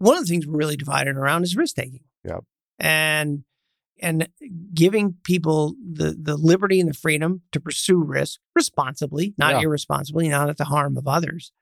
one 0.00 0.16
of 0.16 0.24
the 0.26 0.30
things 0.30 0.46
we're 0.46 0.56
really 0.58 0.76
divided 0.76 1.16
around 1.16 1.44
is 1.44 1.56
risk 1.56 1.76
taking. 1.76 2.00
Yep. 2.24 2.44
And 2.80 3.44
and 4.02 4.28
giving 4.74 5.14
people 5.24 5.74
the 5.80 6.16
the 6.20 6.36
liberty 6.36 6.80
and 6.80 6.88
the 6.88 6.94
freedom 6.94 7.42
to 7.52 7.60
pursue 7.60 8.02
risk 8.02 8.40
responsibly, 8.56 9.34
not 9.38 9.54
Yeah. 9.54 9.60
irresponsibly, 9.62 10.28
not 10.28 10.48
at 10.48 10.56
the 10.56 10.64
harm 10.64 10.96
of 10.96 11.06
others, 11.06 11.52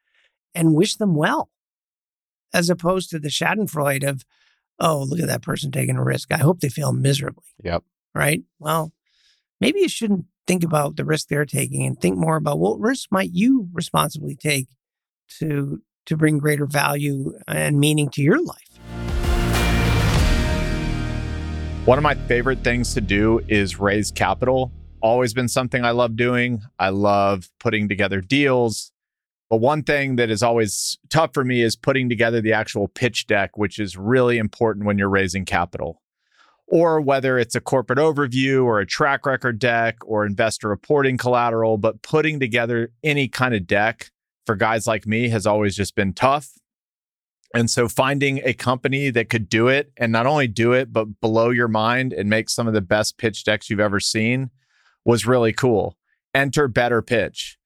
and 0.55 0.75
wish 0.75 0.97
them 0.97 1.15
well, 1.15 1.51
as 2.55 2.71
opposed 2.71 3.11
to 3.11 3.19
the 3.19 3.29
Schadenfreude 3.29 4.09
of, 4.09 4.25
oh, 4.79 5.03
look 5.03 5.21
at 5.21 5.27
that 5.27 5.43
person 5.43 5.71
taking 5.71 5.97
a 5.97 6.05
risk. 6.05 6.33
I 6.33 6.39
hope 6.39 6.61
they 6.61 6.69
fail 6.69 6.93
miserably. 6.93 7.45
Yep. 7.65 7.83
Right. 8.15 8.43
Well, 8.59 8.93
maybe 9.61 9.81
you 9.81 9.89
shouldn't 9.89 10.27
think 10.47 10.63
about 10.65 10.97
the 10.97 11.05
risk 11.05 11.29
they're 11.29 11.45
taking 11.45 11.85
and 11.85 12.01
think 12.01 12.17
more 12.17 12.37
about 12.37 12.59
what 12.59 12.81
risk 12.81 13.11
might 13.11 13.31
you 13.33 13.69
responsibly 13.73 14.35
take 14.37 14.69
to 15.41 15.83
to 16.09 16.17
bring 16.17 16.39
greater 16.39 16.67
value 16.67 17.39
and 17.47 17.79
meaning 17.79 18.09
to 18.11 18.23
your 18.23 18.43
life. 18.43 18.79
One 21.85 21.97
of 21.97 22.03
my 22.03 22.15
favorite 22.15 22.63
things 22.65 22.93
to 22.95 23.01
do 23.01 23.41
is 23.49 23.79
raise 23.79 24.11
capital. 24.11 24.73
Always 25.01 25.33
been 25.33 25.49
something 25.49 25.85
I 25.85 25.93
love 25.93 26.17
doing. 26.17 26.61
I 26.79 26.91
love 26.91 27.49
putting 27.61 27.89
together 27.89 28.21
deals. 28.21 28.93
But 29.49 29.59
one 29.59 29.83
thing 29.83 30.17
that 30.17 30.31
is 30.31 30.43
always 30.43 30.99
tough 31.09 31.33
for 31.33 31.45
me 31.45 31.63
is 31.63 31.77
putting 31.77 32.11
together 32.11 32.43
the 32.43 32.53
actual 32.53 32.89
pitch 32.89 33.27
deck, 33.27 33.57
which 33.57 33.79
is 33.79 33.97
really 33.97 34.37
important 34.37 34.85
when 34.85 34.99
you're 34.99 35.09
raising 35.09 35.47
capital. 35.47 36.03
Or 36.67 37.01
whether 37.01 37.39
it's 37.39 37.55
a 37.55 37.61
corporate 37.61 37.99
overview 37.99 38.65
or 38.65 38.81
a 38.81 38.87
track 38.87 39.25
record 39.25 39.59
deck 39.59 39.97
or 40.05 40.27
investor 40.27 40.69
reporting 40.69 41.17
collateral, 41.17 41.79
but 41.79 42.03
putting 42.03 42.41
together 42.41 42.93
any 43.03 43.29
kind 43.29 43.55
of 43.55 43.67
deck 43.67 44.11
for 44.49 44.57
guys 44.57 44.87
like 44.87 45.07
me 45.07 45.29
has 45.29 45.47
always 45.47 45.77
just 45.77 45.95
been 45.95 46.15
tough. 46.15 46.55
And 47.55 47.71
so 47.71 47.87
finding 47.87 48.41
a 48.45 48.55
company 48.55 49.11
that 49.11 49.29
could 49.29 49.51
do 49.51 49.69
it 49.69 49.93
and 49.99 50.11
not 50.11 50.25
only 50.25 50.49
do 50.49 50.73
it, 50.73 50.91
but 50.91 51.21
blow 51.21 51.51
your 51.51 51.69
mind 51.69 52.15
and 52.15 52.31
make 52.31 52.49
some 52.49 52.67
of 52.67 52.73
the 52.73 52.81
best 52.81 53.19
pitch 53.19 53.45
decks 53.45 53.69
you've 53.69 53.79
ever 53.79 54.01
seen 54.01 54.49
was 55.05 55.27
really 55.27 55.53
cool. 55.53 55.99
Enter 56.35 56.67
Better 56.67 57.03
Pitch. 57.03 57.59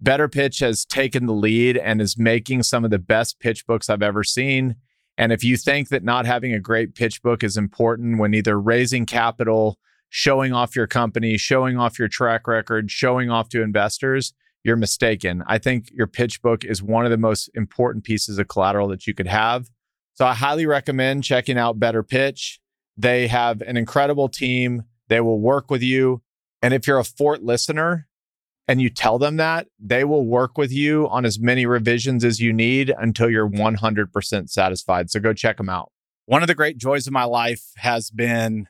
Better 0.00 0.28
Pitch 0.28 0.60
has 0.60 0.86
taken 0.86 1.26
the 1.26 1.34
lead 1.34 1.76
and 1.76 2.00
is 2.00 2.16
making 2.16 2.62
some 2.62 2.86
of 2.86 2.90
the 2.90 2.98
best 2.98 3.38
pitch 3.38 3.66
books 3.66 3.90
I've 3.90 4.02
ever 4.02 4.24
seen. 4.24 4.76
And 5.18 5.32
if 5.32 5.44
you 5.44 5.58
think 5.58 5.90
that 5.90 6.02
not 6.02 6.24
having 6.24 6.54
a 6.54 6.58
great 6.58 6.94
pitch 6.94 7.22
book 7.22 7.44
is 7.44 7.58
important 7.58 8.18
when 8.18 8.32
either 8.32 8.58
raising 8.58 9.04
capital, 9.04 9.78
showing 10.08 10.54
off 10.54 10.74
your 10.74 10.86
company, 10.86 11.36
showing 11.36 11.76
off 11.76 11.98
your 11.98 12.08
track 12.08 12.48
record, 12.48 12.90
showing 12.90 13.28
off 13.28 13.50
to 13.50 13.60
investors, 13.60 14.32
you're 14.64 14.76
mistaken. 14.76 15.42
I 15.46 15.58
think 15.58 15.90
your 15.92 16.06
pitch 16.06 16.42
book 16.42 16.64
is 16.64 16.82
one 16.82 17.04
of 17.04 17.10
the 17.10 17.16
most 17.16 17.48
important 17.54 18.04
pieces 18.04 18.38
of 18.38 18.48
collateral 18.48 18.88
that 18.88 19.06
you 19.06 19.14
could 19.14 19.26
have. 19.26 19.70
So 20.14 20.26
I 20.26 20.34
highly 20.34 20.66
recommend 20.66 21.24
checking 21.24 21.56
out 21.56 21.78
Better 21.78 22.02
Pitch. 22.02 22.60
They 22.96 23.26
have 23.28 23.62
an 23.62 23.76
incredible 23.76 24.28
team. 24.28 24.82
They 25.08 25.20
will 25.20 25.40
work 25.40 25.70
with 25.70 25.82
you. 25.82 26.22
And 26.60 26.74
if 26.74 26.86
you're 26.86 26.98
a 26.98 27.04
Fort 27.04 27.42
listener 27.42 28.06
and 28.68 28.82
you 28.82 28.90
tell 28.90 29.18
them 29.18 29.38
that, 29.38 29.68
they 29.78 30.04
will 30.04 30.26
work 30.26 30.58
with 30.58 30.70
you 30.70 31.08
on 31.08 31.24
as 31.24 31.40
many 31.40 31.64
revisions 31.64 32.22
as 32.22 32.38
you 32.38 32.52
need 32.52 32.92
until 32.98 33.30
you're 33.30 33.48
100% 33.48 34.50
satisfied. 34.50 35.10
So 35.10 35.20
go 35.20 35.32
check 35.32 35.56
them 35.56 35.70
out. 35.70 35.90
One 36.26 36.42
of 36.42 36.48
the 36.48 36.54
great 36.54 36.76
joys 36.76 37.06
of 37.06 37.12
my 37.12 37.24
life 37.24 37.72
has 37.76 38.10
been 38.10 38.68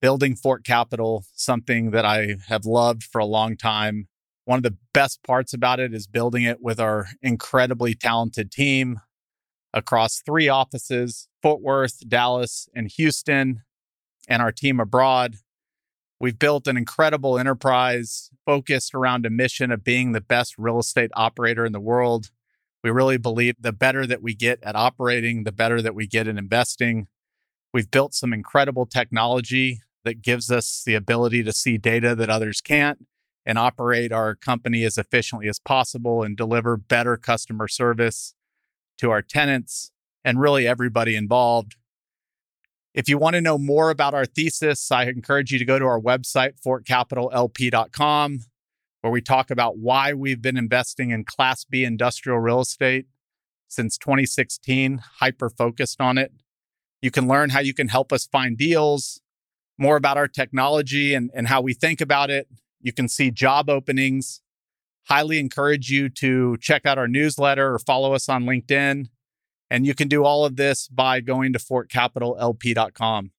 building 0.00 0.36
Fort 0.36 0.64
Capital, 0.64 1.24
something 1.34 1.90
that 1.90 2.04
I 2.04 2.36
have 2.48 2.64
loved 2.64 3.02
for 3.02 3.18
a 3.18 3.26
long 3.26 3.56
time. 3.56 4.08
One 4.44 4.58
of 4.58 4.64
the 4.64 4.76
best 4.92 5.22
parts 5.22 5.54
about 5.54 5.78
it 5.78 5.94
is 5.94 6.06
building 6.06 6.42
it 6.42 6.60
with 6.60 6.80
our 6.80 7.06
incredibly 7.22 7.94
talented 7.94 8.50
team 8.50 9.00
across 9.72 10.20
three 10.20 10.48
offices 10.48 11.28
Fort 11.42 11.60
Worth, 11.60 12.08
Dallas, 12.08 12.68
and 12.74 12.90
Houston, 12.96 13.62
and 14.28 14.42
our 14.42 14.52
team 14.52 14.80
abroad. 14.80 15.36
We've 16.20 16.38
built 16.38 16.68
an 16.68 16.76
incredible 16.76 17.38
enterprise 17.38 18.30
focused 18.46 18.94
around 18.94 19.26
a 19.26 19.30
mission 19.30 19.72
of 19.72 19.82
being 19.82 20.12
the 20.12 20.20
best 20.20 20.56
real 20.56 20.78
estate 20.78 21.10
operator 21.14 21.64
in 21.64 21.72
the 21.72 21.80
world. 21.80 22.30
We 22.84 22.90
really 22.90 23.16
believe 23.16 23.56
the 23.60 23.72
better 23.72 24.06
that 24.06 24.22
we 24.22 24.34
get 24.34 24.60
at 24.62 24.76
operating, 24.76 25.44
the 25.44 25.52
better 25.52 25.82
that 25.82 25.94
we 25.94 26.06
get 26.06 26.28
in 26.28 26.38
investing. 26.38 27.08
We've 27.72 27.90
built 27.90 28.14
some 28.14 28.32
incredible 28.32 28.86
technology 28.86 29.80
that 30.04 30.22
gives 30.22 30.50
us 30.50 30.82
the 30.84 30.94
ability 30.94 31.42
to 31.44 31.52
see 31.52 31.78
data 31.78 32.14
that 32.16 32.30
others 32.30 32.60
can't 32.60 33.06
and 33.44 33.58
operate 33.58 34.12
our 34.12 34.34
company 34.34 34.84
as 34.84 34.96
efficiently 34.96 35.48
as 35.48 35.58
possible 35.58 36.22
and 36.22 36.36
deliver 36.36 36.76
better 36.76 37.16
customer 37.16 37.68
service 37.68 38.34
to 38.98 39.10
our 39.10 39.22
tenants 39.22 39.90
and 40.24 40.40
really 40.40 40.66
everybody 40.66 41.16
involved. 41.16 41.76
If 42.94 43.08
you 43.08 43.18
want 43.18 43.34
to 43.34 43.40
know 43.40 43.58
more 43.58 43.90
about 43.90 44.14
our 44.14 44.26
thesis, 44.26 44.90
I 44.92 45.04
encourage 45.04 45.50
you 45.50 45.58
to 45.58 45.64
go 45.64 45.78
to 45.78 45.86
our 45.86 46.00
website, 46.00 46.52
fortcapitallp.com, 46.64 48.40
where 49.00 49.12
we 49.12 49.20
talk 49.20 49.50
about 49.50 49.78
why 49.78 50.12
we've 50.12 50.42
been 50.42 50.58
investing 50.58 51.10
in 51.10 51.24
Class 51.24 51.64
B 51.64 51.84
industrial 51.84 52.38
real 52.38 52.60
estate 52.60 53.06
since 53.66 53.96
2016, 53.96 55.02
hyper 55.20 55.48
focused 55.48 56.00
on 56.00 56.18
it. 56.18 56.32
You 57.00 57.10
can 57.10 57.26
learn 57.26 57.50
how 57.50 57.60
you 57.60 57.72
can 57.72 57.88
help 57.88 58.12
us 58.12 58.26
find 58.26 58.56
deals, 58.56 59.20
more 59.78 59.96
about 59.96 60.18
our 60.18 60.28
technology 60.28 61.14
and, 61.14 61.30
and 61.34 61.48
how 61.48 61.62
we 61.62 61.72
think 61.72 62.00
about 62.00 62.30
it. 62.30 62.46
You 62.82 62.92
can 62.92 63.08
see 63.08 63.30
job 63.30 63.70
openings. 63.70 64.42
Highly 65.08 65.38
encourage 65.38 65.90
you 65.90 66.08
to 66.10 66.56
check 66.60 66.84
out 66.84 66.98
our 66.98 67.08
newsletter 67.08 67.74
or 67.74 67.78
follow 67.78 68.12
us 68.12 68.28
on 68.28 68.44
LinkedIn. 68.44 69.06
And 69.70 69.86
you 69.86 69.94
can 69.94 70.08
do 70.08 70.24
all 70.24 70.44
of 70.44 70.56
this 70.56 70.86
by 70.88 71.20
going 71.20 71.54
to 71.54 71.58
fortcapitallp.com. 71.58 73.30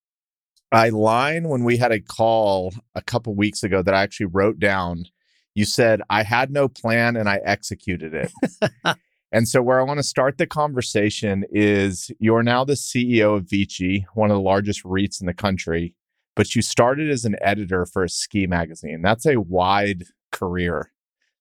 I 0.72 0.90
line 0.90 1.50
when 1.50 1.64
we 1.64 1.78
had 1.78 1.92
a 1.92 2.02
call 2.02 2.74
a 2.96 3.02
couple 3.02 3.36
weeks 3.36 3.62
ago 3.62 3.84
that 3.84 3.94
I 3.94 4.02
actually 4.02 4.26
wrote 4.26 4.58
down. 4.58 5.06
You 5.54 5.66
said, 5.66 6.02
I 6.10 6.24
had 6.24 6.50
no 6.50 6.68
plan 6.68 7.16
and 7.16 7.30
I 7.30 7.40
executed 7.46 8.16
it. 8.16 8.98
and 9.32 9.48
so, 9.48 9.62
where 9.62 9.80
I 9.80 9.84
want 9.84 10.00
to 10.00 10.04
start 10.04 10.40
the 10.40 10.48
conversation 10.48 11.46
is 11.52 12.10
you're 12.18 12.42
now 12.42 12.66
the 12.66 12.74
CEO 12.74 13.38
of 13.38 13.48
Vici, 13.48 14.08
one 14.16 14.32
of 14.32 14.36
the 14.36 14.42
largest 14.42 14.84
REITs 14.84 15.22
in 15.22 15.28
the 15.28 15.34
country, 15.36 15.94
but 16.36 16.56
you 16.56 16.62
started 16.62 17.10
as 17.10 17.26
an 17.26 17.36
editor 17.42 17.86
for 17.86 18.04
a 18.04 18.10
ski 18.10 18.48
magazine. 18.48 19.02
That's 19.02 19.26
a 19.26 19.38
wide 19.38 20.06
career. 20.32 20.92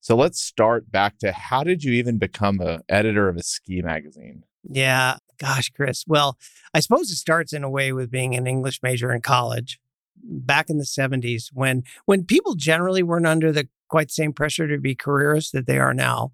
So, 0.00 0.16
let's 0.16 0.40
start 0.40 0.90
back 0.90 1.18
to 1.18 1.32
how 1.32 1.62
did 1.62 1.84
you 1.84 1.92
even 1.92 2.18
become 2.18 2.60
an 2.60 2.82
editor 2.88 3.28
of 3.28 3.36
a 3.36 3.42
ski 3.42 3.82
magazine? 3.82 4.44
Yeah, 4.64 5.16
gosh, 5.38 5.70
Chris. 5.70 6.04
Well, 6.06 6.38
I 6.74 6.80
suppose 6.80 7.10
it 7.10 7.16
starts 7.16 7.52
in 7.52 7.64
a 7.64 7.70
way 7.70 7.92
with 7.92 8.10
being 8.10 8.34
an 8.34 8.46
English 8.46 8.82
major 8.82 9.12
in 9.12 9.20
college 9.20 9.78
back 10.24 10.70
in 10.70 10.78
the 10.78 10.84
70s 10.84 11.48
when 11.52 11.82
when 12.04 12.24
people 12.24 12.54
generally 12.54 13.02
weren't 13.02 13.26
under 13.26 13.50
the 13.50 13.68
quite 13.88 14.10
same 14.10 14.32
pressure 14.32 14.68
to 14.68 14.78
be 14.78 14.94
careerists 14.94 15.50
that 15.50 15.66
they 15.66 15.78
are 15.78 15.94
now. 15.94 16.32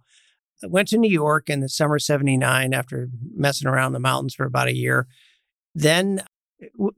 I 0.62 0.66
went 0.66 0.88
to 0.88 0.98
New 0.98 1.10
York 1.10 1.48
in 1.48 1.60
the 1.60 1.68
summer 1.68 1.96
of 1.96 2.02
79 2.02 2.74
after 2.74 3.08
messing 3.34 3.68
around 3.68 3.92
the 3.92 4.00
mountains 4.00 4.34
for 4.34 4.44
about 4.44 4.68
a 4.68 4.74
year. 4.74 5.06
Then 5.74 6.22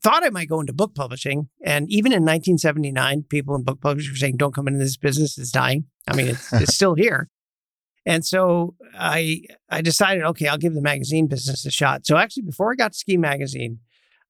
thought 0.02 0.24
I 0.24 0.30
might 0.30 0.48
go 0.48 0.60
into 0.60 0.72
book 0.72 0.94
publishing. 0.94 1.48
And 1.64 1.90
even 1.90 2.12
in 2.12 2.22
1979, 2.22 3.24
people 3.28 3.54
in 3.54 3.62
book 3.62 3.80
publishing 3.80 4.12
were 4.12 4.16
saying, 4.16 4.36
don't 4.36 4.54
come 4.54 4.66
into 4.68 4.78
this 4.78 4.96
business, 4.96 5.38
it's 5.38 5.50
dying. 5.50 5.84
I 6.08 6.16
mean, 6.16 6.28
it's, 6.28 6.52
it's 6.52 6.74
still 6.74 6.94
here. 6.96 7.28
And 8.06 8.24
so 8.24 8.74
I 8.98 9.42
I 9.68 9.82
decided, 9.82 10.24
okay, 10.24 10.46
I'll 10.48 10.56
give 10.58 10.74
the 10.74 10.80
magazine 10.80 11.26
business 11.26 11.66
a 11.66 11.70
shot. 11.70 12.06
So 12.06 12.16
actually, 12.16 12.44
before 12.44 12.72
I 12.72 12.74
got 12.74 12.92
to 12.92 12.98
Ski 12.98 13.18
Magazine, 13.18 13.80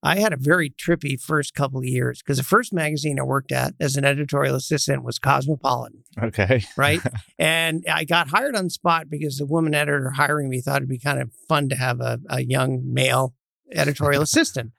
I 0.03 0.17
had 0.19 0.33
a 0.33 0.37
very 0.37 0.69
trippy 0.71 1.19
first 1.19 1.53
couple 1.53 1.79
of 1.79 1.85
years 1.85 2.21
because 2.21 2.37
the 2.37 2.43
first 2.43 2.73
magazine 2.73 3.17
I 3.19 3.23
worked 3.23 3.51
at 3.53 3.73
as 3.79 3.95
an 3.95 4.03
editorial 4.03 4.55
assistant 4.55 5.03
was 5.03 5.19
Cosmopolitan, 5.19 6.03
Okay. 6.21 6.63
right? 6.75 6.99
and 7.39 7.85
I 7.89 8.03
got 8.03 8.27
hired 8.29 8.55
on 8.55 8.65
the 8.65 8.69
spot 8.71 9.09
because 9.09 9.37
the 9.37 9.45
woman 9.45 9.73
editor 9.73 10.09
hiring 10.11 10.49
me 10.49 10.59
thought 10.59 10.77
it'd 10.77 10.89
be 10.89 10.99
kind 10.99 11.21
of 11.21 11.31
fun 11.47 11.69
to 11.69 11.75
have 11.75 12.01
a, 12.01 12.19
a 12.29 12.41
young 12.43 12.81
male 12.91 13.35
editorial 13.71 14.21
assistant. 14.23 14.71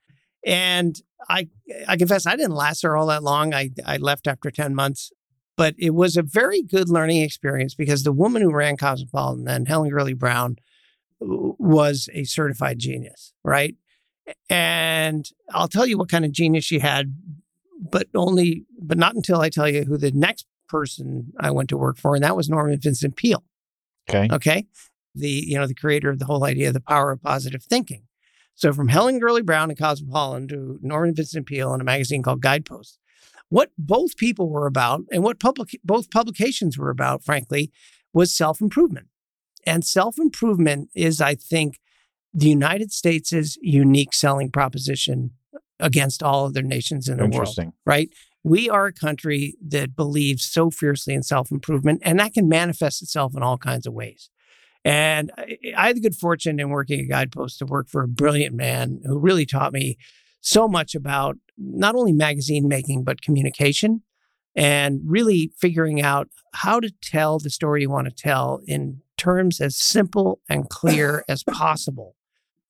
And 0.45 1.01
I 1.29 1.49
I 1.87 1.97
confess 1.97 2.27
I 2.27 2.37
didn't 2.37 2.55
last 2.55 2.83
there 2.83 2.97
all 2.97 3.07
that 3.07 3.23
long. 3.23 3.55
I 3.55 3.71
I 3.85 3.97
left 3.97 4.27
after 4.27 4.51
10 4.51 4.75
months. 4.75 5.13
But 5.57 5.75
it 5.79 5.91
was 5.91 6.17
a 6.17 6.23
very 6.23 6.63
good 6.63 6.89
learning 6.89 7.23
experience 7.23 7.75
because 7.75 8.05
the 8.05 8.13
woman 8.13 8.41
who 8.43 8.53
ran 8.53 8.77
Cosmopolitan 8.77 9.45
then, 9.45 9.67
Helen 9.67 9.91
Gurley 9.91 10.15
Brown, 10.15 10.57
was 11.21 12.09
a 12.13 12.25
certified 12.25 12.79
genius, 12.79 13.33
right? 13.45 13.77
And 14.49 15.29
I'll 15.51 15.69
tell 15.69 15.87
you 15.87 15.99
what 15.99 16.09
kind 16.09 16.25
of 16.25 16.33
genius 16.33 16.65
she 16.65 16.79
had, 16.79 17.15
but 17.79 18.09
only, 18.15 18.65
but 18.81 18.99
not 18.99 19.15
until 19.15 19.41
I 19.41 19.51
tell 19.51 19.69
you 19.69 19.85
who 19.85 19.99
the 19.99 20.13
next 20.13 20.47
person 20.69 21.33
I 21.39 21.51
went 21.51 21.69
to 21.71 21.77
work 21.77 21.99
for, 21.99 22.15
and 22.15 22.25
that 22.25 22.37
was 22.37 22.49
Norman 22.49 22.81
Vincent 22.81 23.17
Peale. 23.17 23.45
Okay. 24.09 24.29
Okay. 24.35 24.67
The, 25.15 25.29
you 25.29 25.59
know, 25.59 25.67
the 25.67 25.75
creator 25.75 26.09
of 26.11 26.19
the 26.19 26.25
whole 26.25 26.45
idea 26.45 26.69
of 26.69 26.75
the 26.75 26.81
power 26.81 27.13
of 27.13 27.23
positive 27.23 27.63
thinking. 27.63 28.05
So 28.55 28.73
from 28.73 28.89
Helen 28.89 29.19
Gurley 29.19 29.43
Brown 29.43 29.71
and 29.71 29.79
Cosmopolitan 29.79 30.49
to 30.49 30.79
Norman 30.83 31.15
Vincent 31.15 31.47
Peale 31.47 31.75
in 31.75 31.81
a 31.81 31.85
magazine 31.85 32.23
called 32.23 32.43
Guidepost, 32.43 32.99
what 33.49 33.71
both 33.77 34.17
people 34.17 34.49
were 34.49 34.67
about 34.67 35.03
and 35.11 35.23
what 35.23 35.41
public, 35.41 35.71
both 35.85 36.11
publications 36.11 36.79
were 36.79 36.91
about, 36.91 37.25
frankly, 37.25 37.71
was 38.13 38.35
self 38.35 38.61
improvement. 38.61 39.09
And 39.67 39.85
self 39.85 40.19
improvement 40.19 40.91
is, 40.95 41.21
I 41.21 41.35
think, 41.35 41.79
the 42.35 42.49
United 42.49 42.93
States' 42.93 43.59
unique 43.61 44.15
selling 44.15 44.51
proposition 44.51 45.33
against 45.79 46.23
all 46.23 46.47
other 46.47 46.63
nations 46.63 47.09
in 47.09 47.17
the 47.17 47.25
world, 47.25 47.35
Interesting. 47.35 47.73
right? 47.85 48.09
We 48.45 48.71
are 48.71 48.87
a 48.87 48.93
country 48.93 49.57
that 49.67 49.95
believes 49.95 50.45
so 50.45 50.71
fiercely 50.71 51.15
in 51.15 51.23
self 51.23 51.51
improvement, 51.51 52.01
and 52.05 52.19
that 52.21 52.35
can 52.35 52.49
manifest 52.49 53.03
itself 53.03 53.37
in 53.37 53.43
all 53.43 53.59
kinds 53.59 53.87
of 53.87 53.93
ways. 53.93 54.31
And 54.85 55.31
I, 55.39 55.59
I 55.77 55.87
had 55.89 55.97
the 55.97 56.01
good 56.01 56.17
fortune 56.17 56.59
in 56.59 56.71
working 56.71 57.01
at 57.01 57.09
Guidepost 57.09 57.59
to 57.59 57.67
work 57.67 57.89
for 57.89 58.03
a 58.03 58.09
brilliant 58.09 58.55
man 58.55 59.01
who 59.05 59.19
really 59.19 59.47
taught 59.47 59.73
me 59.73 59.97
so 60.41 60.67
much 60.67 60.95
about 60.95 61.37
not 61.57 61.95
only 61.95 62.13
magazine 62.13 62.67
making, 62.67 63.05
but 63.05 63.23
communication 63.23 64.03
and 64.55 65.01
really 65.05 65.53
figuring 65.59 66.03
out 66.03 66.29
how 66.55 66.81
to 66.81 66.91
tell 67.03 67.39
the 67.39 67.51
story 67.51 67.83
you 67.83 67.91
want 67.91 68.07
to 68.07 68.15
tell 68.15 68.61
in 68.67 69.01
terms 69.17 69.61
as 69.61 69.77
simple 69.77 70.41
and 70.49 70.69
clear 70.69 71.25
as 71.29 71.43
possible. 71.45 72.17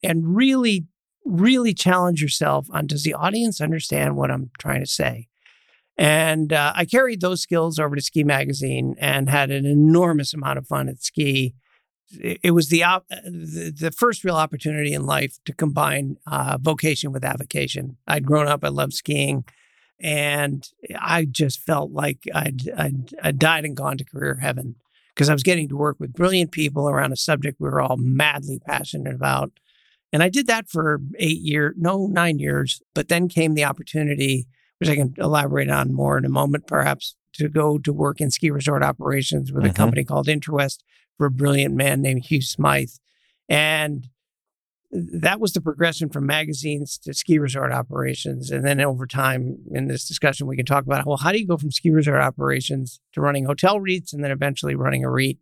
And 0.02 0.36
really, 0.36 0.86
really 1.24 1.74
challenge 1.74 2.22
yourself 2.22 2.66
on 2.70 2.86
does 2.86 3.04
the 3.04 3.14
audience 3.14 3.60
understand 3.60 4.16
what 4.16 4.30
I'm 4.30 4.50
trying 4.58 4.80
to 4.80 4.86
say? 4.86 5.28
And 5.98 6.52
uh, 6.52 6.72
I 6.74 6.84
carried 6.84 7.20
those 7.20 7.42
skills 7.42 7.78
over 7.78 7.94
to 7.94 8.02
Ski 8.02 8.24
Magazine 8.24 8.94
and 8.98 9.28
had 9.28 9.50
an 9.50 9.66
enormous 9.66 10.32
amount 10.32 10.58
of 10.58 10.66
fun 10.66 10.88
at 10.88 11.02
Ski. 11.02 11.54
It, 12.20 12.50
was 12.52 12.68
the, 12.68 12.82
op- 12.84 13.08
the 13.08 13.72
the 13.76 13.90
first 13.90 14.24
real 14.24 14.36
opportunity 14.36 14.92
in 14.92 15.06
life 15.06 15.38
to 15.46 15.52
combine 15.54 16.16
uh, 16.26 16.58
vocation 16.60 17.12
with 17.12 17.24
avocation. 17.24 17.96
I'd 18.06 18.26
grown 18.26 18.48
up, 18.48 18.64
I 18.64 18.68
loved 18.68 18.92
skiing, 18.92 19.44
and 20.00 20.68
I 20.98 21.24
just 21.24 21.60
felt 21.60 21.92
like 21.92 22.18
I'd, 22.34 22.68
I'd, 22.76 23.14
I'd 23.22 23.38
died 23.38 23.64
and 23.64 23.76
gone 23.76 23.96
to 23.98 24.04
career 24.04 24.36
heaven 24.36 24.76
because 25.14 25.28
I 25.28 25.32
was 25.32 25.42
getting 25.42 25.68
to 25.68 25.76
work 25.76 25.96
with 26.00 26.12
brilliant 26.12 26.52
people 26.52 26.88
around 26.88 27.12
a 27.12 27.16
subject 27.16 27.60
we 27.60 27.68
were 27.68 27.80
all 27.80 27.96
madly 27.98 28.58
passionate 28.58 29.14
about. 29.14 29.52
And 30.12 30.22
I 30.22 30.28
did 30.28 30.46
that 30.48 30.68
for 30.68 31.00
eight 31.18 31.40
years, 31.40 31.74
no, 31.78 32.06
nine 32.06 32.38
years. 32.38 32.82
But 32.94 33.08
then 33.08 33.28
came 33.28 33.54
the 33.54 33.64
opportunity, 33.64 34.46
which 34.78 34.90
I 34.90 34.96
can 34.96 35.14
elaborate 35.18 35.70
on 35.70 35.94
more 35.94 36.18
in 36.18 36.24
a 36.24 36.30
moment, 36.30 36.66
perhaps, 36.66 37.14
to 37.34 37.48
go 37.48 37.78
to 37.78 37.92
work 37.92 38.20
in 38.20 38.30
ski 38.30 38.50
resort 38.50 38.82
operations 38.82 39.50
with 39.52 39.64
Mhm. 39.64 39.70
a 39.70 39.72
company 39.72 40.04
called 40.04 40.26
Intrawest 40.26 40.78
for 41.22 41.26
a 41.26 41.30
brilliant 41.30 41.72
man 41.72 42.02
named 42.02 42.24
Hugh 42.24 42.42
Smythe. 42.42 42.90
And 43.48 44.08
that 44.90 45.38
was 45.38 45.52
the 45.52 45.60
progression 45.60 46.08
from 46.08 46.26
magazines 46.26 46.98
to 46.98 47.14
ski 47.14 47.38
resort 47.38 47.70
operations. 47.70 48.50
And 48.50 48.66
then 48.66 48.80
over 48.80 49.06
time 49.06 49.58
in 49.70 49.86
this 49.86 50.04
discussion, 50.04 50.48
we 50.48 50.56
can 50.56 50.66
talk 50.66 50.84
about, 50.84 51.06
well, 51.06 51.18
how 51.18 51.30
do 51.30 51.38
you 51.38 51.46
go 51.46 51.56
from 51.56 51.70
ski 51.70 51.90
resort 51.90 52.20
operations 52.20 52.98
to 53.12 53.20
running 53.20 53.44
hotel 53.44 53.78
REITs 53.78 54.12
and 54.12 54.24
then 54.24 54.32
eventually 54.32 54.74
running 54.74 55.04
a 55.04 55.10
REIT 55.10 55.38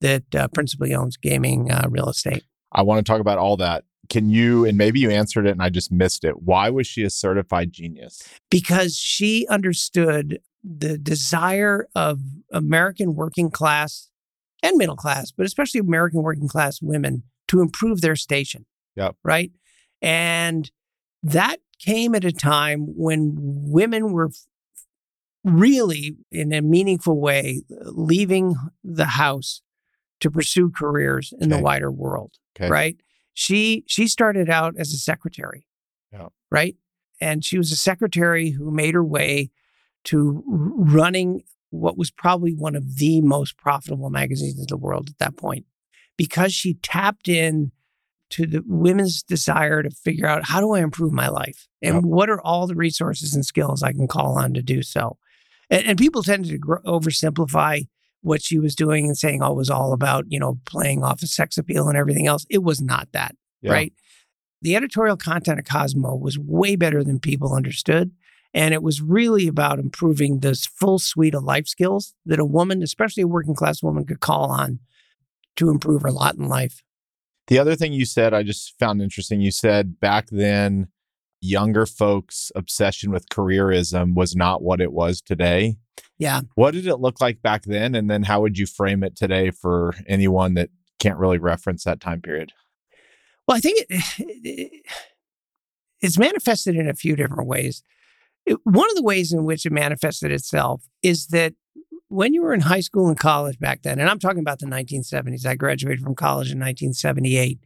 that 0.00 0.34
uh, 0.34 0.48
principally 0.48 0.92
owns 0.96 1.16
gaming 1.16 1.70
uh, 1.70 1.86
real 1.88 2.08
estate? 2.08 2.42
I 2.72 2.82
want 2.82 2.98
to 2.98 3.08
talk 3.08 3.20
about 3.20 3.38
all 3.38 3.56
that. 3.58 3.84
Can 4.08 4.30
you, 4.30 4.64
and 4.64 4.76
maybe 4.76 4.98
you 4.98 5.10
answered 5.10 5.46
it 5.46 5.52
and 5.52 5.62
I 5.62 5.68
just 5.68 5.92
missed 5.92 6.24
it. 6.24 6.42
Why 6.42 6.70
was 6.70 6.88
she 6.88 7.04
a 7.04 7.10
certified 7.10 7.72
genius? 7.72 8.20
because 8.50 8.96
she 8.96 9.46
understood 9.46 10.40
the 10.64 10.98
desire 10.98 11.86
of 11.94 12.20
American 12.50 13.14
working 13.14 13.48
class 13.48 14.09
and 14.62 14.76
middle 14.76 14.96
class, 14.96 15.30
but 15.30 15.46
especially 15.46 15.80
American 15.80 16.22
working 16.22 16.48
class 16.48 16.80
women 16.82 17.22
to 17.48 17.60
improve 17.60 18.00
their 18.00 18.16
station. 18.16 18.66
Yep. 18.96 19.16
Right. 19.24 19.50
And 20.02 20.70
that 21.22 21.58
came 21.78 22.14
at 22.14 22.24
a 22.24 22.32
time 22.32 22.86
when 22.96 23.34
women 23.36 24.12
were 24.12 24.30
really, 25.44 26.16
in 26.30 26.52
a 26.52 26.60
meaningful 26.60 27.18
way, 27.20 27.62
leaving 27.70 28.54
the 28.84 29.06
house 29.06 29.62
to 30.20 30.30
pursue 30.30 30.70
careers 30.70 31.32
in 31.40 31.48
the 31.48 31.58
wider 31.58 31.90
world. 31.90 32.32
Okay. 32.56 32.68
Right. 32.68 32.96
She 33.32 33.84
she 33.86 34.06
started 34.06 34.50
out 34.50 34.74
as 34.76 34.92
a 34.92 34.98
secretary. 34.98 35.66
Yeah. 36.12 36.28
Right. 36.50 36.76
And 37.20 37.44
she 37.44 37.56
was 37.56 37.72
a 37.72 37.76
secretary 37.76 38.50
who 38.50 38.70
made 38.70 38.94
her 38.94 39.04
way 39.04 39.50
to 40.04 40.42
running 40.46 41.42
what 41.70 41.96
was 41.96 42.10
probably 42.10 42.52
one 42.52 42.74
of 42.76 42.96
the 42.96 43.20
most 43.20 43.56
profitable 43.56 44.10
magazines 44.10 44.58
in 44.58 44.66
the 44.68 44.76
world 44.76 45.08
at 45.08 45.18
that 45.18 45.36
point 45.36 45.64
because 46.16 46.52
she 46.52 46.74
tapped 46.74 47.28
in 47.28 47.72
to 48.30 48.46
the 48.46 48.62
women's 48.66 49.22
desire 49.22 49.82
to 49.82 49.90
figure 49.90 50.26
out 50.26 50.46
how 50.46 50.60
do 50.60 50.72
I 50.72 50.80
improve 50.80 51.12
my 51.12 51.28
life 51.28 51.66
and 51.82 51.94
Yep. 51.96 52.04
what 52.04 52.30
are 52.30 52.40
all 52.40 52.66
the 52.66 52.76
resources 52.76 53.34
and 53.34 53.44
skills 53.44 53.82
I 53.82 53.92
can 53.92 54.06
call 54.06 54.38
on 54.38 54.54
to 54.54 54.62
do 54.62 54.82
so. 54.82 55.16
And, 55.68 55.84
and 55.86 55.98
people 55.98 56.22
tended 56.22 56.50
to 56.52 56.58
gr- 56.58 56.76
oversimplify 56.86 57.88
what 58.22 58.42
she 58.42 58.58
was 58.58 58.74
doing 58.76 59.06
and 59.06 59.16
saying, 59.16 59.42
oh, 59.42 59.52
it 59.52 59.56
was 59.56 59.70
all 59.70 59.92
about, 59.92 60.26
you 60.28 60.38
know, 60.38 60.58
playing 60.66 61.02
off 61.02 61.22
of 61.22 61.28
sex 61.28 61.56
appeal 61.58 61.88
and 61.88 61.96
everything 61.96 62.26
else. 62.26 62.44
It 62.50 62.62
was 62.62 62.80
not 62.80 63.08
that, 63.12 63.34
Yeah. 63.62 63.72
right? 63.72 63.92
The 64.62 64.76
editorial 64.76 65.16
content 65.16 65.58
of 65.58 65.64
Cosmo 65.64 66.14
was 66.14 66.38
way 66.38 66.76
better 66.76 67.02
than 67.02 67.18
people 67.18 67.54
understood. 67.54 68.12
And 68.52 68.74
it 68.74 68.82
was 68.82 69.00
really 69.00 69.46
about 69.46 69.78
improving 69.78 70.40
this 70.40 70.66
full 70.66 70.98
suite 70.98 71.34
of 71.34 71.44
life 71.44 71.68
skills 71.68 72.14
that 72.26 72.40
a 72.40 72.44
woman, 72.44 72.82
especially 72.82 73.22
a 73.22 73.28
working 73.28 73.54
class 73.54 73.82
woman, 73.82 74.04
could 74.04 74.20
call 74.20 74.50
on 74.50 74.80
to 75.56 75.70
improve 75.70 76.02
her 76.02 76.10
lot 76.10 76.34
in 76.34 76.48
life. 76.48 76.82
The 77.46 77.58
other 77.58 77.76
thing 77.76 77.92
you 77.92 78.04
said, 78.04 78.34
I 78.34 78.42
just 78.42 78.76
found 78.78 79.00
interesting. 79.02 79.40
You 79.40 79.50
said 79.52 80.00
back 80.00 80.28
then, 80.30 80.88
younger 81.40 81.86
folks' 81.86 82.50
obsession 82.54 83.10
with 83.12 83.28
careerism 83.28 84.14
was 84.14 84.34
not 84.36 84.62
what 84.62 84.80
it 84.80 84.92
was 84.92 85.20
today. 85.20 85.76
Yeah. 86.18 86.42
What 86.54 86.72
did 86.72 86.86
it 86.86 86.96
look 86.96 87.20
like 87.20 87.42
back 87.42 87.62
then? 87.64 87.94
And 87.94 88.10
then 88.10 88.24
how 88.24 88.40
would 88.42 88.58
you 88.58 88.66
frame 88.66 89.02
it 89.02 89.16
today 89.16 89.50
for 89.50 89.94
anyone 90.06 90.54
that 90.54 90.70
can't 90.98 91.18
really 91.18 91.38
reference 91.38 91.84
that 91.84 92.00
time 92.00 92.20
period? 92.20 92.52
Well, 93.48 93.56
I 93.56 93.60
think 93.60 93.86
it, 93.88 94.02
it- 94.18 94.86
it's 96.02 96.18
manifested 96.18 96.76
in 96.76 96.88
a 96.88 96.94
few 96.94 97.14
different 97.14 97.46
ways. 97.46 97.82
One 98.64 98.90
of 98.90 98.96
the 98.96 99.02
ways 99.02 99.32
in 99.32 99.44
which 99.44 99.66
it 99.66 99.72
manifested 99.72 100.32
itself 100.32 100.82
is 101.02 101.28
that 101.28 101.54
when 102.08 102.34
you 102.34 102.42
were 102.42 102.52
in 102.52 102.60
high 102.60 102.80
school 102.80 103.08
and 103.08 103.18
college 103.18 103.58
back 103.58 103.82
then, 103.82 104.00
and 104.00 104.08
I'm 104.08 104.18
talking 104.18 104.40
about 104.40 104.58
the 104.58 104.66
1970s, 104.66 105.46
I 105.46 105.54
graduated 105.54 106.02
from 106.02 106.16
college 106.16 106.50
in 106.50 106.58
1978. 106.58 107.60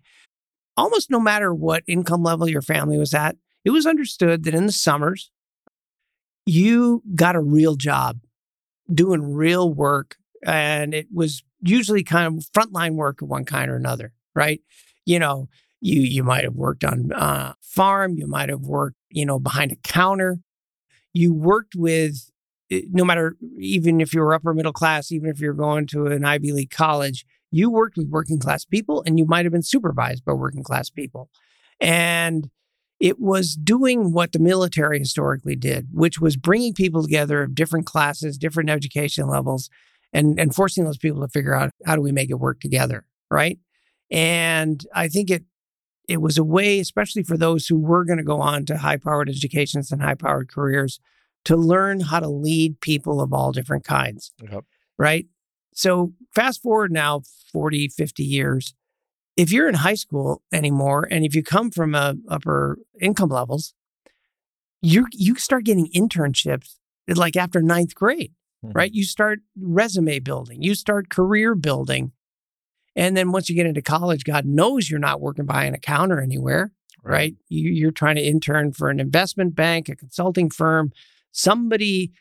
Almost 0.76 1.10
no 1.10 1.20
matter 1.20 1.54
what 1.54 1.82
income 1.86 2.22
level 2.22 2.48
your 2.48 2.60
family 2.60 2.98
was 2.98 3.14
at, 3.14 3.36
it 3.64 3.70
was 3.70 3.86
understood 3.86 4.44
that 4.44 4.54
in 4.54 4.66
the 4.66 4.72
summers, 4.72 5.30
you 6.46 7.02
got 7.14 7.36
a 7.36 7.40
real 7.40 7.76
job 7.76 8.18
doing 8.92 9.32
real 9.32 9.72
work. 9.72 10.16
And 10.44 10.92
it 10.92 11.06
was 11.12 11.42
usually 11.62 12.04
kind 12.04 12.26
of 12.26 12.44
frontline 12.52 12.94
work 12.94 13.22
of 13.22 13.28
one 13.28 13.46
kind 13.46 13.70
or 13.70 13.76
another, 13.76 14.12
right? 14.34 14.60
You 15.06 15.18
know, 15.18 15.48
you 15.80 16.00
you 16.00 16.22
might 16.22 16.44
have 16.44 16.54
worked 16.54 16.84
on 16.84 17.12
uh, 17.12 17.54
farm, 17.62 18.16
you 18.16 18.26
might 18.26 18.48
have 18.48 18.62
worked, 18.62 18.96
you 19.10 19.24
know, 19.24 19.38
behind 19.38 19.72
a 19.72 19.76
counter. 19.76 20.38
You 21.14 21.32
worked 21.32 21.74
with 21.74 22.30
eh, 22.70 22.82
no 22.90 23.04
matter 23.04 23.36
even 23.58 24.00
if 24.00 24.12
you 24.12 24.20
were 24.20 24.34
upper 24.34 24.52
middle 24.52 24.72
class, 24.72 25.10
even 25.10 25.30
if 25.30 25.40
you're 25.40 25.54
going 25.54 25.86
to 25.88 26.06
an 26.06 26.24
Ivy 26.24 26.52
League 26.52 26.70
college, 26.70 27.24
you 27.50 27.70
worked 27.70 27.96
with 27.96 28.08
working 28.08 28.38
class 28.38 28.64
people 28.64 29.02
and 29.06 29.18
you 29.18 29.24
might 29.24 29.46
have 29.46 29.52
been 29.52 29.62
supervised 29.62 30.24
by 30.24 30.32
working 30.32 30.62
class 30.62 30.90
people. 30.90 31.30
And 31.80 32.50
it 33.00 33.20
was 33.20 33.54
doing 33.54 34.12
what 34.12 34.32
the 34.32 34.38
military 34.38 34.98
historically 34.98 35.56
did, 35.56 35.88
which 35.92 36.20
was 36.20 36.36
bringing 36.36 36.74
people 36.74 37.02
together 37.02 37.42
of 37.42 37.54
different 37.54 37.86
classes, 37.86 38.38
different 38.38 38.70
education 38.70 39.28
levels, 39.28 39.68
and, 40.12 40.38
and 40.38 40.54
forcing 40.54 40.84
those 40.84 40.98
people 40.98 41.20
to 41.20 41.28
figure 41.28 41.54
out 41.54 41.70
how 41.86 41.96
do 41.96 42.02
we 42.02 42.12
make 42.12 42.30
it 42.30 42.34
work 42.34 42.60
together, 42.60 43.04
right? 43.30 43.58
And 44.10 44.84
I 44.94 45.08
think 45.08 45.30
it 45.30 45.44
it 46.08 46.20
was 46.20 46.36
a 46.38 46.44
way, 46.44 46.78
especially 46.80 47.22
for 47.22 47.36
those 47.36 47.66
who 47.66 47.78
were 47.78 48.04
going 48.04 48.18
to 48.18 48.24
go 48.24 48.40
on 48.40 48.64
to 48.66 48.76
high 48.78 48.96
powered 48.98 49.28
educations 49.28 49.90
and 49.90 50.02
high 50.02 50.14
powered 50.14 50.50
careers, 50.50 51.00
to 51.44 51.56
learn 51.56 52.00
how 52.00 52.20
to 52.20 52.28
lead 52.28 52.80
people 52.80 53.20
of 53.20 53.32
all 53.32 53.52
different 53.52 53.84
kinds 53.84 54.32
Yep. 54.42 54.64
right? 54.98 55.26
So 55.74 56.12
fast 56.34 56.62
forward 56.62 56.92
now 56.92 57.22
40, 57.52 57.88
50 57.88 58.22
years. 58.24 58.74
If 59.36 59.50
you're 59.50 59.68
in 59.68 59.74
high 59.74 59.94
school 59.96 60.42
anymore, 60.52 61.08
and 61.10 61.24
if 61.24 61.34
you 61.34 61.42
come 61.42 61.70
from 61.70 61.94
uh, 61.94 62.14
upper 62.28 62.78
income 63.00 63.30
levels, 63.30 63.74
you 64.80 65.06
you 65.12 65.34
start 65.36 65.64
getting 65.64 65.90
internships 65.94 66.76
like 67.08 67.36
after 67.36 67.60
ninth 67.62 67.94
grade, 67.94 68.32
Mhm. 68.64 68.74
right? 68.74 68.92
You 68.92 69.04
start 69.04 69.40
resume 69.58 70.18
building, 70.20 70.62
you 70.62 70.74
start 70.74 71.08
career 71.08 71.54
building. 71.54 72.12
And 72.96 73.16
then 73.16 73.32
once 73.32 73.48
you 73.48 73.54
get 73.54 73.66
into 73.66 73.82
college, 73.82 74.24
God 74.24 74.46
knows 74.46 74.88
you're 74.88 75.00
not 75.00 75.20
working 75.20 75.46
behind 75.46 75.74
a 75.74 75.78
counter 75.78 76.20
anywhere, 76.20 76.72
right? 77.02 77.34
You, 77.48 77.70
you're 77.70 77.90
trying 77.90 78.16
to 78.16 78.22
intern 78.22 78.72
for 78.72 78.88
an 78.88 79.00
investment 79.00 79.54
bank, 79.54 79.88
a 79.88 79.96
consulting 79.96 80.50
firm, 80.50 80.92
somebody, 81.32 82.12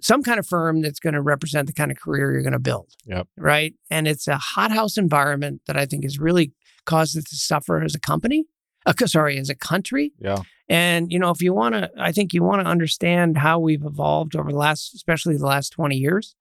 some 0.00 0.22
kind 0.22 0.38
of 0.38 0.46
firm 0.46 0.80
that's 0.80 1.00
going 1.00 1.14
to 1.14 1.20
represent 1.20 1.66
the 1.66 1.72
kind 1.72 1.90
of 1.90 1.98
career 1.98 2.32
you're 2.32 2.42
going 2.42 2.52
to 2.52 2.58
build. 2.58 2.88
Yep. 3.06 3.28
Right. 3.36 3.74
And 3.90 4.08
it's 4.08 4.26
a 4.26 4.36
hothouse 4.36 4.96
environment 4.96 5.62
that 5.66 5.76
I 5.76 5.86
think 5.86 6.04
has 6.04 6.18
really 6.18 6.52
caused 6.86 7.16
us 7.16 7.24
to 7.24 7.36
suffer 7.36 7.82
as 7.82 7.94
a 7.94 8.00
company. 8.00 8.44
Uh, 8.84 8.92
sorry, 9.06 9.38
as 9.38 9.48
a 9.48 9.54
country. 9.54 10.12
Yeah. 10.18 10.38
And, 10.68 11.12
you 11.12 11.18
know, 11.18 11.30
if 11.30 11.40
you 11.40 11.52
want 11.52 11.74
to, 11.74 11.90
I 11.98 12.12
think 12.12 12.32
you 12.32 12.42
want 12.42 12.62
to 12.62 12.68
understand 12.68 13.38
how 13.38 13.58
we've 13.58 13.84
evolved 13.84 14.34
over 14.34 14.50
the 14.50 14.58
last, 14.58 14.94
especially 14.94 15.36
the 15.36 15.46
last 15.46 15.70
20 15.70 15.96
years. 15.96 16.34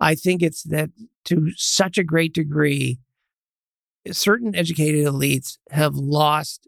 I 0.00 0.14
think 0.14 0.42
it's 0.42 0.62
that 0.64 0.90
to 1.26 1.50
such 1.56 1.96
a 1.96 2.04
great 2.04 2.34
degree, 2.34 2.98
certain 4.12 4.54
educated 4.54 5.06
elites 5.06 5.58
have 5.70 5.94
lost, 5.94 6.66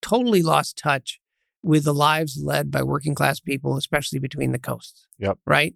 totally 0.00 0.42
lost 0.42 0.76
touch 0.76 1.20
with 1.62 1.84
the 1.84 1.94
lives 1.94 2.40
led 2.42 2.70
by 2.70 2.82
working 2.82 3.14
class 3.14 3.40
people, 3.40 3.76
especially 3.76 4.18
between 4.18 4.52
the 4.52 4.58
coasts. 4.58 5.06
Yep. 5.18 5.38
Right? 5.46 5.74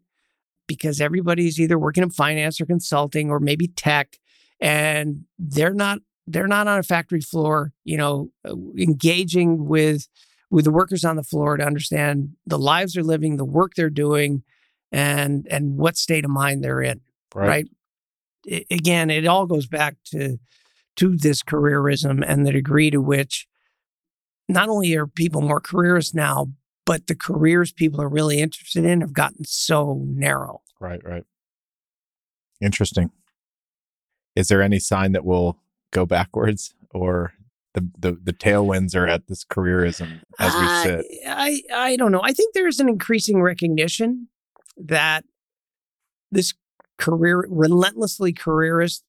Because 0.66 1.00
everybody's 1.00 1.60
either 1.60 1.78
working 1.78 2.02
in 2.02 2.10
finance 2.10 2.60
or 2.60 2.66
consulting 2.66 3.30
or 3.30 3.38
maybe 3.38 3.68
tech, 3.68 4.18
and 4.60 5.24
they're 5.38 5.74
not 5.74 6.00
they're 6.26 6.48
not 6.48 6.66
on 6.66 6.78
a 6.78 6.82
factory 6.82 7.20
floor, 7.20 7.72
you 7.84 7.96
know, 7.96 8.30
uh, 8.44 8.54
engaging 8.76 9.66
with 9.66 10.08
with 10.50 10.64
the 10.64 10.70
workers 10.72 11.04
on 11.04 11.16
the 11.16 11.22
floor 11.22 11.56
to 11.56 11.64
understand 11.64 12.30
the 12.46 12.58
lives 12.58 12.94
they're 12.94 13.04
living, 13.04 13.36
the 13.36 13.44
work 13.44 13.74
they're 13.74 13.90
doing, 13.90 14.42
and 14.90 15.46
and 15.50 15.76
what 15.76 15.96
state 15.96 16.24
of 16.24 16.30
mind 16.30 16.64
they're 16.64 16.82
in. 16.82 17.00
Right. 17.34 17.48
right? 17.48 17.68
I- 18.50 18.64
again, 18.74 19.10
it 19.10 19.26
all 19.26 19.46
goes 19.46 19.66
back 19.66 19.96
to 20.06 20.38
to 20.96 21.16
this 21.16 21.42
careerism 21.42 22.24
and 22.26 22.46
the 22.46 22.52
degree 22.52 22.90
to 22.90 23.00
which 23.00 23.46
not 24.48 24.68
only 24.68 24.94
are 24.94 25.06
people 25.06 25.40
more 25.40 25.60
careerists 25.60 26.14
now, 26.14 26.48
but 26.84 27.06
the 27.06 27.14
careers 27.14 27.72
people 27.72 28.00
are 28.00 28.08
really 28.08 28.40
interested 28.40 28.84
in 28.84 29.00
have 29.00 29.12
gotten 29.12 29.44
so 29.44 30.02
narrow. 30.06 30.62
Right. 30.80 31.00
Right. 31.04 31.24
Interesting. 32.60 33.10
Is 34.34 34.48
there 34.48 34.62
any 34.62 34.78
sign 34.78 35.12
that 35.12 35.24
we'll 35.24 35.58
go 35.90 36.06
backwards 36.06 36.74
or 36.90 37.32
the, 37.74 37.88
the, 37.98 38.18
the 38.22 38.32
tailwinds 38.32 38.94
are 38.94 39.06
at 39.06 39.26
this 39.26 39.44
careerism 39.44 40.20
as 40.38 40.52
we 40.54 40.60
I- 40.60 40.82
sit? 40.84 41.06
I, 41.26 41.62
I 41.74 41.96
don't 41.96 42.12
know. 42.12 42.22
I 42.22 42.32
think 42.32 42.54
there's 42.54 42.80
an 42.80 42.88
increasing 42.88 43.42
recognition 43.42 44.28
that 44.76 45.24
this 46.30 46.54
career 46.98 47.46
relentlessly 47.48 48.32
careerist 48.32 49.04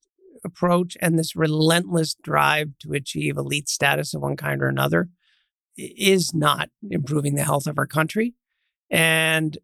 approach 0.47 0.97
and 1.01 1.17
this 1.17 1.35
relentless 1.35 2.15
drive 2.15 2.69
to 2.79 2.93
achieve 2.93 3.37
elite 3.37 3.69
status 3.69 4.13
of 4.13 4.21
one 4.21 4.35
kind 4.35 4.61
or 4.61 4.67
another 4.67 5.09
is 5.77 6.33
not 6.33 6.69
improving 6.89 7.35
the 7.35 7.43
health 7.43 7.67
of 7.67 7.77
our 7.77 7.85
country. 7.85 8.33
And 8.89 9.57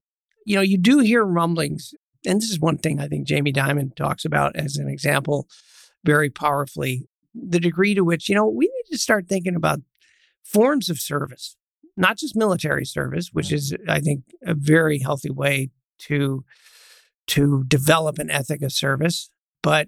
you 0.46 0.56
know, 0.56 0.62
you 0.62 0.78
do 0.78 1.00
hear 1.00 1.24
rumblings, 1.24 1.94
and 2.26 2.42
this 2.42 2.50
is 2.50 2.60
one 2.60 2.78
thing 2.78 3.00
I 3.00 3.08
think 3.08 3.28
Jamie 3.28 3.54
Dimon 3.54 3.96
talks 3.96 4.26
about 4.26 4.56
as 4.56 4.78
an 4.78 4.90
example 4.90 5.48
very 6.04 6.30
powerfully 6.30 7.08
the 7.34 7.60
degree 7.60 7.96
to 7.96 8.04
which, 8.04 8.30
you 8.30 8.36
know, 8.36 8.48
we 8.48 8.66
need 8.66 8.92
to 8.92 8.98
start 8.98 9.28
thinking 9.28 9.56
about 9.56 9.80
forms 10.44 10.90
of 10.90 11.00
service, 11.00 11.56
not 11.98 12.18
just 12.18 12.36
military 12.36 12.86
service, 12.86 13.30
which 13.32 13.48
mm. 13.48 13.54
is, 13.54 13.76
I 13.88 14.00
think, 14.00 14.24
a 14.46 14.54
very 14.54 15.00
healthy 15.00 15.32
way 15.32 15.72
to 16.00 16.44
to 17.26 17.64
develop 17.68 18.20
an 18.20 18.30
ethic 18.30 18.62
of 18.62 18.74
service. 18.74 19.30
But 19.62 19.88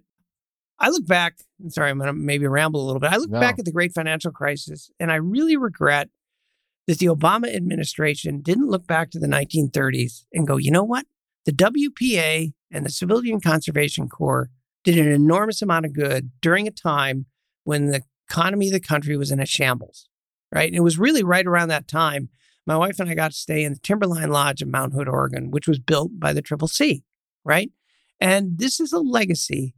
I 0.80 0.90
look 0.90 1.06
back, 1.08 1.38
sorry, 1.70 1.90
I'm 1.90 1.98
going 1.98 2.08
to 2.08 2.14
maybe 2.14 2.48
ramble 2.48 2.84
a 2.84 2.86
little 2.86 3.00
bit. 3.00 3.12
I 3.12 3.18
look 3.18 3.30
No. 3.30 3.40
back 3.40 3.58
at 3.60 3.66
the 3.66 3.72
great 3.72 3.94
financial 3.94 4.32
crisis 4.32 4.90
and 5.00 5.12
I 5.12 5.16
really 5.16 5.56
regret 5.58 6.10
that 6.88 7.00
the 7.00 7.06
Obama 7.08 7.54
administration 7.54 8.42
didn't 8.42 8.68
look 8.70 8.86
back 8.86 9.10
to 9.12 9.20
the 9.20 9.28
1930s 9.28 10.26
and 10.34 10.46
go, 10.48 10.58
you 10.58 10.72
know 10.72 10.84
what? 10.84 11.06
The 11.46 11.52
WPA 11.54 12.54
and 12.72 12.86
the 12.86 12.90
Civilian 12.90 13.40
Conservation 13.40 14.10
Corps 14.10 14.50
did 14.84 14.98
an 14.98 15.12
enormous 15.12 15.62
amount 15.62 15.86
of 15.86 15.94
good 15.94 16.32
during 16.42 16.68
a 16.68 16.72
time 16.72 17.26
when 17.64 17.88
the 17.88 18.04
economy 18.30 18.68
of 18.68 18.74
the 18.74 18.80
country 18.80 19.18
was 19.18 19.32
in 19.32 19.40
a 19.40 19.46
shambles, 19.46 20.08
right? 20.54 20.68
And 20.68 20.76
it 20.76 20.82
was 20.84 21.00
really 21.00 21.24
right 21.24 21.46
around 21.46 21.70
that 21.70 21.88
time 21.88 22.30
my 22.68 22.76
wife 22.76 23.00
and 23.00 23.08
I 23.08 23.14
got 23.14 23.30
to 23.32 23.38
stay 23.38 23.64
in 23.64 23.74
the 23.74 23.80
Timberline 23.80 24.32
Lodge 24.32 24.64
in 24.64 24.72
Mount 24.72 24.94
Hood, 24.94 25.08
Oregon, 25.08 25.52
which 25.52 25.68
was 25.68 25.78
built 25.78 26.20
by 26.20 26.34
the 26.34 26.42
Triple 26.42 26.68
C, 26.68 27.04
right? 27.44 27.70
And 28.20 28.58
this 28.58 28.80
is 28.80 28.92
a 28.92 28.98
legacy 29.00 29.75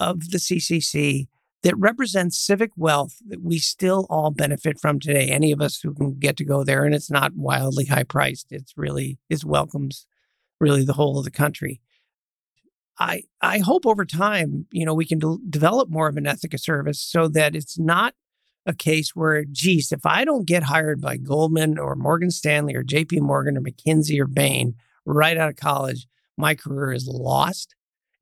of 0.00 0.30
the 0.30 0.38
CCC 0.38 1.28
that 1.62 1.76
represents 1.78 2.38
civic 2.38 2.70
wealth 2.76 3.16
that 3.26 3.42
we 3.42 3.58
still 3.58 4.06
all 4.10 4.30
benefit 4.30 4.78
from 4.78 5.00
today. 5.00 5.28
Any 5.28 5.50
of 5.50 5.60
us 5.62 5.80
who 5.80 5.94
can 5.94 6.18
get 6.18 6.36
to 6.36 6.44
go 6.44 6.62
there, 6.62 6.84
and 6.84 6.94
it's 6.94 7.10
not 7.10 7.34
wildly 7.34 7.86
high 7.86 8.04
priced. 8.04 8.52
It's 8.52 8.74
really 8.76 9.18
it 9.30 9.44
welcomes 9.44 10.06
really 10.60 10.84
the 10.84 10.92
whole 10.92 11.18
of 11.18 11.24
the 11.24 11.30
country. 11.30 11.80
I 12.98 13.22
I 13.40 13.58
hope 13.58 13.86
over 13.86 14.04
time, 14.04 14.66
you 14.70 14.84
know, 14.84 14.94
we 14.94 15.06
can 15.06 15.18
de- 15.18 15.38
develop 15.48 15.88
more 15.88 16.08
of 16.08 16.16
an 16.16 16.26
ethic 16.26 16.54
of 16.54 16.60
service 16.60 17.00
so 17.00 17.28
that 17.28 17.56
it's 17.56 17.78
not 17.78 18.14
a 18.66 18.74
case 18.74 19.10
where, 19.14 19.44
geez, 19.44 19.92
if 19.92 20.06
I 20.06 20.24
don't 20.24 20.46
get 20.46 20.64
hired 20.64 21.00
by 21.00 21.16
Goldman 21.16 21.78
or 21.78 21.96
Morgan 21.96 22.30
Stanley 22.30 22.74
or 22.74 22.82
J.P. 22.82 23.20
Morgan 23.20 23.56
or 23.56 23.60
McKinsey 23.60 24.18
or 24.18 24.26
Bain 24.26 24.74
right 25.04 25.36
out 25.36 25.50
of 25.50 25.56
college, 25.56 26.06
my 26.36 26.54
career 26.54 26.92
is 26.92 27.06
lost, 27.06 27.74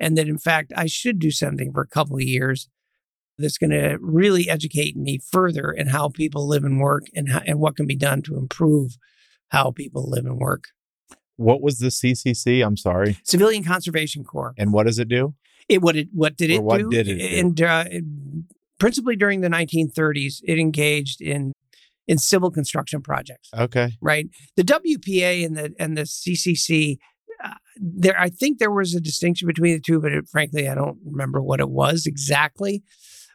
and 0.03 0.19
that 0.19 0.29
in 0.29 0.37
fact 0.39 0.73
I 0.77 0.87
should 0.87 1.19
do 1.19 1.31
something 1.31 1.73
for 1.73 1.81
a 1.81 1.87
couple 1.89 2.17
of 2.17 2.23
years 2.23 2.69
that's 3.39 3.57
going 3.57 3.71
to 3.71 3.97
really 4.01 4.51
educate 4.51 4.95
me 4.97 5.19
further 5.31 5.71
in 5.71 5.87
how 5.89 6.11
people 6.11 6.47
live 6.47 6.65
and 6.65 6.79
work 6.81 7.05
and 7.15 7.31
how, 7.31 7.41
and 7.47 7.59
what 7.59 7.77
can 7.77 7.87
be 7.87 7.97
done 7.97 8.21
to 8.23 8.37
improve 8.37 8.99
how 9.49 9.71
people 9.71 10.09
live 10.09 10.27
and 10.27 10.39
work. 10.39 10.65
What 11.37 11.63
was 11.63 11.79
the 11.79 11.89
CCC? 11.89 12.65
I'm 12.65 12.77
sorry. 12.77 13.17
Civilian 13.25 13.65
Conservation 13.65 14.23
Corps. 14.23 14.53
And 14.59 14.73
what 14.73 14.87
does 14.87 14.99
it 14.99 15.09
do? 15.09 15.35
It 15.69 15.81
what 15.81 15.97
it 15.97 16.09
what 16.13 16.37
did 16.37 16.51
Or 16.51 16.55
it 16.55 16.63
what 16.63 16.79
do? 16.79 16.91
did 16.91 17.09
it 17.09 17.19
do? 17.19 17.39
And 17.39 17.63
uh, 17.63 17.85
principally 18.79 19.17
during 19.17 19.41
the 19.41 19.49
1930s, 19.49 20.41
it 20.45 20.59
engaged 20.59 21.21
in 21.23 21.53
in 22.09 22.19
civil 22.19 22.51
construction 22.51 23.01
projects. 23.01 23.49
Okay. 23.57 23.93
Right, 24.01 24.29
the 24.57 24.65
WPA 24.65 25.47
and 25.47 25.57
the 25.57 25.75
and 25.79 25.97
the 25.97 26.03
CCC. 26.03 26.99
Uh, 27.43 27.55
there, 27.77 28.19
I 28.19 28.29
think 28.29 28.59
there 28.59 28.71
was 28.71 28.95
a 28.95 29.01
distinction 29.01 29.47
between 29.47 29.75
the 29.75 29.81
two, 29.81 30.01
but 30.01 30.13
it, 30.13 30.29
frankly, 30.29 30.69
I 30.69 30.75
don't 30.75 30.99
remember 31.05 31.43
what 31.43 31.61
it 31.61 31.71
was 31.71 32.07
exactly. 32.07 32.83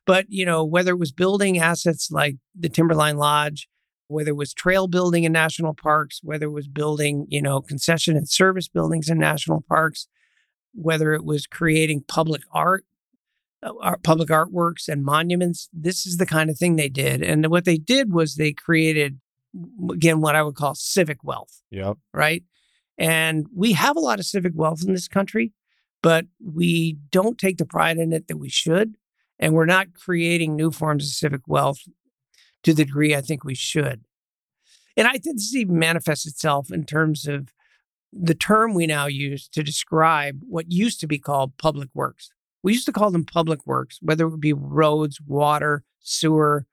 But 0.05 0.25
you 0.29 0.45
know, 0.45 0.63
whether 0.63 0.91
it 0.91 0.99
was 0.99 1.11
building 1.11 1.59
assets 1.59 2.09
like 2.11 2.37
the 2.57 2.69
Timberline 2.69 3.17
Lodge, 3.17 3.67
whether 4.07 4.29
it 4.29 4.37
was 4.37 4.53
trail 4.53 4.87
building 4.87 5.23
in 5.25 5.31
national 5.31 5.73
parks, 5.73 6.21
whether 6.23 6.45
it 6.45 6.51
was 6.51 6.67
building, 6.67 7.25
you 7.29 7.41
know, 7.41 7.61
concession 7.61 8.15
and 8.15 8.29
service 8.29 8.67
buildings 8.67 9.09
in 9.09 9.19
national 9.19 9.63
parks, 9.67 10.07
whether 10.73 11.13
it 11.13 11.25
was 11.25 11.45
creating 11.45 12.03
public 12.07 12.41
art, 12.51 12.85
uh, 13.63 13.73
art 13.81 14.03
public 14.03 14.29
artworks 14.29 14.87
and 14.87 15.03
monuments, 15.03 15.69
this 15.73 16.05
is 16.05 16.17
the 16.17 16.25
kind 16.25 16.49
of 16.49 16.57
thing 16.57 16.75
they 16.75 16.89
did. 16.89 17.21
And 17.21 17.47
what 17.47 17.65
they 17.65 17.77
did 17.77 18.13
was 18.13 18.35
they 18.35 18.53
created, 18.53 19.19
again, 19.91 20.21
what 20.21 20.35
I 20.35 20.43
would 20.43 20.55
call 20.55 20.75
civic 20.75 21.23
wealth 21.23 21.61
Yep. 21.71 21.97
right? 22.13 22.43
And 22.97 23.47
we 23.55 23.73
have 23.73 23.95
a 23.95 24.01
lot 24.01 24.19
of 24.19 24.25
civic 24.25 24.53
wealth 24.55 24.83
in 24.85 24.93
this 24.93 25.07
country, 25.07 25.53
but 26.01 26.25
we 26.43 26.97
don't 27.11 27.37
take 27.37 27.57
the 27.57 27.65
pride 27.65 27.97
in 27.97 28.11
it 28.11 28.27
that 28.27 28.37
we 28.37 28.49
should. 28.49 28.95
And 29.39 29.53
we're 29.53 29.65
not 29.65 29.93
creating 29.93 30.55
new 30.55 30.71
forms 30.71 31.05
of 31.05 31.13
civic 31.13 31.41
wealth 31.47 31.79
to 32.63 32.73
the 32.73 32.85
degree 32.85 33.15
I 33.15 33.21
think 33.21 33.43
we 33.43 33.53
should. 33.53 34.05
And 34.95 35.07
I 35.07 35.13
think 35.13 35.37
this 35.37 35.53
even 35.53 35.77
manifests 35.77 36.25
itself 36.25 36.71
in 36.71 36.85
terms 36.85 37.27
of 37.27 37.53
the 38.11 38.33
term 38.33 38.73
we 38.73 38.87
now 38.87 39.05
use 39.05 39.47
to 39.49 39.61
describe 39.61 40.41
what 40.47 40.71
used 40.71 40.99
to 41.01 41.07
be 41.07 41.19
called 41.19 41.57
public 41.57 41.89
works. 41.93 42.31
We 42.63 42.73
used 42.73 42.87
to 42.87 42.91
call 42.91 43.11
them 43.11 43.25
public 43.25 43.67
works, 43.67 43.99
whether 44.01 44.25
it 44.25 44.29
would 44.29 44.41
be 44.41 44.53
roads, 44.53 45.21
water, 45.21 45.83
sewer, 45.99 46.65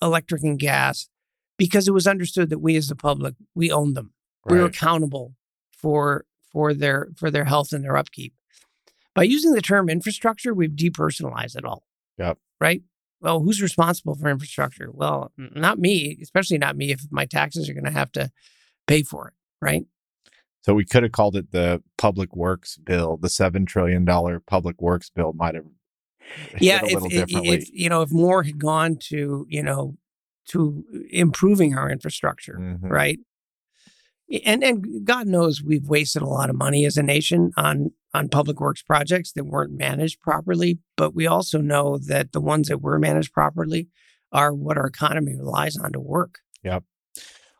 electric, 0.00 0.42
and 0.42 0.58
gas, 0.58 1.10
because 1.58 1.86
it 1.86 1.92
was 1.92 2.06
understood 2.06 2.48
that 2.48 2.60
we 2.60 2.76
as 2.76 2.88
the 2.88 2.96
public, 2.96 3.34
we 3.54 3.70
owned 3.70 3.94
them 3.94 4.14
we 4.46 4.58
were 4.58 4.66
accountable 4.66 5.34
for 5.80 6.24
for 6.52 6.74
their 6.74 7.08
for 7.16 7.30
their 7.30 7.44
health 7.44 7.72
and 7.72 7.84
their 7.84 7.96
upkeep. 7.96 8.34
By 9.14 9.24
using 9.24 9.52
the 9.52 9.62
term 9.62 9.88
infrastructure, 9.88 10.54
we've 10.54 10.70
depersonalized 10.70 11.56
it 11.56 11.64
all. 11.64 11.84
Yep. 12.18 12.38
Right? 12.60 12.82
Well, 13.20 13.40
who's 13.40 13.60
responsible 13.60 14.14
for 14.14 14.30
infrastructure? 14.30 14.90
Well, 14.92 15.32
not 15.36 15.78
me, 15.78 16.18
especially 16.22 16.58
not 16.58 16.76
me 16.76 16.90
if 16.92 17.02
my 17.10 17.26
taxes 17.26 17.68
are 17.68 17.74
going 17.74 17.84
to 17.84 17.90
have 17.90 18.12
to 18.12 18.30
pay 18.86 19.02
for 19.02 19.28
it, 19.28 19.34
right? 19.60 19.84
So 20.62 20.74
we 20.74 20.84
could 20.84 21.02
have 21.02 21.12
called 21.12 21.36
it 21.36 21.52
the 21.52 21.82
Public 21.98 22.34
Works 22.34 22.76
Bill. 22.76 23.16
The 23.16 23.28
seven 23.28 23.66
trillion 23.66 24.04
dollar 24.04 24.40
Public 24.40 24.80
Works 24.80 25.10
Bill 25.10 25.32
might 25.32 25.54
have 25.54 25.64
hit 26.52 26.62
yeah, 26.62 26.80
a 26.82 26.86
if, 26.86 27.12
if, 27.12 27.28
if 27.32 27.70
you 27.72 27.88
know, 27.88 28.02
if 28.02 28.12
more 28.12 28.42
had 28.42 28.58
gone 28.58 28.96
to, 29.08 29.46
you 29.48 29.62
know, 29.62 29.96
to 30.48 30.84
improving 31.10 31.76
our 31.76 31.90
infrastructure, 31.90 32.56
Mhm. 32.58 32.90
right? 32.90 33.18
And 34.44 34.62
and 34.62 35.04
God 35.04 35.26
knows 35.26 35.62
we've 35.62 35.88
wasted 35.88 36.22
a 36.22 36.26
lot 36.26 36.50
of 36.50 36.56
money 36.56 36.84
as 36.84 36.96
a 36.96 37.02
nation 37.02 37.50
on 37.56 37.92
on 38.14 38.28
public 38.28 38.60
works 38.60 38.82
projects 38.82 39.32
that 39.32 39.44
weren't 39.44 39.76
managed 39.76 40.20
properly. 40.20 40.78
But 40.96 41.14
we 41.14 41.26
also 41.26 41.60
know 41.60 41.98
that 41.98 42.32
the 42.32 42.40
ones 42.40 42.68
that 42.68 42.80
were 42.80 42.98
managed 42.98 43.32
properly 43.32 43.88
are 44.32 44.54
what 44.54 44.78
our 44.78 44.86
economy 44.86 45.34
relies 45.34 45.76
on 45.76 45.92
to 45.92 46.00
work. 46.00 46.38
Yep. 46.62 46.84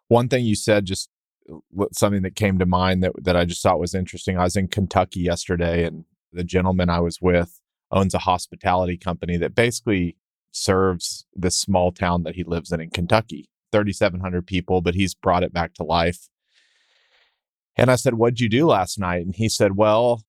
One 0.08 0.28
thing 0.28 0.44
you 0.44 0.54
said, 0.54 0.84
just 0.84 1.08
uh, 1.52 1.86
something 1.92 2.22
that 2.22 2.36
came 2.36 2.58
to 2.58 2.66
mind 2.66 3.02
that 3.02 3.12
that 3.22 3.36
I 3.36 3.44
just 3.44 3.62
thought 3.62 3.80
was 3.80 3.94
interesting. 3.94 4.38
I 4.38 4.44
was 4.44 4.56
in 4.56 4.68
Kentucky 4.68 5.20
yesterday, 5.20 5.84
and 5.84 6.04
the 6.32 6.44
gentleman 6.44 6.88
I 6.88 7.00
was 7.00 7.20
with 7.20 7.60
owns 7.90 8.14
a 8.14 8.18
hospitality 8.18 8.96
company 8.96 9.36
that 9.38 9.54
basically 9.54 10.16
serves 10.52 11.26
this 11.34 11.58
small 11.58 11.90
town 11.90 12.22
that 12.22 12.36
he 12.36 12.44
lives 12.44 12.70
in 12.70 12.80
in 12.80 12.90
Kentucky. 12.90 13.48
3,700 13.72 14.46
people, 14.46 14.80
but 14.80 14.94
he's 14.94 15.14
brought 15.14 15.44
it 15.44 15.52
back 15.52 15.74
to 15.74 15.84
life. 15.84 16.28
And 17.80 17.90
I 17.90 17.96
said, 17.96 18.14
What'd 18.14 18.40
you 18.40 18.48
do 18.50 18.66
last 18.66 18.98
night? 18.98 19.24
And 19.24 19.34
he 19.34 19.48
said, 19.48 19.74
Well, 19.74 20.22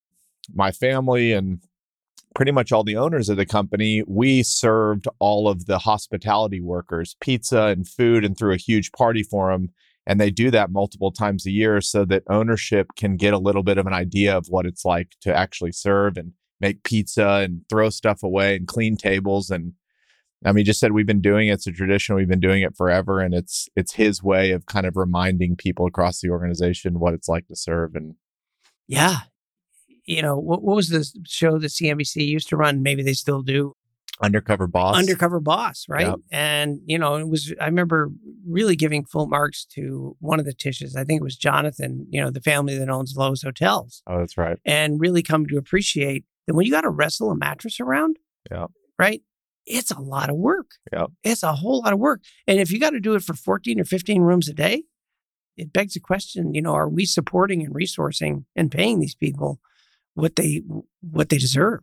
my 0.53 0.71
family 0.71 1.33
and 1.33 1.59
pretty 2.33 2.53
much 2.53 2.71
all 2.71 2.85
the 2.85 2.95
owners 2.95 3.27
of 3.27 3.35
the 3.35 3.45
company, 3.45 4.03
we 4.07 4.41
served 4.41 5.05
all 5.19 5.49
of 5.49 5.65
the 5.65 5.79
hospitality 5.79 6.61
workers 6.61 7.17
pizza 7.19 7.63
and 7.63 7.85
food 7.85 8.23
and 8.23 8.37
threw 8.37 8.53
a 8.53 8.57
huge 8.57 8.93
party 8.93 9.21
for 9.21 9.51
them. 9.51 9.69
And 10.07 10.19
they 10.19 10.31
do 10.31 10.49
that 10.49 10.71
multiple 10.71 11.11
times 11.11 11.45
a 11.45 11.51
year 11.51 11.81
so 11.81 12.05
that 12.05 12.23
ownership 12.29 12.87
can 12.95 13.17
get 13.17 13.33
a 13.33 13.37
little 13.37 13.63
bit 13.63 13.77
of 13.77 13.85
an 13.85 13.93
idea 13.93 14.35
of 14.35 14.47
what 14.47 14.65
it's 14.65 14.85
like 14.85 15.09
to 15.19 15.35
actually 15.35 15.73
serve 15.73 16.15
and 16.15 16.31
make 16.61 16.83
pizza 16.83 17.41
and 17.43 17.63
throw 17.69 17.89
stuff 17.89 18.23
away 18.23 18.55
and 18.55 18.65
clean 18.65 18.95
tables. 18.95 19.49
And 19.49 19.73
I 20.43 20.51
mean, 20.51 20.65
just 20.65 20.79
said 20.79 20.91
we've 20.91 21.05
been 21.05 21.21
doing 21.21 21.47
it. 21.47 21.53
It's 21.53 21.67
a 21.67 21.71
tradition. 21.71 22.15
We've 22.15 22.27
been 22.27 22.39
doing 22.39 22.63
it 22.63 22.75
forever. 22.75 23.19
And 23.19 23.33
it's 23.33 23.69
it's 23.75 23.93
his 23.93 24.23
way 24.23 24.51
of 24.51 24.65
kind 24.65 24.85
of 24.85 24.97
reminding 24.97 25.55
people 25.55 25.85
across 25.85 26.19
the 26.19 26.29
organization 26.29 26.99
what 26.99 27.13
it's 27.13 27.27
like 27.27 27.47
to 27.47 27.55
serve. 27.55 27.95
And 27.95 28.15
yeah, 28.87 29.19
you 30.05 30.21
know, 30.21 30.37
what, 30.37 30.63
what 30.63 30.75
was 30.75 30.89
the 30.89 31.07
show 31.27 31.59
that 31.59 31.67
CNBC 31.67 32.27
used 32.27 32.49
to 32.49 32.57
run? 32.57 32.81
Maybe 32.81 33.03
they 33.03 33.13
still 33.13 33.41
do. 33.41 33.75
Undercover 34.21 34.67
Boss. 34.67 34.97
Undercover 34.97 35.39
Boss, 35.39 35.85
right? 35.89 36.07
Yep. 36.07 36.19
And, 36.31 36.79
you 36.85 36.99
know, 36.99 37.15
it 37.15 37.27
was, 37.27 37.53
I 37.59 37.65
remember 37.65 38.11
really 38.47 38.75
giving 38.75 39.03
full 39.03 39.27
marks 39.27 39.65
to 39.73 40.15
one 40.19 40.39
of 40.39 40.45
the 40.45 40.53
Tisches. 40.53 40.95
I 40.95 41.03
think 41.03 41.21
it 41.21 41.23
was 41.23 41.35
Jonathan, 41.35 42.05
you 42.09 42.21
know, 42.21 42.29
the 42.29 42.41
family 42.41 42.77
that 42.77 42.89
owns 42.89 43.15
Loews 43.17 43.43
Hotels. 43.43 44.03
Oh, 44.05 44.19
that's 44.19 44.37
right. 44.37 44.57
And 44.63 44.99
really 44.99 45.23
come 45.23 45.47
to 45.47 45.57
appreciate 45.57 46.25
that 46.45 46.53
when 46.53 46.65
you 46.65 46.71
got 46.71 46.81
to 46.81 46.89
wrestle 46.89 47.31
a 47.31 47.35
mattress 47.35 47.79
around, 47.79 48.17
yeah. 48.51 48.67
right? 48.99 49.23
It's 49.65 49.91
a 49.91 49.99
lot 49.99 50.29
of 50.29 50.35
work. 50.37 50.71
Yeah. 50.91 51.07
It's 51.23 51.43
a 51.43 51.53
whole 51.53 51.81
lot 51.83 51.93
of 51.93 51.99
work. 51.99 52.21
And 52.47 52.59
if 52.59 52.71
you 52.71 52.79
got 52.79 52.91
to 52.91 52.99
do 52.99 53.13
it 53.15 53.23
for 53.23 53.33
14 53.33 53.79
or 53.79 53.85
15 53.85 54.21
rooms 54.21 54.49
a 54.49 54.53
day, 54.53 54.83
it 55.57 55.73
begs 55.73 55.93
the 55.93 55.99
question, 55.99 56.53
you 56.53 56.61
know, 56.61 56.73
are 56.73 56.89
we 56.89 57.05
supporting 57.05 57.61
and 57.61 57.73
resourcing 57.75 58.45
and 58.55 58.71
paying 58.71 58.99
these 58.99 59.15
people 59.15 59.59
what 60.13 60.35
they 60.35 60.61
what 61.01 61.29
they 61.29 61.37
deserve. 61.37 61.81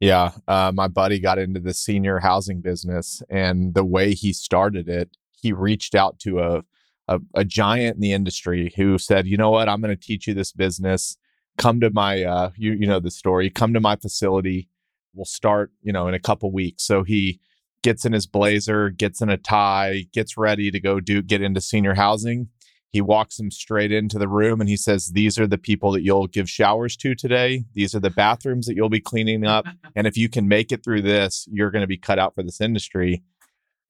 Yeah, 0.00 0.32
uh, 0.48 0.72
my 0.74 0.88
buddy 0.88 1.20
got 1.20 1.38
into 1.38 1.60
the 1.60 1.74
senior 1.74 2.18
housing 2.18 2.60
business, 2.60 3.22
and 3.30 3.74
the 3.74 3.84
way 3.84 4.14
he 4.14 4.32
started 4.32 4.88
it, 4.88 5.16
he 5.40 5.52
reached 5.52 5.94
out 5.94 6.18
to 6.20 6.40
a 6.40 6.62
a, 7.08 7.20
a 7.34 7.44
giant 7.44 7.96
in 7.96 8.00
the 8.00 8.12
industry 8.12 8.72
who 8.76 8.98
said, 8.98 9.26
"You 9.26 9.36
know 9.36 9.50
what? 9.50 9.68
I'm 9.68 9.80
going 9.80 9.96
to 9.96 10.02
teach 10.02 10.26
you 10.26 10.34
this 10.34 10.52
business. 10.52 11.16
Come 11.58 11.80
to 11.80 11.90
my 11.90 12.24
uh, 12.24 12.50
you 12.56 12.72
you 12.72 12.86
know 12.86 13.00
the 13.00 13.10
story. 13.10 13.50
Come 13.50 13.72
to 13.74 13.80
my 13.80 13.96
facility. 13.96 14.68
We'll 15.14 15.24
start 15.24 15.70
you 15.82 15.92
know 15.92 16.08
in 16.08 16.14
a 16.14 16.20
couple 16.20 16.52
weeks." 16.52 16.84
So 16.84 17.02
he 17.02 17.40
gets 17.82 18.04
in 18.04 18.12
his 18.12 18.26
blazer, 18.26 18.90
gets 18.90 19.20
in 19.20 19.28
a 19.28 19.36
tie, 19.36 20.04
gets 20.12 20.36
ready 20.36 20.70
to 20.70 20.80
go 20.80 21.00
do 21.00 21.22
get 21.22 21.42
into 21.42 21.60
senior 21.60 21.94
housing 21.94 22.48
he 22.92 23.00
walks 23.00 23.40
him 23.40 23.50
straight 23.50 23.90
into 23.90 24.18
the 24.18 24.28
room 24.28 24.60
and 24.60 24.68
he 24.68 24.76
says, 24.76 25.08
These 25.08 25.38
are 25.38 25.46
the 25.46 25.58
people 25.58 25.92
that 25.92 26.02
you'll 26.02 26.26
give 26.26 26.48
showers 26.48 26.94
to 26.98 27.14
today. 27.14 27.64
These 27.72 27.94
are 27.94 28.00
the 28.00 28.10
bathrooms 28.10 28.66
that 28.66 28.76
you'll 28.76 28.90
be 28.90 29.00
cleaning 29.00 29.44
up. 29.44 29.66
And 29.94 30.06
if 30.06 30.16
you 30.16 30.30
can 30.30 30.48
make 30.48 30.72
it 30.72 30.82
through 30.82 31.02
this, 31.02 31.46
you're 31.52 31.70
going 31.70 31.82
to 31.82 31.86
be 31.86 31.98
cut 31.98 32.18
out 32.18 32.34
for 32.34 32.42
this 32.42 32.62
industry. 32.62 33.22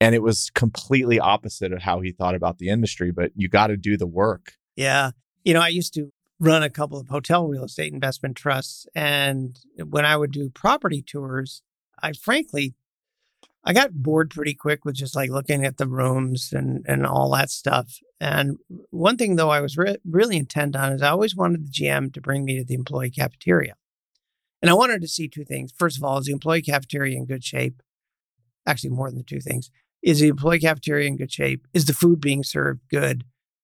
And 0.01 0.13
it 0.13 0.21
was 0.21 0.51
completely 0.53 1.17
opposite 1.17 1.71
of 1.71 1.81
how 1.81 2.01
he 2.01 2.11
thought 2.11 2.35
about 2.35 2.57
the 2.57 2.67
industry, 2.67 3.11
but 3.11 3.31
you 3.35 3.47
got 3.47 3.67
to 3.67 3.77
do 3.77 3.95
the 3.95 4.05
work. 4.05 4.55
Yeah. 4.75 5.11
You 5.45 5.53
know, 5.53 5.61
I 5.61 5.69
used 5.69 5.93
to 5.93 6.11
run 6.39 6.63
a 6.63 6.69
couple 6.69 6.99
of 6.99 7.07
hotel 7.07 7.47
real 7.47 7.65
estate 7.65 7.93
investment 7.93 8.35
trusts. 8.35 8.87
And 8.95 9.59
when 9.77 10.05
I 10.05 10.17
would 10.17 10.31
do 10.31 10.49
property 10.49 11.01
tours, 11.01 11.61
I 12.01 12.13
frankly 12.13 12.75
I 13.65 13.71
got 13.71 13.93
bored 13.93 14.29
pretty 14.29 14.53
quick 14.53 14.83
with 14.83 14.95
just 14.95 15.15
like 15.15 15.29
looking 15.29 15.63
at 15.63 15.77
the 15.77 15.87
rooms 15.87 16.51
and, 16.51 16.85
and 16.85 17.05
all 17.05 17.31
that 17.31 17.49
stuff. 17.49 17.99
And 18.19 18.57
one 18.89 19.15
thing, 19.15 19.37
though, 19.37 19.51
I 19.51 19.61
was 19.61 19.77
re- 19.77 19.97
really 20.09 20.35
intent 20.35 20.75
on 20.75 20.91
is 20.91 21.01
I 21.01 21.09
always 21.09 21.35
wanted 21.35 21.65
the 21.65 21.71
GM 21.71 22.13
to 22.13 22.21
bring 22.21 22.43
me 22.43 22.57
to 22.57 22.65
the 22.65 22.73
employee 22.73 23.09
cafeteria. 23.09 23.75
And 24.61 24.69
I 24.69 24.73
wanted 24.73 25.01
to 25.01 25.07
see 25.07 25.29
two 25.29 25.45
things. 25.45 25.73
First 25.77 25.97
of 25.97 26.03
all, 26.03 26.17
is 26.17 26.25
the 26.25 26.33
employee 26.33 26.61
cafeteria 26.61 27.17
in 27.17 27.25
good 27.25 27.43
shape? 27.43 27.81
Actually, 28.65 28.91
more 28.91 29.09
than 29.09 29.19
the 29.19 29.23
two 29.23 29.39
things. 29.39 29.69
Is 30.01 30.19
the 30.19 30.27
employee 30.27 30.59
cafeteria 30.59 31.07
in 31.07 31.17
good 31.17 31.31
shape? 31.31 31.65
Is 31.73 31.85
the 31.85 31.93
food 31.93 32.19
being 32.19 32.43
served 32.43 32.81
good? 32.89 33.23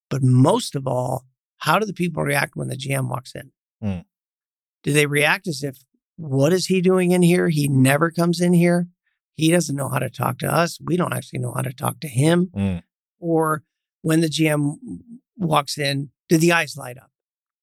But 0.10 0.24
most 0.24 0.76
of 0.76 0.88
all, 0.88 1.26
how 1.60 1.80
do 1.80 1.86
the 1.86 1.94
people 1.94 2.24
react 2.24 2.56
when 2.56 2.68
the 2.68 2.78
GM 2.78 3.10
walks 3.10 3.34
in? 3.36 3.52
Mm. 3.84 4.06
Do 4.84 4.94
they 4.94 5.06
react 5.06 5.48
as 5.48 5.64
if, 5.64 5.78
what 6.16 6.52
is 6.52 6.66
he 6.66 6.82
doing 6.82 7.12
in 7.12 7.22
here? 7.22 7.50
He 7.50 7.68
never 7.68 8.12
comes 8.12 8.42
in 8.42 8.54
here. 8.54 8.88
He 9.36 9.52
doesn't 9.52 9.76
know 9.76 9.88
how 9.88 10.00
to 10.00 10.10
talk 10.10 10.38
to 10.40 10.54
us. 10.54 10.80
We 10.84 10.98
don't 10.98 11.14
actually 11.14 11.40
know 11.40 11.54
how 11.54 11.62
to 11.62 11.72
talk 11.72 12.00
to 12.02 12.08
him. 12.08 12.50
Mm. 12.56 12.84
Or 13.20 13.64
when 14.02 14.22
the 14.22 14.28
GM 14.28 14.76
walks 15.38 15.78
in, 15.78 16.12
do 16.28 16.38
the 16.38 16.52
eyes 16.52 16.76
light 16.78 16.98
up? 16.98 17.12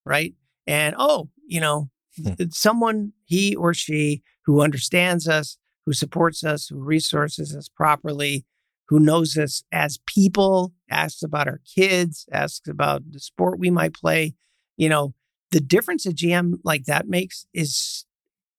Right. 0.04 0.34
And 0.66 0.94
oh, 0.98 1.30
you 1.46 1.60
know, 1.60 1.90
hmm. 2.16 2.32
someone, 2.50 3.12
he 3.24 3.54
or 3.54 3.74
she 3.74 4.22
who 4.44 4.62
understands 4.62 5.28
us, 5.28 5.58
who 5.84 5.92
supports 5.92 6.44
us, 6.44 6.68
who 6.68 6.78
resources 6.78 7.54
us 7.54 7.68
properly, 7.68 8.44
who 8.88 9.00
knows 9.00 9.36
us 9.36 9.64
as 9.72 9.98
people, 10.06 10.72
asks 10.90 11.22
about 11.22 11.48
our 11.48 11.60
kids, 11.74 12.26
asks 12.32 12.68
about 12.68 13.02
the 13.10 13.20
sport 13.20 13.58
we 13.58 13.70
might 13.70 13.94
play. 13.94 14.34
You 14.76 14.88
know, 14.88 15.14
the 15.50 15.60
difference 15.60 16.06
a 16.06 16.10
GM 16.10 16.58
like 16.64 16.84
that 16.84 17.08
makes 17.08 17.46
is 17.52 18.04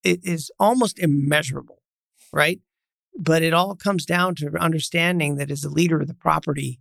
it 0.03 0.19
is 0.23 0.51
almost 0.59 0.99
immeasurable, 0.99 1.81
right? 2.31 2.59
But 3.17 3.41
it 3.41 3.53
all 3.53 3.75
comes 3.75 4.05
down 4.05 4.35
to 4.35 4.51
understanding 4.59 5.35
that 5.37 5.51
as 5.51 5.63
a 5.63 5.69
leader 5.69 6.01
of 6.01 6.07
the 6.07 6.13
property, 6.13 6.79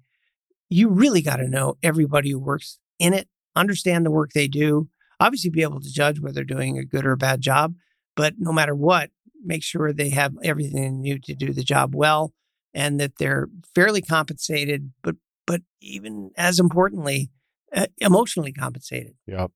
you 0.69 0.89
really 0.89 1.23
got 1.23 1.37
to 1.37 1.49
know 1.49 1.77
everybody 1.83 2.31
who 2.31 2.39
works 2.39 2.79
in 2.99 3.15
it, 3.15 3.29
understand 3.55 4.05
the 4.05 4.11
work 4.11 4.33
they 4.33 4.49
do, 4.49 4.89
obviously 5.21 5.51
be 5.51 5.63
able 5.63 5.81
to 5.81 5.93
judge 5.93 6.21
whether 6.21 6.35
they're 6.35 6.45
doing 6.45 6.79
a 6.79 6.85
good 6.85 7.07
or 7.07 7.13
a 7.13 7.17
bad 7.17 7.41
job. 7.41 7.75
But 8.17 8.35
no 8.39 8.53
matter 8.53 8.75
what, 8.75 9.11
make 9.45 9.63
sure 9.63 9.93
they 9.93 10.11
have 10.11 10.35
everything 10.43 10.75
they 10.75 10.91
need 10.91 11.25
to 11.25 11.35
do 11.35 11.53
the 11.53 11.63
job 11.63 11.95
well 11.95 12.33
and 12.77 13.01
that 13.01 13.17
they're 13.19 13.49
fairly 13.75 14.03
compensated, 14.03 14.93
but 15.03 15.17
but 15.47 15.63
even 15.81 16.31
as 16.37 16.61
importantly, 16.61 17.31
uh, 17.75 17.87
emotionally 17.99 18.53
compensated. 18.53 19.15
Yep. 19.27 19.51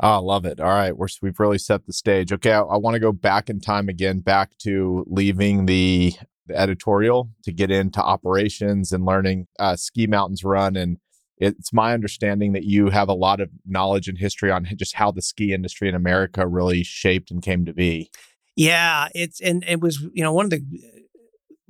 Oh, 0.00 0.20
love 0.20 0.44
it. 0.44 0.60
All 0.60 0.68
right. 0.68 0.96
We're, 0.96 1.08
we've 1.20 1.38
really 1.38 1.58
set 1.58 1.86
the 1.86 1.92
stage. 1.92 2.32
Okay. 2.32 2.52
I, 2.52 2.60
I 2.60 2.76
want 2.76 2.94
to 2.94 3.00
go 3.00 3.12
back 3.12 3.48
in 3.48 3.60
time 3.60 3.88
again, 3.88 4.20
back 4.20 4.56
to 4.58 5.04
leaving 5.06 5.66
the, 5.66 6.12
the 6.46 6.58
editorial 6.58 7.30
to 7.44 7.52
get 7.52 7.70
into 7.70 8.02
operations 8.02 8.92
and 8.92 9.04
learning 9.04 9.46
uh, 9.58 9.76
Ski 9.76 10.06
Mountains 10.06 10.44
Run. 10.44 10.76
And 10.76 10.98
it's 11.38 11.72
my 11.72 11.94
understanding 11.94 12.52
that 12.52 12.64
you 12.64 12.90
have 12.90 13.08
a 13.08 13.14
lot 13.14 13.40
of 13.40 13.48
knowledge 13.64 14.08
and 14.08 14.18
history 14.18 14.50
on 14.50 14.66
just 14.76 14.96
how 14.96 15.10
the 15.10 15.22
ski 15.22 15.54
industry 15.54 15.88
in 15.88 15.94
America 15.94 16.46
really 16.46 16.82
shaped 16.82 17.30
and 17.30 17.42
came 17.42 17.64
to 17.64 17.72
be. 17.72 18.10
Yeah. 18.56 19.08
It's, 19.14 19.40
and 19.40 19.64
it 19.66 19.80
was, 19.80 20.06
you 20.12 20.22
know, 20.22 20.32
one 20.32 20.46
of 20.46 20.50
the, 20.50 20.62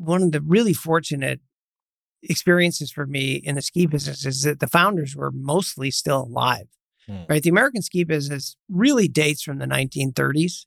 one 0.05 0.23
of 0.23 0.33
the 0.33 0.41
really 0.41 0.73
fortunate 0.73 1.41
experiences 2.23 2.91
for 2.91 3.07
me 3.07 3.35
in 3.35 3.55
the 3.55 3.63
ski 3.63 3.87
business 3.87 4.25
is 4.25 4.43
that 4.43 4.61
the 4.61 4.69
founders 4.69 5.17
were 5.17 5.31
mostly 5.33 5.91
still 5.91 6.23
alive. 6.23 6.67
Hmm. 7.07 7.23
Right. 7.29 7.43
The 7.43 7.51
American 7.51 7.83
ski 7.83 8.05
business 8.05 8.57
really 8.69 9.09
dates 9.09 9.43
from 9.43 9.59
the 9.59 9.67
1930s. 9.67 10.67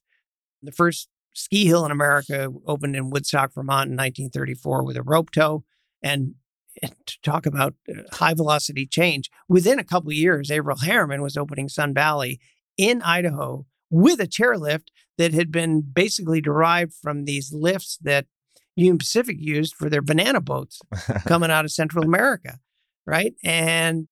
The 0.62 0.72
first 0.72 1.08
ski 1.34 1.66
hill 1.66 1.86
in 1.86 1.92
America 1.92 2.50
opened 2.66 2.96
in 2.96 3.10
Woodstock, 3.10 3.54
Vermont 3.54 3.90
in 3.90 3.98
1934 3.98 4.84
with 4.84 4.98
a 4.98 5.04
rope 5.04 5.32
tow. 5.32 5.64
And, 6.02 6.36
to 6.82 7.16
talk 7.24 7.46
about 7.46 7.74
uh, 7.90 8.02
high 8.12 8.34
velocity 8.34 8.86
change, 8.86 9.30
within 9.48 9.80
a 9.80 9.84
couple 9.84 10.12
years, 10.12 10.52
Averell 10.52 10.84
Harriman 10.84 11.22
was 11.22 11.38
opening 11.38 11.70
Sun 11.70 11.94
Valley 11.94 12.40
in 12.78 13.02
Idaho 13.02 13.66
with 13.90 14.20
a 14.20 14.28
chairlift 14.28 14.88
that 15.18 15.34
had 15.34 15.54
been 15.54 15.82
basically 15.82 16.42
derived 16.42 16.94
from 16.94 17.24
these 17.24 17.54
lifts 17.54 17.98
that 18.02 18.26
Union 18.76 18.98
Pacific 18.98 19.38
used 19.40 19.74
for 19.76 19.90
their 19.90 20.02
banana 20.02 20.42
boats 20.42 20.82
coming 21.26 21.52
out 21.52 21.66
of 21.66 21.72
Central 21.72 22.04
America. 22.04 22.60
Right. 23.06 23.36
And 23.44 24.08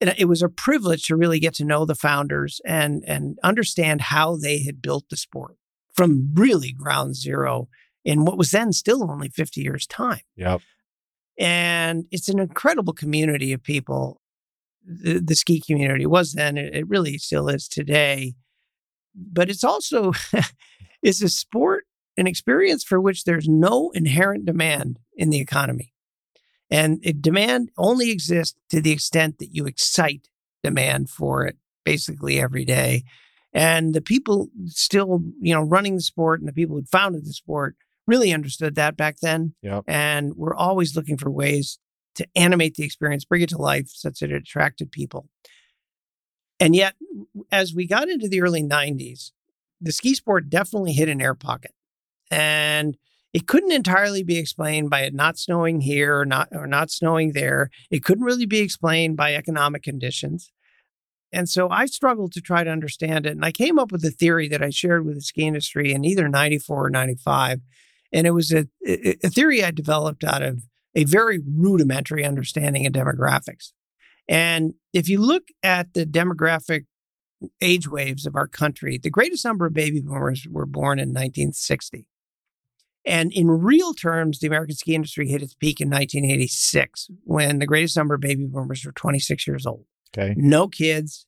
it 0.00 0.28
was 0.28 0.42
a 0.42 0.48
privilege 0.48 1.06
to 1.06 1.16
really 1.16 1.38
get 1.38 1.54
to 1.54 1.64
know 1.64 1.84
the 1.84 1.94
founders 1.94 2.60
and 2.64 3.04
and 3.06 3.38
understand 3.42 4.00
how 4.00 4.36
they 4.36 4.62
had 4.62 4.80
built 4.80 5.04
the 5.10 5.16
sport 5.16 5.56
from 5.94 6.30
really 6.34 6.72
ground 6.72 7.16
zero 7.16 7.68
in 8.04 8.24
what 8.24 8.38
was 8.38 8.50
then 8.50 8.72
still 8.72 9.10
only 9.10 9.28
50 9.28 9.60
years 9.60 9.86
time. 9.86 10.22
Yep. 10.36 10.62
And 11.38 12.04
it's 12.10 12.28
an 12.28 12.38
incredible 12.38 12.92
community 12.92 13.52
of 13.52 13.62
people. 13.62 14.20
The, 14.84 15.20
the 15.20 15.34
ski 15.34 15.60
community 15.60 16.06
was 16.06 16.32
then, 16.32 16.56
it 16.56 16.88
really 16.88 17.18
still 17.18 17.48
is 17.48 17.68
today. 17.68 18.34
But 19.14 19.50
it's 19.50 19.64
also 19.64 20.12
it's 21.02 21.22
a 21.22 21.28
sport, 21.28 21.84
an 22.20 22.26
experience 22.26 22.84
for 22.84 23.00
which 23.00 23.24
there's 23.24 23.48
no 23.48 23.90
inherent 23.94 24.44
demand 24.44 25.00
in 25.16 25.30
the 25.30 25.40
economy. 25.40 25.92
And 26.70 27.02
demand 27.20 27.70
only 27.76 28.10
exists 28.10 28.56
to 28.68 28.80
the 28.80 28.92
extent 28.92 29.38
that 29.38 29.52
you 29.52 29.66
excite 29.66 30.28
demand 30.62 31.10
for 31.10 31.44
it 31.46 31.56
basically 31.84 32.40
every 32.40 32.64
day. 32.64 33.02
And 33.52 33.92
the 33.94 34.00
people 34.00 34.50
still, 34.66 35.22
you 35.40 35.52
know, 35.52 35.62
running 35.62 35.96
the 35.96 36.02
sport 36.02 36.38
and 36.38 36.48
the 36.48 36.52
people 36.52 36.76
who 36.76 36.84
founded 36.84 37.24
the 37.24 37.32
sport 37.32 37.74
really 38.06 38.32
understood 38.32 38.76
that 38.76 38.96
back 38.96 39.16
then. 39.20 39.54
Yep. 39.62 39.84
And 39.88 40.34
we're 40.36 40.54
always 40.54 40.94
looking 40.94 41.16
for 41.16 41.30
ways 41.30 41.80
to 42.14 42.26
animate 42.36 42.74
the 42.74 42.84
experience, 42.84 43.24
bring 43.24 43.42
it 43.42 43.48
to 43.48 43.58
life 43.58 43.90
such 43.92 44.20
that 44.20 44.30
it 44.30 44.36
attracted 44.36 44.92
people. 44.92 45.28
And 46.60 46.76
yet, 46.76 46.94
as 47.50 47.74
we 47.74 47.86
got 47.86 48.08
into 48.08 48.28
the 48.28 48.42
early 48.42 48.62
90s, 48.62 49.32
the 49.80 49.92
ski 49.92 50.14
sport 50.14 50.50
definitely 50.50 50.92
hit 50.92 51.08
an 51.08 51.20
air 51.20 51.34
pocket. 51.34 51.72
And 52.30 52.96
it 53.32 53.46
couldn't 53.46 53.72
entirely 53.72 54.22
be 54.22 54.38
explained 54.38 54.90
by 54.90 55.02
it 55.02 55.14
not 55.14 55.38
snowing 55.38 55.80
here 55.80 56.18
or 56.18 56.24
not 56.24 56.48
or 56.52 56.66
not 56.66 56.90
snowing 56.90 57.32
there. 57.32 57.70
It 57.90 58.04
couldn't 58.04 58.24
really 58.24 58.46
be 58.46 58.58
explained 58.58 59.16
by 59.16 59.34
economic 59.34 59.82
conditions. 59.82 60.52
And 61.32 61.48
so 61.48 61.70
I 61.70 61.86
struggled 61.86 62.32
to 62.32 62.40
try 62.40 62.64
to 62.64 62.70
understand 62.70 63.24
it. 63.24 63.32
And 63.32 63.44
I 63.44 63.52
came 63.52 63.78
up 63.78 63.92
with 63.92 64.04
a 64.04 64.10
theory 64.10 64.48
that 64.48 64.62
I 64.62 64.70
shared 64.70 65.06
with 65.06 65.14
the 65.14 65.20
ski 65.20 65.46
industry 65.46 65.92
in 65.92 66.04
either 66.04 66.28
94 66.28 66.86
or 66.86 66.90
95. 66.90 67.60
And 68.12 68.26
it 68.26 68.32
was 68.32 68.52
a, 68.52 68.66
a 68.84 69.28
theory 69.28 69.62
I 69.62 69.70
developed 69.70 70.24
out 70.24 70.42
of 70.42 70.64
a 70.96 71.04
very 71.04 71.38
rudimentary 71.38 72.24
understanding 72.24 72.84
of 72.84 72.92
demographics. 72.92 73.70
And 74.28 74.74
if 74.92 75.08
you 75.08 75.20
look 75.20 75.44
at 75.62 75.94
the 75.94 76.04
demographic 76.04 76.86
age 77.60 77.88
waves 77.88 78.26
of 78.26 78.34
our 78.34 78.48
country, 78.48 78.98
the 78.98 79.10
greatest 79.10 79.44
number 79.44 79.66
of 79.66 79.72
baby 79.72 80.00
boomers 80.00 80.46
were 80.50 80.66
born 80.66 80.98
in 80.98 81.10
1960. 81.10 82.06
And 83.06 83.32
in 83.32 83.48
real 83.48 83.94
terms, 83.94 84.40
the 84.40 84.46
American 84.46 84.76
ski 84.76 84.94
industry 84.94 85.28
hit 85.28 85.42
its 85.42 85.54
peak 85.54 85.80
in 85.80 85.88
1986 85.88 87.08
when 87.24 87.58
the 87.58 87.66
greatest 87.66 87.96
number 87.96 88.14
of 88.14 88.20
baby 88.20 88.46
boomers 88.46 88.84
were 88.84 88.92
26 88.92 89.46
years 89.46 89.66
old. 89.66 89.86
Okay. 90.16 90.34
No 90.36 90.68
kids, 90.68 91.26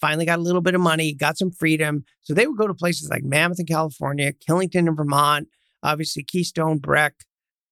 finally 0.00 0.26
got 0.26 0.38
a 0.38 0.42
little 0.42 0.60
bit 0.60 0.74
of 0.74 0.80
money, 0.80 1.14
got 1.14 1.38
some 1.38 1.50
freedom. 1.50 2.04
So 2.22 2.34
they 2.34 2.46
would 2.46 2.58
go 2.58 2.66
to 2.66 2.74
places 2.74 3.08
like 3.08 3.24
Mammoth 3.24 3.60
in 3.60 3.66
California, 3.66 4.32
Killington 4.32 4.88
in 4.88 4.96
Vermont, 4.96 5.48
obviously 5.82 6.24
Keystone, 6.24 6.78
Breck, 6.78 7.14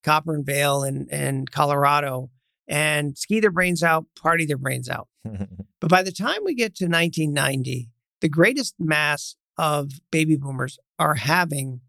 Copper 0.03 0.35
and 0.35 0.47
Vail 0.47 0.83
in, 0.83 1.09
in 1.09 1.47
Colorado, 1.47 2.31
and 2.68 3.16
ski 3.16 3.40
their 3.40 3.51
brains 3.51 3.83
out, 3.83 4.07
party 4.20 4.47
their 4.47 4.59
brains 4.59 4.88
out. 4.88 5.09
but 5.81 5.90
by 5.90 6.03
the 6.03 6.12
time 6.12 6.38
we 6.44 6.55
get 6.55 6.75
to 6.77 6.85
1990, 6.85 7.90
the 8.20 8.29
greatest 8.29 8.75
mass 8.79 9.37
of 9.57 9.92
baby 10.11 10.37
boomers 10.37 10.79
are 10.99 11.14
having 11.14 11.81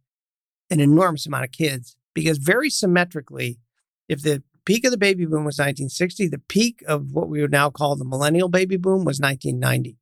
an 0.70 0.80
enormous 0.80 1.26
amount 1.26 1.46
of 1.46 1.52
kids 1.52 1.96
because 2.14 2.38
very 2.38 2.70
symmetrically, 2.70 3.60
if 4.08 4.22
the 4.22 4.44
peak 4.66 4.86
of 4.86 4.92
the 4.92 4.98
baby 4.98 5.26
boom 5.26 5.46
was 5.46 5.58
1960, 5.58 6.28
the 6.28 6.40
peak 6.40 6.84
of 6.88 7.12
what 7.12 7.30
we 7.30 7.42
would 7.42 7.52
now 7.52 7.70
call 7.70 7.96
the 7.96 8.06
millennial 8.06 8.50
baby 8.50 8.78
boom 8.78 9.06
was 9.06 9.20
1990. 9.20 9.98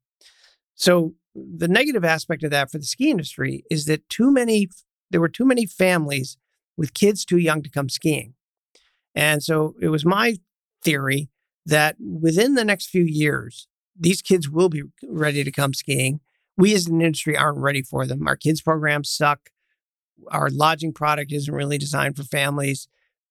So 0.75 1.13
the 1.35 1.67
negative 1.67 2.05
aspect 2.05 2.43
of 2.43 2.51
that 2.51 2.71
for 2.71 2.77
the 2.77 2.85
ski 2.85 3.09
industry 3.09 3.63
is 3.69 3.85
that 3.85 4.07
too 4.09 4.31
many 4.31 4.69
there 5.09 5.21
were 5.21 5.29
too 5.29 5.45
many 5.45 5.65
families 5.65 6.37
with 6.75 6.93
kids 6.93 7.23
too 7.23 7.37
young 7.37 7.61
to 7.61 7.69
come 7.69 7.89
skiing. 7.89 8.33
And 9.13 9.43
so 9.43 9.75
it 9.79 9.89
was 9.89 10.05
my 10.05 10.37
theory 10.83 11.29
that 11.65 11.95
within 11.99 12.55
the 12.55 12.65
next 12.65 12.87
few 12.87 13.03
years, 13.03 13.67
these 13.97 14.21
kids 14.21 14.49
will 14.49 14.69
be 14.69 14.83
ready 15.07 15.43
to 15.43 15.51
come 15.51 15.73
skiing. 15.73 16.19
We 16.57 16.73
as 16.73 16.87
an 16.87 17.01
industry 17.01 17.37
aren't 17.37 17.59
ready 17.59 17.83
for 17.83 18.05
them. 18.07 18.27
Our 18.27 18.35
kids 18.35 18.61
programs 18.61 19.09
suck. 19.09 19.49
Our 20.29 20.49
lodging 20.49 20.93
product 20.93 21.31
isn't 21.31 21.53
really 21.53 21.77
designed 21.77 22.15
for 22.15 22.23
families. 22.23 22.87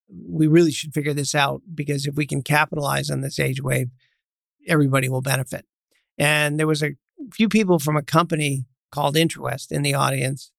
We 0.08 0.46
really 0.46 0.72
should 0.72 0.92
figure 0.92 1.14
this 1.14 1.34
out 1.34 1.62
because 1.74 2.06
if 2.06 2.14
we 2.14 2.26
can 2.26 2.42
capitalize 2.42 3.10
on 3.10 3.20
this 3.20 3.38
age 3.38 3.62
wave, 3.62 3.90
everybody 4.66 5.08
will 5.08 5.22
benefit. 5.22 5.64
And 6.18 6.58
there 6.58 6.66
was 6.66 6.82
a 6.82 6.96
few 7.32 7.48
people 7.48 7.78
from 7.78 7.96
a 7.96 8.02
company 8.02 8.66
called 8.90 9.16
Intrawest 9.16 9.72
in 9.72 9.82
the 9.82 9.94
audience. 9.94 10.52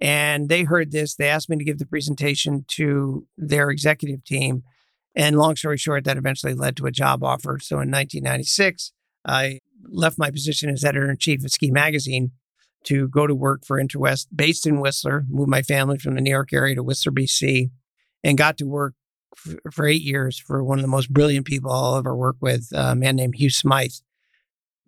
And 0.00 0.48
they 0.48 0.62
heard 0.62 0.92
this. 0.92 1.14
They 1.14 1.28
asked 1.28 1.48
me 1.48 1.56
to 1.56 1.64
give 1.64 1.78
the 1.78 1.86
presentation 1.86 2.64
to 2.68 3.26
their 3.36 3.70
executive 3.70 4.24
team. 4.24 4.62
And 5.16 5.36
long 5.36 5.56
story 5.56 5.78
short, 5.78 6.04
that 6.04 6.16
eventually 6.16 6.54
led 6.54 6.76
to 6.76 6.86
a 6.86 6.92
job 6.92 7.24
offer. 7.24 7.58
So 7.60 7.76
in 7.76 7.90
1996, 7.90 8.92
I 9.26 9.60
left 9.90 10.18
my 10.18 10.30
position 10.30 10.70
as 10.70 10.84
editor 10.84 11.10
in 11.10 11.16
chief 11.16 11.44
of 11.44 11.50
Ski 11.50 11.70
Magazine 11.70 12.32
to 12.84 13.08
go 13.08 13.26
to 13.26 13.34
work 13.34 13.64
for 13.64 13.80
Intrawest, 13.80 14.28
based 14.34 14.66
in 14.66 14.80
Whistler, 14.80 15.24
moved 15.28 15.50
my 15.50 15.62
family 15.62 15.98
from 15.98 16.14
the 16.14 16.20
New 16.20 16.30
York 16.30 16.52
area 16.52 16.74
to 16.74 16.82
Whistler, 16.82 17.12
BC, 17.12 17.70
and 18.24 18.38
got 18.38 18.56
to 18.58 18.64
work 18.64 18.94
f- 19.36 19.56
for 19.72 19.86
eight 19.86 20.02
years 20.02 20.38
for 20.38 20.62
one 20.62 20.78
of 20.78 20.82
the 20.82 20.88
most 20.88 21.12
brilliant 21.12 21.46
people 21.46 21.70
I'll 21.70 21.96
ever 21.96 22.16
work 22.16 22.36
with, 22.40 22.68
uh, 22.74 22.90
a 22.92 22.96
man 22.96 23.16
named 23.16 23.34
Hugh 23.36 23.50
Smythe. 23.50 23.92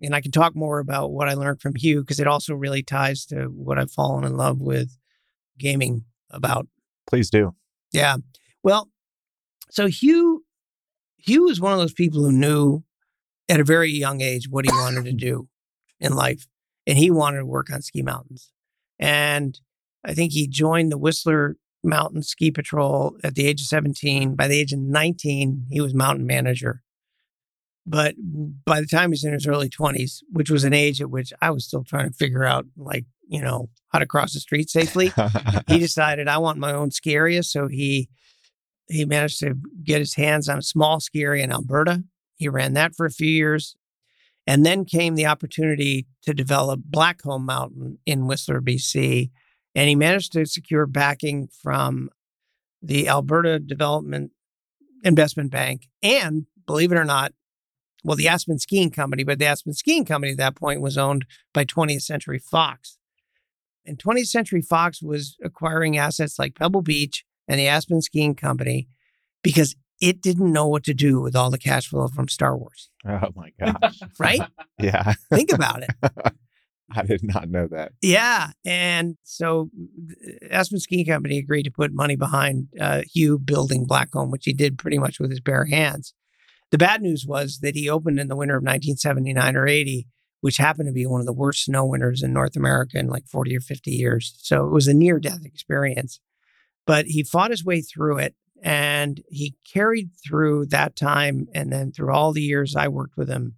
And 0.02 0.14
I 0.14 0.20
can 0.20 0.30
talk 0.30 0.56
more 0.56 0.78
about 0.78 1.12
what 1.12 1.28
I 1.28 1.34
learned 1.34 1.60
from 1.60 1.74
Hugh 1.74 2.00
because 2.00 2.20
it 2.20 2.26
also 2.26 2.54
really 2.54 2.82
ties 2.82 3.26
to 3.26 3.44
what 3.46 3.78
I've 3.78 3.90
fallen 3.90 4.24
in 4.24 4.36
love 4.36 4.60
with 4.60 4.96
gaming 5.58 6.04
about. 6.30 6.66
Please 7.06 7.28
do. 7.28 7.54
Yeah. 7.92 8.16
Well, 8.62 8.90
so 9.70 9.88
Hugh 9.88 10.44
Hugh 11.18 11.48
is 11.48 11.60
one 11.60 11.72
of 11.72 11.78
those 11.78 11.92
people 11.92 12.22
who 12.22 12.32
knew 12.32 12.82
at 13.48 13.60
a 13.60 13.64
very 13.64 13.90
young 13.90 14.20
age 14.20 14.48
what 14.48 14.64
he 14.64 14.70
wanted 14.72 15.04
to 15.04 15.12
do 15.26 15.48
in 15.98 16.14
life. 16.14 16.46
And 16.86 16.98
he 16.98 17.10
wanted 17.10 17.38
to 17.38 17.46
work 17.46 17.70
on 17.72 17.82
ski 17.82 18.02
mountains. 18.02 18.52
And 18.98 19.58
I 20.04 20.14
think 20.14 20.32
he 20.32 20.48
joined 20.48 20.90
the 20.90 20.98
Whistler 20.98 21.56
Mountain 21.82 22.22
Ski 22.22 22.50
Patrol 22.50 23.16
at 23.24 23.34
the 23.34 23.46
age 23.46 23.60
of 23.62 23.66
17. 23.66 24.34
By 24.34 24.48
the 24.48 24.58
age 24.58 24.72
of 24.72 24.78
19, 24.78 25.66
he 25.70 25.80
was 25.80 25.94
mountain 25.94 26.26
manager. 26.26 26.82
But 27.86 28.14
by 28.64 28.80
the 28.80 28.86
time 28.86 29.10
he's 29.10 29.24
in 29.24 29.32
his 29.32 29.46
early 29.46 29.68
20s, 29.68 30.18
which 30.30 30.50
was 30.50 30.64
an 30.64 30.74
age 30.74 31.00
at 31.00 31.10
which 31.10 31.32
I 31.40 31.50
was 31.50 31.66
still 31.66 31.82
trying 31.82 32.08
to 32.08 32.14
figure 32.14 32.44
out, 32.44 32.66
like, 32.76 33.06
you 33.26 33.40
know, 33.40 33.70
how 33.88 33.98
to 33.98 34.06
cross 34.06 34.34
the 34.34 34.40
street 34.40 34.70
safely, 34.70 35.12
he 35.66 35.78
decided 35.78 36.28
I 36.28 36.38
want 36.38 36.58
my 36.58 36.72
own 36.72 36.90
ski 36.90 37.14
area. 37.14 37.42
So 37.42 37.68
he 37.68 38.08
he 38.88 39.04
managed 39.04 39.38
to 39.40 39.54
get 39.84 40.00
his 40.00 40.14
hands 40.14 40.48
on 40.48 40.58
a 40.58 40.62
small 40.62 41.00
ski 41.00 41.22
area 41.22 41.44
in 41.44 41.52
Alberta. 41.52 42.02
He 42.36 42.48
ran 42.48 42.74
that 42.74 42.94
for 42.94 43.06
a 43.06 43.10
few 43.10 43.28
years. 43.28 43.76
And 44.50 44.66
then 44.66 44.84
came 44.84 45.14
the 45.14 45.26
opportunity 45.26 46.08
to 46.22 46.34
develop 46.34 46.80
Blackcomb 46.90 47.42
Mountain 47.42 47.98
in 48.04 48.26
Whistler, 48.26 48.60
BC. 48.60 49.30
And 49.76 49.88
he 49.88 49.94
managed 49.94 50.32
to 50.32 50.44
secure 50.44 50.86
backing 50.86 51.46
from 51.46 52.10
the 52.82 53.08
Alberta 53.08 53.60
Development 53.60 54.32
Investment 55.04 55.52
Bank 55.52 55.86
and, 56.02 56.46
believe 56.66 56.90
it 56.90 56.98
or 56.98 57.04
not, 57.04 57.32
well, 58.02 58.16
the 58.16 58.26
Aspen 58.26 58.58
Skiing 58.58 58.90
Company, 58.90 59.22
but 59.22 59.38
the 59.38 59.46
Aspen 59.46 59.72
Skiing 59.72 60.04
Company 60.04 60.32
at 60.32 60.38
that 60.38 60.56
point 60.56 60.80
was 60.80 60.98
owned 60.98 61.26
by 61.54 61.64
20th 61.64 62.02
Century 62.02 62.40
Fox. 62.40 62.98
And 63.86 63.98
20th 63.98 64.26
Century 64.26 64.62
Fox 64.62 65.00
was 65.00 65.36
acquiring 65.44 65.96
assets 65.96 66.40
like 66.40 66.56
Pebble 66.56 66.82
Beach 66.82 67.24
and 67.46 67.60
the 67.60 67.68
Aspen 67.68 68.02
Skiing 68.02 68.34
Company 68.34 68.88
because 69.44 69.76
it 70.00 70.22
didn't 70.22 70.52
know 70.52 70.66
what 70.66 70.84
to 70.84 70.94
do 70.94 71.20
with 71.20 71.36
all 71.36 71.50
the 71.50 71.58
cash 71.58 71.88
flow 71.88 72.08
from 72.08 72.28
Star 72.28 72.56
Wars. 72.56 72.90
oh 73.06 73.28
my 73.34 73.52
gosh. 73.58 74.00
Right? 74.18 74.40
Yeah. 74.78 75.14
Think 75.30 75.52
about 75.52 75.82
it. 75.82 75.90
I 76.92 77.02
did 77.02 77.22
not 77.22 77.48
know 77.48 77.68
that. 77.68 77.92
Yeah. 78.00 78.50
And 78.64 79.16
so 79.22 79.70
Aspen 80.50 80.80
Skiing 80.80 81.06
Company 81.06 81.38
agreed 81.38 81.64
to 81.64 81.70
put 81.70 81.92
money 81.92 82.16
behind 82.16 82.68
uh, 82.80 83.02
Hugh 83.12 83.38
building 83.38 83.86
Blackcomb, 83.86 84.30
which 84.30 84.44
he 84.44 84.52
did 84.52 84.78
pretty 84.78 84.98
much 84.98 85.20
with 85.20 85.30
his 85.30 85.40
bare 85.40 85.66
hands. 85.66 86.14
The 86.70 86.78
bad 86.78 87.02
news 87.02 87.24
was 87.26 87.58
that 87.62 87.76
he 87.76 87.88
opened 87.88 88.18
in 88.18 88.28
the 88.28 88.36
winter 88.36 88.56
of 88.56 88.62
1979 88.62 89.56
or 89.56 89.66
80, 89.66 90.06
which 90.40 90.56
happened 90.56 90.88
to 90.88 90.92
be 90.92 91.06
one 91.06 91.20
of 91.20 91.26
the 91.26 91.32
worst 91.32 91.64
snow 91.64 91.84
winters 91.84 92.22
in 92.22 92.32
North 92.32 92.56
America 92.56 92.98
in 92.98 93.08
like 93.08 93.26
40 93.26 93.56
or 93.56 93.60
50 93.60 93.90
years. 93.90 94.34
So 94.38 94.66
it 94.66 94.72
was 94.72 94.88
a 94.88 94.94
near 94.94 95.18
death 95.18 95.44
experience. 95.44 96.20
But 96.86 97.06
he 97.06 97.22
fought 97.22 97.50
his 97.50 97.64
way 97.64 97.82
through 97.82 98.18
it 98.18 98.34
and 98.62 99.22
he 99.28 99.56
carried 99.72 100.10
through 100.24 100.66
that 100.66 100.96
time 100.96 101.46
and 101.54 101.72
then 101.72 101.92
through 101.92 102.12
all 102.12 102.32
the 102.32 102.42
years 102.42 102.76
I 102.76 102.88
worked 102.88 103.16
with 103.16 103.28
him. 103.28 103.54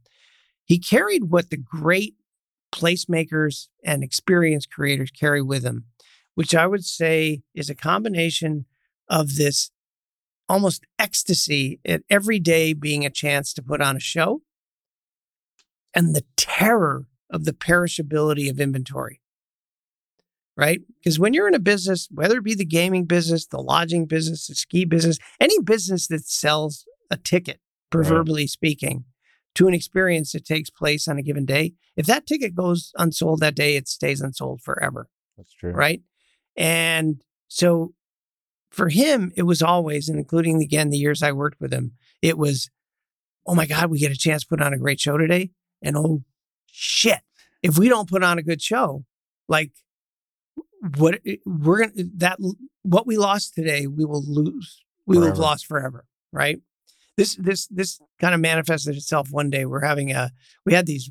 He 0.65 0.79
carried 0.79 1.25
what 1.25 1.51
the 1.51 1.57
great 1.57 2.15
placemakers 2.73 3.69
and 3.85 4.03
experience 4.03 4.67
creators 4.67 5.11
carry 5.11 5.43
with 5.43 5.63
them, 5.63 5.87
which 6.35 6.55
I 6.55 6.67
would 6.67 6.85
say 6.85 7.43
is 7.55 7.69
a 7.69 7.75
combination 7.75 8.67
of 9.09 9.37
this 9.37 9.71
almost 10.49 10.85
ecstasy 10.99 11.81
at 11.85 12.03
every 12.11 12.39
day 12.39 12.73
being 12.73 13.05
a 13.05 13.11
chance 13.11 13.53
to 13.55 13.63
put 13.63 13.81
on 13.81 13.97
a 13.97 14.01
show 14.01 14.43
and 15.95 16.15
the 16.15 16.25
terror 16.37 17.07
of 17.31 17.45
the 17.45 17.53
perishability 17.53 18.51
of 18.51 18.61
inventory. 18.61 19.22
Right? 20.57 20.81
Because 20.99 21.19
when 21.19 21.33
you're 21.33 21.49
in 21.49 21.55
a 21.55 21.59
business, 21.59 22.09
whether 22.11 22.37
it 22.37 22.45
be 22.45 22.55
the 22.55 22.65
gaming 22.65 23.07
business, 23.07 23.47
the 23.47 23.61
lodging 23.61 24.07
business, 24.07 24.47
the 24.47 24.55
ski 24.55 24.85
business, 24.85 25.19
any 25.41 25.59
business 25.61 26.09
that 26.09 26.27
sells 26.27 26.85
a 27.11 27.17
ticket, 27.17 27.59
proverbially 27.91 28.43
right. 28.43 28.51
speaking, 28.51 29.05
to 29.55 29.69
an 29.69 29.75
experience 29.75 30.33
that 30.33 30.45
takes 30.45 30.71
place 30.71 31.09
on 31.09 31.19
a 31.19 31.23
given 31.23 31.45
day, 31.45 31.75
if 31.97 32.07
that 32.07 32.27
ticket 32.27 32.55
goes 32.55 32.93
unsold 32.99 33.41
that 33.41 33.55
day, 33.55 33.77
it 33.77 33.89
stays 33.89 34.21
unsold 34.21 34.63
forever. 34.63 35.09
That's 35.37 35.53
true. 35.55 35.73
Right. 35.73 36.03
And 36.57 37.23
so 37.49 37.95
for 38.71 38.89
him, 38.89 39.33
it 39.37 39.43
was 39.43 39.63
always, 39.63 40.09
and 40.09 40.19
including 40.19 40.63
again 40.63 40.91
the 40.91 40.99
years 40.99 41.23
I 41.23 41.33
worked 41.33 41.61
with 41.61 41.73
him, 41.73 41.93
it 42.21 42.39
was, 42.39 42.71
oh 43.47 43.55
my 43.55 43.67
God, 43.67 43.91
we 43.91 43.99
get 43.99 44.13
a 44.13 44.17
chance 44.17 44.43
to 44.43 44.49
put 44.49 44.63
on 44.63 44.73
a 44.73 44.79
great 44.79 45.01
show 45.01 45.19
today. 45.19 45.51
And 45.83 45.97
oh 45.97 46.23
shit, 46.67 47.21
if 47.63 47.79
we 47.79 47.89
don't 47.89 48.09
put 48.09 48.23
on 48.23 48.39
a 48.39 48.43
good 48.43 48.63
show, 48.63 49.05
like 49.49 49.73
what 50.97 51.21
eh, 51.27 51.37
we're 51.47 51.81
gonna 51.81 51.93
eh, 51.99 52.05
that 52.17 52.39
what 52.83 53.07
we 53.07 53.17
lost 53.17 53.55
today, 53.55 53.87
we 53.87 54.05
will 54.05 54.25
lose. 54.27 54.83
We 55.07 55.19
will 55.19 55.27
have 55.27 55.39
lost 55.39 55.67
forever. 55.67 56.07
Right. 56.33 56.61
This 57.17 57.37
this 57.37 57.67
this 57.69 58.01
kind 58.21 58.35
of 58.35 58.41
manifested 58.41 58.97
itself 58.97 59.31
one 59.31 59.51
day. 59.51 59.65
We're 59.65 59.85
having 59.85 60.13
a 60.13 60.31
we 60.65 60.75
had 60.75 60.87
these 60.87 61.11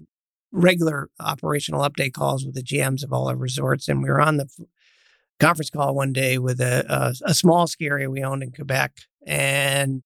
regular 0.52 1.10
operational 1.20 1.82
update 1.82 2.14
calls 2.14 2.46
with 2.46 2.56
the 2.56 2.64
GMs 2.64 3.04
of 3.04 3.14
all 3.14 3.28
our 3.28 3.36
resorts. 3.36 3.88
And 3.88 4.04
we 4.04 4.10
were 4.10 4.22
on 4.22 4.38
the 4.38 4.50
conference 5.40 5.70
call 5.70 5.96
one 5.96 6.14
day 6.14 6.38
with 6.38 6.60
a, 6.60 6.86
a, 6.90 7.30
a 7.30 7.34
small 7.34 7.68
ski 7.68 7.86
area 7.86 8.10
we 8.10 8.24
owned 8.24 8.44
in 8.44 8.52
Quebec. 8.52 8.98
And 9.26 10.04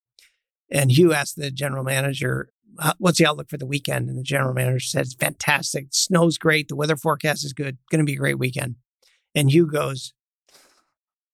and 0.69 0.91
Hugh 0.91 1.13
asked 1.13 1.35
the 1.35 1.51
general 1.51 1.83
manager, 1.83 2.49
what's 2.97 3.19
the 3.19 3.25
outlook 3.27 3.49
for 3.49 3.57
the 3.57 3.65
weekend? 3.65 4.09
And 4.09 4.17
the 4.17 4.23
general 4.23 4.53
manager 4.53 4.79
said, 4.79 5.01
it's 5.01 5.13
fantastic. 5.13 5.87
Snow's 5.91 6.37
great. 6.37 6.67
The 6.67 6.75
weather 6.75 6.95
forecast 6.95 7.45
is 7.45 7.53
good. 7.53 7.77
Going 7.91 7.99
to 7.99 8.05
be 8.05 8.15
a 8.15 8.19
great 8.19 8.39
weekend. 8.39 8.75
And 9.35 9.51
Hugh 9.51 9.67
goes, 9.67 10.13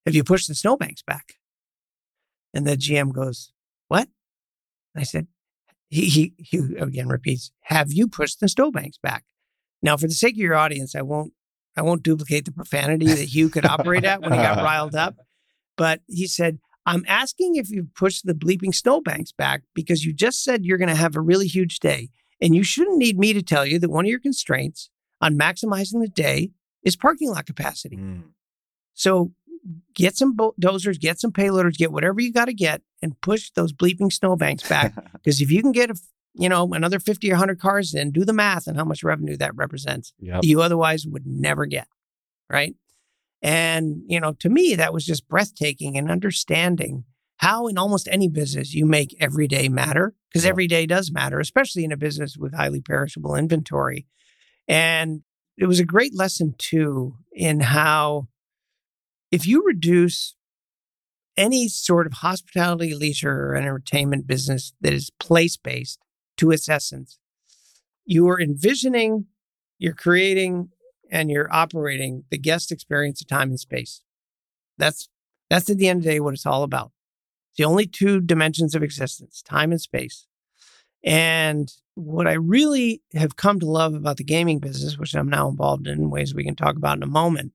have 0.06 0.16
you 0.16 0.24
pushed 0.24 0.48
the 0.48 0.56
snowbanks 0.56 1.04
back? 1.04 1.36
And 2.54 2.66
the 2.66 2.76
GM 2.76 3.14
goes, 3.14 3.54
what? 3.88 4.10
And 4.94 5.02
I 5.02 5.04
said, 5.04 5.28
he, 5.90 6.06
he, 6.08 6.34
he 6.38 6.58
again 6.78 7.08
repeats, 7.08 7.52
have 7.62 7.94
you 7.94 8.08
pushed 8.08 8.40
the 8.40 8.50
snowbanks 8.50 8.98
back? 8.98 9.24
Now, 9.82 9.98
for 9.98 10.08
the 10.08 10.14
sake 10.14 10.34
of 10.34 10.40
your 10.40 10.56
audience, 10.56 10.96
I 10.96 11.02
won't, 11.02 11.34
I 11.78 11.82
won't 11.82 12.04
duplicate 12.04 12.46
the 12.46 12.52
profanity 12.52 13.08
that 13.08 13.30
Hugh 13.30 13.50
could 13.50 13.66
operate 13.66 14.04
at 14.04 14.22
when 14.22 14.34
he 14.34 14.38
got 14.38 14.58
riled 14.64 14.96
up. 14.96 15.16
But 15.78 16.02
he 16.08 16.28
said, 16.28 16.60
I'm 16.86 17.06
asking 17.08 17.56
if 17.56 17.70
you've 17.70 17.94
pushed 17.94 18.26
the 18.26 18.34
bleeping 18.34 18.74
snowbanks 18.74 19.32
back 19.32 19.64
because 19.74 20.04
you 20.04 20.14
just 20.14 20.44
said 20.44 20.66
you're 20.66 20.78
going 20.78 20.90
to 20.90 20.96
have 20.96 21.16
a 21.16 21.22
really 21.22 21.48
huge 21.48 21.80
day. 21.80 22.10
And 22.42 22.56
you 22.56 22.64
shouldn't 22.64 22.98
need 22.98 23.20
me 23.20 23.34
to 23.34 23.44
tell 23.44 23.66
you 23.66 23.78
that 23.80 23.92
one 23.92 24.06
of 24.06 24.10
your 24.10 24.20
constraints 24.20 24.90
on 25.22 25.38
maximizing 25.38 26.02
the 26.02 26.08
day 26.08 26.52
is 26.84 26.96
parking 26.96 27.30
lot 27.30 27.46
capacity. 27.46 27.98
Mm. 27.98 28.24
So 28.94 29.32
get 29.94 30.16
some 30.16 30.36
dozers, 30.36 31.00
get 31.00 31.20
some 31.20 31.32
payloaders, 31.32 31.78
get 31.78 31.92
whatever 31.92 32.20
you 32.22 32.32
got 32.32 32.46
to 32.46 32.54
get 32.54 32.82
and 33.02 33.20
push 33.22 33.52
those 33.52 33.74
bleeping 33.74 34.12
snowbanks 34.12 34.68
back. 34.68 34.94
Because 35.14 35.40
if 35.40 35.52
you 35.52 35.62
can 35.62 35.72
get 35.72 35.92
a, 35.92 35.96
you 36.34 36.50
know, 36.50 36.74
another 36.74 37.00
50 37.00 37.30
or 37.30 37.34
100 37.34 37.60
cars 37.60 37.94
in, 37.94 38.10
do 38.10 38.26
the 38.26 38.34
math 38.34 38.68
on 38.68 38.74
how 38.74 38.84
much 38.84 39.04
revenue 39.04 39.38
that 39.38 39.56
represents. 39.56 40.14
Yep. 40.20 40.40
You 40.44 40.64
otherwise 40.64 41.06
would 41.06 41.28
never 41.28 41.68
get. 41.68 41.88
Right. 42.50 42.74
And, 43.44 44.02
you 44.08 44.20
know, 44.20 44.34
to 44.40 44.50
me, 44.50 44.74
that 44.76 44.94
was 44.94 45.06
just 45.06 45.28
breathtaking 45.28 45.96
and 45.96 46.10
understanding 46.10 47.06
how 47.38 47.68
in 47.68 47.78
almost 47.78 48.08
any 48.12 48.30
business 48.30 48.74
you 48.74 48.86
make 48.86 49.16
every 49.20 49.48
day 49.48 49.68
matter 49.70 50.14
because 50.30 50.46
every 50.46 50.68
day 50.68 50.86
does 50.86 51.12
matter, 51.12 51.40
especially 51.40 51.84
in 51.84 51.92
a 51.92 51.98
business 51.98 52.38
with 52.38 52.56
highly 52.56 52.82
perishable 52.82 53.36
inventory. 53.36 54.06
And 54.68 55.22
it 55.58 55.66
was 55.66 55.80
a 55.80 55.86
great 55.86 56.16
lesson 56.16 56.56
too 56.58 57.16
in 57.34 57.60
how 57.60 58.28
if 59.32 59.48
you 59.48 59.64
reduce 59.66 60.36
any 61.38 61.68
sort 61.68 62.06
of 62.06 62.14
hospitality, 62.14 62.94
leisure, 62.94 63.48
or 63.52 63.56
entertainment 63.56 64.28
business 64.28 64.74
that 64.82 64.94
is 64.94 65.12
place 65.20 65.58
based 65.58 66.00
to 66.38 66.52
its 66.52 66.68
essence, 66.68 67.18
you 68.06 68.28
are 68.30 68.40
envisioning, 68.40 69.28
you're 69.78 69.94
creating, 69.94 70.70
and 71.10 71.30
you're 71.30 71.54
operating 71.54 72.24
the 72.30 72.38
guest 72.38 72.72
experience 72.72 73.22
of 73.22 73.28
time 73.28 73.50
and 73.50 73.60
space. 73.60 74.02
That's 74.78 75.10
that's 75.50 75.70
at 75.70 75.78
the 75.78 75.90
end 75.90 76.00
of 76.00 76.04
the 76.04 76.12
day 76.12 76.20
what 76.20 76.34
it's 76.34 76.46
all 76.46 76.64
about. 76.64 76.92
It's 77.50 77.58
the 77.58 77.66
only 77.66 77.86
two 77.86 78.22
dimensions 78.22 78.74
of 78.74 78.84
existence, 78.84 79.42
time 79.42 79.72
and 79.72 79.82
space. 79.82 80.28
And 81.04 81.72
what 81.96 82.28
I 82.28 82.34
really 82.34 83.02
have 83.14 83.36
come 83.36 83.60
to 83.60 83.66
love 83.66 83.94
about 83.94 84.18
the 84.18 84.24
gaming 84.24 84.60
business, 84.60 84.98
which 84.98 85.14
I'm 85.14 85.30
now 85.30 85.50
involved 85.50 85.88
in, 85.88 86.00
in 86.00 86.10
ways 86.10 86.34
we 86.34 86.44
can 86.44 86.56
talk 86.56 86.76
about 86.76 86.98
in 86.98 87.04
a 87.04 87.08
moment, 87.08 87.54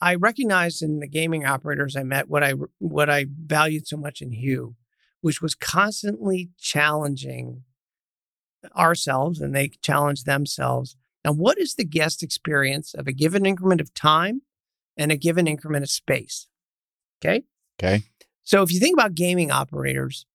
I 0.00 0.16
recognized 0.16 0.82
in 0.82 0.98
the 0.98 1.06
gaming 1.06 1.46
operators 1.46 1.96
I 1.96 2.02
met 2.02 2.28
what 2.28 2.42
I 2.42 2.54
what 2.78 3.08
I 3.08 3.26
valued 3.30 3.86
so 3.86 3.96
much 3.96 4.20
in 4.20 4.32
Hugh, 4.32 4.74
which 5.20 5.40
was 5.40 5.54
constantly 5.54 6.50
challenging 6.58 7.62
ourselves 8.76 9.40
and 9.40 9.54
they 9.54 9.68
challenge 9.80 10.24
themselves 10.24 10.96
now, 11.24 11.32
what 11.32 11.58
is 11.58 11.74
the 11.74 11.84
guest 11.84 12.22
experience 12.22 12.94
of 12.94 13.06
a 13.06 13.12
given 13.12 13.46
increment 13.46 13.80
of 13.80 13.94
time 13.94 14.42
and 14.96 15.12
a 15.12 15.16
given 15.16 15.46
increment 15.46 15.84
of 15.84 15.90
space? 15.90 16.48
Okay. 17.20 17.44
Okay. 17.78 18.04
So 18.42 18.62
if 18.62 18.72
you 18.72 18.80
think 18.80 18.96
about 18.96 19.14
gaming 19.14 19.50
operators, 19.50 20.26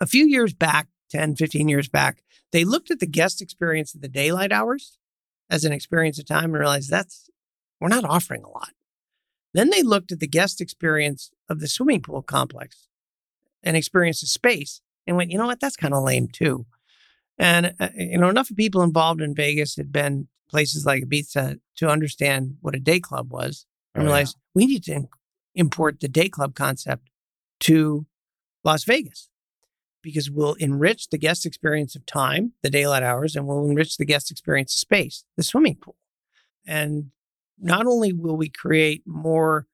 a 0.00 0.06
few 0.06 0.26
years 0.26 0.52
back, 0.52 0.88
10, 1.10 1.36
15 1.36 1.68
years 1.68 1.88
back, 1.88 2.22
they 2.52 2.64
looked 2.64 2.90
at 2.90 3.00
the 3.00 3.06
guest 3.06 3.40
experience 3.40 3.94
of 3.94 4.00
the 4.00 4.08
daylight 4.08 4.52
hours 4.52 4.98
as 5.48 5.64
an 5.64 5.72
experience 5.72 6.18
of 6.18 6.26
time 6.26 6.44
and 6.44 6.54
realized 6.54 6.90
that's, 6.90 7.28
we're 7.80 7.88
not 7.88 8.04
offering 8.04 8.42
a 8.42 8.48
lot. 8.48 8.72
Then 9.52 9.70
they 9.70 9.82
looked 9.82 10.12
at 10.12 10.20
the 10.20 10.28
guest 10.28 10.60
experience 10.60 11.30
of 11.48 11.60
the 11.60 11.68
swimming 11.68 12.02
pool 12.02 12.22
complex 12.22 12.88
and 13.62 13.76
experience 13.76 14.22
of 14.22 14.28
space 14.28 14.80
and 15.06 15.16
went, 15.16 15.30
you 15.30 15.38
know 15.38 15.46
what, 15.46 15.60
that's 15.60 15.76
kind 15.76 15.94
of 15.94 16.04
lame 16.04 16.28
too. 16.28 16.66
And, 17.38 17.74
uh, 17.80 17.88
you 17.96 18.18
know, 18.18 18.28
enough 18.28 18.50
of 18.50 18.56
people 18.56 18.82
involved 18.82 19.20
in 19.20 19.34
Vegas 19.34 19.76
had 19.76 19.90
been 19.90 20.28
places 20.48 20.84
like 20.84 21.04
Ibiza 21.04 21.58
to 21.76 21.88
understand 21.88 22.56
what 22.60 22.76
a 22.76 22.80
day 22.80 23.00
club 23.00 23.32
was 23.32 23.66
and 23.94 24.02
oh, 24.02 24.06
realize 24.06 24.34
yeah. 24.36 24.40
we 24.54 24.66
need 24.66 24.84
to 24.84 25.08
import 25.54 26.00
the 26.00 26.08
day 26.08 26.28
club 26.28 26.54
concept 26.54 27.10
to 27.60 28.06
Las 28.62 28.84
Vegas 28.84 29.29
because 30.02 30.30
we'll 30.30 30.54
enrich 30.54 31.08
the 31.10 31.18
guest 31.18 31.46
experience 31.46 31.94
of 31.94 32.06
time, 32.06 32.52
the 32.62 32.70
daylight 32.70 33.02
hours, 33.02 33.36
and 33.36 33.46
we'll 33.46 33.64
enrich 33.64 33.96
the 33.96 34.04
guest 34.04 34.30
experience 34.30 34.74
of 34.74 34.78
space, 34.78 35.24
the 35.36 35.42
swimming 35.42 35.76
pool. 35.76 35.96
And 36.66 37.10
not 37.58 37.86
only 37.86 38.12
will 38.12 38.36
we 38.36 38.48
create 38.48 39.02
more 39.06 39.66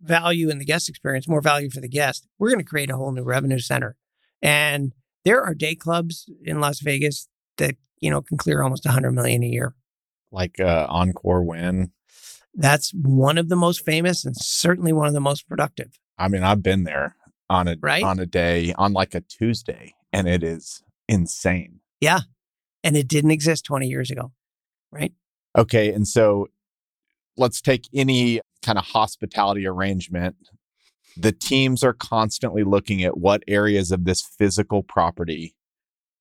value 0.00 0.50
in 0.50 0.58
the 0.58 0.64
guest 0.64 0.88
experience, 0.88 1.28
more 1.28 1.40
value 1.40 1.70
for 1.70 1.80
the 1.80 1.88
guest, 1.88 2.26
we're 2.38 2.50
going 2.50 2.58
to 2.58 2.64
create 2.64 2.90
a 2.90 2.96
whole 2.96 3.12
new 3.12 3.22
revenue 3.22 3.58
center. 3.58 3.96
And 4.42 4.92
there 5.24 5.42
are 5.42 5.54
day 5.54 5.74
clubs 5.74 6.28
in 6.44 6.60
Las 6.60 6.80
Vegas 6.80 7.28
that, 7.56 7.76
you 8.00 8.10
know, 8.10 8.20
can 8.20 8.36
clear 8.36 8.62
almost 8.62 8.84
100 8.84 9.12
million 9.12 9.42
a 9.42 9.46
year. 9.46 9.74
Like 10.30 10.60
uh, 10.60 10.86
Encore 10.88 11.42
Wynn. 11.42 11.92
That's 12.54 12.92
one 12.92 13.38
of 13.38 13.48
the 13.48 13.56
most 13.56 13.84
famous 13.84 14.24
and 14.24 14.36
certainly 14.36 14.92
one 14.92 15.08
of 15.08 15.14
the 15.14 15.20
most 15.20 15.48
productive. 15.48 15.98
I 16.18 16.28
mean, 16.28 16.42
I've 16.42 16.62
been 16.62 16.84
there 16.84 17.16
on 17.50 17.68
a 17.68 17.76
right? 17.80 18.02
on 18.02 18.18
a 18.18 18.26
day 18.26 18.72
on 18.76 18.92
like 18.92 19.14
a 19.14 19.20
Tuesday 19.20 19.94
and 20.12 20.28
it 20.28 20.42
is 20.42 20.82
insane. 21.08 21.80
Yeah. 22.00 22.20
And 22.82 22.96
it 22.96 23.08
didn't 23.08 23.30
exist 23.30 23.64
20 23.64 23.88
years 23.88 24.10
ago. 24.10 24.32
Right? 24.90 25.12
Okay, 25.56 25.92
and 25.92 26.06
so 26.06 26.48
let's 27.36 27.60
take 27.60 27.88
any 27.94 28.40
kind 28.62 28.78
of 28.78 28.84
hospitality 28.84 29.66
arrangement 29.66 30.36
the 31.16 31.32
teams 31.32 31.82
are 31.82 31.92
constantly 31.92 32.64
looking 32.64 33.04
at 33.04 33.16
what 33.16 33.42
areas 33.46 33.92
of 33.92 34.04
this 34.04 34.20
physical 34.20 34.82
property 34.82 35.54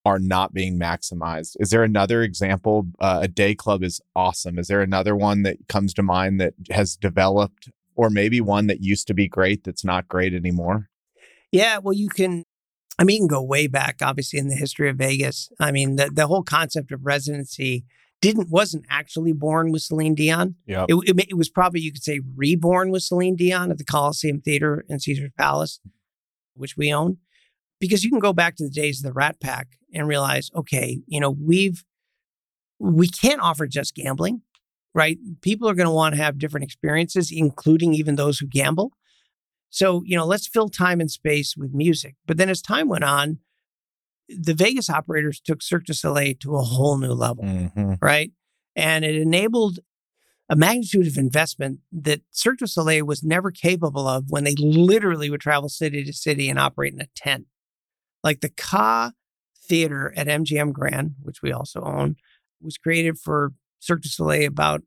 are 0.05 0.19
not 0.19 0.53
being 0.53 0.77
maximized. 0.77 1.55
Is 1.59 1.69
there 1.69 1.83
another 1.83 2.21
example? 2.21 2.87
Uh, 2.99 3.19
a 3.23 3.27
day 3.27 3.55
club 3.55 3.83
is 3.83 4.01
awesome. 4.15 4.59
Is 4.59 4.67
there 4.67 4.81
another 4.81 5.15
one 5.15 5.43
that 5.43 5.57
comes 5.69 5.93
to 5.95 6.03
mind 6.03 6.41
that 6.41 6.53
has 6.71 6.95
developed, 6.95 7.69
or 7.95 8.09
maybe 8.09 8.41
one 8.41 8.67
that 8.67 8.81
used 8.81 9.07
to 9.07 9.13
be 9.13 9.27
great 9.27 9.63
that's 9.63 9.85
not 9.85 10.07
great 10.07 10.33
anymore? 10.33 10.89
Yeah, 11.53 11.77
well, 11.77 11.93
you 11.93 12.09
can. 12.09 12.43
I 12.99 13.03
mean, 13.03 13.15
you 13.15 13.21
can 13.21 13.27
go 13.27 13.41
way 13.41 13.67
back, 13.67 13.97
obviously, 14.01 14.39
in 14.39 14.49
the 14.49 14.55
history 14.55 14.89
of 14.89 14.97
Vegas. 14.97 15.49
I 15.59 15.71
mean, 15.71 15.95
the 15.95 16.09
the 16.11 16.27
whole 16.27 16.43
concept 16.43 16.91
of 16.91 17.05
residency 17.05 17.85
didn't 18.21 18.49
wasn't 18.49 18.85
actually 18.89 19.33
born 19.33 19.71
with 19.71 19.83
Celine 19.83 20.15
Dion. 20.15 20.55
Yeah, 20.65 20.85
it, 20.89 20.95
it, 21.05 21.29
it, 21.29 21.37
was 21.37 21.49
probably 21.49 21.81
you 21.81 21.91
could 21.91 22.03
say 22.03 22.21
reborn 22.35 22.89
with 22.89 23.03
Celine 23.03 23.35
Dion 23.35 23.69
at 23.69 23.77
the 23.77 23.85
Coliseum 23.85 24.41
Theater 24.41 24.83
in 24.89 24.99
Caesars 24.99 25.29
Palace, 25.37 25.79
which 26.55 26.75
we 26.75 26.91
own, 26.91 27.17
because 27.79 28.03
you 28.03 28.09
can 28.09 28.19
go 28.19 28.33
back 28.33 28.55
to 28.55 28.63
the 28.63 28.71
days 28.71 28.99
of 28.99 29.03
the 29.03 29.13
Rat 29.13 29.39
Pack 29.39 29.77
and 29.93 30.07
realize, 30.07 30.49
okay, 30.55 31.01
you 31.05 31.19
know, 31.19 31.29
we've 31.29 31.83
we 32.79 33.07
can't 33.07 33.41
offer 33.41 33.67
just 33.67 33.93
gambling, 33.93 34.41
right? 34.95 35.19
People 35.41 35.69
are 35.69 35.75
going 35.75 35.87
to 35.87 35.93
want 35.93 36.15
to 36.15 36.21
have 36.21 36.39
different 36.39 36.63
experiences, 36.63 37.31
including 37.31 37.93
even 37.93 38.15
those 38.15 38.39
who 38.39 38.47
gamble. 38.47 38.91
So, 39.73 40.03
you 40.05 40.15
know, 40.15 40.27
let's 40.27 40.47
fill 40.47 40.69
time 40.69 41.01
and 41.01 41.09
space 41.09 41.57
with 41.57 41.73
music. 41.73 42.15
But 42.27 42.37
then 42.37 42.47
as 42.47 42.61
time 42.61 42.89
went 42.89 43.03
on, 43.03 43.39
the 44.29 44.53
Vegas 44.53 44.87
operators 44.87 45.39
took 45.39 45.63
Cirque 45.63 45.85
du 45.85 45.95
Soleil 45.95 46.35
to 46.41 46.55
a 46.55 46.61
whole 46.61 46.99
new 46.99 47.13
level, 47.13 47.43
mm-hmm. 47.43 47.93
right? 47.99 48.31
And 48.75 49.03
it 49.03 49.15
enabled 49.15 49.79
a 50.47 50.55
magnitude 50.55 51.07
of 51.07 51.17
investment 51.17 51.79
that 51.91 52.21
Cirque 52.29 52.59
du 52.59 52.67
Soleil 52.67 53.03
was 53.03 53.23
never 53.23 53.49
capable 53.49 54.07
of 54.07 54.25
when 54.29 54.43
they 54.43 54.53
literally 54.59 55.31
would 55.31 55.41
travel 55.41 55.69
city 55.69 56.03
to 56.03 56.13
city 56.13 56.49
and 56.49 56.59
operate 56.59 56.93
in 56.93 57.01
a 57.01 57.07
tent. 57.15 57.47
Like 58.23 58.41
the 58.41 58.49
Ka 58.49 59.13
Theater 59.67 60.13
at 60.15 60.27
MGM 60.27 60.71
Grand, 60.71 61.15
which 61.23 61.41
we 61.41 61.51
also 61.51 61.81
own, 61.81 62.17
was 62.61 62.77
created 62.77 63.17
for 63.17 63.53
Cirque 63.79 64.01
du 64.01 64.09
Soleil 64.09 64.47
about, 64.47 64.83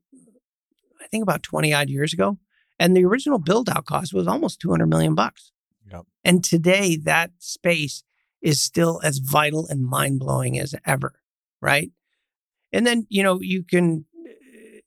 I 1.01 1.07
think, 1.11 1.23
about 1.23 1.43
20 1.43 1.73
odd 1.73 1.89
years 1.89 2.13
ago. 2.13 2.37
And 2.79 2.95
the 2.95 3.05
original 3.05 3.39
build 3.39 3.69
out 3.69 3.85
cost 3.85 4.13
was 4.13 4.27
almost 4.27 4.59
200 4.59 4.85
million 4.87 5.15
bucks. 5.15 5.51
Yep. 5.91 6.05
And 6.23 6.43
today, 6.43 6.97
that 7.03 7.31
space 7.39 8.03
is 8.41 8.61
still 8.61 9.01
as 9.03 9.17
vital 9.17 9.67
and 9.67 9.83
mind 9.83 10.19
blowing 10.19 10.59
as 10.59 10.75
ever, 10.85 11.19
right? 11.61 11.91
And 12.71 12.85
then, 12.85 13.07
you 13.09 13.23
know, 13.23 13.39
you 13.41 13.63
can 13.63 14.05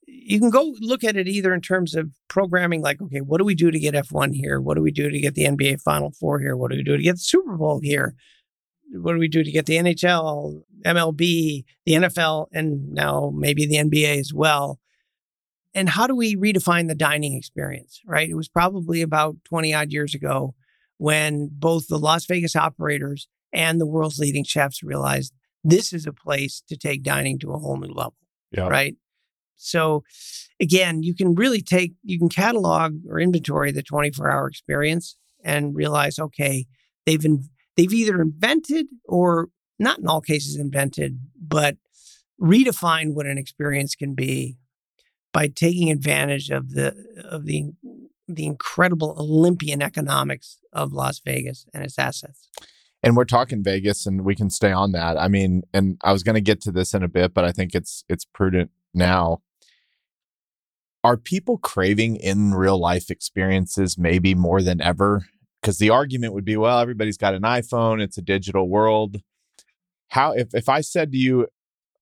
you 0.07 0.39
can 0.39 0.51
go 0.51 0.73
look 0.79 1.03
at 1.03 1.17
it 1.17 1.27
either 1.27 1.53
in 1.53 1.61
terms 1.61 1.95
of 1.95 2.11
programming 2.29 2.81
like 2.81 3.01
okay, 3.01 3.21
what 3.21 3.39
do 3.39 3.43
we 3.43 3.55
do 3.55 3.71
to 3.71 3.79
get 3.79 3.95
F1 3.95 4.35
here? 4.35 4.61
What 4.61 4.75
do 4.75 4.81
we 4.81 4.91
do 4.91 5.09
to 5.09 5.19
get 5.19 5.35
the 5.35 5.45
NBA 5.45 5.81
final 5.81 6.11
4 6.11 6.39
here? 6.39 6.55
What 6.55 6.71
do 6.71 6.77
we 6.77 6.83
do 6.83 6.95
to 6.95 7.03
get 7.03 7.13
the 7.13 7.19
Super 7.19 7.57
Bowl 7.57 7.79
here? 7.81 8.15
what 8.93 9.13
do 9.13 9.19
we 9.19 9.27
do 9.27 9.43
to 9.43 9.51
get 9.51 9.65
the 9.65 9.77
NHL, 9.77 10.63
MLB, 10.85 11.63
the 11.85 11.93
NFL, 11.93 12.47
and 12.51 12.91
now 12.91 13.31
maybe 13.33 13.65
the 13.65 13.77
NBA 13.77 14.19
as 14.19 14.33
well? 14.33 14.79
And 15.73 15.89
how 15.89 16.05
do 16.07 16.15
we 16.15 16.35
redefine 16.35 16.87
the 16.87 16.95
dining 16.95 17.33
experience, 17.35 18.01
right? 18.05 18.29
It 18.29 18.35
was 18.35 18.49
probably 18.49 19.01
about 19.01 19.37
20 19.45 19.73
odd 19.73 19.91
years 19.91 20.13
ago 20.13 20.53
when 20.97 21.49
both 21.51 21.87
the 21.87 21.97
Las 21.97 22.25
Vegas 22.25 22.55
operators 22.55 23.27
and 23.53 23.79
the 23.79 23.85
world's 23.87 24.19
leading 24.19 24.43
chefs 24.43 24.83
realized 24.83 25.33
this 25.63 25.93
is 25.93 26.05
a 26.05 26.13
place 26.13 26.61
to 26.67 26.75
take 26.77 27.03
dining 27.03 27.39
to 27.39 27.51
a 27.53 27.57
whole 27.59 27.77
new 27.77 27.87
level, 27.93 28.15
Yeah. 28.51 28.67
right? 28.67 28.95
So 29.55 30.03
again, 30.59 31.03
you 31.03 31.15
can 31.15 31.35
really 31.35 31.61
take, 31.61 31.93
you 32.03 32.17
can 32.19 32.29
catalog 32.29 32.95
or 33.07 33.19
inventory 33.19 33.71
the 33.71 33.83
24 33.83 34.29
hour 34.31 34.47
experience 34.47 35.15
and 35.43 35.75
realize, 35.75 36.19
okay, 36.19 36.65
they've, 37.05 37.23
in, 37.23 37.49
they've 37.77 37.93
either 37.93 38.21
invented 38.21 38.87
or 39.05 39.49
not 39.79 39.99
in 39.99 40.07
all 40.07 40.21
cases 40.21 40.57
invented, 40.57 41.19
but 41.39 41.77
redefined 42.39 43.13
what 43.13 43.25
an 43.27 43.37
experience 43.37 43.95
can 43.95 44.15
be 44.15 44.57
by 45.33 45.47
taking 45.47 45.91
advantage 45.91 46.49
of 46.49 46.71
the, 46.71 46.95
of 47.23 47.45
the, 47.45 47.71
the 48.27 48.45
incredible 48.45 49.15
Olympian 49.17 49.81
economics 49.81 50.59
of 50.73 50.93
Las 50.93 51.19
Vegas 51.19 51.65
and 51.73 51.83
its 51.83 51.97
assets. 51.97 52.49
And 53.03 53.17
we're 53.17 53.25
talking 53.25 53.63
Vegas 53.63 54.05
and 54.05 54.23
we 54.23 54.35
can 54.35 54.49
stay 54.49 54.71
on 54.71 54.91
that. 54.91 55.17
I 55.17 55.27
mean, 55.27 55.63
and 55.73 55.97
I 56.03 56.13
was 56.13 56.23
going 56.23 56.35
to 56.35 56.41
get 56.41 56.61
to 56.61 56.71
this 56.71 56.93
in 56.93 57.01
a 57.03 57.07
bit, 57.07 57.33
but 57.33 57.43
I 57.43 57.51
think 57.51 57.73
it's 57.73 58.03
it's 58.07 58.25
prudent 58.25 58.69
now. 58.93 59.41
Are 61.03 61.17
people 61.17 61.57
craving 61.57 62.17
in 62.17 62.53
real 62.53 62.79
life 62.79 63.09
experiences 63.09 63.97
maybe 63.97 64.35
more 64.35 64.61
than 64.61 64.81
ever? 64.81 65.25
Because 65.59 65.79
the 65.79 65.89
argument 65.89 66.33
would 66.33 66.45
be, 66.45 66.57
well, 66.57 66.79
everybody's 66.79 67.17
got 67.17 67.33
an 67.33 67.41
iPhone, 67.41 68.01
it's 68.01 68.19
a 68.19 68.21
digital 68.21 68.69
world. 68.69 69.21
How 70.09 70.33
if 70.33 70.53
if 70.53 70.69
I 70.69 70.81
said 70.81 71.11
to 71.11 71.17
you, 71.17 71.47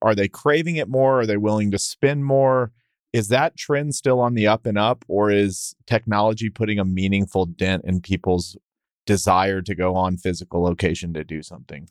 are 0.02 0.14
they 0.14 0.28
craving 0.28 0.76
it 0.76 0.88
more? 0.88 1.20
Are 1.20 1.26
they 1.26 1.38
willing 1.38 1.70
to 1.70 1.78
spend 1.78 2.26
more? 2.26 2.72
Is 3.12 3.28
that 3.28 3.56
trend 3.56 3.94
still 3.94 4.20
on 4.20 4.34
the 4.34 4.46
up 4.46 4.66
and 4.66 4.78
up, 4.78 5.04
or 5.08 5.30
is 5.30 5.74
technology 5.86 6.48
putting 6.48 6.78
a 6.78 6.84
meaningful 6.84 7.46
dent 7.46 7.84
in 7.84 8.00
people's 8.00 8.56
desire 9.04 9.60
to 9.62 9.74
go 9.74 9.96
on 9.96 10.16
physical 10.16 10.62
location 10.62 11.12
to 11.14 11.24
do 11.24 11.42
something? 11.42 11.88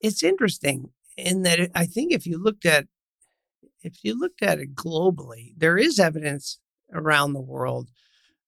It's 0.00 0.22
interesting 0.22 0.90
in 1.16 1.42
that 1.42 1.70
I 1.74 1.84
think 1.84 2.12
if 2.12 2.26
you 2.26 2.42
looked 2.42 2.64
at 2.64 2.86
if 3.82 4.02
you 4.02 4.18
looked 4.18 4.42
at 4.42 4.58
it 4.58 4.74
globally, 4.74 5.52
there 5.56 5.76
is 5.76 5.98
evidence 5.98 6.58
around 6.92 7.32
the 7.32 7.40
world 7.40 7.90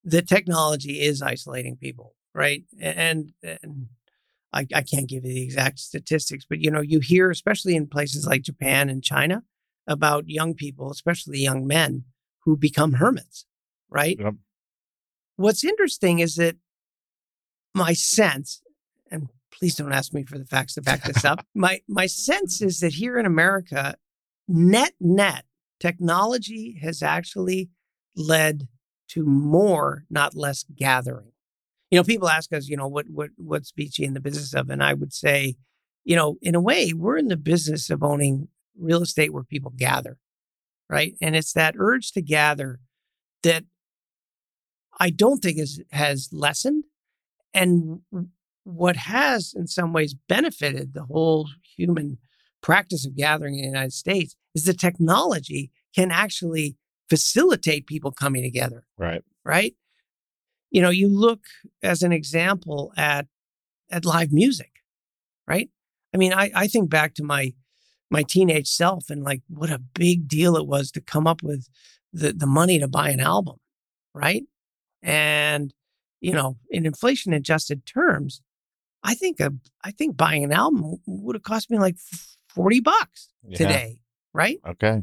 that 0.03 0.27
technology 0.27 1.01
is 1.01 1.21
isolating 1.21 1.77
people, 1.77 2.15
right? 2.33 2.63
And, 2.79 3.33
and 3.43 3.87
I, 4.51 4.67
I 4.73 4.81
can't 4.81 5.07
give 5.07 5.23
you 5.25 5.33
the 5.33 5.43
exact 5.43 5.79
statistics, 5.79 6.45
but 6.47 6.59
you 6.59 6.71
know, 6.71 6.81
you 6.81 6.99
hear, 6.99 7.29
especially 7.29 7.75
in 7.75 7.87
places 7.87 8.25
like 8.25 8.41
Japan 8.41 8.89
and 8.89 9.03
China, 9.03 9.43
about 9.87 10.29
young 10.29 10.53
people, 10.53 10.91
especially 10.91 11.39
young 11.39 11.65
men, 11.65 12.05
who 12.43 12.57
become 12.57 12.93
hermits, 12.93 13.45
right? 13.89 14.17
Yep. 14.19 14.35
What's 15.35 15.63
interesting 15.63 16.19
is 16.19 16.35
that 16.35 16.57
my 17.73 17.93
sense, 17.93 18.61
and 19.09 19.29
please 19.51 19.75
don't 19.75 19.93
ask 19.93 20.13
me 20.13 20.23
for 20.23 20.37
the 20.37 20.45
facts 20.45 20.75
to 20.75 20.81
back 20.81 21.03
this 21.03 21.25
up. 21.25 21.45
my 21.55 21.81
my 21.87 22.05
sense 22.05 22.61
is 22.61 22.79
that 22.79 22.93
here 22.93 23.17
in 23.17 23.25
America, 23.25 23.95
net 24.47 24.93
net 24.99 25.45
technology 25.79 26.79
has 26.81 27.01
actually 27.01 27.69
led 28.15 28.67
to 29.09 29.25
more, 29.25 30.05
not 30.09 30.35
less 30.35 30.63
gathering. 30.75 31.31
You 31.89 31.99
know, 31.99 32.03
people 32.03 32.29
ask 32.29 32.53
us, 32.53 32.67
you 32.67 32.77
know, 32.77 32.87
what 32.87 33.07
what 33.09 33.31
what's 33.37 33.71
Vici 33.75 34.05
in 34.05 34.13
the 34.13 34.21
business 34.21 34.53
of? 34.53 34.69
And 34.69 34.83
I 34.83 34.93
would 34.93 35.13
say, 35.13 35.55
you 36.03 36.15
know, 36.15 36.37
in 36.41 36.55
a 36.55 36.61
way, 36.61 36.93
we're 36.93 37.17
in 37.17 37.27
the 37.27 37.37
business 37.37 37.89
of 37.89 38.03
owning 38.03 38.47
real 38.77 39.01
estate 39.01 39.33
where 39.33 39.43
people 39.43 39.71
gather, 39.75 40.17
right? 40.89 41.15
And 41.21 41.35
it's 41.35 41.53
that 41.53 41.75
urge 41.77 42.11
to 42.13 42.21
gather 42.21 42.79
that 43.43 43.63
I 44.99 45.09
don't 45.09 45.41
think 45.41 45.57
is 45.57 45.81
has 45.91 46.29
lessened. 46.31 46.85
And 47.53 48.01
what 48.63 48.95
has 48.95 49.53
in 49.55 49.67
some 49.67 49.93
ways 49.93 50.13
benefited 50.13 50.93
the 50.93 51.03
whole 51.05 51.49
human 51.77 52.17
practice 52.61 53.05
of 53.05 53.15
gathering 53.15 53.55
in 53.55 53.61
the 53.61 53.67
United 53.67 53.93
States 53.93 54.35
is 54.53 54.65
the 54.65 54.73
technology 54.73 55.71
can 55.95 56.11
actually 56.11 56.77
facilitate 57.09 57.87
people 57.87 58.11
coming 58.11 58.43
together, 58.43 58.85
Right. 58.97 59.23
right? 59.43 59.75
You 60.69 60.81
know, 60.81 60.89
you 60.89 61.09
look 61.09 61.41
as 61.83 62.03
an 62.03 62.11
example 62.13 62.93
at 62.95 63.27
at 63.89 64.05
live 64.05 64.31
music, 64.31 64.71
right? 65.47 65.69
I 66.13 66.17
mean, 66.17 66.31
I, 66.31 66.51
I 66.55 66.67
think 66.67 66.89
back 66.89 67.13
to 67.15 67.23
my 67.23 67.53
my 68.11 68.23
teenage 68.23 68.67
self 68.67 69.09
and 69.09 69.23
like 69.23 69.41
what 69.47 69.71
a 69.71 69.79
big 69.79 70.27
deal 70.27 70.55
it 70.57 70.67
was 70.67 70.91
to 70.91 71.01
come 71.01 71.25
up 71.25 71.41
with 71.41 71.67
the 72.13 72.33
the 72.33 72.45
money 72.45 72.77
to 72.79 72.87
buy 72.87 73.09
an 73.09 73.19
album, 73.19 73.55
right? 74.13 74.43
And 75.01 75.73
you 76.19 76.33
know, 76.33 76.57
in 76.69 76.85
inflation 76.85 77.33
adjusted 77.33 77.85
terms, 77.85 78.41
I 79.03 79.15
think 79.15 79.39
a 79.39 79.51
I 79.83 79.91
think 79.91 80.17
buying 80.17 80.43
an 80.43 80.51
album 80.51 80.97
would 81.07 81.35
have 81.35 81.43
cost 81.43 81.71
me 81.71 81.79
like 81.79 81.95
forty 82.53 82.79
bucks 82.81 83.29
Yeah. 83.47 83.57
today, 83.57 83.99
right? 84.33 84.59
Okay. 84.67 85.01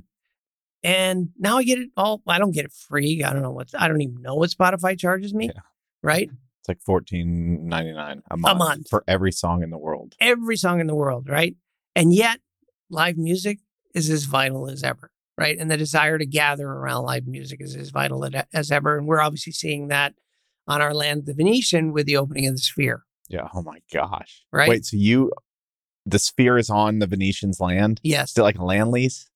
And 0.85 1.31
now 1.39 1.59
I 1.59 1.65
get 1.65 1.81
it 1.81 1.91
all. 1.97 2.23
I 2.29 2.39
don't 2.39 2.53
get 2.53 2.65
it 2.67 2.73
free. 2.73 3.25
I 3.25 3.33
don't 3.33 3.43
know 3.43 3.51
what. 3.51 3.71
I 3.77 3.89
don't 3.89 4.01
even 4.01 4.23
know 4.23 4.37
what 4.37 4.51
Spotify 4.51 4.97
charges 4.97 5.35
me. 5.35 5.47
Yeah. 5.47 5.61
Right. 6.05 6.31
It's 6.61 6.69
like 6.69 6.81
fourteen 6.83 7.67
ninety 7.67 7.93
nine 7.93 8.23
a 8.31 8.37
month, 8.37 8.59
month. 8.59 8.89
for 8.89 9.03
every 9.09 9.33
song 9.33 9.63
in 9.65 9.71
the 9.71 9.79
world. 9.79 10.15
Every 10.21 10.57
song 10.57 10.79
in 10.81 10.87
the 10.87 10.95
world. 10.95 11.29
Right. 11.29 11.57
And 11.97 12.15
yet, 12.15 12.39
live 12.91 13.17
music 13.17 13.61
is 13.95 14.11
as 14.11 14.25
vital 14.25 14.69
as 14.69 14.83
ever. 14.83 15.11
Right. 15.37 15.57
And 15.59 15.71
the 15.71 15.77
desire 15.77 16.19
to 16.19 16.27
gather 16.27 16.67
around 16.67 17.05
live 17.05 17.27
music 17.27 17.61
is 17.61 17.77
as 17.77 17.91
vital 17.91 18.29
as 18.53 18.73
ever. 18.73 18.99
And 18.99 19.07
we're 19.07 19.21
obviously 19.21 19.53
seeing 19.53 19.89
that 19.89 20.15
on 20.67 20.83
our 20.83 20.93
land, 20.93 21.27
the 21.27 21.35
Venetian, 21.35 21.93
with 21.93 22.07
the 22.07 22.17
opening 22.17 22.47
of 22.47 22.55
the 22.55 22.61
Sphere. 22.61 23.05
Yeah. 23.29 23.47
Oh 23.55 23.63
my 23.63 23.79
gosh. 23.93 24.43
Right. 24.53 24.69
Wait. 24.69 24.85
So 24.85 24.97
you, 24.97 25.31
the 26.07 26.19
sphere 26.19 26.59
is 26.59 26.71
on 26.71 26.99
the 26.99 27.07
Venetian's 27.07 27.61
land. 27.61 28.01
Yes. 28.03 28.31
Is 28.31 28.39
it 28.39 28.43
like 28.43 28.59
a 28.59 28.65
land 28.65 28.91
lease? 28.91 29.29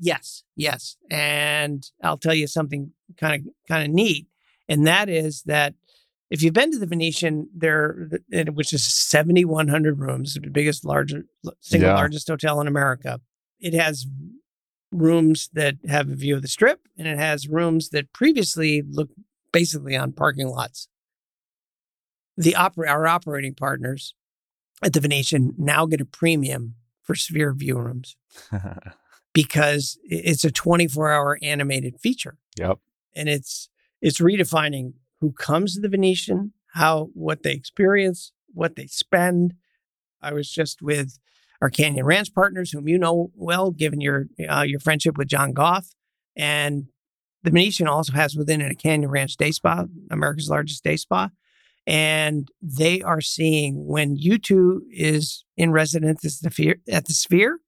Yes, 0.00 0.44
yes. 0.56 0.96
And 1.10 1.86
I'll 2.02 2.16
tell 2.16 2.34
you 2.34 2.46
something 2.46 2.92
kind 3.18 3.34
of 3.34 3.52
kind 3.68 3.86
of 3.86 3.94
neat, 3.94 4.28
and 4.66 4.86
that 4.86 5.10
is 5.10 5.42
that 5.42 5.74
if 6.30 6.42
you've 6.42 6.54
been 6.54 6.70
to 6.72 6.78
the 6.78 6.86
Venetian, 6.86 7.48
there, 7.54 8.08
which 8.52 8.72
is 8.72 8.84
seventy 8.84 9.44
one 9.44 9.68
hundred 9.68 9.98
rooms, 9.98 10.34
the 10.34 10.40
biggest, 10.48 10.84
larger, 10.84 11.24
single 11.60 11.88
Yeah. 11.90 11.94
largest 11.96 12.28
hotel 12.28 12.60
in 12.60 12.66
America, 12.66 13.20
it 13.58 13.74
has 13.74 14.06
rooms 14.92 15.50
that 15.52 15.76
have 15.88 16.08
a 16.08 16.14
view 16.14 16.36
of 16.36 16.42
the 16.42 16.48
Strip, 16.48 16.80
and 16.98 17.06
it 17.06 17.18
has 17.18 17.48
rooms 17.48 17.90
that 17.90 18.12
previously 18.12 18.82
looked 18.88 19.14
basically 19.52 19.96
on 19.96 20.12
parking 20.12 20.48
lots. 20.48 20.88
The 22.36 22.54
opera, 22.54 22.88
our 22.88 23.06
operating 23.06 23.54
partners 23.54 24.14
at 24.82 24.92
the 24.92 25.00
Venetian 25.00 25.54
now 25.58 25.84
get 25.86 26.00
a 26.00 26.04
premium 26.06 26.76
for 27.02 27.14
Sphere 27.14 27.52
view 27.52 27.76
rooms 27.78 28.16
because 29.32 29.98
it's 30.04 30.44
a 30.44 30.50
24 30.50 31.10
hour 31.10 31.38
animated 31.42 31.98
feature 32.00 32.38
yep. 32.56 32.78
and 33.14 33.28
it's 33.28 33.68
it's 34.00 34.20
redefining 34.20 34.94
who 35.20 35.32
comes 35.32 35.74
to 35.74 35.80
the 35.80 35.88
venetian 35.88 36.52
how 36.74 37.10
what 37.14 37.42
they 37.42 37.52
experience 37.52 38.32
what 38.52 38.76
they 38.76 38.86
spend 38.86 39.54
i 40.22 40.32
was 40.32 40.50
just 40.50 40.82
with 40.82 41.18
our 41.60 41.70
canyon 41.70 42.04
ranch 42.04 42.32
partners 42.34 42.70
whom 42.72 42.88
you 42.88 42.98
know 42.98 43.30
well 43.34 43.70
given 43.70 44.00
your 44.00 44.26
uh, 44.48 44.62
your 44.62 44.80
friendship 44.80 45.16
with 45.18 45.28
john 45.28 45.52
goff 45.52 45.88
and 46.36 46.86
the 47.42 47.50
venetian 47.50 47.88
also 47.88 48.12
has 48.12 48.36
within 48.36 48.60
it 48.60 48.70
a 48.72 48.74
canyon 48.74 49.10
ranch 49.10 49.36
day 49.36 49.50
spa 49.50 49.84
america's 50.10 50.48
largest 50.50 50.84
day 50.84 50.96
spa 50.96 51.28
and 51.86 52.50
they 52.60 53.00
are 53.02 53.20
seeing 53.20 53.86
when 53.86 54.16
u2 54.16 54.80
is 54.90 55.44
in 55.56 55.72
residence 55.72 56.24
at 56.24 56.30
the 56.42 56.50
sphere, 56.50 56.76
at 56.90 57.06
the 57.06 57.14
sphere 57.14 57.58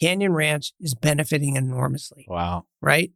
canyon 0.00 0.32
ranch 0.32 0.72
is 0.80 0.94
benefiting 0.94 1.56
enormously 1.56 2.24
Wow. 2.28 2.66
right? 2.80 3.12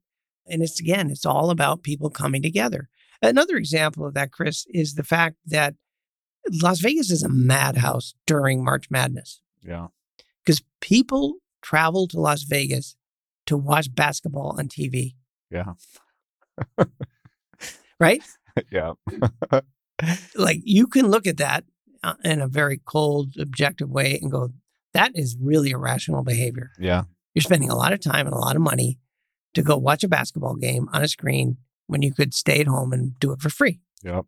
And 0.47 0.63
it's 0.63 0.81
again, 0.81 1.11
it's 1.11 1.27
all 1.27 1.51
about 1.51 1.83
people 1.83 2.11
coming 2.11 2.43
together. 2.43 2.89
Another 3.23 3.57
example 3.57 4.07
of 4.07 4.14
that, 4.14 4.33
Chris, 4.33 4.66
is 4.71 4.95
the 4.95 5.05
fact 5.05 5.37
that 5.47 5.75
Las 6.62 6.81
Vegas 6.81 7.11
is 7.11 7.23
a 7.23 7.29
madhouse 7.29 8.14
during 8.27 8.64
March 8.64 8.91
Madness 8.91 9.41
Yeah. 9.62 9.89
because 10.45 10.62
people 10.81 11.37
travel 11.62 12.07
to 12.09 12.18
Las 12.21 12.45
Vegas 12.45 12.97
to 13.47 13.57
watch 13.57 13.95
basketball 13.95 14.55
on 14.59 14.68
TV, 14.68 15.14
Yeah. 15.51 15.75
right? 17.99 18.23
yeah. 18.71 18.93
Like 20.35 20.61
you 20.64 20.87
can 20.87 21.09
look 21.09 21.27
at 21.27 21.37
that 21.37 21.64
uh, 22.03 22.14
in 22.25 22.41
a 22.41 22.49
very 22.49 22.81
cold, 22.87 23.35
objective 23.39 23.91
way 23.91 24.18
and 24.21 24.31
go, 24.33 24.49
that 24.95 25.12
is 25.14 25.37
really 25.39 25.73
irrational 25.73 26.23
behavior. 26.25 26.71
Yeah. 26.79 27.03
You're 27.35 27.43
spending 27.43 27.68
a 27.68 27.77
lot 27.77 27.93
of 27.93 28.01
time 28.01 28.27
and 28.27 28.35
a 28.35 28.39
lot 28.39 28.57
of 28.57 28.62
money 28.62 28.99
to 29.53 29.61
go 29.62 29.77
watch 29.77 30.03
a 30.03 30.09
basketball 30.09 30.55
game 30.55 30.89
on 30.95 31.03
a 31.05 31.09
screen 31.09 31.59
when 31.91 32.03
you 32.03 32.14
could 32.14 32.32
stay 32.32 32.61
at 32.61 32.68
home 32.68 32.93
and 32.93 33.18
do 33.18 33.32
it 33.32 33.41
for 33.41 33.51
free. 33.51 33.80
Yep. 34.05 34.24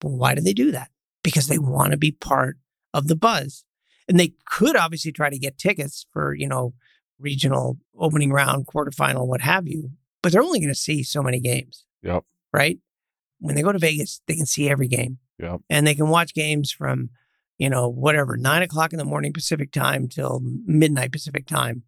But 0.00 0.10
why 0.10 0.36
do 0.36 0.40
they 0.40 0.52
do 0.52 0.70
that? 0.70 0.90
Because 1.24 1.48
they 1.48 1.58
want 1.58 1.90
to 1.90 1.98
be 1.98 2.12
part 2.12 2.56
of 2.94 3.08
the 3.08 3.16
buzz. 3.16 3.64
And 4.08 4.18
they 4.18 4.34
could 4.46 4.76
obviously 4.76 5.10
try 5.10 5.28
to 5.28 5.38
get 5.38 5.58
tickets 5.58 6.06
for, 6.12 6.34
you 6.34 6.46
know, 6.46 6.72
regional 7.18 7.78
opening 7.98 8.32
round, 8.32 8.68
quarterfinal, 8.68 9.26
what 9.26 9.40
have 9.40 9.66
you, 9.66 9.90
but 10.22 10.30
they're 10.30 10.42
only 10.42 10.60
going 10.60 10.72
to 10.72 10.74
see 10.74 11.02
so 11.02 11.20
many 11.20 11.40
games. 11.40 11.84
Yep. 12.02 12.24
Right. 12.52 12.78
When 13.40 13.56
they 13.56 13.62
go 13.62 13.72
to 13.72 13.78
Vegas, 13.78 14.20
they 14.28 14.36
can 14.36 14.46
see 14.46 14.70
every 14.70 14.86
game. 14.88 15.18
Yep. 15.40 15.62
And 15.68 15.86
they 15.86 15.96
can 15.96 16.10
watch 16.10 16.32
games 16.32 16.70
from, 16.70 17.10
you 17.58 17.68
know, 17.68 17.88
whatever, 17.88 18.36
nine 18.36 18.62
o'clock 18.62 18.92
in 18.92 18.98
the 18.98 19.04
morning 19.04 19.32
Pacific 19.32 19.72
time 19.72 20.08
till 20.08 20.40
midnight 20.64 21.10
Pacific 21.10 21.46
time. 21.46 21.82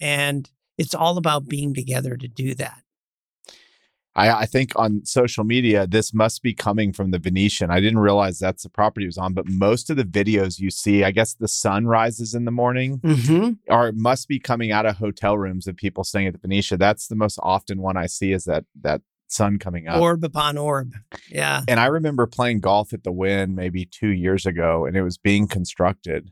And 0.00 0.50
it's 0.78 0.94
all 0.94 1.18
about 1.18 1.46
being 1.46 1.74
together 1.74 2.16
to 2.16 2.26
do 2.26 2.54
that. 2.54 2.81
I, 4.14 4.30
I, 4.30 4.46
think 4.46 4.72
on 4.76 5.04
social 5.04 5.44
media, 5.44 5.86
this 5.86 6.12
must 6.12 6.42
be 6.42 6.52
coming 6.52 6.92
from 6.92 7.10
the 7.10 7.18
Venetian. 7.18 7.70
I 7.70 7.80
didn't 7.80 7.98
realize 7.98 8.38
that's 8.38 8.62
the 8.62 8.68
property 8.68 9.06
was 9.06 9.16
on, 9.16 9.32
but 9.32 9.48
most 9.48 9.88
of 9.88 9.96
the 9.96 10.04
videos 10.04 10.58
you 10.58 10.70
see, 10.70 11.02
I 11.02 11.10
guess 11.10 11.34
the 11.34 11.48
sun 11.48 11.86
rises 11.86 12.34
in 12.34 12.44
the 12.44 12.50
morning, 12.50 12.98
mm-hmm. 12.98 13.52
or 13.72 13.88
it 13.88 13.96
must 13.96 14.28
be 14.28 14.38
coming 14.38 14.70
out 14.70 14.84
of 14.84 14.96
hotel 14.96 15.38
rooms 15.38 15.66
of 15.66 15.76
people 15.76 16.04
staying 16.04 16.26
at 16.26 16.34
the 16.34 16.38
Venetian. 16.38 16.78
That's 16.78 17.06
the 17.06 17.16
most 17.16 17.38
often 17.42 17.80
one 17.80 17.96
I 17.96 18.06
see 18.06 18.32
is 18.32 18.44
that 18.44 18.64
that 18.82 19.00
sun 19.28 19.58
coming 19.58 19.88
up. 19.88 20.00
Orb 20.00 20.22
upon 20.24 20.58
orb. 20.58 20.92
Yeah. 21.30 21.62
And 21.66 21.80
I 21.80 21.86
remember 21.86 22.26
playing 22.26 22.60
golf 22.60 22.92
at 22.92 23.04
the 23.04 23.12
Wynn 23.12 23.54
maybe 23.54 23.86
two 23.86 24.10
years 24.10 24.46
ago, 24.46 24.84
and 24.84 24.96
it 24.96 25.02
was 25.02 25.18
being 25.18 25.48
constructed. 25.48 26.30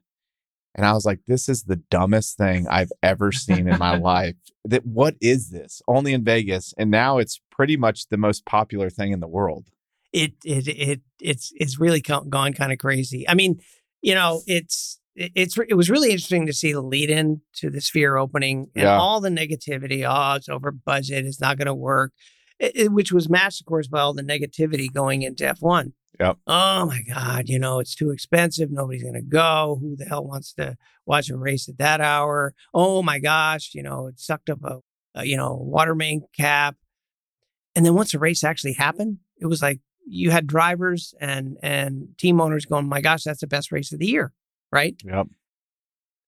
And 0.75 0.87
I 0.87 0.93
was 0.93 1.05
like, 1.05 1.21
this 1.27 1.49
is 1.49 1.65
the 1.65 1.77
dumbest 1.91 2.37
thing 2.37 2.67
I've 2.69 2.93
ever 3.03 3.33
seen 3.33 3.69
in 3.69 3.79
my 3.79 3.97
life. 3.97 4.37
That 4.65 4.87
what 4.87 5.17
is 5.21 5.51
this? 5.51 5.83
Only 5.89 6.13
in 6.13 6.23
Vegas. 6.25 6.73
And 6.79 6.91
now 6.91 7.19
it's 7.19 7.41
pretty 7.51 7.77
much 7.77 8.09
the 8.09 8.17
most 8.17 8.45
popular 8.47 8.89
thing 8.91 9.13
in 9.13 9.21
the 9.21 9.29
world. 9.29 9.69
It 10.13 10.33
it 10.45 10.69
it 10.69 11.01
it's 11.21 11.53
it's 11.57 11.79
really 11.79 12.01
gone 12.01 12.53
kind 12.53 12.73
of 12.73 12.79
crazy. 12.79 13.29
I 13.29 13.35
mean, 13.35 13.61
you 14.03 14.15
know, 14.15 14.43
it's 14.47 15.01
it's 15.17 15.57
it 15.59 15.75
was 15.77 15.91
really 15.91 16.11
interesting 16.11 16.47
to 16.47 16.53
see 16.53 16.73
the 16.73 16.81
lead 16.81 17.11
in 17.11 17.43
to 17.55 17.71
the 17.71 17.81
sphere 17.81 18.17
opening 18.17 18.69
and 18.75 18.85
Yeah. 18.85 18.99
all 18.99 19.21
the 19.21 19.29
negativity. 19.29 20.05
Oh, 20.09 20.37
it's 20.37 20.49
over 20.49 20.71
budget. 20.71 21.27
It's 21.27 21.41
not 21.41 21.59
going 21.59 21.67
to 21.67 21.75
work. 21.75 22.13
It- 22.61 22.73
it- 22.77 22.93
which 22.93 23.11
was 23.11 23.29
matched, 23.29 23.61
of 23.63 23.67
course, 23.67 23.89
by 23.89 24.01
all 24.01 24.13
the 24.15 24.23
negativity 24.23 24.93
going 24.93 25.23
into 25.23 25.45
F1. 25.45 25.93
Yep. 26.21 26.37
Oh 26.47 26.85
my 26.87 27.03
God, 27.03 27.49
you 27.49 27.59
know, 27.59 27.79
it's 27.81 27.95
too 27.95 28.11
expensive. 28.11 28.71
Nobody's 28.71 29.03
going 29.03 29.15
to 29.15 29.23
go. 29.23 29.79
Who 29.81 29.97
the 29.97 30.05
hell 30.05 30.25
wants 30.27 30.53
to 30.55 30.77
watch 31.07 31.31
a 31.31 31.37
race 31.37 31.67
at 31.69 31.79
that 31.79 32.01
hour? 32.03 32.55
Oh 32.75 33.03
my 33.03 33.19
gosh, 33.19 33.71
you 33.75 33.83
know, 33.83 34.07
it 34.07 34.21
sucked 34.21 34.51
up 34.51 34.63
a, 34.63 34.81
a 35.15 35.25
you 35.25 35.37
know, 35.39 35.55
water 35.55 35.95
main 35.95 36.23
cap. 36.37 36.77
And 37.75 37.87
then 37.87 37.95
once 37.95 38.13
the 38.13 38.19
race 38.19 38.45
actually 38.45 38.75
happened, 38.75 39.19
it 39.39 39.47
was 39.47 39.63
like 39.63 39.81
you 40.07 40.31
had 40.31 40.47
drivers 40.47 41.15
and 41.21 41.57
and 41.63 42.09
team 42.19 42.41
owners 42.41 42.67
going, 42.67 42.87
"My 42.89 43.01
gosh, 43.01 43.23
that's 43.23 43.41
the 43.41 43.47
best 43.47 43.73
race 43.73 43.93
of 43.93 44.01
the 44.01 44.07
year." 44.07 44.33
Right? 44.73 44.97
Yep. 45.05 45.29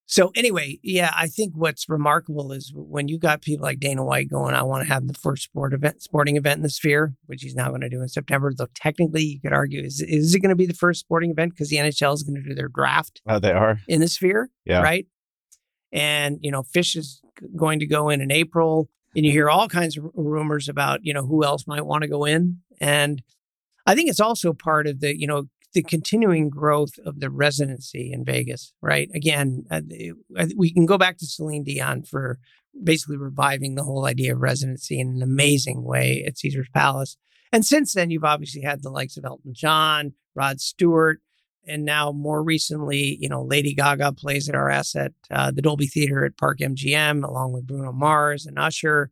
So 0.07 0.30
anyway, 0.34 0.78
yeah, 0.82 1.12
I 1.16 1.26
think 1.26 1.55
what's 1.55 1.88
remarkable 1.88 2.53
is 2.53 2.70
when 2.74 3.09
you 3.09 3.18
got 3.18 3.40
people 3.40 3.64
like 3.64 3.80
Dana 3.80 4.05
White 4.05 4.28
going, 4.28 4.55
I 4.55 4.62
want 4.62 4.86
to 4.86 4.92
have 4.92 5.07
the 5.07 5.14
first 5.14 5.44
sport 5.44 5.72
event, 5.72 6.03
sporting 6.03 6.36
event 6.36 6.59
in 6.59 6.62
the 6.62 6.68
sphere, 6.70 7.14
which 7.26 7.42
he's 7.42 7.55
now 7.55 7.68
going 7.68 7.80
to 7.80 7.88
do 7.88 8.03
in 8.03 8.09
September. 8.09 8.53
Though 8.55 8.66
technically, 8.74 9.22
you 9.22 9.40
could 9.40 9.53
argue, 9.55 9.82
is 9.82 10.00
is 10.03 10.34
it 10.34 10.40
going 10.40 10.50
to 10.50 10.57
be 10.57 10.66
the 10.66 10.74
first 10.74 11.00
sporting 11.00 11.30
event 11.30 11.53
because 11.55 11.70
the 11.70 11.76
NHL 11.76 12.12
is 12.14 12.24
going 12.24 12.42
to 12.42 12.46
do 12.46 12.55
their 12.55 12.68
draft 12.68 13.22
Oh, 13.26 13.38
they 13.38 13.53
are. 13.53 13.78
in 13.88 14.00
the 14.00 14.09
sphere, 14.09 14.50
Yeah. 14.66 14.82
right? 14.82 15.07
And 15.92 16.38
you 16.42 16.50
know, 16.50 16.62
Phish 16.62 16.96
is 16.96 17.20
going 17.57 17.78
to 17.80 17.86
go 17.86 18.09
in 18.11 18.20
in 18.20 18.30
April, 18.30 18.88
and 19.14 19.24
you 19.24 19.32
hear 19.32 19.48
all 19.50 19.68
kinds 19.68 19.96
of 19.96 20.05
rumors 20.14 20.68
about 20.68 21.00
you 21.05 21.14
know 21.14 21.24
who 21.24 21.44
else 21.44 21.66
might 21.66 21.86
want 21.86 22.03
to 22.03 22.09
go 22.09 22.24
in, 22.24 22.59
and 22.80 23.22
I 23.86 23.94
think 23.94 24.09
it's 24.11 24.20
also 24.20 24.53
part 24.53 24.86
of 24.86 25.00
the 25.00 25.18
you 25.18 25.26
know 25.26 25.48
the 25.74 25.82
continuing 25.82 26.50
growth 26.50 26.98
of 27.04 27.20
the 27.20 27.30
residency 27.30 28.12
in 28.12 28.24
Vegas, 28.24 28.72
right? 28.80 29.08
Again, 29.14 29.64
uh, 29.70 29.80
th- 29.88 30.14
we 30.56 30.72
can 30.72 30.86
go 30.86 30.98
back 30.98 31.18
to 31.18 31.26
Celine 31.26 31.64
Dion 31.64 32.02
for 32.02 32.38
basically 32.82 33.16
reviving 33.16 33.74
the 33.74 33.84
whole 33.84 34.06
idea 34.06 34.34
of 34.34 34.40
residency 34.40 35.00
in 35.00 35.08
an 35.08 35.22
amazing 35.22 35.84
way 35.84 36.24
at 36.26 36.38
Caesars 36.38 36.68
Palace. 36.74 37.16
And 37.52 37.64
since 37.66 37.92
then, 37.92 38.10
you've 38.10 38.24
obviously 38.24 38.62
had 38.62 38.82
the 38.82 38.90
likes 38.90 39.16
of 39.16 39.24
Elton 39.24 39.52
John, 39.54 40.14
Rod 40.34 40.60
Stewart, 40.60 41.20
and 41.66 41.84
now 41.84 42.12
more 42.12 42.42
recently, 42.42 43.18
you 43.20 43.28
know, 43.28 43.42
Lady 43.42 43.74
Gaga 43.74 44.12
plays 44.12 44.48
at 44.48 44.54
our 44.54 44.70
asset, 44.70 45.12
uh, 45.30 45.50
the 45.50 45.62
Dolby 45.62 45.86
Theater 45.86 46.24
at 46.24 46.36
Park 46.36 46.58
MGM, 46.58 47.24
along 47.24 47.52
with 47.52 47.66
Bruno 47.66 47.92
Mars 47.92 48.46
and 48.46 48.58
Usher. 48.58 49.10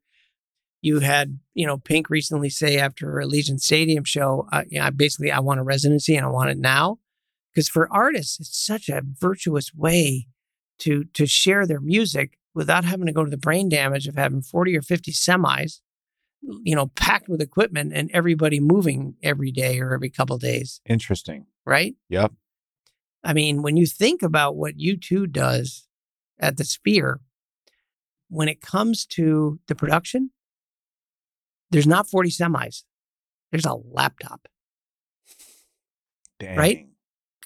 You 0.83 1.01
had, 1.01 1.39
you 1.55 1.67
know, 1.67 1.77
Pink 1.77 2.09
recently 2.09 2.49
say 2.49 2.79
after 2.79 3.11
her 3.11 3.21
Allegiant 3.21 3.61
Stadium 3.61 4.05
show, 4.05 4.49
uh, 4.51 4.63
you 4.69 4.79
know, 4.79 4.87
I 4.87 4.91
basically 4.91 5.31
I 5.31 5.41
want 5.41 5.61
a 5.61 5.63
residency 5.63 6.17
and 6.17 6.25
I 6.25 6.31
want 6.31 6.51
it 6.51 6.59
now, 6.59 6.99
because 7.53 7.69
for 7.69 7.93
artists, 7.93 8.41
it's 8.41 8.59
such 8.59 8.89
a 8.89 9.03
virtuous 9.05 9.75
way 9.75 10.27
to 10.79 11.05
to 11.13 11.27
share 11.27 11.67
their 11.67 11.81
music 11.81 12.39
without 12.55 12.85
having 12.85 13.07
to 13.07 13.13
go 13.13 13.25
to 13.25 13.31
the 13.31 13.37
brain 13.37 13.69
damage 13.69 14.09
of 14.09 14.17
having 14.17 14.41
forty 14.41 14.77
or 14.77 14.81
fifty 14.83 15.13
semis, 15.13 15.81
you 16.63 16.75
know, 16.75 16.87
packed 16.97 17.29
with 17.29 17.43
equipment 17.43 17.93
and 17.95 18.11
everybody 18.15 18.59
moving 18.59 19.17
every 19.23 19.53
day 19.53 19.79
or 19.81 19.93
every 19.93 20.09
couple 20.09 20.39
days, 20.39 20.81
Interesting. 20.89 21.45
right? 21.67 21.95
Yep. 22.09 22.33
I 23.23 23.35
mean, 23.35 23.61
when 23.61 23.77
you 23.77 23.85
think 23.85 24.23
about 24.23 24.57
what 24.57 24.79
U2 24.79 25.31
does 25.31 25.87
at 26.39 26.57
the 26.57 26.65
Sphere, 26.65 27.21
when 28.31 28.49
it 28.49 28.63
comes 28.63 29.05
to 29.07 29.61
the 29.69 29.75
production, 29.75 30.31
there's 31.71 31.87
not 31.87 32.09
40 32.09 32.31
semis. 32.31 32.85
There's 33.51 33.67
a 33.67 33.75
laptop 33.75 34.49
Dang. 36.39 36.57
Right? 36.57 36.87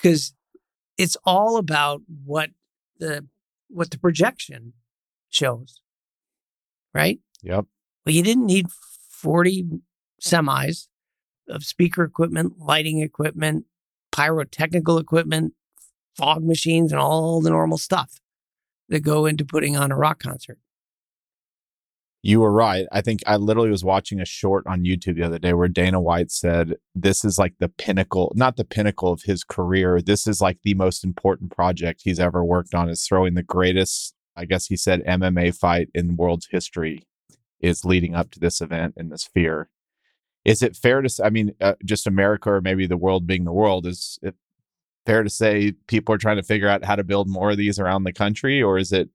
because 0.05 0.35
it's 0.99 1.17
all 1.25 1.57
about 1.57 2.03
what 2.25 2.51
the 2.99 3.27
what 3.69 3.91
the 3.91 3.99
projection 3.99 4.75
shows. 5.31 5.81
Right? 6.93 7.19
Yep. 7.43 7.67
Well, 8.05 8.15
you 8.15 8.23
didn't 8.23 8.47
need 8.47 8.67
40 8.71 9.81
semis 10.23 10.89
of 11.49 11.65
speaker 11.65 12.05
equipment, 12.05 12.59
lighting 12.59 13.01
equipment, 13.01 13.65
pyrotechnical 14.13 14.99
equipment, 14.99 15.55
fog 16.17 16.45
machines, 16.45 16.93
and 16.93 17.01
all 17.01 17.41
the 17.41 17.51
normal 17.51 17.79
stuff 17.79 18.21
that 18.89 19.01
go 19.01 19.27
into 19.27 19.45
putting 19.45 19.77
on 19.77 19.91
a 19.91 19.97
rock 19.97 20.23
concert. 20.23 20.59
You 22.27 22.41
were 22.41 22.51
right. 22.51 22.87
I 22.91 23.03
think 23.03 23.21
I 23.27 23.37
literally 23.37 23.69
was 23.69 23.85
watching 23.85 24.19
a 24.19 24.25
short 24.25 24.67
on 24.67 24.85
YouTube 24.85 25.17
the 25.17 25.25
other 25.25 25.39
day 25.39 25.53
where 25.53 25.69
Dana 25.69 26.01
White 26.01 26.31
said 26.31 26.77
this 26.95 27.23
is 27.23 27.39
like 27.39 27.53
the 27.59 27.69
pinnacle, 27.69 28.33
not 28.35 28.57
the 28.57 28.65
pinnacle 28.65 29.13
of 29.13 29.25
his 29.25 29.45
career. 29.45 30.01
This 30.01 30.27
is 30.27 30.41
like 30.41 30.57
the 30.63 30.73
most 30.73 31.05
important 31.05 31.55
project 31.55 32.01
he's 32.03 32.19
ever 32.19 32.43
worked 32.43 32.75
on 32.75 32.89
is 32.89 33.07
throwing 33.07 33.35
the 33.35 33.43
greatest, 33.43 34.15
I 34.35 34.47
guess 34.47 34.69
he 34.69 34.77
said 34.77 35.05
MMA 35.05 35.55
fight 35.55 35.91
in 35.95 36.17
world's 36.17 36.49
history 36.51 37.07
is 37.61 37.85
leading 37.85 38.15
up 38.15 38.31
to 38.31 38.41
this 38.41 38.63
event 38.63 38.95
in 38.97 39.11
the 39.11 39.19
sphere. 39.19 39.69
Is 40.47 40.63
it 40.63 40.77
fair 40.77 41.03
to 41.03 41.11
say, 41.11 41.25
I 41.25 41.29
mean, 41.29 41.55
uh, 41.61 41.75
just 41.85 42.07
America 42.07 42.53
or 42.53 42.63
maybe 42.63 42.87
the 42.87 42.97
world 42.97 43.27
being 43.27 43.45
the 43.45 43.53
world, 43.53 43.87
is 43.87 44.19
it 44.23 44.35
fair 45.05 45.25
to 45.25 45.31
say 45.31 45.73
people 45.89 46.15
are 46.15 46.19
trying 46.19 46.39
to 46.39 46.43
figure 46.43 46.69
out 46.69 46.87
how 46.87 46.97
to 46.97 47.05
build 47.05 47.29
more 47.29 47.51
of 47.51 47.59
these 47.59 47.79
around 47.79 48.05
the 48.05 48.15
country 48.15 48.63
or 48.63 48.79
is 48.79 48.93
it 48.93 49.11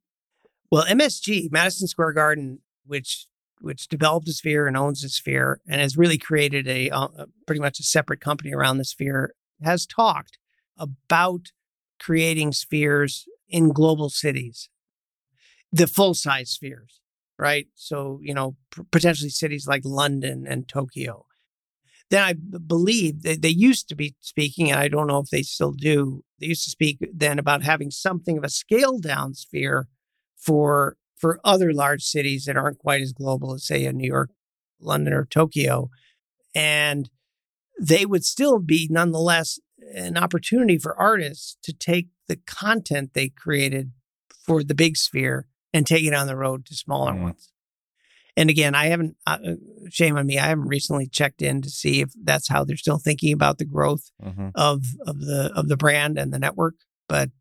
Well, 0.70 0.86
MSG, 0.86 1.52
Madison 1.52 1.88
Square 1.88 2.14
Garden, 2.14 2.60
which 2.90 3.28
which 3.62 3.88
developed 3.88 4.26
the 4.26 4.34
Sphere 4.34 4.68
and 4.68 4.78
owns 4.78 5.02
the 5.02 5.10
Sphere 5.10 5.62
and 5.68 5.82
has 5.82 5.98
really 5.98 6.18
created 6.18 6.68
a 6.68 6.90
uh, 6.90 7.08
uh, 7.18 7.26
pretty 7.46 7.62
much 7.62 7.80
a 7.80 7.84
separate 7.84 8.22
company 8.22 8.54
around 8.54 8.78
the 8.78 8.86
Sphere, 8.86 9.34
has 9.62 9.86
talked 9.86 10.38
about 10.78 11.52
creating 12.00 12.54
spheres 12.54 13.26
in 13.50 13.70
global 13.70 14.10
cities, 14.10 14.70
the 15.72 15.88
full 15.88 16.14
size 16.14 16.50
spheres, 16.50 17.00
right? 17.38 17.68
So 17.76 18.20
you 18.22 18.34
know, 18.34 18.56
potentially 18.92 19.30
cities 19.30 19.68
like 19.68 19.84
London 19.86 20.46
and 20.48 20.68
Tokyo. 20.68 21.26
Then 22.10 22.24
I 22.24 22.34
b- 22.34 22.58
believe 22.66 23.22
that 23.22 23.44
they 23.44 23.50
used 23.50 23.88
to 23.90 23.96
be 23.96 24.16
speaking, 24.20 24.72
and 24.72 24.80
I 24.80 24.88
don't 24.88 25.08
know 25.08 25.20
if 25.20 25.30
they 25.30 25.44
still 25.44 25.74
do. 25.74 26.24
They 26.40 26.48
used 26.48 26.64
to 26.64 26.72
speak 26.72 26.98
then 27.14 27.38
about 27.38 27.62
having 27.62 27.92
something 27.92 28.38
of 28.38 28.44
a 28.44 28.50
scaled 28.50 29.04
down 29.04 29.36
sphere 29.36 29.88
for 30.36 30.98
for 31.20 31.40
other 31.44 31.74
large 31.74 32.02
cities 32.04 32.46
that 32.46 32.58
aren't 32.58 32.80
quite 32.80 33.02
as 33.02 33.12
global 33.14 33.54
as 33.54 33.66
say 33.68 33.86
in 33.86 33.98
New 33.98 34.08
York, 34.08 34.32
London, 34.80 35.14
or 35.14 35.26
Tokyo, 35.26 35.90
and 36.56 37.10
they 37.80 38.06
would 38.06 38.26
still 38.26 38.60
be 38.60 38.88
nonetheless 38.90 39.60
an 39.94 40.18
opportunity 40.18 40.78
for 40.78 40.96
artists 41.00 41.58
to 41.64 41.74
take 41.74 42.08
the 42.28 42.36
content 42.38 43.12
they 43.14 43.30
created 43.30 43.92
for 44.46 44.64
the 44.64 44.74
big 44.76 44.98
sphere 44.98 45.46
and 45.74 45.86
take 45.86 46.04
it 46.06 46.14
on 46.14 46.28
the 46.28 46.36
road 46.36 46.66
to 46.66 46.76
smaller 46.76 47.14
Mm. 47.14 47.24
ones. 47.24 47.52
And 48.38 48.50
again, 48.50 48.74
I 48.74 48.86
haven't, 48.88 49.18
uh, 49.28 49.38
uh, 49.46 49.56
shame 49.90 50.18
on 50.18 50.26
me, 50.26 50.38
I 50.40 50.48
haven't 50.48 50.68
recently 50.70 51.08
checked 51.08 51.42
in 51.42 51.62
to 51.62 51.70
see 51.70 52.00
if 52.02 52.12
that's 52.24 52.48
how 52.48 52.64
they're 52.64 52.78
still 52.78 52.98
thinking 52.98 53.34
about 53.34 53.58
the 53.58 53.66
growth 53.66 54.12
of 54.56 54.86
of 55.06 55.20
the 55.20 55.52
of 55.56 55.68
the 55.68 55.76
brand 55.78 56.18
and 56.18 56.32
the 56.34 56.40
network. 56.40 56.76
But 57.10 57.32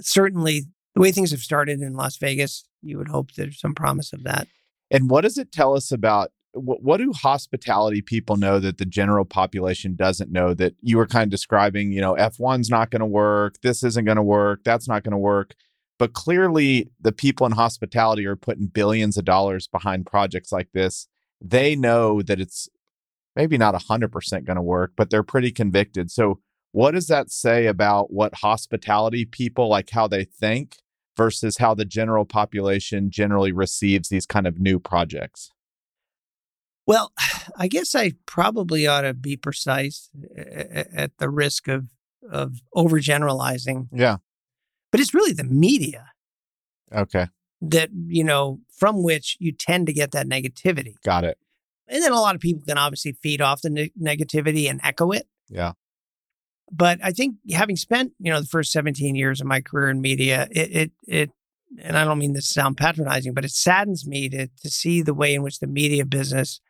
certainly, 0.00 0.64
the 0.96 1.02
way 1.02 1.12
things 1.12 1.30
have 1.30 1.40
started 1.40 1.82
in 1.82 1.92
Las 1.92 2.16
Vegas, 2.16 2.64
you 2.82 2.96
would 2.96 3.08
hope 3.08 3.32
there's 3.32 3.60
some 3.60 3.74
promise 3.74 4.14
of 4.14 4.24
that. 4.24 4.48
And 4.90 5.10
what 5.10 5.20
does 5.20 5.36
it 5.36 5.52
tell 5.52 5.76
us 5.76 5.92
about 5.92 6.30
what, 6.54 6.82
what 6.82 6.96
do 6.96 7.12
hospitality 7.12 8.00
people 8.00 8.36
know 8.36 8.58
that 8.58 8.78
the 8.78 8.86
general 8.86 9.26
population 9.26 9.94
doesn't 9.94 10.32
know 10.32 10.54
that 10.54 10.74
you 10.80 10.96
were 10.96 11.06
kind 11.06 11.24
of 11.24 11.30
describing, 11.30 11.92
you 11.92 12.00
know, 12.00 12.14
F1's 12.14 12.70
not 12.70 12.90
going 12.90 13.00
to 13.00 13.06
work, 13.06 13.60
this 13.60 13.82
isn't 13.82 14.06
going 14.06 14.16
to 14.16 14.22
work, 14.22 14.64
that's 14.64 14.88
not 14.88 15.04
going 15.04 15.12
to 15.12 15.18
work. 15.18 15.54
But 15.98 16.14
clearly, 16.14 16.90
the 16.98 17.12
people 17.12 17.46
in 17.46 17.52
hospitality 17.52 18.24
are 18.24 18.34
putting 18.34 18.66
billions 18.66 19.18
of 19.18 19.26
dollars 19.26 19.68
behind 19.68 20.06
projects 20.06 20.50
like 20.50 20.68
this. 20.72 21.08
They 21.42 21.76
know 21.76 22.22
that 22.22 22.40
it's 22.40 22.70
maybe 23.34 23.58
not 23.58 23.74
100% 23.74 24.44
going 24.46 24.56
to 24.56 24.62
work, 24.62 24.92
but 24.96 25.10
they're 25.10 25.22
pretty 25.22 25.52
convicted. 25.52 26.10
So, 26.10 26.40
what 26.72 26.92
does 26.92 27.08
that 27.08 27.30
say 27.30 27.66
about 27.66 28.12
what 28.12 28.36
hospitality 28.36 29.26
people 29.26 29.68
like 29.68 29.90
how 29.90 30.06
they 30.08 30.24
think 30.24 30.78
versus 31.16 31.58
how 31.58 31.74
the 31.74 31.84
general 31.84 32.24
population 32.24 33.10
generally 33.10 33.52
receives 33.52 34.08
these 34.08 34.26
kind 34.26 34.46
of 34.46 34.58
new 34.58 34.78
projects? 34.78 35.50
Well, 36.86 37.12
I 37.56 37.68
guess 37.68 37.94
I 37.94 38.12
probably 38.26 38.86
ought 38.86 39.02
to 39.02 39.14
be 39.14 39.36
precise 39.36 40.10
uh, 40.38 40.84
at 40.92 41.18
the 41.18 41.28
risk 41.28 41.68
of 41.68 41.86
of 42.30 42.60
overgeneralizing. 42.74 43.88
Yeah. 43.92 44.16
But 44.90 45.00
it's 45.00 45.14
really 45.14 45.32
the 45.32 45.44
media. 45.44 46.06
Okay. 46.92 47.28
That, 47.60 47.90
you 48.06 48.24
know, 48.24 48.60
from 48.76 49.02
which 49.02 49.36
you 49.40 49.52
tend 49.52 49.86
to 49.86 49.92
get 49.92 50.12
that 50.12 50.26
negativity. 50.26 50.94
Got 51.04 51.24
it. 51.24 51.38
And 51.88 52.02
then 52.02 52.12
a 52.12 52.20
lot 52.20 52.34
of 52.34 52.40
people 52.40 52.62
can 52.66 52.78
obviously 52.78 53.12
feed 53.12 53.40
off 53.40 53.62
the 53.62 53.70
ne- 53.70 53.92
negativity 54.00 54.68
and 54.68 54.80
echo 54.82 55.12
it. 55.12 55.28
Yeah. 55.48 55.72
But 56.70 56.98
I 57.02 57.12
think 57.12 57.36
having 57.52 57.76
spent, 57.76 58.12
you 58.18 58.32
know, 58.32 58.40
the 58.40 58.46
first 58.46 58.72
17 58.72 59.14
years 59.14 59.40
of 59.40 59.46
my 59.46 59.60
career 59.60 59.88
in 59.88 60.00
media, 60.00 60.48
it, 60.50 60.76
it, 60.76 60.92
it 61.06 61.30
and 61.82 61.96
I 61.96 62.04
don't 62.04 62.18
mean 62.18 62.32
this 62.32 62.48
to 62.48 62.54
sound 62.54 62.76
patronizing, 62.76 63.34
but 63.34 63.44
it 63.44 63.50
saddens 63.50 64.06
me 64.06 64.28
to, 64.30 64.46
to 64.46 64.70
see 64.70 65.02
the 65.02 65.14
way 65.14 65.34
in 65.34 65.42
which 65.42 65.60
the 65.60 65.66
media 65.66 66.04
business 66.04 66.60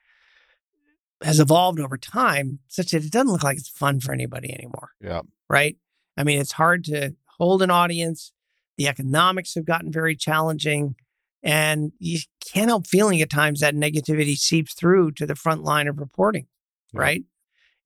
has 1.22 1.40
evolved 1.40 1.80
over 1.80 1.96
time 1.96 2.58
such 2.68 2.90
that 2.90 3.04
it 3.04 3.12
doesn't 3.12 3.32
look 3.32 3.42
like 3.42 3.56
it's 3.56 3.68
fun 3.68 4.00
for 4.00 4.12
anybody 4.12 4.52
anymore. 4.52 4.90
Yeah. 5.00 5.22
Right. 5.48 5.76
I 6.16 6.24
mean, 6.24 6.40
it's 6.40 6.52
hard 6.52 6.84
to 6.84 7.14
hold 7.38 7.62
an 7.62 7.70
audience. 7.70 8.32
The 8.76 8.88
economics 8.88 9.54
have 9.54 9.64
gotten 9.64 9.92
very 9.92 10.16
challenging. 10.16 10.96
And 11.42 11.92
you 11.98 12.18
can't 12.44 12.68
help 12.68 12.86
feeling 12.86 13.20
at 13.20 13.30
times 13.30 13.60
that 13.60 13.74
negativity 13.74 14.36
seeps 14.36 14.74
through 14.74 15.12
to 15.12 15.26
the 15.26 15.36
front 15.36 15.62
line 15.62 15.88
of 15.88 15.98
reporting. 15.98 16.46
Yeah. 16.92 17.00
Right. 17.00 17.24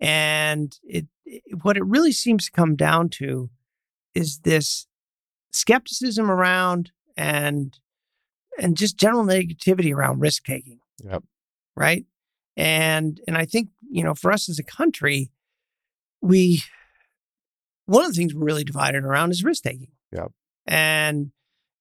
And 0.00 0.74
it, 0.82 1.06
it, 1.06 1.06
what 1.62 1.76
it 1.76 1.84
really 1.84 2.12
seems 2.12 2.46
to 2.46 2.52
come 2.52 2.76
down 2.76 3.08
to 3.08 3.50
is 4.14 4.40
this 4.40 4.86
skepticism 5.52 6.30
around 6.30 6.92
and 7.16 7.78
and 8.58 8.76
just 8.76 8.96
general 8.96 9.24
negativity 9.24 9.94
around 9.94 10.20
risk 10.20 10.44
taking. 10.44 10.80
Yep. 11.04 11.24
Right. 11.76 12.04
And 12.56 13.20
and 13.26 13.36
I 13.36 13.46
think, 13.46 13.70
you 13.90 14.04
know, 14.04 14.14
for 14.14 14.32
us 14.32 14.48
as 14.48 14.58
a 14.58 14.64
country, 14.64 15.30
we 16.20 16.62
one 17.86 18.04
of 18.04 18.10
the 18.10 18.16
things 18.16 18.34
we're 18.34 18.44
really 18.44 18.64
divided 18.64 19.04
around 19.04 19.30
is 19.30 19.44
risk 19.44 19.62
taking. 19.62 19.92
Yep. 20.12 20.32
And 20.66 21.32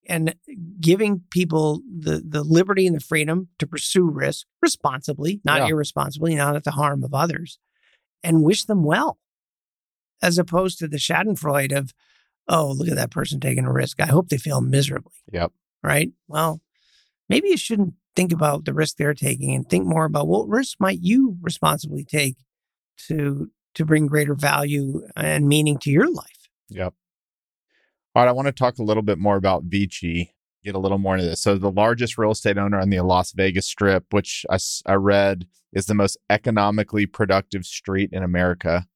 and 0.07 0.35
giving 0.79 1.21
people 1.29 1.81
the 1.87 2.23
the 2.25 2.43
liberty 2.43 2.87
and 2.87 2.95
the 2.95 3.01
freedom 3.01 3.49
to 3.59 3.67
pursue 3.67 4.09
risk 4.09 4.47
responsibly, 4.61 5.41
not 5.43 5.61
yeah. 5.61 5.67
irresponsibly, 5.67 6.35
not 6.35 6.55
at 6.55 6.63
the 6.63 6.71
harm 6.71 7.03
of 7.03 7.13
others, 7.13 7.59
and 8.23 8.43
wish 8.43 8.65
them 8.65 8.83
well, 8.83 9.19
as 10.22 10.38
opposed 10.38 10.80
to 10.80 10.88
the 10.88 10.97
Schadenfreude 10.97 11.76
of, 11.76 11.93
oh, 12.47 12.72
look 12.72 12.88
at 12.88 12.95
that 12.95 13.11
person 13.11 13.39
taking 13.39 13.65
a 13.65 13.72
risk. 13.72 13.99
I 14.01 14.07
hope 14.07 14.30
they 14.30 14.38
fail 14.38 14.61
miserably. 14.61 15.13
Yep. 15.32 15.51
Right. 15.84 16.11
Well, 16.28 16.61
maybe 17.30 17.49
you 17.49 17.57
shouldn't 17.57 17.93
think 18.15 18.34
about 18.34 18.65
the 18.65 18.74
risk 18.74 18.97
they're 18.97 19.13
taking 19.13 19.53
and 19.55 19.70
think 19.70 19.86
more 19.86 20.05
about 20.05 20.28
what 20.28 20.47
risks 20.47 20.76
might 20.80 20.99
you 21.01 21.38
responsibly 21.41 22.03
take 22.03 22.36
to 23.07 23.49
to 23.76 23.86
bring 23.86 24.07
greater 24.07 24.34
value 24.34 25.03
and 25.15 25.47
meaning 25.47 25.78
to 25.78 25.91
your 25.91 26.11
life. 26.11 26.49
Yep. 26.70 26.93
All 28.15 28.24
right, 28.24 28.30
I 28.30 28.34
want 28.34 28.47
to 28.47 28.51
talk 28.51 28.80
a 28.80 28.84
little 28.84 29.03
bit 29.03 29.20
more 29.20 29.36
about 29.36 29.63
Vici, 29.65 30.34
get 30.63 30.76
a 30.76 30.80
little 30.80 30.97
more 30.97 31.15
into 31.15 31.30
this. 31.30 31.41
So, 31.41 31.57
the 31.57 31.72
largest 31.72 32.17
real 32.17 32.32
estate 32.32 32.57
owner 32.57 32.80
on 32.80 32.89
the 32.89 32.99
Las 33.01 33.32
Vegas 33.32 33.67
Strip, 33.67 34.05
which 34.11 34.45
I, 34.49 34.57
I 34.86 34.93
read 34.95 35.45
is 35.72 35.86
the 35.86 35.93
most 35.93 36.17
economically 36.30 37.05
productive 37.05 37.65
street 37.65 38.09
in 38.11 38.24
America. 38.24 38.88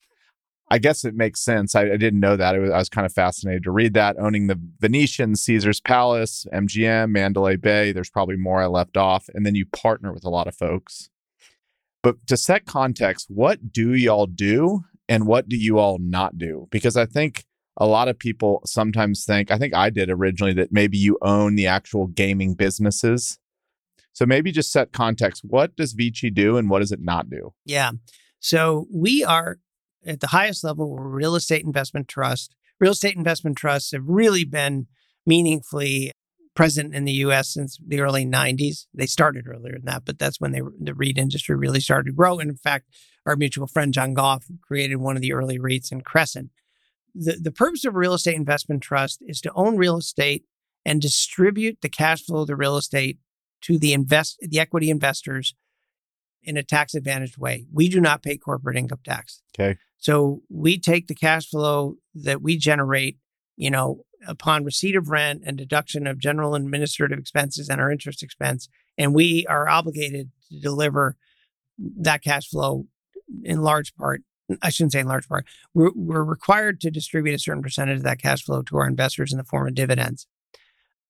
I 0.69 0.77
guess 0.77 1.05
it 1.05 1.13
makes 1.13 1.41
sense. 1.41 1.75
I, 1.75 1.81
I 1.81 1.97
didn't 1.97 2.19
know 2.19 2.35
that. 2.35 2.57
Was, 2.59 2.71
I 2.71 2.77
was 2.77 2.89
kind 2.89 3.05
of 3.05 3.13
fascinated 3.13 3.63
to 3.63 3.71
read 3.71 3.93
that. 3.93 4.15
Owning 4.19 4.47
the 4.47 4.59
Venetian, 4.79 5.35
Caesars 5.35 5.79
Palace, 5.79 6.47
MGM, 6.53 7.09
Mandalay 7.11 7.57
Bay. 7.57 7.91
There's 7.91 8.09
probably 8.09 8.37
more 8.37 8.61
I 8.61 8.67
left 8.67 8.97
off. 8.97 9.29
And 9.33 9.45
then 9.45 9.55
you 9.55 9.65
partner 9.65 10.13
with 10.13 10.25
a 10.25 10.29
lot 10.29 10.47
of 10.47 10.55
folks. 10.55 11.09
But 12.01 12.25
to 12.27 12.37
set 12.37 12.65
context, 12.65 13.27
what 13.29 13.71
do 13.71 13.93
y'all 13.93 14.25
do 14.25 14.83
and 15.07 15.27
what 15.27 15.47
do 15.47 15.55
you 15.55 15.79
all 15.79 15.99
not 15.99 16.37
do? 16.37 16.67
Because 16.71 16.97
I 16.97 17.05
think 17.05 17.45
a 17.77 17.85
lot 17.85 18.07
of 18.07 18.19
people 18.19 18.61
sometimes 18.65 19.25
think, 19.25 19.51
I 19.51 19.57
think 19.57 19.73
I 19.73 19.89
did 19.89 20.09
originally, 20.09 20.53
that 20.53 20.71
maybe 20.71 20.97
you 20.97 21.17
own 21.21 21.55
the 21.55 21.67
actual 21.67 22.07
gaming 22.07 22.53
businesses. 22.53 23.39
So 24.11 24.25
maybe 24.25 24.51
just 24.51 24.71
set 24.71 24.91
context. 24.91 25.43
What 25.43 25.75
does 25.75 25.93
Vici 25.93 26.29
do 26.29 26.57
and 26.57 26.69
what 26.69 26.79
does 26.79 26.91
it 26.91 27.01
not 27.01 27.29
do? 27.29 27.53
Yeah. 27.65 27.91
So 28.39 28.87
we 28.93 29.23
are 29.23 29.59
at 30.05 30.19
the 30.19 30.27
highest 30.27 30.63
level, 30.63 30.95
real 30.97 31.35
estate 31.35 31.63
investment 31.63 32.07
trust. 32.07 32.55
Real 32.79 32.91
estate 32.91 33.15
investment 33.15 33.57
trusts 33.57 33.91
have 33.91 34.03
really 34.05 34.43
been 34.43 34.87
meaningfully 35.25 36.11
present 36.55 36.93
in 36.93 37.05
the 37.05 37.13
US 37.13 37.53
since 37.53 37.77
the 37.85 37.99
early 37.99 38.25
90s. 38.25 38.85
They 38.93 39.05
started 39.05 39.47
earlier 39.47 39.73
than 39.73 39.85
that, 39.85 40.05
but 40.05 40.19
that's 40.19 40.39
when 40.39 40.51
they, 40.51 40.61
the 40.79 40.93
REIT 40.93 41.17
industry 41.17 41.55
really 41.55 41.79
started 41.79 42.07
to 42.07 42.15
grow. 42.15 42.39
And 42.39 42.49
in 42.49 42.57
fact, 42.57 42.89
our 43.25 43.35
mutual 43.35 43.67
friend 43.67 43.93
John 43.93 44.13
Goff 44.13 44.45
created 44.61 44.97
one 44.97 45.15
of 45.15 45.21
the 45.21 45.33
early 45.33 45.57
REITs 45.57 45.91
in 45.91 46.01
Crescent. 46.01 46.51
The, 47.15 47.37
the 47.41 47.51
purpose 47.51 47.85
of 47.85 47.95
a 47.95 47.97
real 47.97 48.13
estate 48.13 48.35
investment 48.35 48.83
trust 48.83 49.19
is 49.21 49.39
to 49.41 49.51
own 49.55 49.77
real 49.77 49.97
estate 49.97 50.45
and 50.85 51.01
distribute 51.01 51.79
the 51.81 51.89
cash 51.89 52.23
flow 52.25 52.41
of 52.41 52.47
the 52.47 52.55
real 52.55 52.77
estate 52.77 53.17
to 53.61 53.79
the 53.79 53.93
invest 53.93 54.37
the 54.41 54.59
equity 54.59 54.89
investors 54.89 55.55
in 56.43 56.57
a 56.57 56.63
tax 56.63 56.93
advantaged 56.93 57.37
way. 57.37 57.65
We 57.71 57.89
do 57.89 58.01
not 58.01 58.23
pay 58.23 58.37
corporate 58.37 58.77
income 58.77 58.99
tax. 59.03 59.41
Okay. 59.57 59.77
So 59.97 60.41
we 60.49 60.77
take 60.77 61.07
the 61.07 61.15
cash 61.15 61.49
flow 61.49 61.95
that 62.15 62.41
we 62.41 62.57
generate, 62.57 63.17
you 63.55 63.71
know, 63.71 64.03
upon 64.27 64.63
receipt 64.63 64.95
of 64.95 65.09
rent 65.09 65.43
and 65.45 65.57
deduction 65.57 66.07
of 66.07 66.19
general 66.19 66.55
administrative 66.55 67.19
expenses 67.19 67.69
and 67.69 67.79
our 67.81 67.91
interest 67.91 68.23
expense, 68.23 68.69
and 68.97 69.13
we 69.13 69.45
are 69.47 69.67
obligated 69.67 70.31
to 70.49 70.59
deliver 70.59 71.17
that 71.77 72.23
cash 72.23 72.49
flow 72.49 72.87
in 73.43 73.61
large 73.61 73.95
part. 73.95 74.21
I 74.61 74.69
shouldn't 74.69 74.91
say 74.91 74.99
in 74.99 75.07
large 75.07 75.27
part. 75.27 75.45
We're, 75.73 75.91
we're 75.95 76.23
required 76.23 76.81
to 76.81 76.91
distribute 76.91 77.33
a 77.33 77.39
certain 77.39 77.63
percentage 77.63 77.97
of 77.97 78.03
that 78.03 78.21
cash 78.21 78.43
flow 78.43 78.61
to 78.63 78.77
our 78.77 78.87
investors 78.87 79.31
in 79.31 79.37
the 79.37 79.43
form 79.43 79.67
of 79.67 79.73
dividends. 79.73 80.27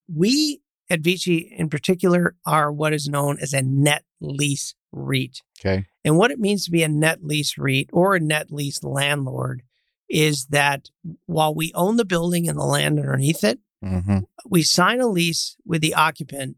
We 0.08 0.62
at 0.90 1.02
Vici 1.02 1.52
in 1.58 1.70
particular 1.70 2.36
are 2.46 2.72
what 2.72 2.94
is 2.94 3.08
known 3.08 3.38
as 3.40 3.54
a 3.54 3.62
net 3.62 4.04
lease 4.22 4.76
REIT. 4.94 5.42
Okay. 5.60 5.86
And 6.06 6.18
what 6.18 6.32
it 6.32 6.40
means 6.40 6.66
to 6.66 6.72
be 6.72 6.84
a 6.84 6.88
net 6.88 7.24
lease 7.24 7.58
REIT 7.58 7.90
or 7.92 8.16
a 8.16 8.20
net 8.20 8.52
lease 8.52 8.84
landlord 8.84 9.64
is 10.10 10.48
that 10.48 10.90
while 11.26 11.54
we 11.54 11.72
own 11.74 11.98
the 11.98 12.06
building 12.06 12.48
and 12.48 12.58
the 12.58 12.64
land 12.64 13.00
underneath 13.00 13.44
it, 13.44 13.60
mm-hmm. 13.84 14.20
we 14.46 14.62
sign 14.64 15.02
a 15.02 15.08
lease 15.08 15.56
with 15.66 15.82
the 15.82 15.96
occupant 15.96 16.58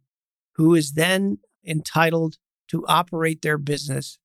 who 0.53 0.75
is 0.75 0.93
then 0.93 1.37
entitled 1.65 2.37
to 2.67 2.85
operate 2.87 3.41
their 3.41 3.57
business 3.57 4.17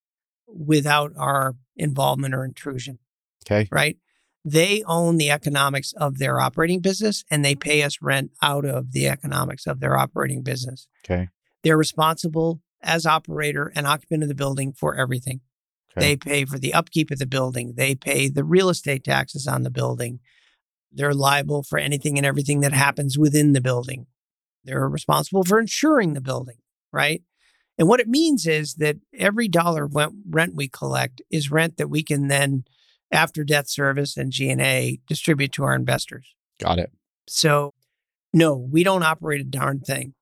without 0.46 1.12
our 1.16 1.54
involvement 1.76 2.34
or 2.34 2.44
intrusion. 2.44 2.98
Okay. 3.46 3.68
Right? 3.70 3.98
They 4.44 4.82
own 4.86 5.18
the 5.18 5.30
economics 5.30 5.92
of 5.96 6.18
their 6.18 6.40
operating 6.40 6.80
business 6.80 7.24
and 7.30 7.44
they 7.44 7.54
pay 7.54 7.82
us 7.82 8.00
rent 8.00 8.30
out 8.42 8.64
of 8.64 8.92
the 8.92 9.06
economics 9.06 9.66
of 9.66 9.80
their 9.80 9.96
operating 9.96 10.42
business. 10.42 10.88
Okay. 11.04 11.28
They're 11.62 11.76
responsible 11.76 12.60
as 12.82 13.06
operator 13.06 13.72
and 13.74 13.86
occupant 13.86 14.22
of 14.22 14.28
the 14.28 14.34
building 14.34 14.72
for 14.72 14.94
everything. 14.94 15.40
Okay. 15.96 16.06
They 16.06 16.16
pay 16.16 16.44
for 16.44 16.58
the 16.58 16.72
upkeep 16.72 17.10
of 17.10 17.18
the 17.18 17.26
building. 17.26 17.74
They 17.76 17.94
pay 17.94 18.28
the 18.28 18.44
real 18.44 18.68
estate 18.68 19.04
taxes 19.04 19.46
on 19.46 19.62
the 19.62 19.70
building. 19.70 20.20
They're 20.92 21.14
liable 21.14 21.62
for 21.62 21.78
anything 21.78 22.16
and 22.16 22.26
everything 22.26 22.60
that 22.60 22.72
happens 22.72 23.18
within 23.18 23.52
the 23.52 23.60
building. 23.60 24.06
They're 24.64 24.88
responsible 24.88 25.44
for 25.44 25.58
insuring 25.58 26.14
the 26.14 26.20
building, 26.20 26.56
right? 26.92 27.22
And 27.78 27.88
what 27.88 28.00
it 28.00 28.08
means 28.08 28.46
is 28.46 28.74
that 28.74 28.96
every 29.16 29.48
dollar 29.48 29.84
of 29.84 29.96
rent 30.28 30.54
we 30.54 30.68
collect 30.68 31.22
is 31.30 31.50
rent 31.50 31.76
that 31.78 31.88
we 31.88 32.02
can 32.02 32.28
then, 32.28 32.64
after 33.10 33.42
debt 33.42 33.70
service 33.70 34.16
and 34.16 34.30
G&A, 34.30 35.00
distribute 35.06 35.52
to 35.52 35.64
our 35.64 35.74
investors. 35.74 36.34
Got 36.60 36.78
it. 36.78 36.92
So, 37.26 37.72
no, 38.34 38.54
we 38.54 38.84
don't 38.84 39.02
operate 39.02 39.40
a 39.40 39.44
darn 39.44 39.80
thing 39.80 40.14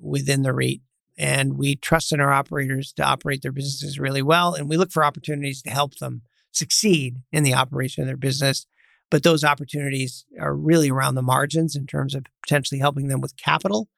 within 0.00 0.42
the 0.42 0.54
REIT 0.54 0.80
and 1.22 1.56
we 1.56 1.76
trust 1.76 2.12
in 2.12 2.20
our 2.20 2.32
operators 2.32 2.92
to 2.94 3.02
operate 3.04 3.42
their 3.42 3.52
businesses 3.52 3.98
really 3.98 4.22
well. 4.22 4.54
And 4.54 4.68
we 4.68 4.76
look 4.76 4.90
for 4.92 5.04
opportunities 5.04 5.62
to 5.62 5.70
help 5.70 5.96
them 5.96 6.22
succeed 6.50 7.16
in 7.30 7.42
the 7.44 7.54
operation 7.54 8.02
of 8.02 8.08
their 8.08 8.16
business. 8.28 8.66
But 9.10 9.22
those 9.22 9.44
opportunities 9.44 10.24
are 10.40 10.54
really 10.54 10.90
around 10.90 11.14
the 11.14 11.22
margins 11.22 11.76
in 11.76 11.86
terms 11.86 12.14
of 12.14 12.24
potentially 12.42 12.80
helping 12.80 13.08
them 13.08 13.20
with 13.20 13.36
capital. 13.36 13.88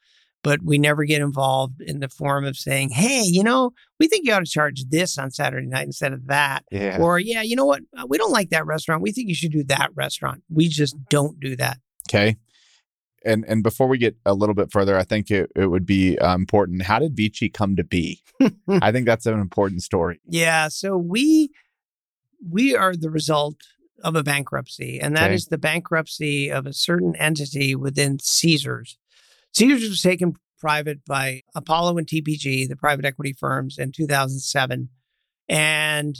but 0.44 0.60
we 0.62 0.76
never 0.78 1.04
get 1.04 1.22
involved 1.22 1.80
in 1.80 2.00
the 2.00 2.08
form 2.08 2.44
of 2.44 2.54
saying, 2.56 2.90
hey, 2.90 3.22
you 3.24 3.42
know, 3.42 3.70
we 3.98 4.06
think 4.06 4.26
you 4.26 4.32
ought 4.34 4.44
to 4.44 4.50
charge 4.58 4.84
this 4.90 5.16
on 5.18 5.30
Saturday 5.30 5.66
night 5.66 5.86
instead 5.86 6.12
of 6.12 6.26
that. 6.26 6.64
Yeah. 6.70 6.98
Or, 7.00 7.18
yeah, 7.18 7.40
you 7.40 7.56
know 7.56 7.64
what? 7.64 7.80
Uh, 7.98 8.06
We 8.06 8.18
don't 8.18 8.30
like 8.30 8.50
that 8.50 8.66
restaurant. 8.66 9.00
We 9.02 9.10
think 9.10 9.28
you 9.28 9.34
should 9.34 9.52
do 9.52 9.64
that 9.64 9.90
restaurant. 9.94 10.42
We 10.50 10.68
just 10.68 10.96
don't 11.08 11.40
do 11.40 11.56
that. 11.56 11.78
Okay. 12.10 12.36
And 13.24 13.44
and 13.48 13.62
before 13.62 13.86
we 13.88 13.98
get 13.98 14.16
a 14.26 14.34
little 14.34 14.54
bit 14.54 14.70
further, 14.70 14.96
I 14.98 15.04
think 15.04 15.30
it, 15.30 15.50
it 15.56 15.66
would 15.66 15.86
be 15.86 16.18
uh, 16.18 16.34
important. 16.34 16.82
How 16.82 16.98
did 16.98 17.16
Vici 17.16 17.48
come 17.48 17.76
to 17.76 17.84
be? 17.84 18.22
I 18.68 18.92
think 18.92 19.06
that's 19.06 19.26
an 19.26 19.38
important 19.40 19.82
story. 19.82 20.20
Yeah. 20.28 20.68
So 20.68 20.96
we 20.96 21.50
we 22.48 22.76
are 22.76 22.94
the 22.94 23.10
result 23.10 23.56
of 24.02 24.14
a 24.16 24.22
bankruptcy, 24.22 25.00
and 25.00 25.16
that 25.16 25.30
is 25.30 25.44
Okay. 25.46 25.50
the 25.54 25.58
bankruptcy 25.58 26.50
of 26.50 26.66
a 26.66 26.72
certain 26.74 27.16
entity 27.16 27.74
within 27.74 28.18
Caesars. 28.20 28.98
Caesars 29.54 29.88
was 29.88 30.02
taken 30.02 30.34
private 30.60 31.04
by 31.06 31.42
Apollo 31.54 31.96
and 31.98 32.06
TPG, 32.06 32.68
the 32.68 32.76
private 32.76 33.04
equity 33.04 33.32
firms, 33.32 33.78
in 33.78 33.92
2007. 33.92 34.88
And 35.48 36.16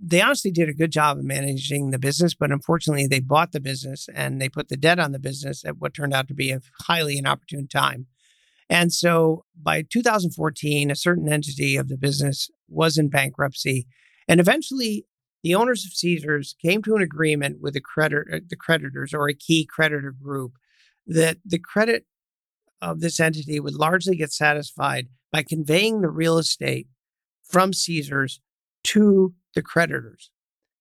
they 0.00 0.20
honestly 0.20 0.50
did 0.50 0.68
a 0.68 0.74
good 0.74 0.92
job 0.92 1.18
of 1.18 1.24
managing 1.24 1.90
the 1.90 1.98
business, 1.98 2.34
but 2.34 2.52
unfortunately, 2.52 3.06
they 3.06 3.20
bought 3.20 3.52
the 3.52 3.60
business 3.60 4.08
and 4.14 4.40
they 4.40 4.48
put 4.48 4.68
the 4.68 4.76
debt 4.76 4.98
on 4.98 5.12
the 5.12 5.18
business 5.18 5.64
at 5.64 5.78
what 5.78 5.94
turned 5.94 6.14
out 6.14 6.28
to 6.28 6.34
be 6.34 6.50
a 6.50 6.60
highly 6.86 7.18
inopportune 7.18 7.68
time. 7.68 8.06
And 8.70 8.92
so 8.92 9.44
by 9.60 9.82
2014, 9.82 10.90
a 10.90 10.96
certain 10.96 11.30
entity 11.30 11.76
of 11.76 11.88
the 11.88 11.96
business 11.96 12.50
was 12.68 12.98
in 12.98 13.08
bankruptcy. 13.08 13.86
And 14.28 14.40
eventually, 14.40 15.06
the 15.42 15.54
owners 15.54 15.84
of 15.84 15.92
Caesars 15.92 16.54
came 16.60 16.82
to 16.82 16.94
an 16.94 17.02
agreement 17.02 17.58
with 17.60 17.74
the, 17.74 17.80
creditor, 17.80 18.26
uh, 18.32 18.40
the 18.48 18.56
creditors 18.56 19.14
or 19.14 19.28
a 19.28 19.34
key 19.34 19.66
creditor 19.66 20.12
group 20.12 20.52
that 21.06 21.38
the 21.44 21.58
credit 21.58 22.04
of 22.82 23.00
this 23.00 23.18
entity 23.18 23.58
would 23.58 23.74
largely 23.74 24.16
get 24.16 24.32
satisfied 24.32 25.08
by 25.32 25.42
conveying 25.42 26.00
the 26.00 26.10
real 26.10 26.38
estate 26.38 26.88
from 27.42 27.72
Caesars 27.72 28.40
to 28.84 29.34
the 29.58 29.62
creditors. 29.62 30.30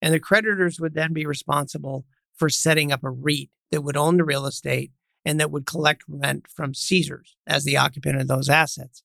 And 0.04 0.14
the 0.14 0.20
creditors 0.20 0.80
would 0.80 0.94
then 0.94 1.12
be 1.12 1.26
responsible 1.26 2.06
for 2.36 2.48
setting 2.48 2.92
up 2.92 3.04
a 3.04 3.10
REIT 3.10 3.50
that 3.72 3.82
would 3.82 3.98
own 3.98 4.18
the 4.18 4.24
real 4.24 4.46
estate 4.46 4.92
and 5.26 5.40
that 5.40 5.50
would 5.50 5.66
collect 5.66 6.04
rent 6.08 6.46
from 6.48 6.76
Caesars 6.76 7.36
as 7.48 7.64
the 7.64 7.76
occupant 7.76 8.22
of 8.22 8.28
those 8.28 8.50
assets. 8.50 9.02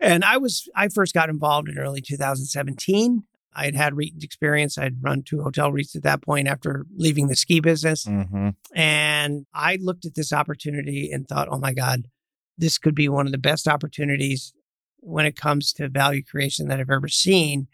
And 0.00 0.24
I 0.24 0.38
was 0.38 0.68
I 0.74 0.88
first 0.88 1.14
got 1.14 1.28
involved 1.28 1.68
in 1.68 1.78
early 1.78 2.00
2017. 2.00 3.22
I 3.54 3.64
had 3.64 3.76
had 3.76 3.96
REIT 3.96 4.22
experience. 4.22 4.76
I'd 4.76 5.02
run 5.02 5.22
two 5.22 5.42
hotel 5.42 5.70
REITs 5.70 5.94
at 5.94 6.02
that 6.02 6.22
point 6.22 6.48
after 6.48 6.84
leaving 6.96 7.28
the 7.28 7.36
ski 7.36 7.60
business. 7.60 8.04
Mm-hmm. 8.06 8.50
And 8.74 9.46
I 9.54 9.78
looked 9.80 10.04
at 10.04 10.16
this 10.16 10.32
opportunity 10.32 11.12
and 11.12 11.28
thought, 11.28 11.48
oh 11.48 11.58
my 11.58 11.74
God, 11.74 12.08
this 12.56 12.76
could 12.76 12.96
be 12.96 13.08
one 13.08 13.26
of 13.26 13.32
the 13.32 13.38
best 13.38 13.68
opportunities 13.68 14.52
when 14.98 15.26
it 15.26 15.36
comes 15.36 15.72
to 15.74 15.88
value 15.88 16.24
creation 16.24 16.66
that 16.68 16.80
I've 16.80 16.90
ever 16.90 17.08
seen 17.08 17.68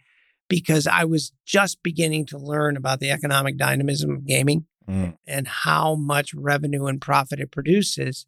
because 0.48 0.86
I 0.86 1.04
was 1.04 1.32
just 1.44 1.82
beginning 1.82 2.26
to 2.26 2.38
learn 2.38 2.76
about 2.76 3.00
the 3.00 3.10
economic 3.10 3.56
dynamism 3.56 4.10
of 4.10 4.26
gaming 4.26 4.66
Mm. 4.88 5.16
and 5.26 5.48
how 5.48 5.94
much 5.94 6.34
revenue 6.34 6.84
and 6.84 7.00
profit 7.00 7.40
it 7.40 7.50
produces, 7.50 8.26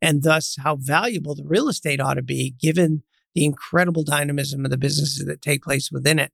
and 0.00 0.22
thus 0.22 0.56
how 0.60 0.76
valuable 0.76 1.34
the 1.34 1.42
real 1.44 1.68
estate 1.68 2.00
ought 2.00 2.14
to 2.14 2.22
be 2.22 2.54
given 2.60 3.02
the 3.34 3.44
incredible 3.44 4.04
dynamism 4.04 4.64
of 4.64 4.70
the 4.70 4.78
businesses 4.78 5.24
that 5.24 5.42
take 5.42 5.64
place 5.64 5.90
within 5.90 6.20
it. 6.20 6.30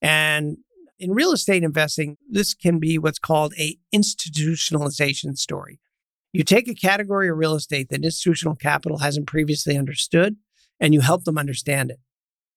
And 0.00 0.56
in 0.98 1.12
real 1.12 1.32
estate 1.32 1.62
investing, 1.62 2.16
this 2.26 2.54
can 2.54 2.78
be 2.78 2.98
what's 2.98 3.18
called 3.18 3.52
a 3.58 3.76
institutionalization 3.94 5.36
story. 5.36 5.78
You 6.32 6.42
take 6.42 6.66
a 6.66 6.74
category 6.74 7.28
of 7.28 7.36
real 7.36 7.54
estate 7.54 7.90
that 7.90 8.04
institutional 8.04 8.56
capital 8.56 8.98
hasn't 8.98 9.26
previously 9.26 9.76
understood, 9.76 10.36
and 10.80 10.94
you 10.94 11.02
help 11.02 11.24
them 11.24 11.36
understand 11.36 11.90
it 11.90 12.00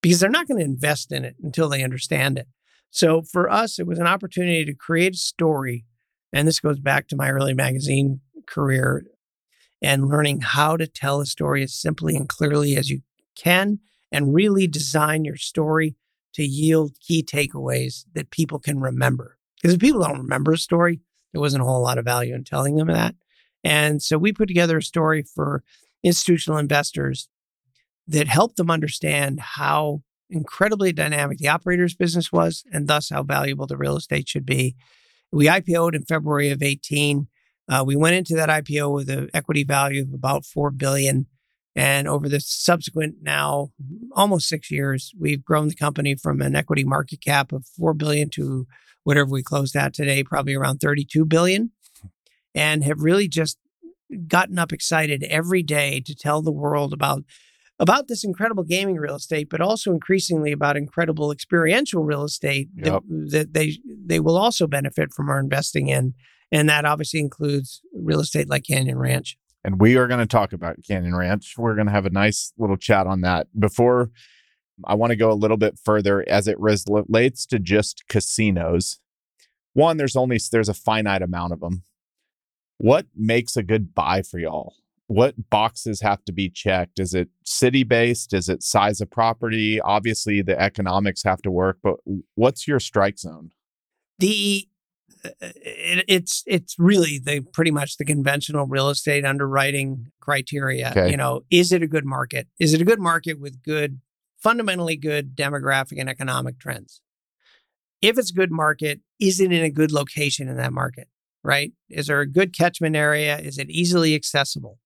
because 0.06 0.20
they're 0.20 0.30
not 0.30 0.48
going 0.48 0.60
to 0.60 0.64
invest 0.64 1.12
in 1.12 1.26
it 1.26 1.36
until 1.42 1.68
they 1.68 1.84
understand 1.84 2.38
it. 2.38 2.48
So 2.92 3.24
for 3.24 3.50
us, 3.50 3.80
it 3.80 3.88
was 3.88 3.98
an 3.98 4.06
opportunity 4.06 4.64
to 4.64 4.76
create 4.76 5.16
a 5.16 5.18
story. 5.18 5.84
And 6.32 6.48
this 6.48 6.60
goes 6.60 6.78
back 6.78 7.08
to 7.08 7.16
my 7.16 7.32
early 7.32 7.56
magazine 7.56 8.22
career 8.46 9.04
and 9.82 10.08
learning 10.08 10.42
how 10.42 10.78
to 10.78 10.86
tell 10.86 11.22
a 11.22 11.26
story 11.26 11.64
as 11.64 11.74
simply 11.74 12.16
and 12.16 12.30
clearly 12.30 12.78
as 12.78 12.92
you 12.92 13.02
can 13.36 13.80
and 14.12 14.36
really 14.36 14.68
design 14.68 15.26
your 15.26 15.38
story 15.38 15.96
to 16.36 16.44
yield 16.44 17.00
key 17.00 17.24
takeaways 17.24 18.06
that 18.14 18.30
people 18.30 18.60
can 18.60 18.80
remember. 18.80 19.40
Because 19.60 19.74
if 19.74 19.82
people 19.82 20.04
don't 20.04 20.20
remember 20.20 20.52
a 20.52 20.58
story, 20.60 21.02
there 21.34 21.42
wasn't 21.42 21.64
a 21.64 21.66
whole 21.66 21.82
lot 21.82 21.98
of 21.98 22.06
value 22.06 22.36
in 22.36 22.44
telling 22.44 22.76
them 22.76 22.90
that. 22.90 23.16
And 23.64 24.04
so 24.04 24.20
we 24.20 24.34
put 24.34 24.50
together 24.50 24.78
a 24.78 24.84
story 24.84 25.24
for 25.24 25.64
institutional 26.04 26.60
investors 26.60 27.28
that 28.08 28.28
helped 28.28 28.58
them 28.58 28.70
understand 28.70 29.40
how 29.40 30.02
incredibly 30.30 30.92
dynamic 30.92 31.38
the 31.38 31.48
operator's 31.48 31.96
business 31.96 32.32
was 32.32 32.64
and 32.72 32.88
thus 32.88 33.10
how 33.10 33.24
valuable 33.24 33.68
the 33.68 33.78
real 33.78 33.96
estate 33.96 34.28
should 34.28 34.46
be. 34.46 34.76
We 35.32 35.46
IPO'd 35.46 35.96
in 35.96 36.04
February 36.04 36.50
of 36.50 36.64
18. 36.64 37.28
Uh, 37.68 37.84
we 37.86 37.96
went 37.96 38.16
into 38.16 38.36
that 38.36 38.50
IPO 38.50 38.94
with 38.94 39.10
an 39.10 39.30
equity 39.34 39.64
value 39.64 40.04
of 40.04 40.14
about 40.14 40.46
4 40.46 40.72
billion. 40.72 41.28
And 41.76 42.08
over 42.08 42.30
the 42.30 42.40
subsequent 42.40 43.16
now 43.22 43.72
almost 44.14 44.48
six 44.48 44.72
years, 44.72 45.12
we've 45.20 45.44
grown 45.44 45.68
the 45.68 45.76
company 45.76 46.16
from 46.16 46.42
an 46.42 46.56
equity 46.56 46.84
market 46.84 47.22
cap 47.22 47.52
of 47.52 47.66
4 47.78 47.94
billion 47.94 48.30
to 48.32 48.66
whatever 49.04 49.30
we 49.30 49.44
closed 49.44 49.76
at 49.76 49.94
today, 49.94 50.24
probably 50.24 50.56
around 50.56 50.80
32 50.80 51.26
billion, 51.26 51.72
and 52.54 52.84
have 52.84 53.02
really 53.02 53.28
just 53.28 53.58
gotten 54.28 54.58
up 54.58 54.72
excited 54.72 55.24
every 55.24 55.64
day 55.64 56.00
to 56.00 56.16
tell 56.16 56.42
the 56.42 56.52
world 56.52 56.94
about 56.94 57.24
about 57.80 58.08
this 58.08 58.24
incredible 58.24 58.64
gaming 58.64 58.96
real 58.96 59.16
estate, 59.16 59.50
but 59.50 59.62
also 59.62 59.92
increasingly 59.92 60.52
about 60.52 60.78
incredible 60.78 61.32
experiential 61.32 62.04
real 62.04 62.24
estate 62.24 62.70
Yep. 62.76 63.04
that, 63.08 63.32
that 63.32 63.54
they 63.54 63.78
they 63.86 64.20
will 64.20 64.38
also 64.38 64.68
benefit 64.68 65.14
from 65.14 65.30
our 65.30 65.40
investing 65.40 65.88
in, 65.88 66.14
and 66.52 66.70
that 66.70 66.86
obviously 66.86 67.20
includes 67.20 67.82
real 67.94 68.20
estate 68.20 68.50
like 68.50 68.64
Canyon 68.66 68.98
Ranch. 68.98 69.38
And 69.64 69.80
we 69.82 69.98
are 69.98 70.08
going 70.08 70.20
to 70.20 70.28
talk 70.28 70.54
about 70.54 70.78
Canyon 70.88 71.16
Ranch. 71.16 71.56
We're 71.58 71.74
going 71.74 71.88
to 71.88 71.92
have 71.92 72.06
a 72.06 72.12
nice 72.12 72.54
little 72.58 72.78
chat 72.78 73.08
on 73.08 73.22
that. 73.22 73.48
Before 73.60 74.12
I 74.84 74.96
want 74.96 75.12
to 75.12 75.16
go 75.16 75.32
a 75.32 75.34
little 75.34 75.58
bit 75.58 75.80
further 75.84 76.24
as 76.28 76.48
it 76.48 76.60
relates 76.60 77.46
to 77.48 77.60
just 77.60 78.04
casinos. 78.08 79.00
One, 79.74 79.98
there's 79.98 80.16
only 80.16 80.40
there's 80.52 80.70
a 80.70 80.74
finite 80.74 81.22
amount 81.22 81.54
of 81.54 81.60
them. 81.60 81.84
What 82.78 83.08
makes 83.16 83.56
a 83.56 83.64
good 83.64 83.94
buy 83.96 84.22
for 84.22 84.38
y'all? 84.38 84.76
What 85.08 85.50
boxes 85.52 86.02
have 86.02 86.26
to 86.26 86.34
be 86.34 86.50
checked? 86.50 87.00
Is 87.00 87.14
it 87.14 87.30
city 87.44 87.84
based? 87.84 88.34
Is 88.34 88.50
it 88.50 88.64
size 88.64 89.02
of 89.02 89.12
property? 89.12 89.80
Obviously, 89.80 90.42
the 90.42 90.60
economics 90.60 91.24
have 91.24 91.42
to 91.44 91.52
work, 91.52 91.78
but 91.84 91.98
what's 92.34 92.68
your 92.68 92.80
strike 92.80 93.20
zone? 93.20 93.52
the 94.20 94.68
uh, 95.24 95.30
it, 95.42 96.06
it's 96.08 96.44
it's 96.46 96.76
really 96.78 97.20
the 97.20 97.42
pretty 97.54 97.72
much 97.72 97.98
the 97.98 98.06
conventional 98.06 98.66
real 98.66 98.90
estate 98.90 99.26
underwriting 99.26 100.12
criteria. 100.20 100.90
Okay. 100.92 101.12
You 101.12 101.18
know, 101.18 101.42
is 101.50 101.72
it 101.72 101.82
a 101.82 101.88
good 101.88 102.06
market? 102.06 102.48
Is 102.60 102.74
it 102.74 102.82
a 102.82 102.86
good 102.86 103.00
market 103.00 103.40
with 103.40 103.64
good, 103.64 104.02
fundamentally 104.38 104.98
good 104.98 105.36
demographic 105.36 106.00
and 106.00 106.10
economic 106.10 106.60
trends? 106.60 107.02
If 108.02 108.18
it's 108.18 108.32
a 108.32 108.36
good 108.36 108.52
market, 108.52 109.02
is 109.20 109.40
it 109.40 109.52
in 109.52 109.64
a 109.64 109.70
good 109.70 109.92
location 109.92 110.48
in 110.48 110.58
that 110.58 110.74
market? 110.74 111.08
Right? 111.44 111.74
Is 111.90 112.08
there 112.08 112.22
a 112.22 112.28
good 112.28 112.56
catchment 112.56 112.96
area? 112.96 113.38
Is 113.38 113.58
it 113.58 113.70
easily 113.70 114.16
accessible? 114.16 114.80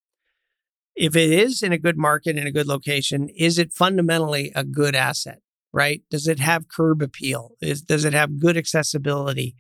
If 1.00 1.16
it 1.16 1.32
is 1.32 1.64
in 1.64 1.72
a 1.72 1.78
good 1.78 1.98
market 1.98 2.38
in 2.38 2.46
a 2.46 2.52
good 2.52 2.68
location, 2.68 3.30
is 3.30 3.58
it 3.58 3.72
fundamentally 3.72 4.52
a 4.56 4.64
good 4.64 4.96
asset? 4.96 5.40
right? 5.72 6.02
Does 6.10 6.28
it 6.28 6.40
have 6.40 6.68
curb 6.68 7.02
appeal? 7.02 7.56
Is, 7.62 7.82
does 7.82 8.06
it 8.06 8.14
have 8.14 8.40
good 8.40 8.58
accessibility? 8.58 9.56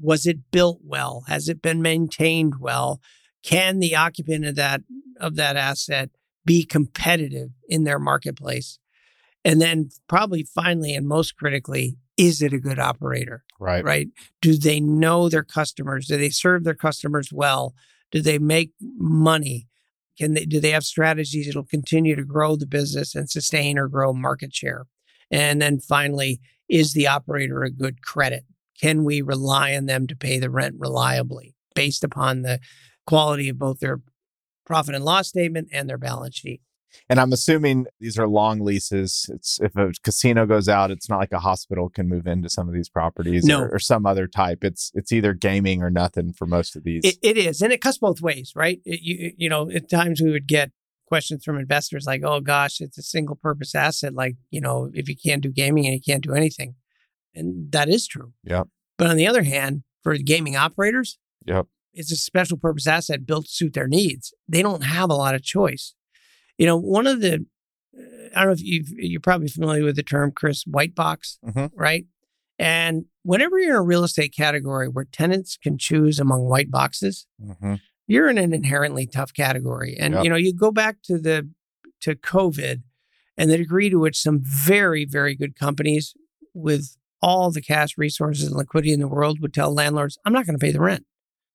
Was 0.00 0.26
it 0.26 0.50
built 0.50 0.80
well? 0.82 1.24
Has 1.28 1.48
it 1.48 1.62
been 1.62 1.82
maintained 1.82 2.54
well? 2.60 3.00
Can 3.42 3.78
the 3.78 3.96
occupant 3.96 4.44
of 4.44 4.54
that 4.56 4.82
of 5.20 5.34
that 5.36 5.56
asset 5.56 6.10
be 6.44 6.64
competitive 6.64 7.50
in 7.68 7.84
their 7.84 7.98
marketplace? 7.98 8.78
And 9.44 9.60
then 9.60 9.90
probably 10.08 10.42
finally 10.42 10.94
and 10.94 11.08
most 11.08 11.36
critically, 11.36 11.96
is 12.16 12.42
it 12.42 12.52
a 12.52 12.58
good 12.58 12.78
operator? 12.78 13.44
Right. 13.58 13.84
right? 13.84 14.08
Do 14.40 14.56
they 14.56 14.80
know 14.80 15.28
their 15.28 15.42
customers? 15.42 16.06
Do 16.06 16.16
they 16.16 16.30
serve 16.30 16.64
their 16.64 16.74
customers 16.74 17.32
well? 17.32 17.74
Do 18.10 18.20
they 18.20 18.38
make 18.38 18.72
money? 18.80 19.68
Can 20.18 20.34
they 20.34 20.44
do 20.44 20.60
they 20.60 20.70
have 20.70 20.84
strategies 20.84 21.46
that'll 21.46 21.64
continue 21.64 22.16
to 22.16 22.24
grow 22.24 22.56
the 22.56 22.66
business 22.66 23.14
and 23.14 23.30
sustain 23.30 23.78
or 23.78 23.88
grow 23.88 24.12
market 24.12 24.54
share? 24.54 24.86
And 25.30 25.62
then 25.62 25.78
finally, 25.78 26.40
is 26.68 26.92
the 26.92 27.06
operator 27.06 27.62
a 27.62 27.70
good 27.70 28.02
credit? 28.02 28.44
Can 28.80 29.04
we 29.04 29.22
rely 29.22 29.74
on 29.74 29.86
them 29.86 30.06
to 30.06 30.16
pay 30.16 30.38
the 30.38 30.50
rent 30.50 30.76
reliably 30.78 31.54
based 31.74 32.04
upon 32.04 32.42
the 32.42 32.60
quality 33.06 33.48
of 33.48 33.58
both 33.58 33.80
their 33.80 34.00
profit 34.66 34.94
and 34.94 35.04
loss 35.04 35.28
statement 35.28 35.68
and 35.72 35.88
their 35.88 35.98
balance 35.98 36.36
sheet? 36.36 36.60
And 37.08 37.20
I'm 37.20 37.32
assuming 37.32 37.86
these 38.00 38.18
are 38.18 38.26
long 38.28 38.60
leases. 38.60 39.28
It's 39.32 39.60
if 39.60 39.76
a 39.76 39.92
casino 40.02 40.46
goes 40.46 40.68
out, 40.68 40.90
it's 40.90 41.08
not 41.08 41.18
like 41.18 41.32
a 41.32 41.38
hospital 41.40 41.88
can 41.88 42.08
move 42.08 42.26
into 42.26 42.48
some 42.48 42.68
of 42.68 42.74
these 42.74 42.88
properties 42.88 43.44
No. 43.44 43.60
or, 43.60 43.74
or 43.74 43.78
some 43.78 44.06
other 44.06 44.26
type. 44.26 44.64
It's 44.64 44.90
it's 44.94 45.12
either 45.12 45.34
gaming 45.34 45.82
or 45.82 45.90
nothing 45.90 46.32
for 46.32 46.46
most 46.46 46.76
of 46.76 46.84
these. 46.84 47.02
It, 47.04 47.16
it 47.22 47.36
is, 47.36 47.60
and 47.62 47.72
it 47.72 47.80
cuts 47.80 47.98
both 47.98 48.20
ways, 48.20 48.52
right? 48.56 48.80
It- 48.84 49.00
you 49.02 49.32
you 49.36 49.48
know, 49.48 49.70
at 49.70 49.88
times 49.90 50.20
we 50.22 50.30
would 50.30 50.46
get 50.46 50.70
questions 51.06 51.44
from 51.44 51.58
investors 51.58 52.04
like, 52.06 52.22
"Oh 52.24 52.40
gosh, 52.40 52.80
it's 52.80 52.98
a 52.98 53.02
single 53.02 53.36
purpose 53.36 53.74
asset. 53.74 54.14
Like, 54.14 54.36
you 54.50 54.60
know, 54.60 54.90
if 54.92 55.08
you 55.08 55.16
can't 55.16 55.42
do 55.42 55.50
gaming 55.50 55.86
and 55.86 55.94
you 55.94 56.00
can't 56.00 56.22
do 56.22 56.32
anything," 56.34 56.74
and 57.34 57.70
that 57.72 57.88
is 57.88 58.06
true. 58.06 58.32
Yeah. 58.44 58.64
But 58.96 59.06
on 59.08 59.16
the 59.16 59.26
other 59.26 59.42
hand, 59.44 59.84
for 60.02 60.16
gaming 60.16 60.56
operators, 60.56 61.18
Yep. 61.46 61.66
it's 61.94 62.12
a 62.12 62.16
special 62.16 62.56
purpose 62.58 62.86
asset 62.86 63.24
built 63.26 63.46
to 63.46 63.50
suit 63.52 63.74
their 63.74 63.88
needs. 63.88 64.34
They 64.48 64.62
don't 64.62 64.82
have 64.84 65.10
a 65.10 65.14
lot 65.14 65.34
of 65.34 65.42
choice. 65.42 65.94
You 66.58 66.66
know, 66.66 66.76
one 66.76 67.06
of 67.06 67.20
the 67.20 67.46
I 68.36 68.40
don't 68.40 68.48
know 68.48 68.52
if 68.52 68.62
you 68.62 68.84
you're 68.98 69.20
probably 69.20 69.48
familiar 69.48 69.84
with 69.84 69.96
the 69.96 70.02
term, 70.02 70.32
Chris, 70.32 70.64
white 70.66 70.94
box, 70.94 71.38
Mhm. 71.46 71.70
right? 71.74 72.06
And 72.58 73.06
whenever 73.22 73.58
you're 73.58 73.70
in 73.70 73.76
a 73.76 73.82
real 73.82 74.04
estate 74.04 74.34
category 74.36 74.88
where 74.88 75.04
tenants 75.04 75.56
can 75.56 75.78
choose 75.78 76.18
among 76.18 76.44
white 76.44 76.70
boxes, 76.70 77.26
Mm-hmm. 77.42 77.74
you're 78.06 78.28
in 78.28 78.36
an 78.38 78.52
inherently 78.52 79.06
tough 79.06 79.32
category. 79.32 79.96
And 79.98 80.14
Yep. 80.14 80.24
you 80.24 80.30
know, 80.30 80.36
you 80.36 80.52
go 80.52 80.70
back 80.70 81.00
to 81.04 81.18
the 81.18 81.48
to 82.00 82.14
COVID 82.14 82.82
and 83.36 83.50
the 83.50 83.56
degree 83.56 83.88
to 83.90 83.98
which 83.98 84.18
some 84.20 84.40
very, 84.40 85.04
very 85.04 85.34
good 85.34 85.56
companies 85.56 86.14
with 86.54 86.96
all 87.22 87.50
the 87.50 87.60
cash 87.62 87.96
resources 87.98 88.46
and 88.48 88.56
liquidity 88.56 88.92
in 88.92 89.00
the 89.00 89.08
world 89.08 89.40
would 89.40 89.52
tell 89.54 89.72
landlords, 89.74 90.18
I'm 90.24 90.32
not 90.32 90.46
going 90.46 90.56
to 90.58 90.64
pay 90.64 90.70
the 90.72 90.80
rent. 90.80 91.04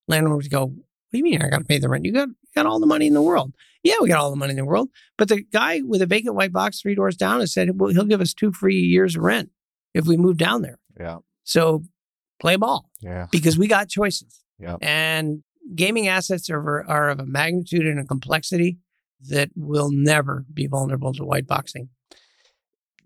Landlords 0.07 0.47
go, 0.49 0.65
What 0.65 0.75
do 1.11 1.17
you 1.17 1.23
mean 1.23 1.33
you're 1.33 1.43
not 1.43 1.51
going 1.51 1.61
to 1.63 1.67
pay 1.67 1.77
the 1.77 1.87
rent? 1.89 2.03
You 2.05 2.11
got 2.11 2.29
got 2.55 2.65
all 2.65 2.79
the 2.79 2.85
money 2.85 3.07
in 3.07 3.13
the 3.13 3.21
world. 3.21 3.53
Yeah, 3.83 3.95
we 4.01 4.07
got 4.07 4.19
all 4.19 4.29
the 4.29 4.35
money 4.37 4.51
in 4.51 4.57
the 4.57 4.65
world. 4.65 4.89
But 5.17 5.27
the 5.29 5.41
guy 5.43 5.81
with 5.81 6.01
a 6.01 6.05
vacant 6.05 6.35
white 6.35 6.53
box 6.53 6.81
three 6.81 6.95
doors 6.95 7.17
down 7.17 7.39
has 7.41 7.53
said, 7.53 7.79
Well, 7.79 7.91
he'll 7.91 8.05
give 8.05 8.21
us 8.21 8.33
two 8.33 8.51
free 8.53 8.79
years 8.79 9.15
of 9.15 9.23
rent 9.23 9.49
if 9.93 10.05
we 10.05 10.15
move 10.17 10.37
down 10.37 10.61
there. 10.61 10.79
Yeah. 10.99 11.17
So 11.43 11.83
play 12.39 12.55
ball 12.55 12.89
Yeah. 13.01 13.27
because 13.31 13.57
we 13.57 13.67
got 13.67 13.89
choices. 13.89 14.41
Yeah. 14.59 14.77
And 14.81 15.43
gaming 15.75 16.07
assets 16.07 16.49
are, 16.49 16.85
are 16.87 17.09
of 17.09 17.19
a 17.19 17.25
magnitude 17.25 17.85
and 17.85 17.99
a 17.99 18.05
complexity 18.05 18.77
that 19.29 19.49
will 19.55 19.89
never 19.91 20.45
be 20.53 20.67
vulnerable 20.67 21.13
to 21.13 21.23
white 21.25 21.47
boxing. 21.47 21.89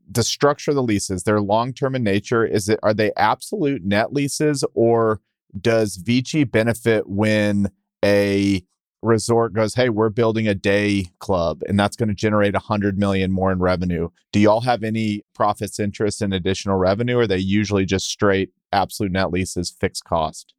the 0.09 0.23
structure 0.23 0.71
of 0.71 0.75
the 0.75 0.83
leases 0.83 1.23
they're 1.23 1.41
long-term 1.41 1.93
in 1.95 2.03
nature 2.03 2.45
is 2.45 2.69
it 2.69 2.79
are 2.81 2.93
they 2.93 3.11
absolute 3.17 3.83
net 3.83 4.13
leases 4.13 4.63
or 4.73 5.19
does 5.59 5.97
vici 5.97 6.43
benefit 6.45 7.07
when 7.09 7.69
a 8.05 8.63
resort 9.03 9.53
goes 9.53 9.75
hey 9.75 9.89
we're 9.89 10.09
building 10.09 10.47
a 10.47 10.55
day 10.55 11.05
club 11.19 11.61
and 11.67 11.79
that's 11.79 11.95
going 11.95 12.09
to 12.09 12.15
generate 12.15 12.53
100 12.53 12.97
million 12.97 13.31
more 13.31 13.51
in 13.51 13.59
revenue 13.59 14.09
do 14.31 14.39
y'all 14.39 14.61
have 14.61 14.83
any 14.83 15.21
profits 15.35 15.79
interest 15.79 16.21
in 16.21 16.33
additional 16.33 16.77
revenue 16.77 17.17
or 17.17 17.21
are 17.21 17.27
they 17.27 17.37
usually 17.37 17.85
just 17.85 18.07
straight 18.07 18.51
absolute 18.71 19.11
net 19.11 19.31
leases 19.31 19.69
fixed 19.69 20.03
cost 20.03 20.55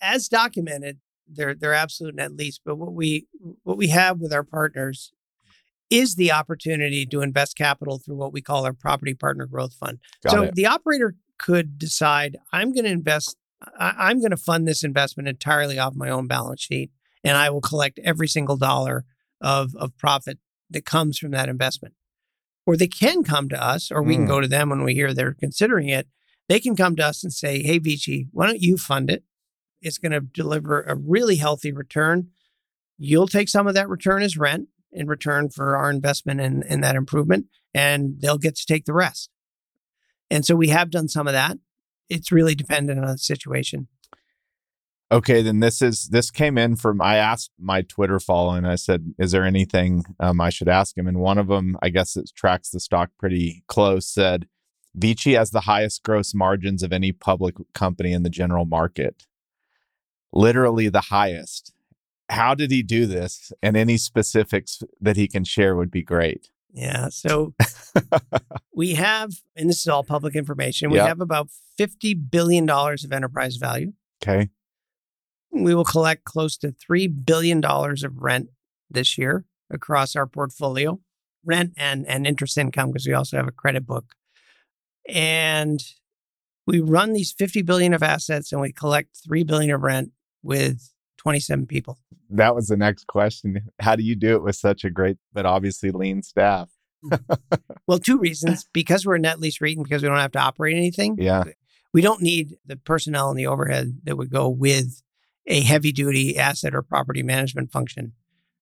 As 0.00 0.28
documented, 0.28 0.98
they're 1.26 1.54
they're 1.54 1.74
absolute 1.74 2.14
net 2.14 2.34
lease. 2.34 2.60
But 2.64 2.76
what 2.76 2.92
we 2.92 3.26
what 3.62 3.76
we 3.76 3.88
have 3.88 4.20
with 4.20 4.32
our 4.32 4.42
partners 4.42 5.12
is 5.90 6.16
the 6.16 6.32
opportunity 6.32 7.06
to 7.06 7.20
invest 7.20 7.56
capital 7.56 7.98
through 7.98 8.16
what 8.16 8.32
we 8.32 8.42
call 8.42 8.64
our 8.64 8.72
property 8.72 9.14
partner 9.14 9.46
growth 9.46 9.74
fund. 9.74 9.98
Got 10.22 10.32
so 10.32 10.42
it. 10.44 10.54
the 10.54 10.66
operator 10.66 11.14
could 11.38 11.78
decide 11.78 12.36
I'm 12.52 12.72
going 12.72 12.84
to 12.84 12.90
invest, 12.90 13.36
I, 13.78 13.94
I'm 13.96 14.20
going 14.20 14.32
to 14.32 14.36
fund 14.36 14.68
this 14.68 14.84
investment 14.84 15.28
entirely 15.28 15.78
off 15.78 15.94
my 15.94 16.10
own 16.10 16.26
balance 16.26 16.60
sheet, 16.60 16.90
and 17.28 17.36
I 17.36 17.50
will 17.50 17.60
collect 17.60 17.98
every 18.02 18.28
single 18.28 18.56
dollar 18.56 19.04
of 19.40 19.74
of 19.76 19.96
profit 19.96 20.38
that 20.70 20.84
comes 20.84 21.18
from 21.18 21.30
that 21.32 21.48
investment. 21.48 21.94
Or 22.66 22.76
they 22.76 22.88
can 22.88 23.24
come 23.24 23.48
to 23.48 23.62
us, 23.62 23.90
or 23.90 24.02
we 24.02 24.14
can 24.16 24.24
Mm. 24.24 24.28
go 24.28 24.40
to 24.40 24.48
them 24.48 24.68
when 24.70 24.82
we 24.82 24.94
hear 24.94 25.14
they're 25.14 25.34
considering 25.34 25.88
it. 25.88 26.08
They 26.48 26.60
can 26.60 26.76
come 26.76 26.96
to 26.96 27.06
us 27.06 27.22
and 27.22 27.32
say, 27.32 27.62
"Hey, 27.62 27.78
Vici, 27.78 28.28
why 28.32 28.46
don't 28.46 28.60
you 28.60 28.76
fund 28.76 29.10
it? 29.10 29.24
It's 29.80 29.98
going 29.98 30.12
to 30.12 30.20
deliver 30.20 30.82
a 30.82 30.94
really 30.94 31.36
healthy 31.36 31.72
return. 31.72 32.30
You'll 32.98 33.28
take 33.28 33.48
some 33.48 33.66
of 33.66 33.74
that 33.74 33.88
return 33.88 34.22
as 34.22 34.36
rent." 34.36 34.68
in 34.90 35.06
return 35.06 35.50
for 35.50 35.76
our 35.76 35.90
investment 35.90 36.40
in, 36.40 36.62
in 36.62 36.80
that 36.80 36.96
improvement, 36.96 37.44
and 37.74 38.20
they'll 38.20 38.38
get 38.38 38.56
to 38.56 38.64
take 38.64 38.86
the 38.86 38.92
rest. 38.94 39.28
And 40.30 40.46
so 40.46 40.56
we 40.56 40.68
have 40.68 40.90
done 40.90 41.08
some 41.08 41.26
of 41.26 41.34
that. 41.34 41.58
It's 42.08 42.32
really 42.32 42.54
dependent 42.54 42.98
on 42.98 43.06
the 43.06 43.18
situation. 43.18 43.88
Okay, 45.10 45.40
then 45.40 45.60
this 45.60 45.80
is 45.80 46.08
this 46.08 46.30
came 46.30 46.58
in 46.58 46.76
from 46.76 47.00
I 47.00 47.16
asked 47.16 47.50
my 47.58 47.80
Twitter 47.82 48.20
following. 48.20 48.66
I 48.66 48.74
said, 48.74 49.14
"Is 49.18 49.32
there 49.32 49.44
anything 49.44 50.04
um, 50.20 50.38
I 50.40 50.50
should 50.50 50.68
ask 50.68 50.98
him?" 50.98 51.06
And 51.06 51.18
one 51.18 51.38
of 51.38 51.46
them, 51.48 51.78
I 51.82 51.88
guess 51.88 52.14
it 52.16 52.30
tracks 52.36 52.68
the 52.70 52.78
stock 52.80 53.10
pretty 53.18 53.64
close, 53.68 54.06
said, 54.06 54.46
"Vici 54.94 55.32
has 55.32 55.50
the 55.50 55.60
highest 55.62 56.02
gross 56.02 56.34
margins 56.34 56.82
of 56.82 56.92
any 56.92 57.12
public 57.12 57.54
company 57.72 58.12
in 58.12 58.22
the 58.22 58.28
general 58.28 58.66
market, 58.66 59.24
literally 60.32 60.88
the 60.88 61.02
highest." 61.02 61.72
How 62.30 62.54
did 62.54 62.70
he 62.70 62.82
do 62.82 63.06
this? 63.06 63.50
And 63.62 63.74
any 63.74 63.96
specifics 63.96 64.82
that 65.00 65.16
he 65.16 65.26
can 65.28 65.44
share 65.44 65.74
would 65.74 65.90
be 65.90 66.02
great. 66.02 66.50
Yeah. 66.74 67.08
So 67.08 67.54
we 68.74 68.92
have, 68.94 69.32
and 69.56 69.70
this 69.70 69.80
is 69.80 69.88
all 69.88 70.04
public 70.04 70.36
information, 70.36 70.90
we 70.90 70.98
Yep. 70.98 71.08
have 71.08 71.20
about 71.22 71.48
$50 71.80 72.30
billion 72.30 72.68
of 72.68 73.12
enterprise 73.12 73.56
value. 73.56 73.94
Okay, 74.22 74.50
We 75.50 75.74
will 75.74 75.84
collect 75.84 76.24
close 76.24 76.56
to 76.58 76.72
$3 76.72 77.24
billion 77.24 77.64
of 77.64 78.16
rent 78.16 78.48
this 78.90 79.18
year 79.18 79.44
across 79.70 80.16
our 80.16 80.26
portfolio 80.26 81.00
rent 81.44 81.72
and, 81.76 82.06
and 82.06 82.26
interest 82.26 82.58
income 82.58 82.90
because 82.90 83.06
we 83.06 83.14
also 83.14 83.36
have 83.36 83.48
a 83.48 83.52
credit 83.52 83.86
book. 83.86 84.14
And 85.08 85.82
we 86.66 86.80
run 86.80 87.14
these 87.14 87.32
50 87.32 87.62
billion 87.62 87.94
of 87.94 88.02
assets 88.02 88.52
and 88.52 88.60
we 88.60 88.72
collect 88.72 89.18
3 89.26 89.42
billion 89.44 89.70
of 89.70 89.82
rent 89.82 90.10
with 90.42 90.92
27 91.18 91.66
people. 91.66 91.98
that 92.30 92.54
was 92.54 92.68
the 92.68 92.76
next 92.76 93.06
question. 93.06 93.62
How 93.80 93.96
do 93.96 94.02
you 94.02 94.14
do 94.14 94.34
it 94.36 94.42
with 94.42 94.56
such 94.56 94.84
a 94.84 94.90
great 94.90 95.16
but 95.32 95.46
obviously 95.46 95.90
lean 95.90 96.22
staff? 96.22 96.68
Hmm. 97.02 97.14
Well, 97.86 97.98
two 97.98 98.18
reasons 98.18 98.66
because 98.72 99.06
we're 99.06 99.16
a 99.16 99.18
net 99.18 99.40
lease 99.40 99.60
REIT 99.60 99.76
and 99.78 99.84
because 99.84 100.02
we 100.02 100.08
don't 100.08 100.18
have 100.18 100.32
to 100.32 100.38
operate 100.40 100.76
anything. 100.76 101.16
Yeah, 101.18 101.44
We 101.92 102.02
don't 102.02 102.20
need 102.20 102.58
the 102.66 102.76
personnel 102.76 103.30
and 103.30 103.38
the 103.38 103.46
overhead 103.46 104.00
that 104.04 104.16
would 104.16 104.30
go 104.30 104.48
with 104.48 105.02
a 105.48 105.62
heavy 105.62 105.90
duty 105.90 106.38
asset 106.38 106.74
or 106.74 106.82
property 106.82 107.22
management 107.22 107.72
function. 107.72 108.12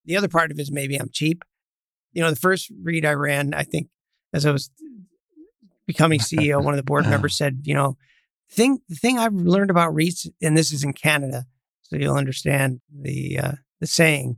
The 0.04 0.16
other 0.16 0.28
part 0.28 0.50
of 0.50 0.58
it 0.58 0.62
is 0.62 0.72
maybe 0.72 0.96
I'm 0.96 1.10
cheap. 1.12 1.42
You 2.12 2.22
know, 2.22 2.30
the 2.30 2.36
first 2.36 2.70
REIT 2.82 3.04
I 3.04 3.12
ran, 3.12 3.52
I 3.52 3.64
think, 3.64 3.88
as 4.32 4.46
I 4.46 4.52
was 4.52 4.70
becoming 5.86 6.20
CEO, 6.20 6.62
one 6.62 6.72
of 6.72 6.78
the 6.78 6.84
board 6.84 7.06
members 7.10 7.36
said, 7.36 7.60
you 7.64 7.74
know, 7.74 7.98
thing 8.50 8.78
the 8.88 8.94
thing 8.94 9.18
I've 9.18 9.34
learned 9.34 9.70
about 9.70 9.94
REITs, 9.94 10.30
and 10.40 10.56
this 10.56 10.72
is 10.72 10.84
in 10.84 10.92
Canada, 10.92 11.44
so 11.82 11.96
you'll 11.96 12.16
understand 12.16 12.80
the 12.90 13.38
uh, 13.38 13.52
the 13.80 13.86
saying, 13.86 14.36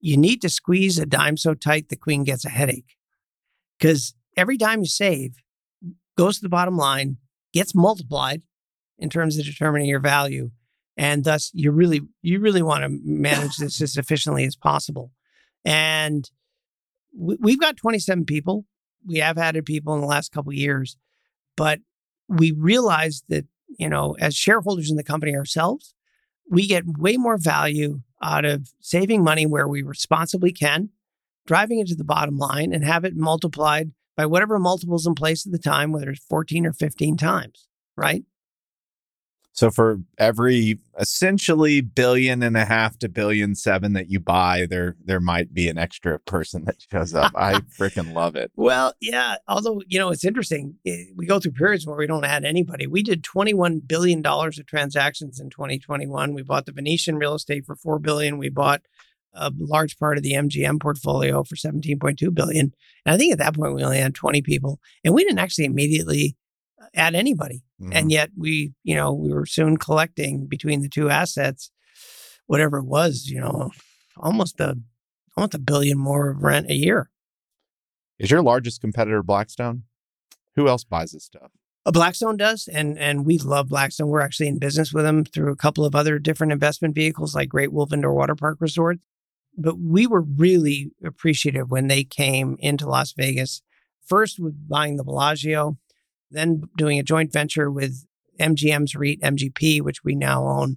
you 0.00 0.16
need 0.16 0.40
to 0.42 0.48
squeeze 0.48 0.98
a 0.98 1.06
dime 1.06 1.36
so 1.36 1.54
tight 1.54 1.88
the 1.88 1.96
queen 1.96 2.24
gets 2.24 2.44
a 2.44 2.50
headache. 2.50 2.96
Because 3.78 4.14
every 4.36 4.56
dime 4.56 4.80
you 4.80 4.86
save 4.86 5.36
goes 6.16 6.36
to 6.36 6.42
the 6.42 6.48
bottom 6.48 6.76
line, 6.76 7.16
gets 7.52 7.74
multiplied 7.74 8.42
in 8.98 9.10
terms 9.10 9.38
of 9.38 9.44
determining 9.44 9.88
your 9.88 10.00
value. 10.00 10.50
And 11.00 11.24
thus 11.24 11.50
you 11.54 11.70
really 11.70 12.02
you 12.20 12.40
really 12.40 12.60
want 12.60 12.82
to 12.82 12.90
manage 13.02 13.56
this 13.56 13.80
as 13.80 13.96
efficiently 13.96 14.44
as 14.44 14.54
possible. 14.54 15.10
And 15.64 16.30
we, 17.16 17.38
we've 17.40 17.60
got 17.60 17.78
27 17.78 18.26
people. 18.26 18.66
We 19.06 19.16
have 19.16 19.38
added 19.38 19.64
people 19.64 19.94
in 19.94 20.02
the 20.02 20.06
last 20.06 20.30
couple 20.30 20.52
years, 20.52 20.98
but 21.56 21.80
we 22.28 22.52
realized 22.52 23.24
that, 23.30 23.46
you 23.78 23.88
know, 23.88 24.14
as 24.20 24.36
shareholders 24.36 24.90
in 24.90 24.98
the 24.98 25.02
company 25.02 25.34
ourselves, 25.34 25.94
we 26.50 26.66
get 26.66 26.84
way 26.86 27.16
more 27.16 27.38
value 27.38 28.02
out 28.22 28.44
of 28.44 28.68
saving 28.82 29.24
money 29.24 29.46
where 29.46 29.66
we 29.66 29.82
responsibly 29.82 30.52
can, 30.52 30.90
driving 31.46 31.78
it 31.78 31.86
to 31.86 31.96
the 31.96 32.04
bottom 32.04 32.36
line 32.36 32.74
and 32.74 32.84
have 32.84 33.06
it 33.06 33.16
multiplied 33.16 33.92
by 34.18 34.26
whatever 34.26 34.58
multiples 34.58 35.06
in 35.06 35.14
place 35.14 35.46
at 35.46 35.52
the 35.52 35.58
time, 35.58 35.92
whether 35.92 36.10
it's 36.10 36.26
14 36.26 36.66
or 36.66 36.74
15 36.74 37.16
times, 37.16 37.68
right? 37.96 38.22
So 39.52 39.70
for 39.70 40.00
every 40.16 40.78
essentially 40.98 41.80
billion 41.80 42.42
and 42.42 42.56
a 42.56 42.64
half 42.64 42.98
to 43.00 43.08
billion 43.08 43.54
seven 43.54 43.94
that 43.94 44.08
you 44.10 44.20
buy, 44.20 44.66
there 44.68 44.96
there 45.04 45.20
might 45.20 45.52
be 45.52 45.68
an 45.68 45.76
extra 45.76 46.18
person 46.20 46.64
that 46.64 46.76
shows 46.90 47.14
up. 47.14 47.32
I 47.34 47.54
freaking 47.78 48.14
love 48.14 48.36
it. 48.36 48.52
Well, 48.56 48.94
yeah. 49.00 49.36
Although, 49.48 49.82
you 49.86 49.98
know, 49.98 50.10
it's 50.10 50.24
interesting. 50.24 50.76
Eh, 50.86 51.06
We 51.16 51.26
go 51.26 51.40
through 51.40 51.52
periods 51.52 51.86
where 51.86 51.96
we 51.96 52.06
don't 52.06 52.24
add 52.24 52.44
anybody. 52.44 52.86
We 52.86 53.02
did 53.02 53.22
$21 53.22 53.86
billion 53.86 54.24
of 54.24 54.66
transactions 54.66 55.40
in 55.40 55.50
2021. 55.50 56.32
We 56.32 56.42
bought 56.42 56.66
the 56.66 56.72
Venetian 56.72 57.16
real 57.16 57.34
estate 57.34 57.66
for 57.66 57.74
4 57.74 57.98
billion. 57.98 58.38
We 58.38 58.50
bought 58.50 58.82
a 59.34 59.52
large 59.56 59.98
part 59.98 60.16
of 60.16 60.22
the 60.22 60.32
MGM 60.32 60.80
portfolio 60.80 61.44
for 61.44 61.56
17.2 61.56 62.34
billion. 62.34 62.72
And 63.04 63.14
I 63.14 63.16
think 63.16 63.32
at 63.32 63.38
that 63.38 63.54
point 63.54 63.74
we 63.74 63.84
only 63.84 63.98
had 63.98 64.14
20 64.14 64.42
people. 64.42 64.80
And 65.04 65.14
we 65.14 65.24
didn't 65.24 65.38
actually 65.38 65.64
immediately 65.66 66.36
add 66.94 67.14
anybody. 67.14 67.62
Mhm. 67.80 67.94
And 67.94 68.10
yet 68.12 68.30
we, 68.36 68.72
you 68.82 68.94
know, 68.94 69.12
we 69.12 69.32
were 69.32 69.46
soon 69.46 69.76
collecting 69.76 70.46
between 70.46 70.82
the 70.82 70.88
two 70.88 71.08
assets, 71.08 71.70
whatever 72.46 72.78
it 72.78 72.84
was, 72.86 73.26
you 73.26 73.40
know, 73.40 73.70
almost 74.16 74.60
a 74.60 74.76
almost 75.36 75.54
a 75.54 75.58
billion 75.58 75.96
more 75.98 76.30
of 76.30 76.42
rent 76.42 76.68
a 76.70 76.74
year. 76.74 77.10
Is 78.18 78.30
your 78.30 78.42
largest 78.42 78.80
competitor 78.80 79.22
Blackstone? 79.22 79.84
Who 80.56 80.68
else 80.68 80.84
buys 80.84 81.12
this 81.12 81.24
stuff? 81.24 81.52
Uh, 81.86 81.90
Blackstone 81.92 82.36
does, 82.36 82.68
and 82.68 82.98
and 82.98 83.24
we 83.24 83.38
love 83.38 83.68
Blackstone. 83.68 84.08
We're 84.08 84.20
actually 84.20 84.48
in 84.48 84.58
business 84.58 84.92
with 84.92 85.04
them 85.04 85.24
through 85.24 85.50
a 85.52 85.56
couple 85.56 85.84
of 85.86 85.94
other 85.94 86.18
different 86.18 86.52
investment 86.52 86.94
vehicles, 86.94 87.34
like 87.34 87.48
Great 87.48 87.72
Wolf 87.72 87.92
Indoor 87.92 88.12
Water 88.14 88.34
Park 88.34 88.58
Resort. 88.60 88.98
but 89.56 89.78
we 89.80 90.06
were 90.06 90.20
really 90.22 90.92
appreciative 91.04 91.70
when 91.72 91.88
they 91.88 92.04
came 92.04 92.56
into 92.60 92.86
Las 92.88 93.12
Vegas. 93.12 93.62
First 94.06 94.38
with 94.38 94.68
buying 94.68 94.96
the 94.96 95.02
Bellagio, 95.04 95.76
then 96.30 96.62
doing 96.76 96.98
a 96.98 97.04
joint 97.04 97.32
venture 97.32 97.70
with 97.70 98.06
MGM's 98.38 98.94
REIT, 98.94 99.20
MGP, 99.20 99.82
which 99.82 100.02
we 100.04 100.14
now 100.14 100.46
own, 100.46 100.76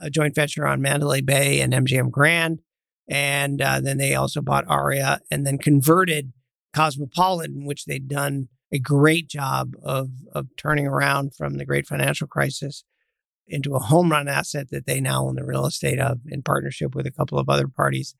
a 0.00 0.10
joint 0.10 0.34
venture 0.34 0.66
on 0.66 0.80
Mandalay 0.80 1.20
Bay 1.20 1.60
and 1.60 1.72
MGM 1.72 2.10
Grand. 2.10 2.60
And 3.08 3.60
uh, 3.60 3.80
then 3.80 3.98
they 3.98 4.14
also 4.14 4.40
bought 4.40 4.64
Aria 4.68 5.20
and 5.30 5.46
then 5.46 5.58
converted 5.58 6.32
Cosmopolitan, 6.72 7.66
which 7.66 7.84
they'd 7.84 8.08
done 8.08 8.48
a 8.72 8.78
great 8.78 9.28
job 9.28 9.74
of, 9.82 10.10
of 10.32 10.48
turning 10.56 10.86
around 10.86 11.34
from 11.34 11.58
the 11.58 11.66
great 11.66 11.86
financial 11.86 12.26
crisis 12.26 12.84
into 13.46 13.74
a 13.74 13.80
home 13.80 14.10
run 14.10 14.28
asset 14.28 14.70
that 14.70 14.86
they 14.86 15.00
now 15.00 15.26
own 15.26 15.34
the 15.34 15.44
real 15.44 15.66
estate 15.66 15.98
of 15.98 16.20
in 16.26 16.42
partnership 16.42 16.94
with 16.94 17.06
a 17.06 17.10
couple 17.10 17.38
of 17.38 17.48
other 17.48 17.68
parties. 17.68 18.14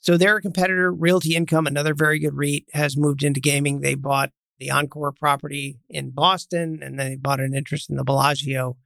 So 0.00 0.16
they're 0.16 0.36
a 0.36 0.42
competitor, 0.42 0.92
Realty 0.92 1.36
Income, 1.36 1.66
another 1.66 1.94
very 1.94 2.18
good 2.18 2.34
REIT, 2.34 2.64
has 2.74 2.96
moved 2.96 3.22
into 3.22 3.40
gaming. 3.40 3.80
They 3.80 3.94
bought 3.94 4.32
the 4.58 4.70
Encore 4.70 5.12
property 5.12 5.78
in 5.88 6.10
Boston 6.10 6.80
and 6.82 6.98
then 6.98 7.10
they 7.10 7.16
bought 7.16 7.40
an 7.40 7.54
interest 7.54 7.90
in 7.90 7.96
the 7.96 8.04
Bellagio. 8.04 8.76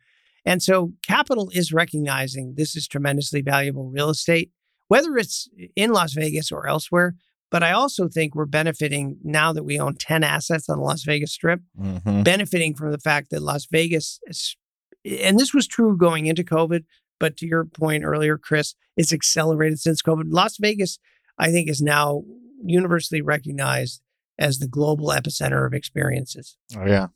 And 0.45 0.63
so 0.63 0.93
capital 1.03 1.51
is 1.53 1.73
recognizing 1.73 2.55
this 2.57 2.75
is 2.75 2.89
tremendously 2.89 3.43
valuable 3.43 3.91
real 3.91 4.11
estate, 4.11 4.51
whether 4.89 5.17
it's 5.17 5.49
in 5.77 5.93
Las 5.93 6.15
Vegas 6.15 6.51
or 6.51 6.67
elsewhere. 6.67 7.15
But 7.51 7.63
I 7.63 7.73
also 7.73 8.09
think 8.09 8.35
we're 8.35 8.47
benefiting 8.47 9.19
now 9.23 9.53
that 9.53 9.65
we 9.65 9.79
own 9.79 9.97
10 9.97 10.23
assets 10.23 10.69
on 10.69 10.79
the 10.79 10.85
Las 10.85 11.03
Vegas 11.05 11.33
Strip, 11.33 11.61
mm-hmm. 11.81 12.23
benefiting 12.23 12.75
from 12.75 12.93
the 12.93 12.99
fact 12.99 13.31
that 13.31 13.43
Las 13.43 13.67
Vegas, 13.71 14.21
is, 14.27 14.57
and 15.05 15.39
this 15.39 15.55
was 15.55 15.67
true 15.67 15.97
going 15.97 16.27
into 16.27 16.45
COVID, 16.45 16.85
but 17.19 17.37
to 17.39 17.47
your 17.47 17.65
point 17.65 18.05
earlier, 18.05 18.37
Chris, 18.37 18.75
it's 18.97 19.13
accelerated 19.13 19.81
since 19.81 20.03
COVID. 20.03 20.25
Las 20.27 20.57
Vegas, 20.59 20.99
I 21.39 21.51
think, 21.51 21.71
is 21.71 21.81
now 21.81 22.23
universally 22.65 23.23
recognized 23.23 24.03
as 24.39 24.59
the 24.59 24.69
global 24.69 25.09
epicenter 25.09 25.67
of 25.67 25.75
experiences. 25.75 26.57
Oh, 26.77 26.87
yeah. 26.87 27.09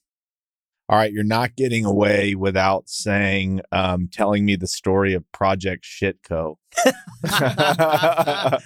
All 0.89 0.99
right, 0.99 1.13
you're 1.13 1.25
not 1.25 1.57
getting 1.57 1.85
away 1.87 2.35
without 2.35 2.89
saying, 2.89 3.63
um, 3.71 4.09
telling 4.13 4.45
me 4.45 4.57
the 4.57 4.67
story 4.67 5.15
of 5.15 5.25
Project 5.33 5.85
Shitco. 5.85 6.57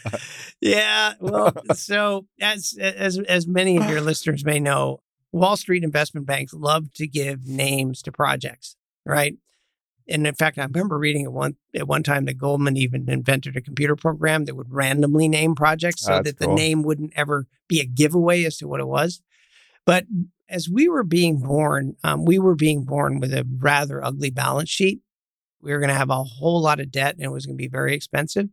yeah, 0.60 1.12
well, 1.20 1.52
so 1.74 2.26
as 2.40 2.74
as 2.80 3.18
as 3.18 3.46
many 3.46 3.76
of 3.76 3.88
your 3.88 4.00
listeners 4.00 4.44
may 4.44 4.58
know, 4.58 4.98
Wall 5.30 5.56
Street 5.56 5.84
investment 5.84 6.26
banks 6.26 6.52
love 6.52 6.92
to 6.94 7.06
give 7.06 7.46
names 7.46 8.02
to 8.02 8.10
projects, 8.10 8.76
right? 9.04 9.36
And 10.08 10.26
in 10.26 10.34
fact, 10.34 10.58
I 10.58 10.64
remember 10.64 10.98
reading 10.98 11.24
at 11.24 11.32
one 11.32 11.56
at 11.74 11.88
one 11.88 12.02
time 12.02 12.26
that 12.26 12.38
Goldman 12.38 12.76
even 12.76 13.08
invented 13.10 13.56
a 13.56 13.60
computer 13.60 13.96
program 13.96 14.44
that 14.44 14.54
would 14.54 14.72
randomly 14.72 15.28
name 15.28 15.54
projects 15.54 16.02
so 16.02 16.14
That's 16.14 16.32
that 16.32 16.38
the 16.38 16.46
name 16.46 16.82
wouldn't 16.82 17.12
ever 17.16 17.46
be 17.68 17.80
a 17.80 17.86
giveaway 17.86 18.44
as 18.44 18.56
to 18.58 18.68
what 18.68 18.80
it 18.80 18.86
was. 18.86 19.20
But 19.84 20.06
as 20.48 20.68
we 20.68 20.88
were 20.88 21.02
being 21.02 21.40
born, 21.40 21.96
um, 22.04 22.24
we 22.24 22.38
were 22.38 22.54
being 22.54 22.84
born 22.84 23.18
with 23.18 23.32
a 23.32 23.46
rather 23.58 24.04
ugly 24.04 24.30
balance 24.30 24.70
sheet. 24.70 25.00
We 25.60 25.72
were 25.72 25.80
going 25.80 25.88
to 25.88 25.94
have 25.94 26.10
a 26.10 26.22
whole 26.22 26.60
lot 26.60 26.78
of 26.78 26.92
debt 26.92 27.16
and 27.16 27.24
it 27.24 27.32
was 27.32 27.46
going 27.46 27.56
to 27.56 27.62
be 27.62 27.68
very 27.68 27.94
expensive. 27.94 28.48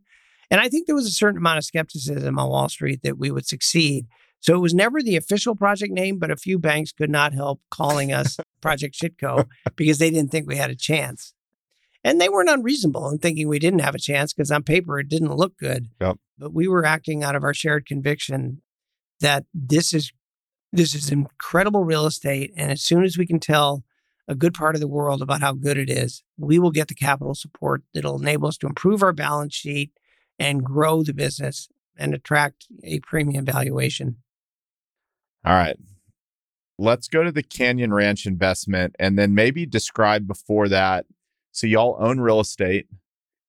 And 0.50 0.60
I 0.60 0.68
think 0.68 0.86
there 0.86 0.96
was 0.96 1.06
a 1.06 1.12
certain 1.12 1.38
amount 1.38 1.58
of 1.58 1.64
skepticism 1.64 2.38
on 2.38 2.48
Wall 2.48 2.68
Street 2.68 3.02
that 3.02 3.18
we 3.18 3.30
would 3.30 3.46
succeed. 3.46 4.06
So 4.40 4.54
it 4.54 4.60
was 4.60 4.74
never 4.74 5.02
the 5.02 5.16
official 5.16 5.54
project 5.54 5.92
name, 5.92 6.18
but 6.18 6.30
a 6.30 6.36
few 6.36 6.58
banks 6.58 6.92
could 6.92 7.10
not 7.10 7.32
help 7.32 7.60
calling 7.70 8.12
us 8.12 8.36
Project 8.60 8.94
Shitco 9.00 9.46
because 9.76 9.98
they 9.98 10.10
didn't 10.10 10.30
think 10.30 10.46
we 10.46 10.56
had 10.56 10.70
a 10.70 10.76
chance. 10.76 11.33
And 12.04 12.20
they 12.20 12.28
weren't 12.28 12.50
unreasonable 12.50 13.08
in 13.08 13.18
thinking 13.18 13.48
we 13.48 13.58
didn't 13.58 13.80
have 13.80 13.94
a 13.94 13.98
chance 13.98 14.34
because 14.34 14.50
on 14.50 14.62
paper 14.62 14.98
it 15.00 15.08
didn't 15.08 15.34
look 15.34 15.56
good. 15.56 15.88
Yep. 16.00 16.18
But 16.38 16.52
we 16.52 16.68
were 16.68 16.84
acting 16.84 17.24
out 17.24 17.34
of 17.34 17.42
our 17.42 17.54
shared 17.54 17.86
conviction 17.86 18.60
that 19.20 19.46
this 19.54 19.94
is 19.94 20.12
this 20.72 20.94
is 20.94 21.10
incredible 21.10 21.84
real 21.84 22.04
estate. 22.04 22.52
And 22.56 22.72
as 22.72 22.82
soon 22.82 23.04
as 23.04 23.16
we 23.16 23.26
can 23.26 23.38
tell 23.38 23.84
a 24.26 24.34
good 24.34 24.54
part 24.54 24.74
of 24.74 24.80
the 24.80 24.88
world 24.88 25.22
about 25.22 25.40
how 25.40 25.52
good 25.52 25.78
it 25.78 25.88
is, 25.88 26.22
we 26.36 26.58
will 26.58 26.72
get 26.72 26.88
the 26.88 26.94
capital 26.94 27.34
support 27.34 27.82
that'll 27.94 28.20
enable 28.20 28.48
us 28.48 28.58
to 28.58 28.66
improve 28.66 29.02
our 29.02 29.12
balance 29.12 29.54
sheet 29.54 29.92
and 30.38 30.64
grow 30.64 31.02
the 31.02 31.14
business 31.14 31.68
and 31.96 32.12
attract 32.12 32.66
a 32.82 32.98
premium 33.00 33.44
valuation. 33.44 34.16
All 35.44 35.54
right. 35.54 35.76
Let's 36.76 37.06
go 37.06 37.22
to 37.22 37.30
the 37.30 37.42
Canyon 37.42 37.94
Ranch 37.94 38.26
investment 38.26 38.96
and 38.98 39.16
then 39.16 39.34
maybe 39.34 39.64
describe 39.64 40.26
before 40.26 40.68
that. 40.68 41.06
So, 41.54 41.66
y'all 41.66 41.96
own 41.98 42.20
real 42.20 42.40
estate, 42.40 42.86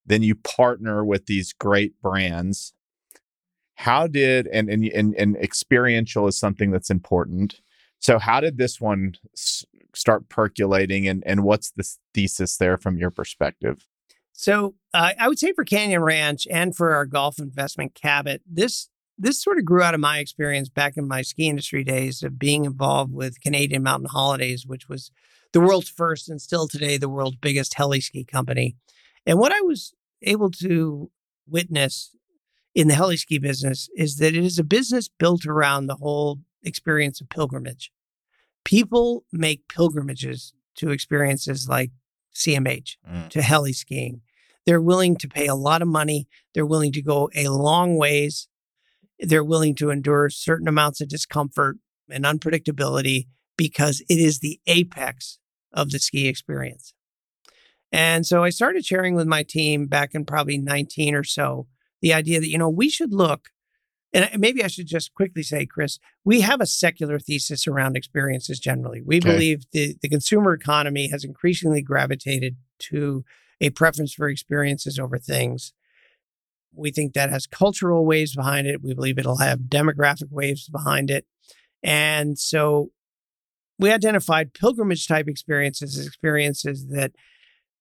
then 0.06 0.24
you 0.24 0.36
partner 0.36 1.04
with 1.04 1.26
these 1.26 1.54
great 1.54 2.00
brands 2.02 2.74
how 3.76 4.08
did 4.08 4.48
and 4.48 4.70
and 4.70 4.86
and, 4.86 5.14
and 5.16 5.36
experiential 5.38 6.28
is 6.28 6.38
something 6.38 6.72
that's 6.72 6.90
important. 6.90 7.62
So 8.00 8.20
how 8.20 8.40
did 8.40 8.58
this 8.58 8.80
one 8.82 9.16
s- 9.36 9.66
start 9.94 10.28
percolating, 10.30 11.08
and 11.08 11.24
and 11.26 11.44
what's 11.44 11.72
the 11.72 11.88
thesis 12.14 12.58
there 12.58 12.78
from 12.78 12.98
your 12.98 13.12
perspective? 13.12 13.86
So 14.32 14.76
uh, 14.94 15.14
I 15.20 15.28
would 15.28 15.40
say 15.40 15.54
for 15.54 15.64
Canyon 15.64 16.02
Ranch 16.02 16.48
and 16.50 16.76
for 16.76 16.94
our 16.94 17.06
golf 17.06 17.38
investment 17.40 17.96
Cabot, 17.96 18.42
this 18.50 18.90
this 19.18 19.42
sort 19.42 19.58
of 19.58 19.66
grew 19.66 19.82
out 19.82 19.94
of 19.94 20.00
my 20.00 20.20
experience 20.20 20.70
back 20.70 20.98
in 20.98 21.08
my 21.08 21.22
ski 21.22 21.48
industry 21.48 21.84
days 21.84 22.24
of 22.24 22.40
being 22.40 22.66
involved 22.66 23.14
with 23.14 23.42
Canadian 23.42 23.84
Mountain 23.84 24.10
Holidays, 24.10 24.66
which 24.66 24.90
was 24.90 25.12
the 25.56 25.62
world's 25.62 25.88
first 25.88 26.28
and 26.28 26.42
still 26.42 26.68
today 26.68 26.98
the 26.98 27.08
world's 27.08 27.38
biggest 27.38 27.76
heli 27.76 28.02
ski 28.02 28.26
company. 28.26 28.76
And 29.26 29.40
what 29.40 29.54
I 29.54 29.62
was 29.62 29.94
able 30.22 30.52
to 30.52 31.10
witness 31.48 32.14
in 32.76 32.90
the 32.90 32.94
heli 32.96 33.16
ski 33.16 33.40
business 33.40 33.88
is 33.96 34.18
that 34.18 34.36
it 34.36 34.44
is 34.44 34.60
a 34.60 34.66
business 34.66 35.08
built 35.08 35.46
around 35.46 35.88
the 35.88 35.96
whole 35.96 36.40
experience 36.62 37.22
of 37.22 37.30
pilgrimage. 37.30 37.90
People 38.66 39.24
make 39.32 39.70
pilgrimages 39.70 40.54
to 40.76 40.90
experiences 40.90 41.70
like 41.70 41.92
CMH, 42.36 42.98
mm. 43.10 43.30
to 43.30 43.42
heli 43.42 43.72
skiing. 43.72 44.20
They're 44.66 44.82
willing 44.82 45.16
to 45.16 45.28
pay 45.30 45.48
a 45.48 45.56
lot 45.56 45.82
of 45.82 45.88
money. 45.88 46.28
They're 46.54 46.66
willing 46.66 46.92
to 46.92 47.02
go 47.02 47.30
a 47.34 47.48
long 47.48 47.96
ways. 47.96 48.50
They're 49.20 49.42
willing 49.42 49.76
to 49.76 49.90
endure 49.90 50.30
certain 50.30 50.68
amounts 50.68 51.00
of 51.00 51.08
discomfort 51.08 51.78
and 52.10 52.26
unpredictability 52.26 53.28
because 53.56 54.02
it 54.10 54.20
is 54.20 54.40
the 54.40 54.60
apex 54.68 55.40
of 55.76 55.92
the 55.92 56.00
ski 56.00 56.28
experience. 56.28 56.94
And 57.92 58.26
so 58.26 58.44
I 58.44 58.50
started 58.50 58.86
sharing 58.86 59.16
with 59.16 59.28
my 59.28 59.44
team 59.44 59.86
back 59.86 60.16
in 60.16 60.26
probably 60.26 60.58
19 60.58 61.14
or 61.14 61.24
so 61.24 61.68
the 62.02 62.14
idea 62.14 62.40
that, 62.40 62.50
you 62.50 62.58
know, 62.58 62.70
we 62.70 62.90
should 62.90 63.14
look, 63.14 63.50
and 64.14 64.30
maybe 64.40 64.64
I 64.64 64.68
should 64.68 64.88
just 64.88 65.14
quickly 65.14 65.44
say, 65.44 65.66
Chris, 65.66 66.00
we 66.24 66.42
have 66.42 66.62
a 66.62 66.66
secular 66.66 67.20
thesis 67.20 67.68
around 67.68 67.96
experiences 67.96 68.60
generally. 68.60 69.02
We 69.02 69.18
okay. 69.18 69.32
believe 69.32 69.66
the, 69.72 69.96
the 70.02 70.10
consumer 70.10 70.54
economy 70.54 71.10
has 71.10 71.24
increasingly 71.24 71.82
gravitated 71.82 72.58
to 72.80 73.24
a 73.62 73.70
preference 73.70 74.14
for 74.14 74.30
experiences 74.30 75.00
over 75.00 75.18
things. 75.18 75.74
We 76.74 76.92
think 76.92 77.14
that 77.14 77.30
has 77.30 77.48
cultural 77.48 78.06
waves 78.06 78.36
behind 78.36 78.68
it. 78.68 78.84
We 78.84 78.94
believe 78.94 79.18
it'll 79.18 79.38
have 79.38 79.60
demographic 79.60 80.30
waves 80.32 80.68
behind 80.68 81.10
it. 81.10 81.26
And 81.82 82.38
so 82.38 82.92
we 83.78 83.92
identified 83.92 84.54
pilgrimage 84.54 85.08
type 85.08 85.28
experiences 85.28 85.98
as 85.98 86.06
experiences 86.06 86.88
that 86.88 87.12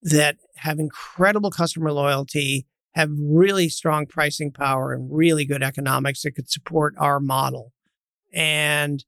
that 0.03 0.37
have 0.57 0.79
incredible 0.79 1.51
customer 1.51 1.91
loyalty, 1.91 2.67
have 2.95 3.11
really 3.19 3.69
strong 3.69 4.07
pricing 4.07 4.53
power 4.53 4.93
and 4.93 5.09
really 5.11 5.45
good 5.45 5.63
economics 5.63 6.23
that 6.23 6.33
could 6.33 6.51
support 6.51 6.95
our 6.99 7.21
model. 7.21 7.73
And 8.33 9.05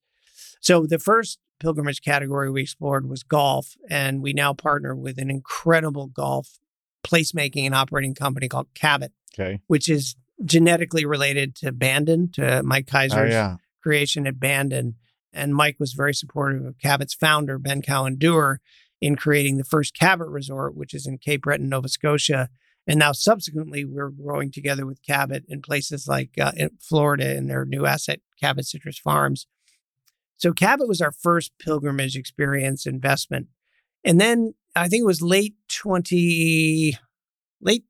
so 0.61 0.87
the 0.87 0.99
first 0.99 1.39
pilgrimage 1.61 2.03
category 2.03 2.51
we 2.51 2.63
explored 2.63 3.09
was 3.09 3.23
golf, 3.23 3.75
and 3.91 4.23
we 4.23 4.33
now 4.33 4.55
partner 4.55 4.95
with 4.95 5.19
an 5.19 5.31
incredible 5.31 6.07
golf 6.07 6.59
placemaking 7.05 7.67
and 7.67 7.75
operating 7.75 8.15
company 8.15 8.49
called 8.49 8.69
Cabot, 8.75 9.13
okay. 9.39 9.61
which 9.67 9.89
is 9.89 10.17
genetically 10.45 11.05
related 11.05 11.55
to 11.57 11.73
Bandon, 11.73 12.31
to 12.33 12.63
Mike 12.63 12.89
oh, 12.93 12.97
Keiser's 12.97 13.13
oh, 13.13 13.25
yeah. 13.25 13.57
creation 13.83 14.27
at 14.27 14.41
Bandon. 14.41 14.97
And 15.37 15.55
Mike 15.55 15.77
was 15.79 15.93
very 15.93 16.15
supportive 16.15 16.65
of 16.65 16.79
Cabot's 16.79 17.15
founder, 17.15 17.59
Ben 17.59 17.83
Cowan 17.83 18.17
Dewar, 18.17 18.61
in 19.01 19.15
creating 19.15 19.59
the 19.59 19.65
first 19.65 19.97
Cabot 19.97 20.29
Resort, 20.29 20.75
which 20.75 20.95
is 20.95 21.07
in 21.07 21.19
Cape 21.19 21.43
Breton, 21.43 21.69
Nova 21.69 21.89
Scotia, 21.89 22.49
and 22.87 22.99
now, 23.01 23.13
subsequently, 23.13 23.85
we're 23.85 24.11
growing 24.11 24.53
together 24.53 24.87
with 24.87 25.03
Cabot 25.03 25.45
in 25.49 25.61
places 25.61 26.07
like 26.07 26.31
uh, 26.41 26.53
in 26.57 26.71
Florida 26.81 27.37
and 27.37 27.51
their 27.51 27.65
new 27.65 27.85
asset, 27.85 28.21
Cabot 28.41 28.65
Citrus 28.65 28.99
Farms. 28.99 29.47
So, 30.37 30.53
Cabot 30.53 30.87
was 30.87 31.01
our 31.01 31.11
first 31.11 31.53
pilgrimage 31.59 32.17
experience 32.17 32.87
investment. 32.87 33.49
And 34.05 34.21
then 34.21 34.55
I 34.77 34.89
think 34.89 35.03
it 35.03 35.07
was 35.07 35.21
late 35.21 35.57
20, 35.69 36.97
late, 37.61 37.85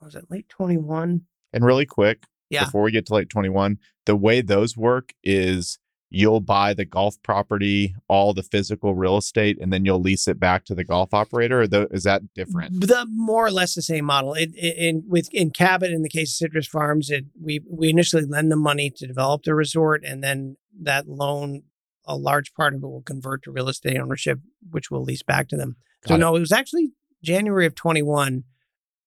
was 0.00 0.16
it 0.16 0.24
late 0.28 0.48
21? 0.48 1.22
And 1.52 1.64
really 1.64 1.86
quick, 1.86 2.24
yeah. 2.50 2.64
before 2.64 2.82
we 2.82 2.90
get 2.90 3.06
to 3.06 3.14
late 3.14 3.28
21, 3.28 3.78
the 4.06 4.16
way 4.16 4.40
those 4.40 4.76
work 4.76 5.12
is 5.22 5.78
you'll 6.14 6.40
buy 6.40 6.74
the 6.74 6.84
golf 6.84 7.20
property, 7.22 7.94
all 8.06 8.34
the 8.34 8.42
physical 8.42 8.94
real 8.94 9.16
estate, 9.16 9.56
and 9.60 9.72
then 9.72 9.86
you'll 9.86 10.00
lease 10.00 10.28
it 10.28 10.38
back 10.38 10.64
to 10.66 10.74
the 10.74 10.84
golf 10.84 11.14
operator? 11.14 11.62
Is 11.62 12.04
that 12.04 12.34
different? 12.34 12.80
The 12.86 13.06
more 13.10 13.46
or 13.46 13.50
less 13.50 13.74
the 13.74 13.82
same 13.82 14.04
model. 14.04 14.34
It, 14.34 14.50
it, 14.54 14.76
in 14.76 15.04
with 15.08 15.32
in 15.32 15.50
Cabot, 15.50 15.90
in 15.90 16.02
the 16.02 16.10
case 16.10 16.32
of 16.32 16.36
Citrus 16.36 16.68
Farms, 16.68 17.10
it 17.10 17.24
we 17.40 17.60
we 17.68 17.88
initially 17.88 18.24
lend 18.24 18.52
the 18.52 18.56
money 18.56 18.90
to 18.90 19.06
develop 19.06 19.44
the 19.44 19.54
resort, 19.54 20.04
and 20.04 20.22
then 20.22 20.56
that 20.82 21.08
loan, 21.08 21.62
a 22.04 22.16
large 22.16 22.52
part 22.52 22.74
of 22.74 22.82
it 22.82 22.86
will 22.86 23.02
convert 23.02 23.42
to 23.44 23.50
real 23.50 23.70
estate 23.70 23.98
ownership, 23.98 24.38
which 24.70 24.90
we'll 24.90 25.04
lease 25.04 25.22
back 25.22 25.48
to 25.48 25.56
them. 25.56 25.76
Got 26.04 26.08
so 26.08 26.14
it. 26.16 26.18
no, 26.18 26.36
it 26.36 26.40
was 26.40 26.52
actually 26.52 26.90
January 27.24 27.64
of 27.64 27.74
21. 27.74 28.44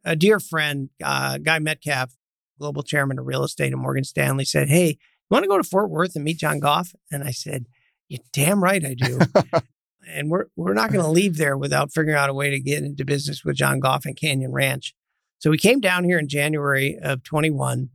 A 0.03 0.15
dear 0.15 0.39
friend, 0.39 0.89
uh, 1.03 1.37
Guy 1.37 1.59
Metcalfe, 1.59 2.15
global 2.59 2.83
chairman 2.83 3.19
of 3.19 3.25
real 3.25 3.43
estate 3.43 3.73
at 3.73 3.77
Morgan 3.77 4.03
Stanley, 4.03 4.45
said, 4.45 4.69
"Hey, 4.69 4.97
want 5.29 5.43
to 5.43 5.49
go 5.49 5.57
to 5.57 5.63
Fort 5.63 5.89
Worth 5.89 6.15
and 6.15 6.23
meet 6.23 6.39
John 6.39 6.59
Goff?" 6.59 6.93
And 7.11 7.23
I 7.23 7.31
said, 7.31 7.65
You're 8.07 8.21
damn 8.33 8.63
right 8.63 8.83
I 8.83 8.93
do." 8.93 9.19
and 10.07 10.29
we're 10.29 10.45
we're 10.55 10.73
not 10.73 10.91
going 10.91 11.03
to 11.05 11.11
leave 11.11 11.37
there 11.37 11.57
without 11.57 11.93
figuring 11.93 12.17
out 12.17 12.29
a 12.29 12.33
way 12.33 12.49
to 12.49 12.59
get 12.59 12.83
into 12.83 13.05
business 13.05 13.43
with 13.43 13.55
John 13.55 13.79
Goff 13.79 14.05
and 14.05 14.15
Canyon 14.15 14.51
Ranch. 14.51 14.93
So 15.39 15.49
we 15.49 15.57
came 15.57 15.79
down 15.79 16.03
here 16.05 16.17
in 16.17 16.27
January 16.27 16.97
of 17.01 17.23
21, 17.23 17.89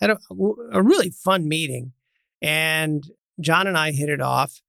had 0.00 0.10
a, 0.10 0.18
a 0.72 0.82
really 0.82 1.10
fun 1.10 1.48
meeting, 1.48 1.92
and 2.42 3.04
John 3.40 3.66
and 3.66 3.78
I 3.78 3.92
hit 3.92 4.08
it 4.08 4.20
off, 4.20 4.60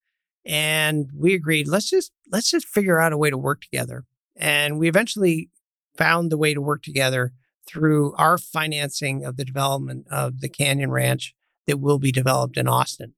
and 0.45 1.09
we 1.15 1.33
agreed 1.33 1.67
let's 1.67 1.89
just 1.89 2.11
let's 2.31 2.51
just 2.51 2.67
figure 2.67 2.99
out 2.99 3.13
a 3.13 3.17
way 3.17 3.29
to 3.29 3.38
work 3.38 3.61
together. 3.61 4.05
And 4.35 4.77
we 4.77 4.88
eventually 4.88 5.49
found 5.97 6.31
the 6.31 6.38
way 6.38 6.53
to 6.53 6.61
work 6.61 6.83
together 6.83 7.33
through 7.67 8.13
our 8.15 8.38
financing 8.38 9.25
of 9.25 9.35
the 9.35 9.43
development 9.43 10.07
of 10.09 10.41
the 10.41 10.49
Canyon 10.49 10.91
Ranch 10.91 11.33
that 11.68 11.80
will 11.80 11.99
be 11.99 12.11
developed 12.11 12.57
in 12.57 12.68
Austin. 12.68 13.13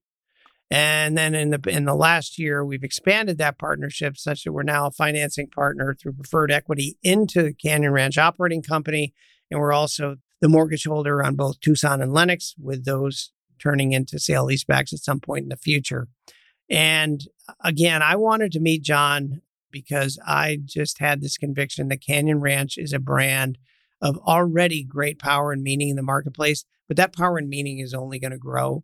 And 0.70 1.18
then 1.18 1.34
in 1.34 1.50
the 1.50 1.60
in 1.66 1.84
the 1.84 1.94
last 1.94 2.38
year, 2.38 2.64
we've 2.64 2.84
expanded 2.84 3.38
that 3.38 3.58
partnership 3.58 4.16
such 4.16 4.44
that 4.44 4.52
we're 4.52 4.62
now 4.62 4.86
a 4.86 4.92
financing 4.92 5.48
partner 5.48 5.94
through 5.94 6.12
preferred 6.12 6.52
equity 6.52 6.96
into 7.02 7.42
the 7.42 7.52
Canyon 7.52 7.92
Ranch 7.92 8.18
Operating 8.18 8.62
Company, 8.62 9.12
and 9.50 9.58
we're 9.58 9.72
also 9.72 10.16
the 10.40 10.48
mortgage 10.48 10.84
holder 10.84 11.22
on 11.22 11.34
both 11.34 11.60
Tucson 11.60 12.00
and 12.00 12.12
Lenox, 12.12 12.54
with 12.58 12.84
those 12.84 13.32
turning 13.58 13.92
into 13.92 14.18
sale 14.18 14.46
leasebacks 14.46 14.92
at 14.92 15.00
some 15.00 15.20
point 15.20 15.42
in 15.42 15.48
the 15.48 15.56
future. 15.56 16.08
And 16.68 17.20
again, 17.64 18.00
I 18.00 18.14
wanted 18.14 18.52
to 18.52 18.60
meet 18.60 18.82
John 18.82 19.42
because 19.72 20.18
I 20.24 20.58
just 20.64 20.98
had 20.98 21.20
this 21.20 21.36
conviction 21.36 21.88
that 21.88 22.04
Canyon 22.04 22.40
Ranch 22.40 22.78
is 22.78 22.92
a 22.92 23.00
brand 23.00 23.58
of 24.00 24.16
already 24.18 24.82
great 24.82 25.18
power 25.18 25.52
and 25.52 25.62
meaning 25.62 25.88
in 25.90 25.96
the 25.96 26.02
marketplace, 26.02 26.64
but 26.88 26.96
that 26.96 27.14
power 27.14 27.38
and 27.38 27.48
meaning 27.48 27.78
is 27.78 27.94
only 27.94 28.18
going 28.18 28.30
to 28.32 28.38
grow 28.38 28.82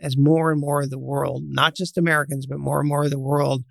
as 0.00 0.16
more 0.16 0.50
and 0.52 0.60
more 0.60 0.82
of 0.82 0.90
the 0.90 0.98
world, 0.98 1.42
not 1.46 1.74
just 1.74 1.98
Americans, 1.98 2.46
but 2.46 2.58
more 2.58 2.80
and 2.80 2.88
more 2.88 3.04
of 3.04 3.10
the 3.10 3.18
world 3.18 3.64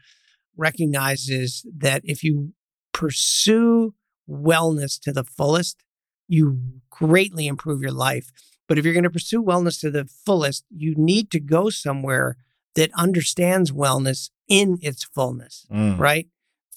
recognizes 0.55 1.65
that 1.77 2.01
if 2.03 2.23
you 2.23 2.53
pursue 2.93 3.93
wellness 4.29 4.99
to 4.99 5.11
the 5.13 5.23
fullest, 5.23 5.83
you 6.27 6.59
greatly 6.89 7.47
improve 7.47 7.81
your 7.81 7.91
life. 7.91 8.31
But 8.67 8.77
if 8.77 8.83
you're 8.83 8.93
going 8.93 9.03
to 9.03 9.09
pursue 9.09 9.41
wellness 9.41 9.79
to 9.81 9.91
the 9.91 10.05
fullest, 10.25 10.65
you 10.69 10.93
need 10.97 11.31
to 11.31 11.39
go 11.39 11.69
somewhere 11.69 12.35
that 12.75 12.91
understands 12.97 13.71
wellness 13.71 14.29
in 14.47 14.77
its 14.81 15.03
fullness, 15.03 15.65
Mm. 15.71 15.97
right? 15.97 16.27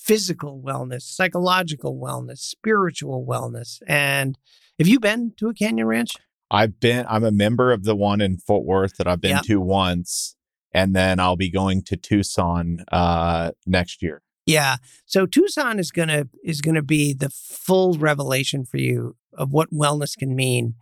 Physical 0.02 0.62
wellness, 0.64 1.02
psychological 1.02 1.96
wellness, 1.98 2.38
spiritual 2.38 3.26
wellness. 3.26 3.80
And 3.86 4.38
have 4.78 4.88
you 4.88 4.98
been 4.98 5.32
to 5.38 5.48
a 5.48 5.54
canyon 5.54 5.86
ranch? 5.86 6.12
I've 6.50 6.80
been, 6.80 7.06
I'm 7.08 7.22
a 7.24 7.30
member 7.30 7.70
of 7.70 7.84
the 7.84 7.94
one 7.94 8.20
in 8.20 8.38
Fort 8.38 8.64
Worth 8.64 8.96
that 8.96 9.06
I've 9.06 9.20
been 9.20 9.36
Yep. 9.36 9.42
to 9.44 9.60
once. 9.60 10.36
And 10.72 10.94
then 10.94 11.18
I'll 11.20 11.36
be 11.36 11.50
going 11.50 11.82
to 11.84 11.96
Tucson 11.96 12.84
uh, 12.92 13.50
next 13.66 14.02
year. 14.02 14.22
Yeah. 14.46 14.76
So 15.04 15.26
Tucson 15.26 15.78
is 15.78 15.90
gonna 15.90 16.26
is 16.42 16.60
gonna 16.60 16.82
be 16.82 17.12
the 17.12 17.28
full 17.28 17.94
revelation 17.94 18.64
for 18.64 18.78
you 18.78 19.16
of 19.32 19.52
what 19.52 19.72
wellness 19.72 20.16
can 20.16 20.34
mean. 20.34 20.74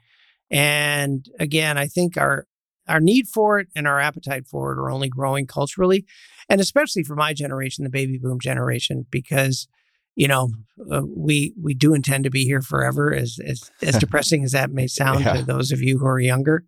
And 0.51 1.27
again, 1.39 1.77
I 1.77 1.87
think 1.87 2.17
our 2.17 2.47
our 2.87 3.01
need 3.01 3.29
for 3.29 3.59
it 3.59 3.69
and 3.77 3.87
our 3.87 4.01
appetite 4.01 4.47
for 4.47 4.73
it 4.73 4.79
are 4.79 4.91
only 4.91 5.09
growing 5.09 5.47
culturally, 5.47 6.07
and 6.49 6.61
especially 6.61 7.03
for 7.05 7.15
my 7.17 7.33
generation, 7.35 7.85
the 7.85 7.91
baby 7.91 8.19
boom 8.19 8.39
generation, 8.41 9.07
because 9.11 9.69
you 10.17 10.29
know 10.29 10.51
uh, 10.93 11.03
we 11.07 11.53
we 11.63 11.75
do 11.75 11.95
intend 11.95 12.25
to 12.25 12.31
be 12.31 12.45
here 12.45 12.63
forever. 12.63 13.15
As 13.15 13.39
as, 13.45 13.71
as 13.83 13.97
depressing 14.01 14.45
as 14.45 14.53
that 14.53 14.71
may 14.71 14.87
sound 14.87 15.21
Yeah. 15.25 15.35
to 15.35 15.43
those 15.45 15.71
of 15.73 15.81
you 15.81 15.99
who 15.99 16.07
are 16.07 16.21
younger, 16.21 16.65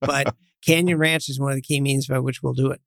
but 0.00 0.34
Canyon 0.66 0.98
Ranch 0.98 1.28
is 1.28 1.40
one 1.40 1.50
of 1.50 1.56
the 1.56 1.62
key 1.62 1.80
means 1.80 2.06
by 2.06 2.18
which 2.20 2.42
we'll 2.42 2.52
do 2.54 2.70
it. 2.70 2.80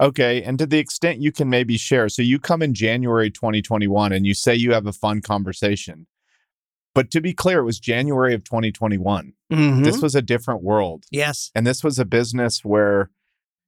Okay. 0.00 0.42
And 0.42 0.58
to 0.58 0.66
the 0.66 0.78
extent 0.80 1.20
you 1.20 1.30
can 1.30 1.48
maybe 1.48 1.76
share. 1.78 2.08
So 2.08 2.20
you 2.22 2.40
come 2.40 2.62
in 2.62 2.74
January 2.74 3.30
2021 3.30 4.10
and 4.12 4.26
you 4.26 4.34
say 4.34 4.52
you 4.56 4.72
have 4.72 4.86
a 4.88 4.92
fun 4.92 5.20
conversation. 5.20 6.08
But 6.96 7.12
to 7.12 7.20
be 7.20 7.32
clear, 7.32 7.60
it 7.60 7.64
was 7.64 7.78
January 7.78 8.34
of 8.34 8.42
2021. 8.42 9.32
Mhm. 9.52 9.84
This 9.84 10.02
was 10.02 10.16
a 10.16 10.22
different 10.22 10.64
world. 10.64 11.04
yes. 11.12 11.52
And 11.54 11.64
this 11.64 11.84
was 11.84 12.00
a 12.00 12.04
business 12.04 12.64
where 12.64 13.10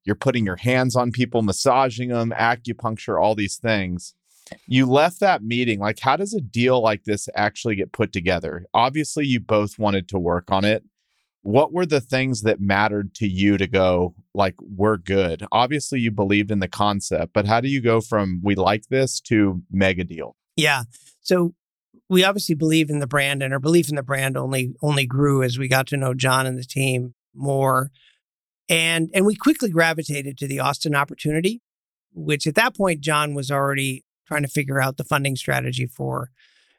you're 0.06 0.16
putting 0.16 0.46
your 0.46 0.56
hands 0.56 0.96
on 0.96 1.10
people, 1.10 1.42
massaging 1.42 2.08
them, 2.08 2.32
acupuncture, 2.34 3.20
all 3.20 3.34
these 3.34 3.56
things. 3.56 4.14
You 4.68 4.86
left 4.86 5.18
that 5.20 5.42
meeting. 5.42 5.80
Like, 5.80 5.98
how 5.98 6.16
does 6.16 6.32
a 6.32 6.40
deal 6.40 6.80
like 6.80 7.04
this 7.04 7.28
actually 7.34 7.74
get 7.74 7.92
put 7.92 8.12
together? 8.12 8.64
Obviously, 8.72 9.26
you 9.26 9.40
both 9.40 9.78
wanted 9.78 10.08
to 10.08 10.18
work 10.18 10.52
on 10.52 10.64
it. 10.64 10.84
What 11.42 11.72
were 11.72 11.86
the 11.86 12.00
things 12.00 12.42
that 12.42 12.60
mattered 12.60 13.14
to 13.16 13.26
you 13.26 13.58
to 13.58 13.66
go, 13.66 14.14
like, 14.34 14.54
we're 14.60 14.96
good? 14.96 15.44
Obviously, 15.50 15.98
you 15.98 16.12
believed 16.12 16.52
in 16.52 16.60
the 16.60 16.68
concept, 16.68 17.32
but 17.32 17.46
how 17.46 17.60
do 17.60 17.68
you 17.68 17.80
go 17.80 18.00
from 18.00 18.40
we 18.42 18.54
like 18.54 18.86
this 18.88 19.20
to 19.22 19.62
mega 19.70 20.04
deal? 20.04 20.36
Yeah. 20.56 20.84
So 21.20 21.54
we 22.08 22.22
obviously 22.22 22.54
believe 22.54 22.88
in 22.88 23.00
the 23.00 23.06
brand 23.06 23.42
and 23.42 23.52
our 23.52 23.60
belief 23.60 23.88
in 23.88 23.96
the 23.96 24.02
brand 24.02 24.36
only 24.36 24.74
only 24.80 25.06
grew 25.06 25.42
as 25.42 25.58
we 25.58 25.66
got 25.66 25.88
to 25.88 25.96
know 25.96 26.14
John 26.14 26.46
and 26.46 26.58
the 26.58 26.64
team 26.64 27.14
more. 27.34 27.90
And 28.68 29.10
and 29.14 29.24
we 29.24 29.36
quickly 29.36 29.70
gravitated 29.70 30.36
to 30.38 30.48
the 30.48 30.60
Austin 30.60 30.94
opportunity, 30.94 31.62
which 32.12 32.46
at 32.46 32.54
that 32.56 32.76
point 32.76 33.00
John 33.00 33.34
was 33.34 33.50
already 33.50 34.04
trying 34.26 34.42
to 34.42 34.48
figure 34.48 34.80
out 34.80 34.96
the 34.96 35.04
funding 35.04 35.36
strategy 35.36 35.86
for. 35.86 36.30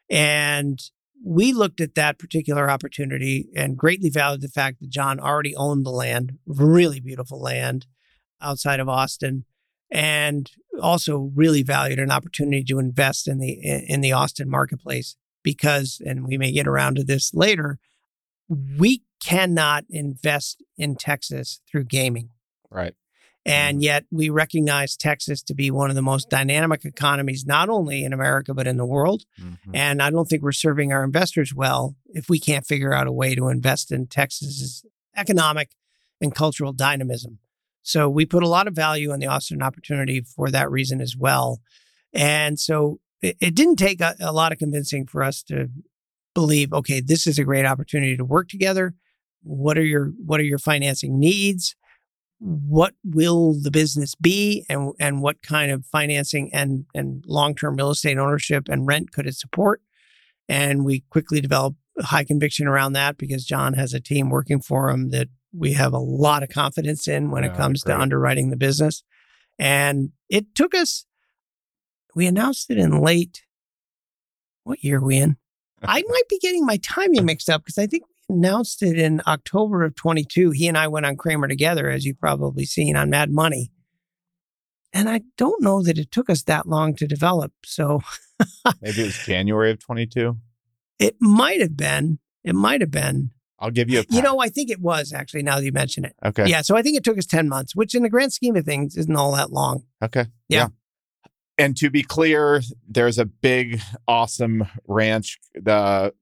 And 0.10 0.80
we 1.26 1.54
looked 1.54 1.82
at 1.82 1.96
that 1.96 2.20
particular 2.20 2.70
opportunity 2.70 3.48
and 3.56 3.78
greatly 3.78 4.10
valued 4.10 4.42
the 4.42 4.50
fact 4.50 4.80
that 4.80 4.90
John 4.90 5.20
already 5.20 5.56
owned 5.56 5.86
the 5.86 5.92
land, 5.92 6.38
really 6.46 7.00
beautiful 7.00 7.42
land 7.42 7.88
outside 8.42 8.80
of 8.80 8.90
Austin 8.90 9.46
and 9.90 10.52
also 10.82 11.32
really 11.34 11.64
valued 11.64 12.00
an 12.00 12.12
opportunity 12.12 12.64
to 12.64 12.80
invest 12.80 13.28
in 13.28 13.40
the 13.40 13.54
in 13.88 14.02
the 14.02 14.12
Austin 14.12 14.50
marketplace 14.50 15.16
because 15.44 16.02
and 16.06 16.28
we 16.28 16.38
may 16.38 16.52
get 16.52 16.68
around 16.68 16.96
to 16.96 17.04
this 17.04 17.34
later 17.34 17.80
we 18.50 19.02
cannot 19.24 19.86
invest 19.90 20.64
in 20.78 20.96
Texas 20.96 21.62
through 21.70 21.84
gaming 21.86 22.30
Right. 22.70 22.94
and 23.46 23.82
yet 23.82 24.06
we 24.12 24.30
recognize 24.30 24.96
Texas 24.98 25.42
to 25.44 25.54
be 25.56 25.72
one 25.72 25.90
of 25.90 25.96
the 25.96 26.02
most 26.02 26.30
dynamic 26.30 26.84
economies 26.86 27.46
not 27.46 27.70
only 27.70 28.04
in 28.04 28.14
America 28.14 28.54
but 28.54 28.68
in 28.68 28.78
the 28.78 28.86
world 28.86 29.24
Mhm. 29.42 29.58
and 29.74 30.02
I 30.02 30.10
don't 30.10 30.26
think 30.30 30.44
we're 30.44 30.52
serving 30.52 30.92
our 30.92 31.04
investors 31.04 31.54
well 31.54 31.96
if 32.08 32.30
we 32.30 32.40
can't 32.40 32.66
figure 32.68 32.94
out 32.94 33.08
a 33.08 33.12
way 33.12 33.36
to 33.36 33.48
invest 33.48 33.92
in 33.92 34.08
Texas's 34.08 34.86
economic 35.16 35.72
and 36.22 36.34
cultural 36.36 36.74
dynamism. 36.74 37.40
So 37.84 38.10
we 38.10 38.26
put 38.26 38.44
a 38.44 38.48
lot 38.50 38.68
of 38.68 38.76
value 38.76 39.12
on 39.12 39.20
the 39.20 39.28
Austin 39.28 39.62
opportunity 39.62 40.22
for 40.22 40.52
that 40.52 40.70
reason 40.70 41.00
as 41.00 41.16
well. 41.16 41.62
And 42.14 42.60
so 42.60 43.00
it, 43.22 43.38
it 43.40 43.56
didn't 43.56 43.78
take 43.78 44.02
a, 44.02 44.16
a 44.20 44.32
lot 44.34 44.52
of 44.52 44.58
convincing 44.58 45.08
for 45.08 45.24
us 45.24 45.42
to 45.44 45.70
believe, 46.34 46.74
okay, 46.74 47.00
this 47.00 47.26
is 47.26 47.40
a 47.40 47.44
great 47.44 47.66
opportunity 47.66 48.18
to 48.18 48.26
work 48.26 48.50
together. 48.50 48.94
What 49.44 49.78
are 49.78 49.84
your 49.84 50.12
what 50.24 50.40
are 50.40 50.44
your 50.44 50.60
financing 50.60 51.20
needs? 51.20 51.76
What 52.40 52.94
will 53.04 53.54
the 53.60 53.72
business 53.72 54.14
be 54.16 54.66
and 54.70 54.94
and 55.00 55.22
what 55.22 55.42
kind 55.42 55.72
of 55.72 55.86
financing 55.86 56.52
and 56.54 56.86
and 56.94 57.24
long-term 57.28 57.76
real 57.76 57.92
estate 57.92 58.18
ownership 58.18 58.68
and 58.70 58.88
rent 58.88 59.12
could 59.12 59.28
it 59.28 59.36
support? 59.36 59.82
And 60.50 60.86
we 60.86 61.02
quickly 61.10 61.42
developed 61.42 61.78
high 62.00 62.24
conviction 62.24 62.68
around 62.68 62.94
that 62.94 63.18
because 63.18 63.46
John 63.46 63.74
has 63.74 63.94
a 63.94 64.00
team 64.00 64.30
working 64.30 64.62
for 64.62 64.90
him 64.90 65.10
that 65.10 65.28
we 65.54 65.74
have 65.74 65.94
a 65.94 66.00
lot 66.00 66.44
of 66.44 66.50
confidence 66.50 67.08
in 67.08 67.32
when 67.32 67.44
it 67.44 67.52
ah, 67.54 67.58
comes 67.58 67.84
great. 67.84 67.96
to 67.96 68.02
underwriting 68.02 68.50
the 68.50 68.58
business. 68.58 69.04
And 69.58 70.12
it 70.30 70.54
took 70.54 70.76
us, 70.76 71.06
we 72.16 72.28
announced 72.28 72.70
it 72.70 72.78
in 72.78 73.02
late, 73.02 73.44
what 74.64 74.84
year 74.84 74.98
are 74.98 75.06
we 75.06 75.18
in? 75.18 75.38
I 75.84 76.04
might 76.08 76.30
be 76.30 76.40
getting 76.40 76.66
my 76.66 76.78
timing 76.78 77.26
mixed 77.26 77.50
up 77.50 77.64
because 77.64 77.78
I 77.78 77.88
think 77.88 78.04
announced 78.30 78.84
it 78.84 78.98
in 78.98 79.22
October 79.28 79.84
of 79.84 79.96
22. 79.96 80.52
He 80.52 80.68
and 80.68 80.78
I 80.78 80.88
went 80.88 81.06
on 81.06 81.16
Cramer 81.16 81.48
together, 81.48 81.90
as 81.90 82.06
you've 82.06 82.20
probably 82.20 82.66
seen 82.66 82.96
on 82.96 83.10
Mad 83.10 83.32
Money. 83.32 83.72
And 84.94 85.10
I 85.10 85.22
don't 85.38 85.62
know 85.62 85.84
that 85.84 85.98
it 85.98 86.12
took 86.12 86.30
us 86.30 86.44
that 86.44 86.68
long 86.68 86.96
to 86.96 87.08
develop. 87.08 87.52
So 87.66 88.02
Maybe 88.82 89.02
it 89.02 89.06
was 89.06 89.18
January 89.26 89.72
of 89.72 89.80
22. 89.80 90.38
it 91.00 91.16
might 91.20 91.62
have 91.62 91.76
been, 91.78 92.20
it 92.44 92.56
might 92.56 92.82
have 92.82 92.92
been. 92.92 93.32
I'll 93.60 93.72
give 93.72 93.90
you 93.90 94.02
a. 94.02 94.04
You 94.10 94.22
know, 94.22 94.40
I 94.40 94.50
think 94.50 94.70
it 94.70 94.80
was 94.80 95.12
actually. 95.12 95.42
Now 95.42 95.56
that 95.58 95.66
you 95.66 95.72
mention 95.72 96.06
it, 96.06 96.14
Okay. 96.24 96.46
yeah. 96.46 96.62
So 96.62 96.78
I 96.78 96.84
think 96.84 96.96
it 96.96 97.04
took 97.04 97.18
us 97.18 97.26
ten 97.26 97.50
months, 97.50 97.76
which 97.76 97.96
in 97.96 98.04
the 98.04 98.10
grand 98.10 98.32
scheme 98.32 98.56
of 98.56 98.66
things 98.66 98.96
isn't 98.96 99.16
all 99.16 99.32
that 99.36 99.52
long. 99.52 99.84
Okay. 100.04 100.28
Yeah. 100.48 100.68
And 101.58 101.76
to 101.78 101.90
be 101.90 102.04
clear, 102.04 102.62
there's 102.88 103.18
a 103.18 103.26
big, 103.26 103.82
awesome 104.08 104.68
ranch, 104.88 105.40
the 105.56 106.14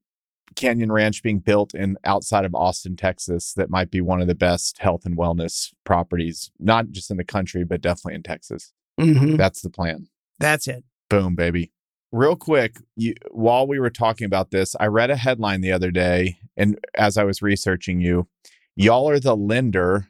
Canyon 0.56 0.90
Ranch 0.90 1.22
being 1.22 1.38
built 1.38 1.74
in 1.74 1.96
outside 2.04 2.44
of 2.44 2.54
Austin, 2.54 2.96
Texas, 2.96 3.52
that 3.54 3.70
might 3.70 3.90
be 3.90 4.00
one 4.00 4.20
of 4.20 4.26
the 4.26 4.34
best 4.34 4.78
health 4.78 5.04
and 5.04 5.16
wellness 5.16 5.72
properties, 5.84 6.50
not 6.58 6.90
just 6.90 7.10
in 7.10 7.16
the 7.18 7.24
country, 7.24 7.64
but 7.64 7.80
definitely 7.80 8.14
in 8.14 8.22
Texas. 8.22 8.72
Mhm. 8.98 9.36
That's 9.36 9.60
the 9.62 9.70
plan. 9.70 10.08
That's 10.38 10.66
it. 10.66 10.84
Boom, 11.08 11.34
baby. 11.36 11.72
Real 12.12 12.36
quick, 12.36 12.78
you, 12.96 13.14
while 13.30 13.66
we 13.66 13.78
were 13.78 13.90
talking 13.90 14.24
about 14.24 14.50
this, 14.50 14.74
I 14.80 14.86
read 14.86 15.10
a 15.10 15.16
headline 15.16 15.60
the 15.60 15.72
other 15.72 15.90
day, 15.90 16.38
and 16.56 16.78
as 16.96 17.16
I 17.18 17.24
was 17.24 17.42
researching 17.42 18.00
you, 18.00 18.28
y'all 18.74 19.08
are 19.10 19.20
the 19.20 19.36
lender 19.36 20.08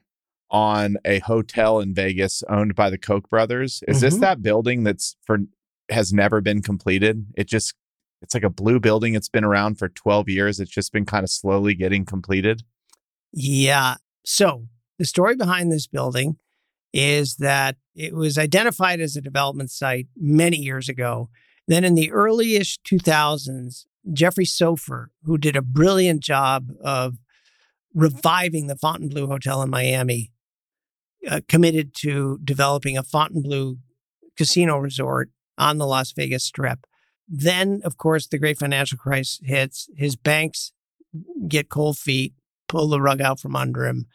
on 0.50 0.96
a 1.04 1.18
hotel 1.20 1.80
in 1.80 1.92
Vegas 1.94 2.42
owned 2.48 2.74
by 2.76 2.88
the 2.90 2.98
Koch 2.98 3.28
brothers. 3.28 3.82
Is 3.88 4.00
this 4.00 4.16
Mhm. 4.16 4.20
that 4.20 4.42
building 4.42 4.84
that's 4.84 5.16
for 5.24 5.38
has 5.90 6.12
never 6.12 6.40
been 6.40 6.62
completed? 6.62 7.26
It 7.36 7.48
just 7.48 7.74
it's 8.26 8.34
like 8.34 8.42
a 8.42 8.50
blue 8.50 8.80
building. 8.80 9.14
It's 9.14 9.28
been 9.28 9.44
around 9.44 9.78
for 9.78 9.88
12 9.88 10.28
years. 10.28 10.58
It's 10.58 10.70
just 10.70 10.92
been 10.92 11.06
kind 11.06 11.22
of 11.22 11.30
slowly 11.30 11.74
getting 11.74 12.04
completed. 12.04 12.64
Yeah. 13.32 13.96
So 14.24 14.66
the 14.98 15.04
story 15.04 15.36
behind 15.36 15.70
this 15.70 15.86
building 15.86 16.36
is 16.92 17.36
that 17.36 17.76
it 17.94 18.16
was 18.16 18.36
identified 18.36 19.00
as 19.00 19.14
a 19.14 19.20
development 19.20 19.70
site 19.70 20.08
many 20.16 20.56
years 20.56 20.88
ago. 20.88 21.30
Then 21.68 21.84
in 21.84 21.94
the 21.94 22.10
early-ish 22.10 22.80
2000s, 22.80 23.86
Jeffrey 24.12 24.44
Soffer, 24.44 25.12
who 25.22 25.38
did 25.38 25.54
a 25.54 25.62
brilliant 25.62 26.20
job 26.20 26.70
of 26.82 27.18
reviving 27.94 28.66
the 28.66 28.76
Fontainebleau 28.76 29.28
Hotel 29.28 29.62
in 29.62 29.70
Miami, 29.70 30.32
uh, 31.28 31.40
committed 31.48 31.94
to 31.98 32.40
developing 32.42 32.98
a 32.98 33.04
Fontainebleau 33.04 33.76
casino 34.36 34.78
resort 34.78 35.30
on 35.56 35.78
the 35.78 35.86
Las 35.86 36.10
Vegas 36.10 36.42
Strip. 36.42 36.86
Then, 37.28 37.80
of 37.84 37.96
course, 37.96 38.26
the 38.26 38.38
great 38.38 38.58
financial 38.58 38.98
crisis 38.98 39.40
hits. 39.42 39.88
His 39.96 40.16
banks 40.16 40.72
get 41.48 41.68
cold 41.68 41.98
feet, 41.98 42.34
pull 42.68 42.88
the 42.88 43.00
rug 43.00 43.20
out 43.20 43.40
from 43.40 43.56
under 43.56 43.86
him, 43.86 44.06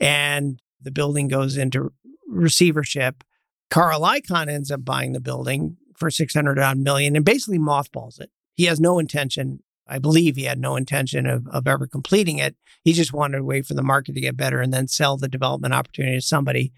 and 0.00 0.60
the 0.80 0.90
building 0.90 1.28
goes 1.28 1.56
into 1.56 1.92
receivership. 2.28 3.24
Carl 3.70 4.02
Icahn 4.02 4.48
ends 4.48 4.70
up 4.70 4.84
buying 4.84 5.12
the 5.12 5.20
building 5.20 5.76
for 5.96 6.10
600 6.10 6.58
odd 6.58 6.78
million 6.78 7.16
and 7.16 7.24
basically 7.24 7.58
mothballs 7.58 8.18
it. 8.18 8.30
He 8.54 8.64
has 8.64 8.80
no 8.80 8.98
intention, 8.98 9.62
I 9.86 9.98
believe 9.98 10.36
he 10.36 10.44
had 10.44 10.58
no 10.58 10.76
intention 10.76 11.26
of, 11.26 11.46
of 11.48 11.66
ever 11.66 11.86
completing 11.86 12.38
it. 12.38 12.56
He 12.84 12.92
just 12.92 13.12
wanted 13.12 13.38
to 13.38 13.44
wait 13.44 13.66
for 13.66 13.74
the 13.74 13.82
market 13.82 14.14
to 14.14 14.20
get 14.20 14.36
better 14.36 14.60
and 14.60 14.72
then 14.72 14.88
sell 14.88 15.16
the 15.16 15.28
development 15.28 15.74
opportunity 15.74 16.16
to 16.16 16.22
somebody. 16.22 16.72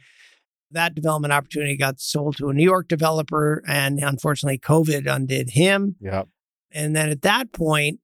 That 0.73 0.95
development 0.95 1.33
opportunity 1.33 1.77
got 1.77 2.01
sold 2.01 2.37
to 2.37 2.49
a 2.49 2.55
New 2.55 2.65
York 2.65 2.89
developer, 2.89 3.63
and 3.67 3.99
unfortunately, 3.99 4.59
COVID 4.59 5.13
undid 5.13 5.51
him. 5.51 5.97
Yep. 6.01 6.29
And 6.71 6.95
then 6.95 7.09
at 7.09 7.23
that 7.23 7.53
point, 7.53 8.01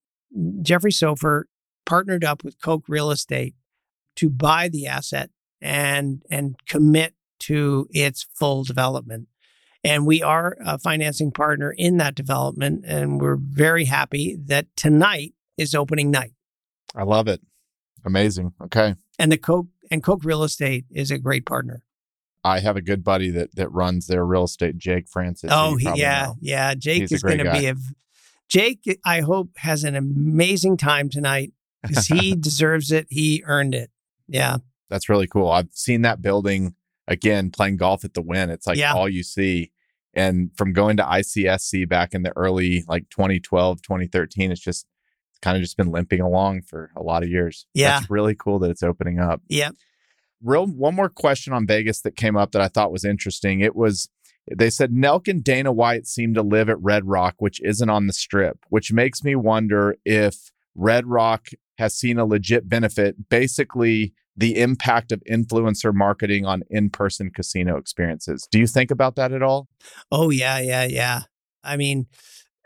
Jeffrey 0.62 0.92
Soffer 0.92 1.46
partnered 1.84 2.24
up 2.24 2.42
with 2.42 2.60
Koch 2.60 2.84
Real 2.88 3.10
Estate 3.10 3.54
to 4.16 4.28
buy 4.28 4.68
the 4.68 4.86
asset 4.86 5.30
and 5.60 6.22
and 6.30 6.56
commit 6.68 7.14
to 7.40 7.86
its 7.90 8.26
full 8.34 8.64
development. 8.64 9.28
And 9.84 10.04
we 10.04 10.22
are 10.22 10.56
a 10.64 10.78
financing 10.78 11.30
partner 11.30 11.72
in 11.76 11.98
that 11.98 12.16
development, 12.16 12.84
and 12.86 13.20
we're 13.20 13.38
very 13.40 13.84
happy 13.84 14.36
that 14.46 14.66
tonight 14.76 15.34
is 15.56 15.74
opening 15.74 16.10
night. 16.10 16.32
I 16.94 17.04
love 17.04 17.28
it. 17.28 17.40
Amazing. 18.04 18.52
Okay. 18.64 18.94
And 19.18 19.30
the 19.30 19.36
Koch 19.36 19.66
and 19.90 20.02
Koch 20.02 20.24
Real 20.24 20.42
Estate 20.42 20.86
is 20.90 21.10
a 21.10 21.18
great 21.18 21.46
partner. 21.46 21.82
I 22.46 22.60
have 22.60 22.76
a 22.76 22.82
good 22.82 23.02
buddy 23.02 23.30
that 23.30 23.54
that 23.56 23.70
runs 23.70 24.06
their 24.06 24.24
real 24.24 24.44
estate, 24.44 24.78
Jake 24.78 25.08
Francis. 25.08 25.50
oh, 25.52 25.76
yeah, 25.78 26.26
know. 26.26 26.36
yeah. 26.40 26.74
Jake 26.74 27.02
He's 27.02 27.12
is 27.12 27.22
going 27.22 27.38
to 27.38 27.50
be 27.52 27.66
a 27.66 27.74
Jake. 28.48 28.80
I 29.04 29.20
hope 29.20 29.50
has 29.56 29.84
an 29.84 29.96
amazing 29.96 30.76
time 30.76 31.08
tonight 31.08 31.52
because 31.82 32.06
he 32.06 32.34
deserves 32.40 32.92
it. 32.92 33.06
He 33.10 33.42
earned 33.44 33.74
it. 33.74 33.90
Yeah. 34.28 34.58
That's 34.88 35.08
really 35.08 35.26
cool. 35.26 35.50
I've 35.50 35.68
seen 35.72 36.02
that 36.02 36.22
building 36.22 36.74
again 37.08 37.50
playing 37.50 37.76
golf 37.76 38.04
at 38.04 38.14
the 38.14 38.22
Wynn. 38.22 38.50
It's 38.50 38.66
like 38.66 38.78
Yeah. 38.78 38.94
all 38.94 39.08
you 39.08 39.22
see. 39.22 39.72
And 40.14 40.50
from 40.56 40.72
going 40.72 40.96
to 40.96 41.02
ICSC 41.02 41.88
back 41.88 42.14
in 42.14 42.22
the 42.22 42.32
early 42.36 42.84
like 42.88 43.08
2012, 43.10 43.82
2013, 43.82 44.50
it's 44.52 44.60
just 44.60 44.86
it's 45.30 45.38
kind 45.40 45.56
of 45.56 45.62
just 45.62 45.76
been 45.76 45.90
limping 45.90 46.20
along 46.20 46.62
for 46.62 46.90
a 46.96 47.02
lot 47.02 47.22
of 47.22 47.28
years. 47.28 47.66
Yeah. 47.74 47.98
That's 47.98 48.10
really 48.10 48.34
cool 48.34 48.58
that 48.60 48.70
it's 48.70 48.82
opening 48.82 49.18
up. 49.18 49.42
Yeah. 49.48 49.70
Real 50.42 50.66
one 50.66 50.94
more 50.94 51.08
question 51.08 51.52
on 51.52 51.66
Vegas 51.66 52.00
that 52.02 52.16
came 52.16 52.36
up 52.36 52.52
that 52.52 52.62
I 52.62 52.68
thought 52.68 52.92
was 52.92 53.04
interesting. 53.04 53.60
It 53.60 53.74
was 53.74 54.08
they 54.54 54.70
said 54.70 54.92
Nelk 54.92 55.28
and 55.28 55.42
Dana 55.42 55.72
White 55.72 56.06
seem 56.06 56.34
to 56.34 56.42
live 56.42 56.68
at 56.68 56.80
Red 56.80 57.06
Rock, 57.06 57.34
which 57.38 57.60
isn't 57.62 57.90
on 57.90 58.06
the 58.06 58.12
strip, 58.12 58.58
which 58.68 58.92
makes 58.92 59.24
me 59.24 59.34
wonder 59.34 59.96
if 60.04 60.52
Red 60.74 61.06
Rock 61.06 61.48
has 61.78 61.94
seen 61.94 62.18
a 62.18 62.24
legit 62.24 62.68
benefit, 62.68 63.28
basically 63.28 64.14
the 64.36 64.60
impact 64.60 65.12
of 65.12 65.22
influencer 65.30 65.92
marketing 65.94 66.44
on 66.44 66.62
in-person 66.70 67.30
casino 67.30 67.76
experiences. 67.76 68.46
Do 68.50 68.58
you 68.58 68.66
think 68.66 68.90
about 68.90 69.16
that 69.16 69.32
at 69.32 69.42
all? 69.42 69.68
Oh, 70.12 70.30
yeah, 70.30 70.58
yeah, 70.58 70.84
yeah. 70.84 71.22
I 71.64 71.76
mean, 71.76 72.06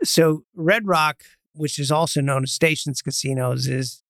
so 0.03 0.45
Red 0.55 0.87
Rock, 0.87 1.23
which 1.55 1.79
is 1.79 1.91
also 1.91 2.21
known 2.21 2.43
as 2.43 2.53
Stations 2.53 3.03
Casinos, 3.03 3.68
is, 3.68 4.03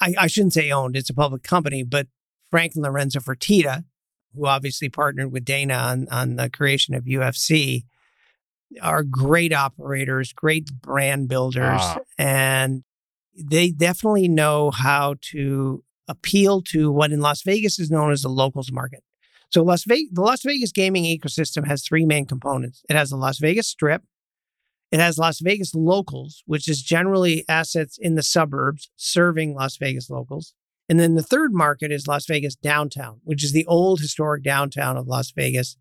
I, 0.00 0.14
I 0.18 0.26
shouldn't 0.26 0.54
say 0.54 0.70
owned, 0.70 0.96
it's 0.96 1.10
a 1.10 1.14
public 1.14 1.42
company, 1.42 1.82
but 1.82 2.08
Frank 2.50 2.72
and 2.74 2.84
Lorenzo 2.84 3.20
Fertitta, 3.20 3.84
who 4.34 4.46
obviously 4.46 4.88
partnered 4.88 5.32
with 5.32 5.44
Dana 5.44 5.74
on, 5.74 6.08
on 6.10 6.36
the 6.36 6.50
creation 6.50 6.94
of 6.94 7.04
UFC, 7.04 7.84
are 8.82 9.02
great 9.04 9.52
operators, 9.52 10.32
great 10.32 10.70
brand 10.80 11.28
builders, 11.28 11.80
Ah. 11.80 11.98
and 12.18 12.82
they 13.36 13.70
definitely 13.70 14.28
know 14.28 14.70
how 14.70 15.14
to 15.32 15.84
appeal 16.08 16.60
to 16.62 16.90
what 16.90 17.12
in 17.12 17.20
Las 17.20 17.42
Vegas 17.42 17.78
is 17.78 17.90
known 17.90 18.12
as 18.12 18.22
the 18.22 18.28
locals 18.28 18.70
market. 18.72 19.02
So 19.50 19.62
Las 19.62 19.84
Vegas, 19.84 20.10
the 20.12 20.20
Las 20.22 20.42
Vegas 20.42 20.72
gaming 20.72 21.04
ecosystem 21.04 21.66
has 21.66 21.82
three 21.84 22.04
main 22.04 22.26
components. 22.26 22.82
It 22.88 22.96
has 22.96 23.10
the 23.10 23.16
Las 23.16 23.38
Vegas 23.38 23.68
Strip. 23.68 24.02
It 24.90 25.00
has 25.00 25.18
Las 25.18 25.40
Vegas 25.40 25.74
locals, 25.74 26.42
which 26.46 26.68
is 26.68 26.82
generally 26.82 27.44
assets 27.48 27.96
in 27.98 28.16
the 28.16 28.22
suburbs 28.22 28.90
serving 28.96 29.54
Las 29.54 29.76
Vegas 29.76 30.10
locals. 30.10 30.54
And 30.88 31.00
then 31.00 31.14
the 31.14 31.22
third 31.22 31.52
market 31.52 31.90
is 31.90 32.06
Las 32.06 32.26
Vegas 32.26 32.56
downtown, 32.56 33.20
which 33.24 33.42
is 33.42 33.52
the 33.52 33.66
old 33.66 34.00
historic 34.00 34.42
downtown 34.42 34.96
of 34.96 35.06
Las 35.06 35.30
Vegas, 35.30 35.76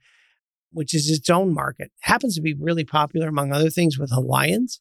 which 0.72 0.94
is 0.94 1.10
its 1.10 1.30
own 1.30 1.54
market. 1.54 1.92
Happens 2.02 2.36
to 2.36 2.42
be 2.42 2.54
really 2.54 2.86
popular, 2.86 3.28
among 3.28 3.52
other 3.52 3.70
things, 3.70 4.00
with 4.00 4.12
Hawaiians. 4.12 4.80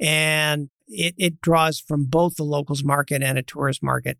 And 0.00 0.70
it, 0.88 1.14
it 1.18 1.40
draws 1.40 1.80
from 1.80 2.06
both 2.06 2.36
the 2.36 2.44
locals 2.44 2.84
market 2.84 3.22
and 3.22 3.38
a 3.38 3.42
tourist 3.42 3.82
market. 3.82 4.18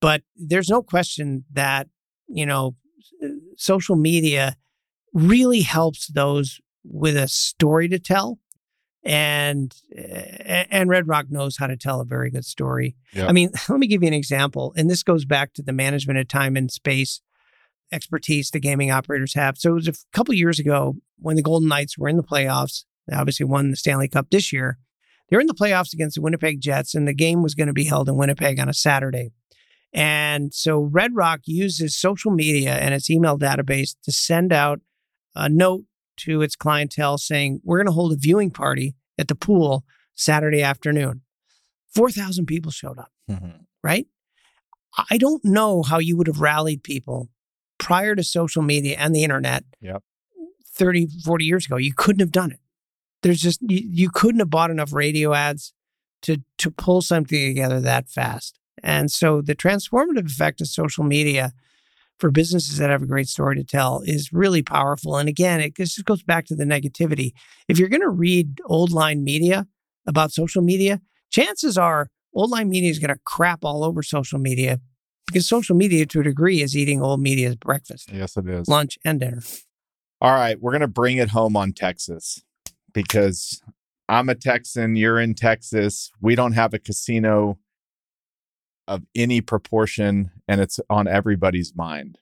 But 0.00 0.22
there's 0.36 0.68
no 0.68 0.82
question 0.82 1.44
that, 1.52 1.88
you 2.28 2.46
know, 2.46 2.76
social 3.56 3.96
media 3.96 4.56
really 5.12 5.62
helps 5.62 6.08
those 6.08 6.60
with 6.84 7.16
a 7.16 7.28
story 7.28 7.88
to 7.88 7.98
tell. 7.98 8.38
And 9.06 9.72
eh, 9.96 10.64
and 10.70 10.90
Red 10.90 11.06
Rock 11.06 11.30
knows 11.30 11.56
how 11.56 11.68
to 11.68 11.76
tell 11.76 12.00
a 12.00 12.04
very 12.04 12.28
good 12.28 12.44
story. 12.44 12.96
Yeah. 13.12 13.28
I 13.28 13.32
mean, 13.32 13.50
let 13.68 13.78
me 13.78 13.86
give 13.86 14.02
you 14.02 14.08
an 14.08 14.14
example. 14.14 14.74
And 14.76 14.90
this 14.90 15.02
goes 15.02 15.24
back 15.24 15.52
to 15.54 15.62
the 15.62 15.72
management 15.72 16.18
of 16.18 16.28
time 16.28 16.56
and 16.56 16.70
space 16.70 17.20
expertise 17.92 18.50
the 18.50 18.58
gaming 18.58 18.90
operators 18.90 19.34
have. 19.34 19.58
So 19.58 19.70
it 19.70 19.74
was 19.74 19.88
a 19.88 19.94
couple 20.12 20.34
years 20.34 20.58
ago 20.58 20.96
when 21.18 21.36
the 21.36 21.42
Golden 21.42 21.68
Knights 21.68 21.96
were 21.96 22.08
in 22.08 22.16
the 22.16 22.22
playoffs. 22.24 22.84
They 23.06 23.14
obviously 23.14 23.46
won 23.46 23.70
the 23.70 23.76
Stanley 23.76 24.08
Cup 24.08 24.30
this 24.30 24.52
year. 24.52 24.78
They 25.28 25.36
were 25.36 25.40
in 25.40 25.46
the 25.46 25.54
playoffs 25.54 25.92
against 25.92 26.16
the 26.16 26.22
Winnipeg 26.22 26.60
Jets, 26.60 26.94
and 26.94 27.06
the 27.06 27.14
game 27.14 27.42
was 27.42 27.54
going 27.54 27.66
to 27.68 27.72
be 27.72 27.84
held 27.84 28.08
in 28.08 28.16
Winnipeg 28.16 28.58
on 28.58 28.68
a 28.68 28.74
Saturday. 28.74 29.30
And 29.92 30.52
so 30.52 30.80
Red 30.80 31.14
Rock 31.14 31.40
uses 31.46 31.96
social 31.96 32.32
media 32.32 32.74
and 32.74 32.92
its 32.92 33.08
email 33.08 33.38
database 33.38 33.94
to 34.02 34.12
send 34.12 34.52
out 34.52 34.80
a 35.34 35.48
note 35.48 35.84
to 36.18 36.42
its 36.42 36.56
clientele 36.56 37.18
saying, 37.18 37.60
We're 37.64 37.78
going 37.78 37.86
to 37.86 37.92
hold 37.92 38.12
a 38.12 38.16
viewing 38.16 38.50
party 38.50 38.94
at 39.18 39.28
the 39.28 39.34
pool 39.34 39.84
Saturday 40.14 40.62
afternoon. 40.62 41.22
4,000 41.94 42.46
people 42.46 42.70
showed 42.70 42.98
up, 42.98 43.10
mm-hmm. 43.30 43.62
right? 43.82 44.06
I 45.10 45.18
don't 45.18 45.44
know 45.44 45.82
how 45.82 45.98
you 45.98 46.16
would 46.16 46.26
have 46.26 46.40
rallied 46.40 46.82
people 46.82 47.28
prior 47.78 48.14
to 48.14 48.22
social 48.22 48.62
media 48.62 48.96
and 48.98 49.14
the 49.14 49.22
internet 49.24 49.64
Yep. 49.80 50.02
30, 50.74 51.08
40 51.24 51.44
years 51.44 51.66
ago. 51.66 51.76
You 51.76 51.94
couldn't 51.94 52.20
have 52.20 52.32
done 52.32 52.52
it. 52.52 52.60
There's 53.22 53.40
just, 53.40 53.60
you, 53.62 53.80
you 53.82 54.10
couldn't 54.10 54.40
have 54.40 54.50
bought 54.50 54.70
enough 54.70 54.92
radio 54.92 55.32
ads 55.32 55.72
to, 56.22 56.42
to 56.58 56.70
pull 56.70 57.02
something 57.02 57.48
together 57.48 57.80
that 57.80 58.08
fast. 58.08 58.58
And 58.82 59.10
so 59.10 59.40
the 59.40 59.54
transformative 59.54 60.26
effect 60.26 60.60
of 60.60 60.68
social 60.68 61.04
media 61.04 61.52
for 62.18 62.30
businesses 62.30 62.78
that 62.78 62.90
have 62.90 63.02
a 63.02 63.06
great 63.06 63.28
story 63.28 63.56
to 63.56 63.64
tell 63.64 64.02
is 64.04 64.32
really 64.32 64.62
powerful. 64.62 65.16
And 65.16 65.28
again, 65.28 65.60
it 65.60 65.76
just 65.76 66.02
goes 66.04 66.22
back 66.22 66.46
to 66.46 66.56
the 66.56 66.64
negativity. 66.64 67.32
If 67.68 67.78
you're 67.78 67.88
going 67.90 68.00
to 68.02 68.08
read 68.08 68.60
old 68.66 68.90
line 68.90 69.22
media 69.22 69.66
about 70.06 70.32
social 70.32 70.62
media, 70.62 71.00
chances 71.30 71.76
are 71.76 72.08
old 72.34 72.50
line 72.50 72.68
media 72.68 72.90
is 72.90 72.98
going 72.98 73.12
to 73.14 73.20
crap 73.24 73.64
all 73.64 73.84
over 73.84 74.02
social 74.02 74.38
media 74.38 74.80
because 75.26 75.46
social 75.46 75.74
media, 75.76 76.06
to 76.06 76.20
a 76.20 76.22
degree, 76.22 76.62
is 76.62 76.76
eating 76.76 77.02
old 77.02 77.20
media's 77.20 77.56
breakfast, 77.56 78.10
Yes, 78.12 78.36
it 78.36 78.48
is. 78.48 78.68
lunch, 78.68 78.96
and 79.04 79.18
dinner. 79.20 79.42
All 80.20 80.32
right, 80.32 80.58
we're 80.60 80.72
gonna 80.72 80.86
bring 80.88 81.18
it 81.18 81.28
home 81.30 81.56
on 81.56 81.72
Texas 81.72 82.42
because 82.94 83.60
I'm 84.08 84.28
a 84.30 84.34
Texan. 84.36 84.94
You're 84.96 85.18
in 85.20 85.34
Texas. 85.34 86.10
We 86.22 86.36
don't 86.36 86.52
have 86.52 86.72
a 86.72 86.78
casino 86.78 87.58
of 88.88 89.02
any 89.14 89.40
proportion, 89.40 90.30
and 90.48 90.60
it's 90.60 90.80
on 90.88 91.08
everybody's 91.08 91.74
mind. 91.74 92.18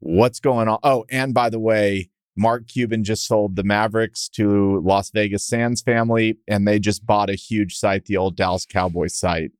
What's 0.00 0.40
going 0.40 0.68
on? 0.68 0.78
Oh, 0.82 1.04
and 1.10 1.32
by 1.32 1.48
the 1.48 1.60
way, 1.60 2.10
Mark 2.36 2.66
Cuban 2.66 3.04
just 3.04 3.26
sold 3.26 3.56
the 3.56 3.62
Mavericks 3.62 4.28
to 4.30 4.80
Las 4.80 5.10
Vegas 5.10 5.44
Sands 5.44 5.82
family, 5.82 6.38
and 6.48 6.66
they 6.66 6.78
just 6.78 7.04
bought 7.06 7.30
a 7.30 7.34
huge 7.34 7.76
site, 7.76 8.06
the 8.06 8.16
old 8.16 8.36
Dallas 8.36 8.66
Cowboys 8.66 9.14
site. 9.14 9.52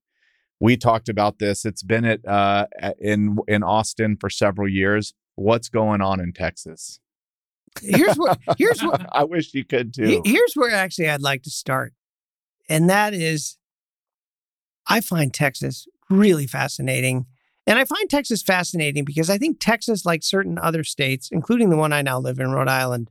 We 0.58 0.76
talked 0.76 1.08
about 1.08 1.38
this. 1.38 1.64
It's 1.64 1.82
been 1.82 2.04
at 2.04 2.26
uh, 2.26 2.66
in 2.98 3.36
in 3.48 3.62
Austin 3.62 4.16
for 4.16 4.30
several 4.30 4.68
years. 4.68 5.12
What's 5.34 5.68
going 5.68 6.00
on 6.00 6.20
in 6.20 6.32
Texas? 6.32 7.00
Here's 7.82 8.16
what 8.16 8.38
here's 8.56 8.82
what 8.82 9.06
I 9.12 9.24
wish 9.24 9.54
you 9.54 9.64
could 9.64 9.92
too. 9.92 10.22
here's 10.24 10.54
where 10.54 10.70
actually 10.70 11.08
I'd 11.08 11.20
like 11.20 11.42
to 11.42 11.50
start, 11.50 11.94
and 12.68 12.88
that 12.88 13.12
is, 13.12 13.58
I 14.88 15.00
find 15.00 15.32
Texas 15.32 15.86
really 16.08 16.46
fascinating, 16.46 17.26
and 17.66 17.78
I 17.78 17.84
find 17.84 18.08
Texas 18.10 18.42
fascinating 18.42 19.04
because 19.04 19.30
I 19.30 19.38
think 19.38 19.58
Texas, 19.60 20.04
like 20.04 20.22
certain 20.22 20.58
other 20.58 20.84
states, 20.84 21.28
including 21.30 21.70
the 21.70 21.76
one 21.76 21.92
I 21.92 22.02
now 22.02 22.18
live 22.18 22.38
in, 22.38 22.50
Rhode 22.50 22.68
Island, 22.68 23.10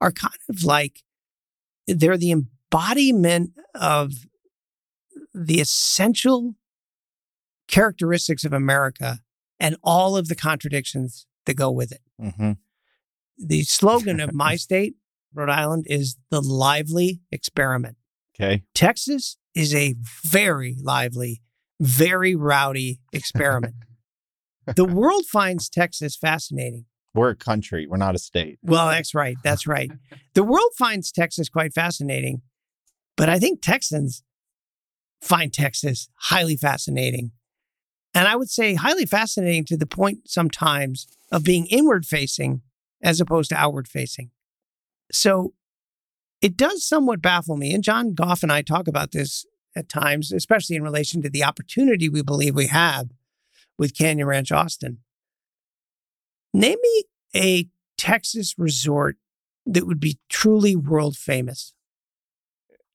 are 0.00 0.12
kind 0.12 0.34
of 0.48 0.64
like 0.64 1.02
they're 1.86 2.16
the 2.16 2.32
embodiment 2.32 3.52
of 3.74 4.12
the 5.32 5.60
essential 5.60 6.54
characteristics 7.68 8.44
of 8.44 8.52
America 8.52 9.20
and 9.58 9.76
all 9.82 10.16
of 10.16 10.28
the 10.28 10.34
contradictions 10.34 11.26
that 11.46 11.54
go 11.54 11.70
with 11.70 11.92
it. 11.92 12.00
hmm 12.20 12.52
The 13.38 13.62
slogan 13.64 14.20
of 14.20 14.32
my 14.32 14.56
state, 14.66 14.94
Rhode 15.32 15.50
Island, 15.50 15.86
is 15.88 16.16
the 16.30 16.40
lively 16.40 17.20
experiment. 17.30 17.96
Okay. 18.34 18.64
Texas 18.74 19.36
is 19.54 19.74
a 19.74 19.94
very 20.24 20.76
lively, 20.80 21.42
very 21.80 22.34
rowdy 22.34 23.00
experiment. 23.12 23.74
the 24.76 24.84
world 25.00 25.26
finds 25.26 25.68
Texas 25.68 26.16
fascinating. 26.16 26.86
We're 27.14 27.30
a 27.30 27.36
country. 27.36 27.86
We're 27.86 27.96
not 27.96 28.14
a 28.14 28.18
state. 28.18 28.58
Well, 28.62 28.88
that's 28.88 29.14
right. 29.14 29.36
That's 29.44 29.66
right. 29.66 29.90
The 30.34 30.42
world 30.42 30.72
finds 30.76 31.12
Texas 31.12 31.48
quite 31.48 31.72
fascinating, 31.72 32.42
but 33.16 33.28
I 33.28 33.38
think 33.38 33.62
Texans 33.62 34.24
find 35.22 35.52
Texas 35.52 36.08
highly 36.14 36.56
fascinating. 36.56 37.30
And 38.14 38.28
I 38.28 38.36
would 38.36 38.50
say 38.50 38.74
highly 38.74 39.06
fascinating 39.06 39.64
to 39.66 39.76
the 39.76 39.86
point 39.86 40.28
sometimes 40.28 41.06
of 41.32 41.44
being 41.44 41.66
inward 41.66 42.04
facing 42.06 42.62
as 43.02 43.20
opposed 43.20 43.50
to 43.50 43.56
outward 43.56 43.88
facing. 43.88 44.30
So 45.12 45.54
it 46.40 46.56
does 46.56 46.84
somewhat 46.84 47.22
baffle 47.22 47.56
me. 47.56 47.72
And 47.74 47.82
John 47.82 48.14
Goff 48.14 48.42
and 48.42 48.52
I 48.52 48.62
talk 48.62 48.86
about 48.88 49.12
this 49.12 49.46
at 49.76 49.88
times, 49.88 50.32
especially 50.32 50.76
in 50.76 50.82
relation 50.82 51.22
to 51.22 51.30
the 51.30 51.44
opportunity 51.44 52.08
we 52.08 52.22
believe 52.22 52.54
we 52.54 52.68
have 52.68 53.08
with 53.78 53.96
Canyon 53.96 54.26
Ranch 54.26 54.52
Austin. 54.52 54.98
Name 56.52 56.78
me 56.80 57.04
a 57.34 57.68
Texas 57.98 58.54
resort 58.58 59.16
that 59.66 59.86
would 59.86 60.00
be 60.00 60.18
truly 60.28 60.76
world 60.76 61.16
famous. 61.16 61.74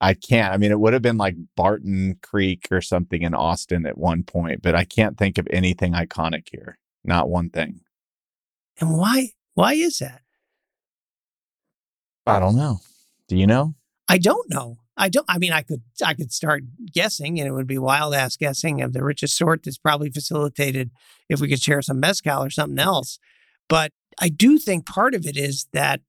I 0.01 0.13
can't. 0.13 0.53
I 0.53 0.57
mean, 0.57 0.71
it 0.71 0.79
would 0.79 0.93
have 0.93 1.01
been 1.01 1.17
like 1.17 1.35
Barton 1.57 2.17
Creek 2.21 2.67
or 2.71 2.79
something 2.79 3.21
in 3.21 3.33
Austin 3.33 3.85
at 3.85 3.97
one 3.97 4.23
point, 4.23 4.61
but 4.61 4.75
I 4.75 4.85
can't 4.85 5.17
think 5.17 5.37
of 5.37 5.47
anything 5.51 5.93
iconic 5.93 6.47
here. 6.49 6.77
Not 7.03 7.29
one 7.29 7.49
thing. 7.49 7.81
And 8.79 8.97
why 8.97 9.31
why 9.55 9.73
is 9.73 9.99
that? 9.99 10.21
I 12.25 12.39
don't 12.39 12.55
know. 12.55 12.79
Do 13.27 13.35
you 13.35 13.47
know? 13.47 13.75
I 14.07 14.19
don't 14.19 14.49
know. 14.49 14.77
I 14.99 15.07
don't 15.07 15.25
I 15.29 15.37
mean 15.37 15.53
I 15.53 15.61
could 15.61 15.81
I 16.05 16.13
could 16.13 16.31
start 16.31 16.63
guessing 16.93 17.39
and 17.39 17.47
it 17.47 17.51
would 17.51 17.67
be 17.67 17.77
wild 17.77 18.13
ass 18.13 18.35
guessing 18.35 18.81
of 18.81 18.93
the 18.93 19.03
richest 19.03 19.37
sort 19.37 19.63
that's 19.63 19.77
probably 19.77 20.11
facilitated 20.11 20.91
if 21.29 21.39
we 21.39 21.47
could 21.47 21.61
share 21.61 21.81
some 21.81 21.99
mezcal 21.99 22.43
or 22.43 22.49
something 22.49 22.79
else. 22.79 23.17
But 23.69 23.93
I 24.19 24.27
do 24.27 24.57
think 24.57 24.85
part 24.85 25.15
of 25.15 25.25
it 25.25 25.37
is 25.37 25.67
that 25.71 26.01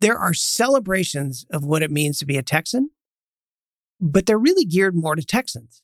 there 0.00 0.16
are 0.16 0.32
celebrations 0.32 1.44
of 1.52 1.64
what 1.64 1.82
it 1.82 1.90
means 1.90 2.18
to 2.18 2.26
be 2.26 2.38
a 2.38 2.42
Texan, 2.42 2.90
but 4.00 4.24
they're 4.24 4.38
really 4.38 4.64
geared 4.64 4.96
more 4.96 5.14
to 5.14 5.24
Texans 5.24 5.82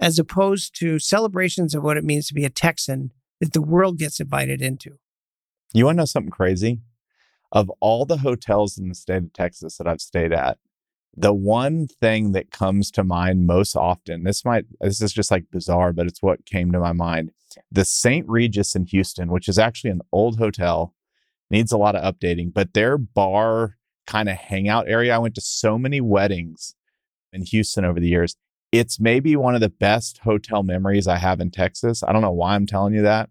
as 0.00 0.18
opposed 0.18 0.74
to 0.80 0.98
celebrations 0.98 1.74
of 1.74 1.82
what 1.82 1.98
it 1.98 2.04
means 2.04 2.26
to 2.28 2.34
be 2.34 2.46
a 2.46 2.50
Texan 2.50 3.12
that 3.38 3.52
the 3.52 3.60
world 3.60 3.98
gets 3.98 4.18
invited 4.18 4.62
into. 4.62 4.96
You 5.74 5.84
want 5.84 5.96
to 5.96 6.00
know 6.00 6.06
something 6.06 6.30
crazy? 6.30 6.80
Of 7.52 7.70
all 7.80 8.06
the 8.06 8.18
hotels 8.18 8.78
in 8.78 8.88
the 8.88 8.94
state 8.94 9.24
of 9.24 9.32
Texas 9.32 9.76
that 9.76 9.86
I've 9.86 10.00
stayed 10.00 10.32
at, 10.32 10.58
the 11.16 11.32
one 11.32 11.86
thing 11.86 12.32
that 12.32 12.50
comes 12.50 12.90
to 12.92 13.04
mind 13.04 13.46
most 13.46 13.76
often, 13.76 14.24
this 14.24 14.44
might, 14.44 14.66
this 14.80 15.00
is 15.00 15.12
just 15.12 15.30
like 15.30 15.50
bizarre, 15.50 15.92
but 15.92 16.06
it's 16.06 16.22
what 16.22 16.46
came 16.46 16.72
to 16.72 16.80
my 16.80 16.92
mind. 16.92 17.32
The 17.70 17.84
St. 17.84 18.28
Regis 18.28 18.76
in 18.76 18.86
Houston, 18.86 19.30
which 19.30 19.48
is 19.48 19.58
actually 19.58 19.90
an 19.90 20.02
old 20.12 20.38
hotel, 20.38 20.94
needs 21.50 21.72
a 21.72 21.78
lot 21.78 21.96
of 21.96 22.14
updating, 22.14 22.52
but 22.52 22.74
their 22.74 22.96
bar 22.96 23.76
kind 24.06 24.28
of 24.28 24.36
hangout 24.36 24.88
area, 24.88 25.14
I 25.14 25.18
went 25.18 25.34
to 25.34 25.40
so 25.40 25.78
many 25.78 26.00
weddings 26.00 26.74
in 27.32 27.42
Houston 27.42 27.84
over 27.84 27.98
the 27.98 28.08
years. 28.08 28.36
It's 28.70 29.00
maybe 29.00 29.34
one 29.34 29.56
of 29.56 29.60
the 29.60 29.68
best 29.68 30.18
hotel 30.18 30.62
memories 30.62 31.08
I 31.08 31.16
have 31.16 31.40
in 31.40 31.50
Texas. 31.50 32.04
I 32.06 32.12
don't 32.12 32.22
know 32.22 32.30
why 32.30 32.54
I'm 32.54 32.66
telling 32.66 32.94
you 32.94 33.02
that 33.02 33.30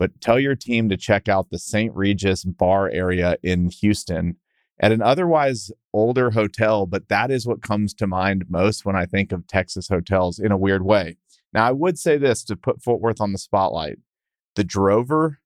but 0.00 0.18
tell 0.22 0.40
your 0.40 0.56
team 0.56 0.88
to 0.88 0.96
check 0.96 1.28
out 1.28 1.50
the 1.50 1.58
St. 1.58 1.94
Regis 1.94 2.42
bar 2.42 2.88
area 2.88 3.36
in 3.42 3.68
Houston 3.68 4.36
at 4.80 4.92
an 4.92 5.02
otherwise 5.02 5.70
older 5.92 6.30
hotel, 6.30 6.86
but 6.86 7.08
that 7.08 7.30
is 7.30 7.46
what 7.46 7.62
comes 7.62 7.92
to 7.94 8.06
mind 8.06 8.46
most 8.48 8.84
when 8.84 8.96
I 8.96 9.06
think 9.06 9.30
of 9.30 9.46
Texas 9.46 9.88
hotels 9.88 10.38
in 10.38 10.50
a 10.50 10.56
weird 10.56 10.82
way. 10.84 11.16
Now, 11.52 11.66
I 11.66 11.72
would 11.72 11.98
say 11.98 12.16
this 12.16 12.42
to 12.44 12.56
put 12.56 12.82
Fort 12.82 13.00
Worth 13.00 13.20
on 13.20 13.32
the 13.32 13.38
spotlight 13.38 13.98
the 14.56 14.64
Drover, 14.64 15.38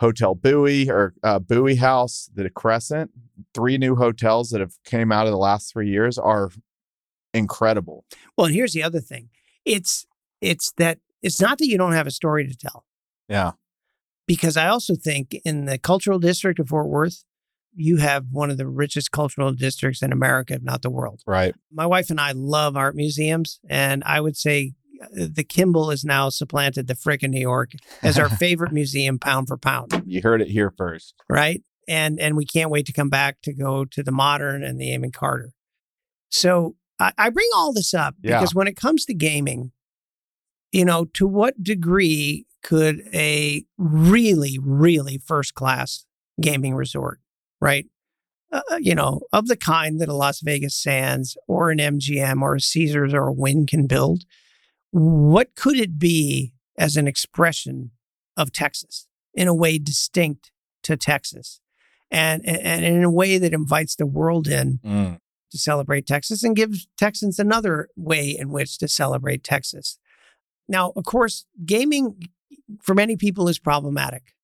Hotel 0.00 0.34
Bowie 0.34 0.90
or 0.90 1.14
uh, 1.22 1.38
Bowie 1.38 1.76
House, 1.76 2.28
the 2.34 2.50
Crescent, 2.50 3.10
three 3.54 3.78
new 3.78 3.96
hotels 3.96 4.50
that 4.50 4.60
have 4.60 4.74
came 4.84 5.10
out 5.12 5.26
of 5.26 5.32
the 5.32 5.38
last 5.38 5.72
three 5.72 5.88
years 5.88 6.18
are 6.18 6.50
incredible. 7.32 8.04
Well, 8.36 8.46
and 8.46 8.54
here's 8.54 8.72
the 8.72 8.82
other 8.82 9.00
thing. 9.00 9.30
It's 9.64 10.06
it's 10.40 10.72
that 10.78 10.98
it's 11.22 11.40
not 11.40 11.58
that 11.58 11.66
you 11.66 11.78
don't 11.78 11.92
have 11.92 12.06
a 12.06 12.10
story 12.10 12.46
to 12.46 12.56
tell. 12.56 12.84
Yeah. 13.28 13.52
because 14.26 14.56
I 14.56 14.68
also 14.68 14.94
think 14.94 15.34
in 15.44 15.64
the 15.64 15.78
cultural 15.78 16.18
district 16.18 16.58
of 16.58 16.68
Fort 16.68 16.88
Worth, 16.88 17.24
you 17.76 17.98
have 17.98 18.26
one 18.32 18.50
of 18.50 18.56
the 18.56 18.66
richest 18.66 19.10
cultural 19.12 19.52
districts 19.52 20.02
in 20.02 20.12
America, 20.12 20.54
if 20.54 20.62
not 20.62 20.82
the 20.82 20.90
world. 20.90 21.20
Right. 21.26 21.54
My 21.72 21.86
wife 21.86 22.10
and 22.10 22.20
I 22.20 22.32
love 22.32 22.76
art 22.76 22.96
museums, 22.96 23.60
and 23.68 24.02
I 24.04 24.20
would 24.20 24.36
say 24.36 24.72
uh, 25.02 25.06
the 25.30 25.44
Kimbell 25.44 25.90
has 25.90 26.04
now 26.04 26.30
supplanted 26.30 26.86
the 26.86 26.94
Frick 26.94 27.22
in 27.22 27.30
New 27.30 27.40
York 27.40 27.72
as 28.02 28.18
our 28.18 28.28
favorite 28.44 28.72
museum, 28.72 29.18
pound 29.18 29.46
for 29.48 29.56
pound. 29.58 30.02
You 30.06 30.22
heard 30.22 30.40
it 30.40 30.48
here 30.48 30.72
first. 30.76 31.14
right? 31.28 31.62
And 31.88 32.18
and 32.18 32.36
we 32.36 32.44
can't 32.46 32.70
wait 32.70 32.86
to 32.86 32.92
come 32.92 33.10
back 33.10 33.36
to 33.42 33.52
go 33.52 33.84
to 33.84 34.02
the 34.02 34.10
modern 34.10 34.64
and 34.64 34.80
the 34.80 34.92
Amon 34.94 35.12
Carter. 35.12 35.52
So 36.30 36.76
I, 36.98 37.12
I 37.18 37.30
bring 37.30 37.48
all 37.54 37.72
this 37.72 37.94
up 37.94 38.14
Yeah. 38.22 38.38
because 38.40 38.54
when 38.54 38.66
it 38.66 38.74
comes 38.76 39.04
to 39.04 39.14
gaming, 39.14 39.70
you 40.72 40.84
know, 40.84 41.04
to 41.14 41.26
what 41.28 41.62
degree 41.62 42.46
could 42.62 43.02
a 43.14 43.64
really, 43.78 44.58
really 44.60 45.18
first 45.18 45.54
class 45.54 46.04
gaming 46.40 46.74
resort, 46.74 47.20
right? 47.60 47.86
Uh, 48.52 48.60
you 48.78 48.94
know, 48.94 49.20
of 49.32 49.48
the 49.48 49.56
kind 49.56 50.00
that 50.00 50.08
a 50.08 50.14
Las 50.14 50.40
Vegas 50.40 50.74
Sands 50.76 51.36
or 51.48 51.70
an 51.70 51.78
MGM 51.78 52.42
or 52.42 52.54
a 52.54 52.60
Caesars 52.60 53.12
or 53.12 53.26
a 53.26 53.32
Wynn 53.32 53.66
can 53.66 53.86
build, 53.86 54.24
what 54.92 55.54
could 55.56 55.76
it 55.78 55.98
be 55.98 56.52
as 56.78 56.96
an 56.96 57.08
expression 57.08 57.90
of 58.36 58.52
Texas 58.52 59.08
in 59.34 59.48
a 59.48 59.54
way 59.54 59.78
distinct 59.78 60.52
to 60.84 60.96
Texas? 60.96 61.60
And, 62.10 62.46
and, 62.46 62.58
and 62.60 62.84
in 62.84 63.02
a 63.02 63.10
way 63.10 63.36
that 63.38 63.52
invites 63.52 63.96
the 63.96 64.06
world 64.06 64.46
in 64.46 64.78
Mm. 64.84 65.18
to 65.50 65.58
celebrate 65.58 66.06
Texas 66.06 66.44
and 66.44 66.54
gives 66.54 66.86
Texans 66.96 67.40
another 67.40 67.88
way 67.96 68.28
in 68.38 68.50
which 68.50 68.78
to 68.78 68.86
celebrate 68.86 69.42
Texas. 69.42 69.98
Now, 70.68 70.92
of 70.94 71.04
course, 71.04 71.46
gaming 71.64 72.28
for 72.80 72.94
many 72.94 73.16
people 73.16 73.48
is 73.48 73.58
problematic, 73.58 74.34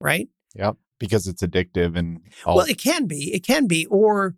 right? 0.00 0.28
Yep. 0.56 0.76
Because 0.98 1.26
it's 1.26 1.42
addictive 1.42 1.96
and 1.96 2.20
all. 2.44 2.56
Well, 2.56 2.66
it 2.66 2.78
can 2.78 3.06
be, 3.06 3.32
it 3.32 3.44
can 3.44 3.66
be, 3.66 3.86
or 3.86 4.34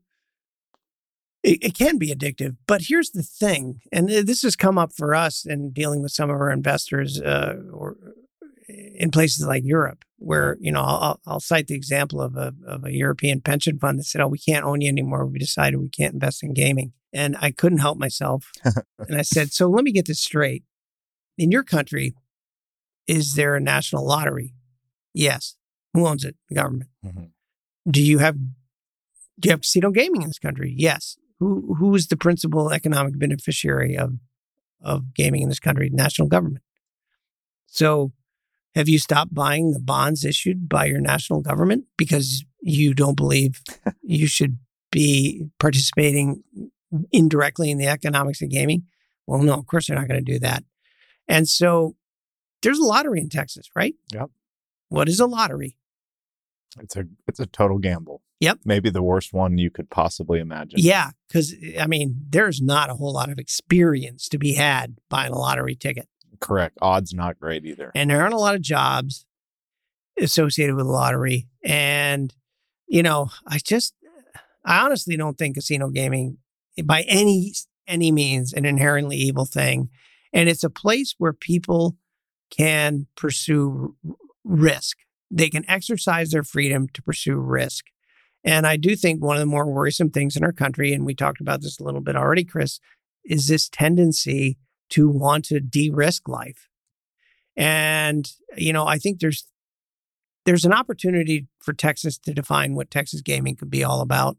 it, 1.43 1.59
it 1.63 1.75
can 1.75 1.99
be 1.99 2.15
addictive. 2.15 2.57
But 2.67 2.83
here's 2.89 3.11
the 3.11 3.23
thing, 3.23 3.81
and 3.93 4.09
this 4.09 4.43
has 4.43 4.57
come 4.57 4.79
up 4.79 4.93
for 4.93 5.15
us 5.15 5.47
in 5.47 5.71
dealing 5.71 6.03
with 6.03 6.13
some 6.13 6.31
of 6.31 6.37
our 6.37 6.51
investors 6.51 7.21
uh, 7.21 7.57
or 7.73 7.97
in 8.69 9.11
places 9.11 9.47
like 9.47 9.65
Europe, 9.65 10.05
where 10.19 10.57
you 10.61 10.71
know 10.71 10.83
I'll, 10.83 11.21
I'll 11.27 11.41
cite 11.41 11.67
the 11.67 11.75
example 11.75 12.21
of 12.21 12.37
a, 12.37 12.53
of 12.67 12.85
a 12.85 12.93
European 12.93 13.41
pension 13.41 13.79
fund 13.79 13.99
that 13.99 14.05
said, 14.05 14.21
"Oh, 14.21 14.29
we 14.29 14.39
can't 14.39 14.65
own 14.65 14.81
you 14.81 14.89
anymore. 14.89 15.27
We 15.27 15.39
decided 15.39 15.79
we 15.79 15.89
can't 15.89 16.15
invest 16.15 16.43
in 16.43 16.55
gaming," 16.55 16.93
and 17.13 17.37
I 17.41 17.51
couldn't 17.51 17.79
help 17.79 17.99
myself, 17.99 18.51
and 18.99 19.17
I 19.17 19.23
said, 19.23 19.53
"So 19.53 19.69
let 19.69 19.85
me 19.85 19.93
get 19.93 20.07
this 20.07 20.21
straight. 20.21 20.65
In 21.39 21.51
your 21.51 21.65
country, 21.65 22.15
is 23.07 23.35
there 23.35 23.57
a 23.57 23.61
national 23.61 24.07
lottery? 24.07 24.55
Yes. 25.15 25.57
Who 25.95 26.07
owns 26.07 26.25
it? 26.25 26.37
The 26.49 26.55
government. 26.55 26.91
Mhm. 27.05 27.31
Do 27.91 28.03
you 28.03 28.19
have 28.19 28.37
do 28.37 29.47
you 29.49 29.51
have 29.51 29.63
casino 29.63 29.91
gaming 29.91 30.23
in 30.23 30.29
this 30.29 30.39
country? 30.39 30.75
Yes. 30.77 31.17
Who 31.39 31.75
who 31.77 31.95
is 31.95 32.09
the 32.09 32.17
principal 32.17 32.71
economic 32.71 33.19
beneficiary 33.19 33.97
of 33.97 34.19
of 34.81 35.15
gaming 35.15 35.43
in 35.43 35.49
this 35.49 35.61
country? 35.61 35.91
National 35.91 36.29
government. 36.29 36.63
So 37.67 38.13
have 38.75 38.89
you 38.89 38.99
stopped 38.99 39.35
buying 39.35 39.73
the 39.73 39.81
bonds 39.81 40.25
issued 40.25 40.69
by 40.69 40.87
your 40.87 41.01
national 41.01 41.41
government 41.41 41.87
because 41.97 42.45
you 42.61 42.95
don't 42.95 43.17
believe 43.17 43.63
you 44.03 44.27
should 44.27 44.59
be 44.93 45.49
participating 45.59 46.43
indirectly 47.13 47.71
in 47.71 47.79
the 47.79 47.87
economics 47.87 48.43
of 48.43 48.51
gaming? 48.51 48.85
Well, 49.27 49.43
no, 49.43 49.55
of 49.55 49.67
course 49.67 49.87
they're 49.87 49.97
not 49.97 50.09
going 50.09 50.25
to 50.25 50.33
do 50.33 50.39
that. 50.41 50.65
And 51.29 51.49
so 51.49 51.97
there's 52.63 52.79
a 52.79 52.85
lottery 52.85 53.21
in 53.21 53.29
Texas, 53.29 53.71
right? 53.75 53.95
Yep. 54.13 54.31
What 54.89 55.09
is 55.09 55.21
a 55.21 55.27
lottery? 55.27 55.77
It's 56.79 56.97
a 56.97 57.05
it's 57.27 57.41
a 57.41 57.47
total 57.47 57.79
gamble. 57.79 58.23
Yep. 58.41 58.61
Maybe 58.65 58.91
the 58.91 59.03
worst 59.03 59.33
one 59.33 59.59
you 59.59 59.71
could 59.71 59.91
possibly 59.91 60.41
imagine. 60.41 60.79
Yeah, 60.81 61.11
because 61.29 61.55
I 61.79 61.87
mean, 61.87 62.17
there's 62.29 62.61
not 62.63 62.89
a 62.89 62.95
whole 62.95 63.13
lot 63.13 63.31
of 63.31 63.39
experience 63.39 64.29
to 64.31 64.39
be 64.39 64.55
had 64.55 64.97
buying 65.09 65.33
a 65.33 65.39
lottery 65.39 65.75
ticket. 65.75 66.09
Correct. 66.41 66.79
Odds 66.81 67.13
not 67.13 67.39
great 67.39 67.67
either. 67.67 67.93
and 67.95 68.09
there 68.09 68.23
aren't 68.23 68.35
a 68.35 68.39
lot 68.39 68.55
of 68.55 68.63
jobs 68.63 69.27
associated 70.19 70.75
with 70.75 70.87
the 70.87 70.93
lottery. 70.93 71.49
And, 71.65 72.35
you 72.87 73.03
know, 73.03 73.31
I 73.47 73.59
just, 73.59 73.95
I 74.65 74.85
honestly 74.85 75.17
don't 75.17 75.37
think 75.39 75.57
casino 75.57 75.89
gaming 75.89 76.39
eh, 76.79 76.83
by 76.83 77.03
any, 77.09 77.53
any 77.87 78.13
means 78.13 78.53
an 78.53 78.65
inherently 78.65 79.17
evil 79.17 79.45
thing. 79.45 79.91
And 80.33 80.49
it's 80.49 80.65
a 80.65 80.71
place 80.71 81.15
where 81.19 81.33
people 81.33 81.97
can 82.51 83.07
pursue 83.17 83.97
r- 84.07 84.15
risk. 84.45 84.99
They 85.31 85.49
can 85.49 85.69
exercise 85.69 86.31
their 86.31 86.43
freedom 86.43 86.89
to 86.89 87.03
pursue 87.03 87.37
risk. 87.37 87.87
And 88.43 88.67
I 88.67 88.77
do 88.77 88.97
think 88.97 89.23
one 89.23 89.37
of 89.37 89.41
the 89.41 89.47
more 89.47 89.71
worrisome 89.71 90.11
things 90.11 90.37
in 90.37 90.45
our 90.45 90.53
country, 90.53 90.93
and 90.93 91.05
we 91.05 91.15
talked 91.15 91.41
about 91.41 91.61
this 91.61 91.79
a 91.79 91.85
little 91.85 92.01
bit 92.01 92.17
already, 92.17 92.45
Chris, 92.45 92.81
is 93.25 93.49
this 93.49 93.69
tendency 93.69 94.59
to 94.91 95.09
want 95.09 95.45
to 95.47 95.61
de-risk 95.61 96.29
life. 96.29 96.69
And 97.57 98.31
you 98.57 98.73
know, 98.73 98.87
I 98.87 98.99
think 98.99 99.21
there's 99.21 99.47
there's 100.47 100.65
an 100.65 100.73
opportunity 100.73 101.47
for 101.61 101.73
Texas 101.73 102.19
to 102.19 102.33
define 102.33 102.75
what 102.75 102.91
Texas 102.91 103.21
gaming 103.21 103.57
could 103.57 103.71
be 103.71 103.85
all 103.85 104.01
about. 104.01 104.39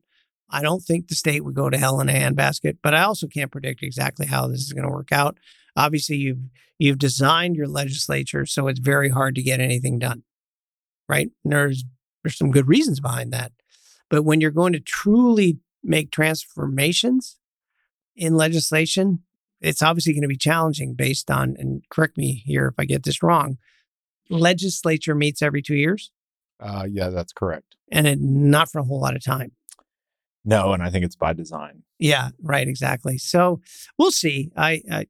I 0.50 0.62
don't 0.62 0.82
think 0.82 1.08
the 1.08 1.16
state 1.16 1.46
would 1.46 1.54
go 1.54 1.70
to 1.70 1.78
hell 1.78 2.02
in 2.02 2.10
a 2.10 2.14
handbasket, 2.14 2.80
but 2.82 2.94
I 2.94 3.04
also 3.04 3.28
can't 3.28 3.52
predict 3.52 3.84
exactly 3.84 4.26
how 4.26 4.48
this 4.48 4.62
is 4.62 4.74
going 4.74 4.86
to 4.86 4.94
work 4.94 5.12
out. 5.12 5.38
Obviously, 5.76 6.18
you've 6.18 6.40
you've 6.80 6.98
designed 6.98 7.56
your 7.56 7.68
legislature 7.68 8.46
so 8.46 8.68
it's 8.68 8.80
very 8.80 9.10
hard 9.10 9.36
to 9.36 9.44
get 9.44 9.60
anything 9.60 10.00
done. 10.00 10.24
Right? 11.12 11.30
And 11.44 11.52
there's 11.54 11.84
there's 12.24 12.38
some 12.38 12.52
good 12.52 12.68
reasons 12.68 13.00
behind 13.00 13.34
that. 13.34 13.52
But 14.10 14.24
when 14.24 14.40
you're 14.42 14.52
going 14.52 14.74
to 14.74 14.80
truly 14.80 15.60
make 15.84 16.12
transformations 16.12 17.38
in 18.16 18.36
legislation, 18.36 19.24
it's 19.60 19.82
obviously 19.82 20.14
going 20.14 20.22
to 20.24 20.28
be 20.28 20.38
challenging 20.38 20.94
based 20.94 21.30
on, 21.30 21.56
and 21.60 21.84
correct 21.90 22.18
me 22.18 22.44
here 22.46 22.68
if 22.68 22.76
I 22.78 22.86
get 22.86 23.04
this 23.04 23.22
wrong, 23.24 23.58
legislature 24.30 25.16
meets 25.16 25.42
every 25.42 25.62
two 25.62 25.76
years 25.76 26.12
Uh, 26.60 26.86
yeah, 26.90 27.10
that's 27.10 27.34
correct. 27.34 27.76
and 27.92 28.08
it, 28.08 28.20
not 28.20 28.72
for 28.72 28.80
a 28.80 28.84
whole 28.84 29.02
lot 29.02 29.16
of 29.16 29.24
time. 29.24 29.52
No, 30.46 30.74
and 30.74 30.82
I 30.82 30.90
think 30.90 31.06
it's 31.06 31.16
by 31.16 31.34
design. 31.34 31.84
Yeah, 32.00 32.30
right, 32.42 32.68
exactly. 32.68 33.18
So 33.18 33.62
we'll 33.98 34.12
see. 34.12 34.52
I, 34.58 34.82
I 34.92 35.06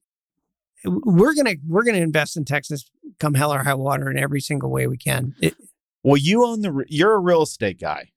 we're 0.85 1.35
gonna 1.35 1.55
we're 1.67 1.83
gonna 1.83 1.99
invest 1.99 2.35
in 2.37 2.43
Texas, 2.45 2.89
come 3.19 3.35
hell 3.35 3.53
or 3.53 3.63
high 3.63 3.75
water, 3.75 4.09
in 4.09 4.17
every 4.17 4.41
single 4.41 4.69
way 4.69 4.87
we 4.87 4.97
can. 4.97 5.35
It, 5.41 5.55
Well, 6.03 6.17
you 6.17 6.45
own 6.45 6.61
the 6.61 6.83
you're 6.87 7.13
a 7.13 7.19
real 7.19 7.43
estate 7.43 7.79
guy, 7.79 8.11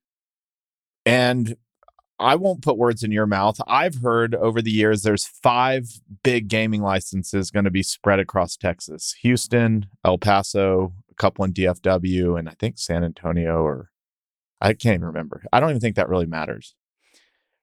and 1.05 1.57
I 2.19 2.37
won't 2.37 2.63
put 2.63 2.79
words 2.79 3.03
in 3.03 3.13
your 3.13 3.27
mouth. 3.27 3.61
I've 3.67 3.97
heard 3.97 4.35
over 4.35 4.63
the 4.63 4.71
years 4.71 5.03
there's 5.03 5.27
five 5.27 6.01
big 6.23 6.49
gaming 6.49 6.81
licenses 6.81 7.51
going 7.51 7.65
to 7.65 7.71
be 7.71 7.83
spread 7.83 8.19
across 8.21 8.57
Texas: 8.57 9.15
Houston, 9.23 9.87
El 10.05 10.19
Paso, 10.19 10.95
a 11.11 11.15
couple 11.15 11.45
in 11.45 11.53
DFW, 11.53 12.39
and 12.39 12.49
I 12.49 12.55
think 12.59 12.79
San 12.79 13.05
Antonio. 13.05 13.63
Or 13.63 13.91
I 14.61 14.73
can't 14.73 14.95
even 14.95 15.07
remember. 15.07 15.45
I 15.53 15.61
don't 15.61 15.71
even 15.71 15.81
think 15.81 15.97
that 15.97 16.09
really 16.09 16.27
matters. 16.27 16.75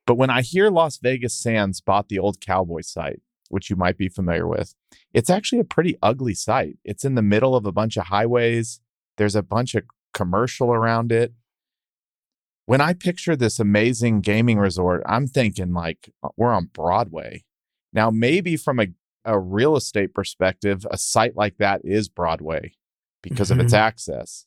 But 0.05 0.15
when 0.15 0.29
I 0.29 0.41
hear 0.41 0.69
Las 0.69 0.97
Vegas 0.97 1.33
Sands 1.35 1.81
bought 1.81 2.09
the 2.09 2.19
old 2.19 2.41
Cowboy 2.41 2.81
site, 2.81 3.21
which 3.49 3.69
you 3.69 3.75
might 3.75 3.97
be 3.97 4.09
familiar 4.09 4.47
with, 4.47 4.75
it's 5.13 5.29
actually 5.29 5.59
a 5.59 5.63
pretty 5.63 5.97
ugly 6.01 6.33
site. 6.33 6.77
It's 6.83 7.05
in 7.05 7.15
the 7.15 7.21
middle 7.21 7.55
of 7.55 7.65
a 7.65 7.71
bunch 7.71 7.97
of 7.97 8.07
highways. 8.07 8.81
There's 9.17 9.35
a 9.35 9.43
bunch 9.43 9.75
of 9.75 9.83
commercial 10.13 10.71
around 10.71 11.11
it. 11.11 11.33
When 12.65 12.81
I 12.81 12.93
picture 12.93 13.35
this 13.35 13.59
amazing 13.59 14.21
gaming 14.21 14.57
resort, 14.57 15.03
I'm 15.05 15.27
thinking 15.27 15.73
like 15.73 16.13
uh, 16.23 16.29
we're 16.37 16.53
on 16.53 16.69
Broadway. 16.71 17.43
Now, 17.91 18.09
maybe 18.09 18.55
from 18.55 18.79
a, 18.79 18.87
a 19.25 19.39
real 19.39 19.75
estate 19.75 20.13
perspective, 20.13 20.85
a 20.89 20.97
site 20.97 21.35
like 21.35 21.57
that 21.57 21.81
is 21.83 22.07
Broadway 22.07 22.73
because 23.21 23.51
of 23.51 23.59
its 23.59 23.73
access. 23.73 24.45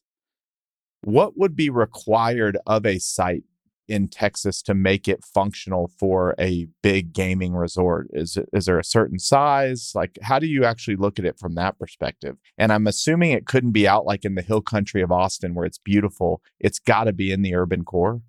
What 1.03 1.37
would 1.37 1.55
be 1.55 1.69
required 1.69 2.57
of 2.67 2.87
a 2.87 2.99
site 2.99 3.45
in 3.89 4.09
Texas 4.09 4.63
to 4.63 4.75
make 4.75 5.09
it 5.09 5.25
functional 5.25 5.91
for 5.99 6.35
a 6.39 6.67
big 6.83 7.13
gaming 7.13 7.55
resort? 7.55 8.09
Is 8.13 8.39
is 8.53 8.67
there 8.67 8.79
a 8.79 8.85
certain 8.85 9.19
size? 9.19 9.93
Like, 9.95 10.19
how 10.23 10.39
do 10.39 10.47
you 10.47 10.65
actually 10.65 10.97
look 10.97 11.19
at 11.19 11.25
it 11.25 11.39
from 11.39 11.55
that 11.55 11.79
perspective? 11.79 12.37
And 12.59 12.73
I'm 12.73 12.87
assuming 12.87 13.33
it 13.33 13.47
couldn't 13.47 13.73
be 13.73 13.89
out 13.89 14.07
like 14.07 14.25
in 14.25 14.35
the 14.35 14.43
hill 14.43 14.63
country 14.63 15.03
of 15.03 15.13
Austin 15.13 15.55
where 15.55 15.67
it's 15.67 15.79
beautiful. 15.79 16.43
It's 16.61 16.79
got 16.79 17.05
to 17.05 17.13
be 17.13 17.31
in 17.33 17.43
the 17.43 17.55
urban 17.55 17.85
core. 17.85 18.23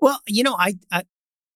well, 0.00 0.20
you 0.26 0.42
know, 0.42 0.56
I, 0.58 0.74
I 0.90 1.04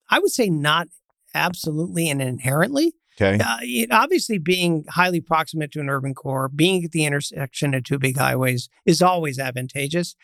I 0.09 0.19
would 0.19 0.33
say 0.33 0.49
not 0.49 0.89
absolutely 1.35 2.09
and 2.09 2.23
inherently. 2.23 2.95
Okay. 3.21 3.43
Uh, 3.43 3.59
it, 3.63 3.91
obviously, 3.91 4.39
being 4.39 4.85
highly 4.91 5.21
proximate 5.21 5.73
to 5.73 5.81
an 5.81 5.89
urban 5.89 6.15
core, 6.15 6.49
being 6.49 6.85
at 6.85 6.93
the 6.93 7.07
intersection 7.07 7.73
of 7.73 7.85
two 7.85 7.99
big 7.99 8.19
highways 8.19 8.69
is 8.85 9.01
always 9.01 9.39
advantageous. 9.39 10.15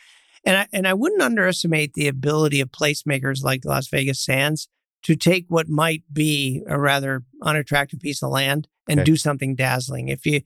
And 0.44 0.56
I, 0.56 0.66
and 0.72 0.88
I 0.88 0.94
wouldn't 0.94 1.22
underestimate 1.22 1.94
the 1.94 2.08
ability 2.08 2.60
of 2.60 2.70
placemakers 2.70 3.42
like 3.44 3.64
Las 3.64 3.86
Vegas 3.88 4.18
Sands 4.24 4.68
to 5.04 5.14
take 5.16 5.46
what 5.48 5.68
might 5.68 6.02
be 6.12 6.62
a 6.68 6.78
rather 6.78 7.22
unattractive 7.42 8.00
piece 8.00 8.22
of 8.22 8.30
land 8.30 8.68
and 8.88 9.00
Okay. 9.00 9.04
do 9.04 9.16
something 9.16 9.54
dazzling. 9.54 10.08
If 10.08 10.26
you 10.26 10.40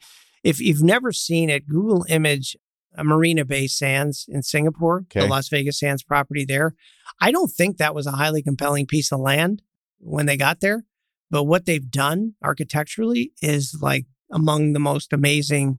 if 0.44 0.60
you've 0.60 0.82
never 0.82 1.10
seen 1.12 1.50
it, 1.50 1.66
Google 1.66 2.04
image 2.08 2.56
a 2.94 3.04
Marina 3.04 3.44
Bay 3.44 3.66
Sands 3.66 4.24
in 4.28 4.42
Singapore, 4.42 5.04
the 5.22 5.26
Las 5.28 5.48
Vegas 5.48 5.78
Sands 5.78 6.02
property 6.02 6.44
there. 6.44 6.74
I 7.20 7.30
don't 7.30 7.50
think 7.50 7.76
that 7.78 7.94
was 7.94 8.06
a 8.06 8.12
highly 8.12 8.42
compelling 8.42 8.86
piece 8.86 9.12
of 9.12 9.20
land 9.20 9.60
when 9.98 10.26
they 10.26 10.36
got 10.36 10.60
there. 10.60 10.84
But 11.30 11.44
what 11.44 11.66
they've 11.66 11.90
done 11.90 12.34
architecturally 12.42 13.32
is 13.42 13.76
like 13.82 14.06
among 14.30 14.72
the 14.72 14.78
most 14.80 15.12
amazing 15.12 15.78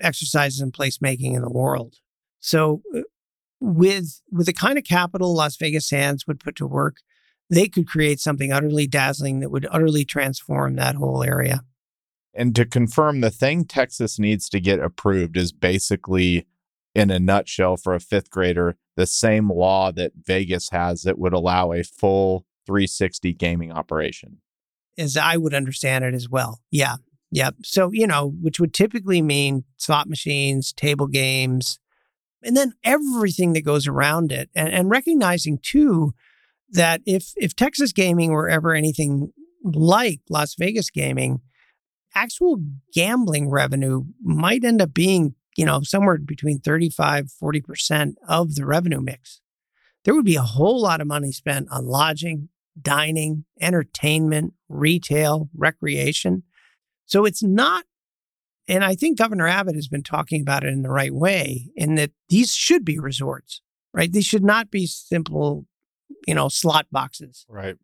exercises 0.00 0.60
in 0.60 0.72
placemaking 0.72 1.34
in 1.34 1.42
the 1.42 1.50
world. 1.50 1.96
So, 2.38 2.82
uh, 2.96 3.00
with 3.60 4.22
with 4.30 4.46
the 4.46 4.52
kind 4.52 4.78
of 4.78 4.84
capital 4.84 5.34
Las 5.34 5.56
Vegas 5.56 5.88
Sands 5.88 6.26
would 6.26 6.40
put 6.40 6.56
to 6.56 6.66
work, 6.66 6.96
they 7.48 7.68
could 7.68 7.86
create 7.86 8.20
something 8.20 8.52
utterly 8.52 8.86
dazzling 8.86 9.40
that 9.40 9.50
would 9.50 9.66
utterly 9.70 10.04
transform 10.04 10.76
that 10.76 10.94
whole 10.96 11.22
area. 11.22 11.62
And 12.32 12.54
to 12.54 12.64
confirm, 12.64 13.20
the 13.20 13.30
thing 13.30 13.64
Texas 13.64 14.18
needs 14.18 14.48
to 14.50 14.60
get 14.60 14.78
approved 14.78 15.36
is 15.36 15.52
basically, 15.52 16.46
in 16.94 17.10
a 17.10 17.18
nutshell, 17.18 17.76
for 17.76 17.92
a 17.94 18.00
fifth 18.00 18.30
grader, 18.30 18.76
the 18.96 19.06
same 19.06 19.50
law 19.50 19.90
that 19.92 20.12
Vegas 20.24 20.70
has 20.70 21.02
that 21.02 21.18
would 21.18 21.32
allow 21.32 21.72
a 21.72 21.82
full 21.82 22.46
360 22.66 23.32
gaming 23.34 23.72
operation. 23.72 24.40
as 24.96 25.16
I 25.16 25.36
would 25.36 25.54
understand 25.54 26.04
it 26.04 26.14
as 26.14 26.28
well. 26.28 26.60
Yeah. 26.70 26.96
Yep. 27.32 27.56
So, 27.64 27.90
you 27.92 28.06
know, 28.06 28.28
which 28.40 28.60
would 28.60 28.74
typically 28.74 29.22
mean 29.22 29.64
slot 29.76 30.08
machines, 30.08 30.72
table 30.72 31.06
games, 31.06 31.78
and 32.42 32.56
then 32.56 32.74
everything 32.84 33.52
that 33.52 33.64
goes 33.64 33.86
around 33.86 34.32
it. 34.32 34.50
And, 34.54 34.68
and 34.68 34.90
recognizing 34.90 35.58
too 35.62 36.14
that 36.70 37.00
if 37.06 37.32
if 37.36 37.54
Texas 37.54 37.92
gaming 37.92 38.32
were 38.32 38.48
ever 38.48 38.74
anything 38.74 39.32
like 39.64 40.20
Las 40.28 40.54
Vegas 40.58 40.90
gaming, 40.90 41.40
actual 42.14 42.58
gambling 42.94 43.50
revenue 43.50 44.04
might 44.22 44.64
end 44.64 44.80
up 44.80 44.94
being, 44.94 45.34
you 45.56 45.64
know, 45.64 45.80
somewhere 45.82 46.18
between 46.18 46.60
35, 46.60 47.26
40% 47.42 48.14
of 48.26 48.54
the 48.54 48.64
revenue 48.64 49.00
mix. 49.00 49.40
There 50.04 50.14
would 50.14 50.24
be 50.24 50.36
a 50.36 50.42
whole 50.42 50.80
lot 50.80 51.00
of 51.00 51.06
money 51.06 51.30
spent 51.32 51.68
on 51.70 51.86
lodging, 51.86 52.48
dining, 52.80 53.44
entertainment, 53.60 54.54
retail, 54.68 55.50
recreation. 55.54 56.44
So 57.04 57.24
it's 57.24 57.42
not 57.42 57.84
and 58.70 58.84
I 58.84 58.94
think 58.94 59.18
Governor 59.18 59.48
Abbott 59.48 59.74
has 59.74 59.88
been 59.88 60.02
talking 60.02 60.40
about 60.40 60.64
it 60.64 60.72
in 60.72 60.82
the 60.82 60.90
right 60.90 61.12
way, 61.12 61.70
in 61.74 61.96
that 61.96 62.12
these 62.28 62.54
should 62.54 62.84
be 62.84 62.98
resorts, 62.98 63.60
right? 63.92 64.10
These 64.12 64.26
should 64.26 64.44
not 64.44 64.70
be 64.70 64.86
simple, 64.86 65.66
you 66.26 66.34
know, 66.34 66.48
slot 66.48 66.86
boxes. 66.92 67.44
Right. 67.48 67.76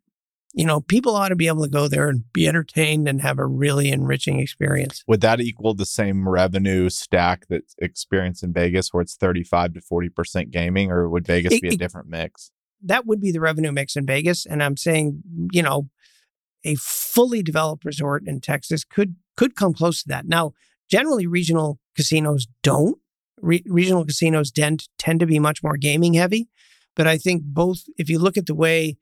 You 0.55 0.65
know, 0.65 0.81
people 0.81 1.15
ought 1.15 1.29
to 1.31 1.37
be 1.37 1.49
able 1.49 1.65
to 1.65 1.69
go 1.71 1.89
there 1.89 2.09
and 2.09 2.33
be 2.33 2.49
entertained 2.49 3.09
and 3.09 3.21
have 3.21 3.39
a 3.39 3.45
really 3.45 3.91
enriching 3.91 4.39
experience. 4.39 5.03
Would 5.07 5.21
that 5.21 5.41
equal 5.41 5.75
the 5.75 5.85
same 5.85 6.27
revenue 6.27 6.89
stack 6.89 7.47
that's 7.51 7.75
experienced 7.79 8.43
in 8.43 8.55
Vegas, 8.55 8.95
where 8.95 9.03
it's 9.03 9.17
35 9.17 9.75
to 9.75 9.81
40% 9.81 10.51
gaming, 10.51 10.91
or 10.91 11.11
would 11.11 11.27
Vegas 11.27 11.53
It- 11.53 11.63
be 11.63 11.69
a 11.69 11.77
different 11.77 12.09
mix? 12.09 12.53
That 12.81 13.07
would 13.07 13.21
be 13.21 13.33
the 13.33 13.41
revenue 13.41 13.73
mix 13.73 13.97
in 13.97 14.07
Vegas. 14.07 14.47
And 14.47 14.63
I'm 14.63 14.77
saying, 14.77 15.23
you 15.51 15.63
know, 15.63 15.91
a 16.65 16.77
fully 16.77 17.43
developed 17.43 17.85
resort 17.85 18.27
in 18.27 18.41
Texas 18.41 18.85
could 18.85 19.17
could 19.37 19.55
come 19.55 19.75
close 19.75 20.03
to 20.03 20.09
that. 20.09 20.27
Now, 20.27 20.53
generally, 20.91 21.27
regional 21.27 21.79
casinos 21.95 22.47
don't. 22.63 22.99
Re- 23.41 23.65
regional 23.67 24.05
casinos 24.05 24.51
tend 24.51 24.89
tend 24.99 25.21
to 25.21 25.27
be 25.27 25.39
much 25.39 25.63
more 25.63 25.77
gaming 25.77 26.15
heavy, 26.15 26.49
but 26.95 27.07
I 27.07 27.19
think 27.19 27.43
both. 27.45 27.83
If 27.99 28.09
you 28.09 28.19
look 28.19 28.37
at 28.37 28.47
the 28.47 28.55
way 28.55 28.97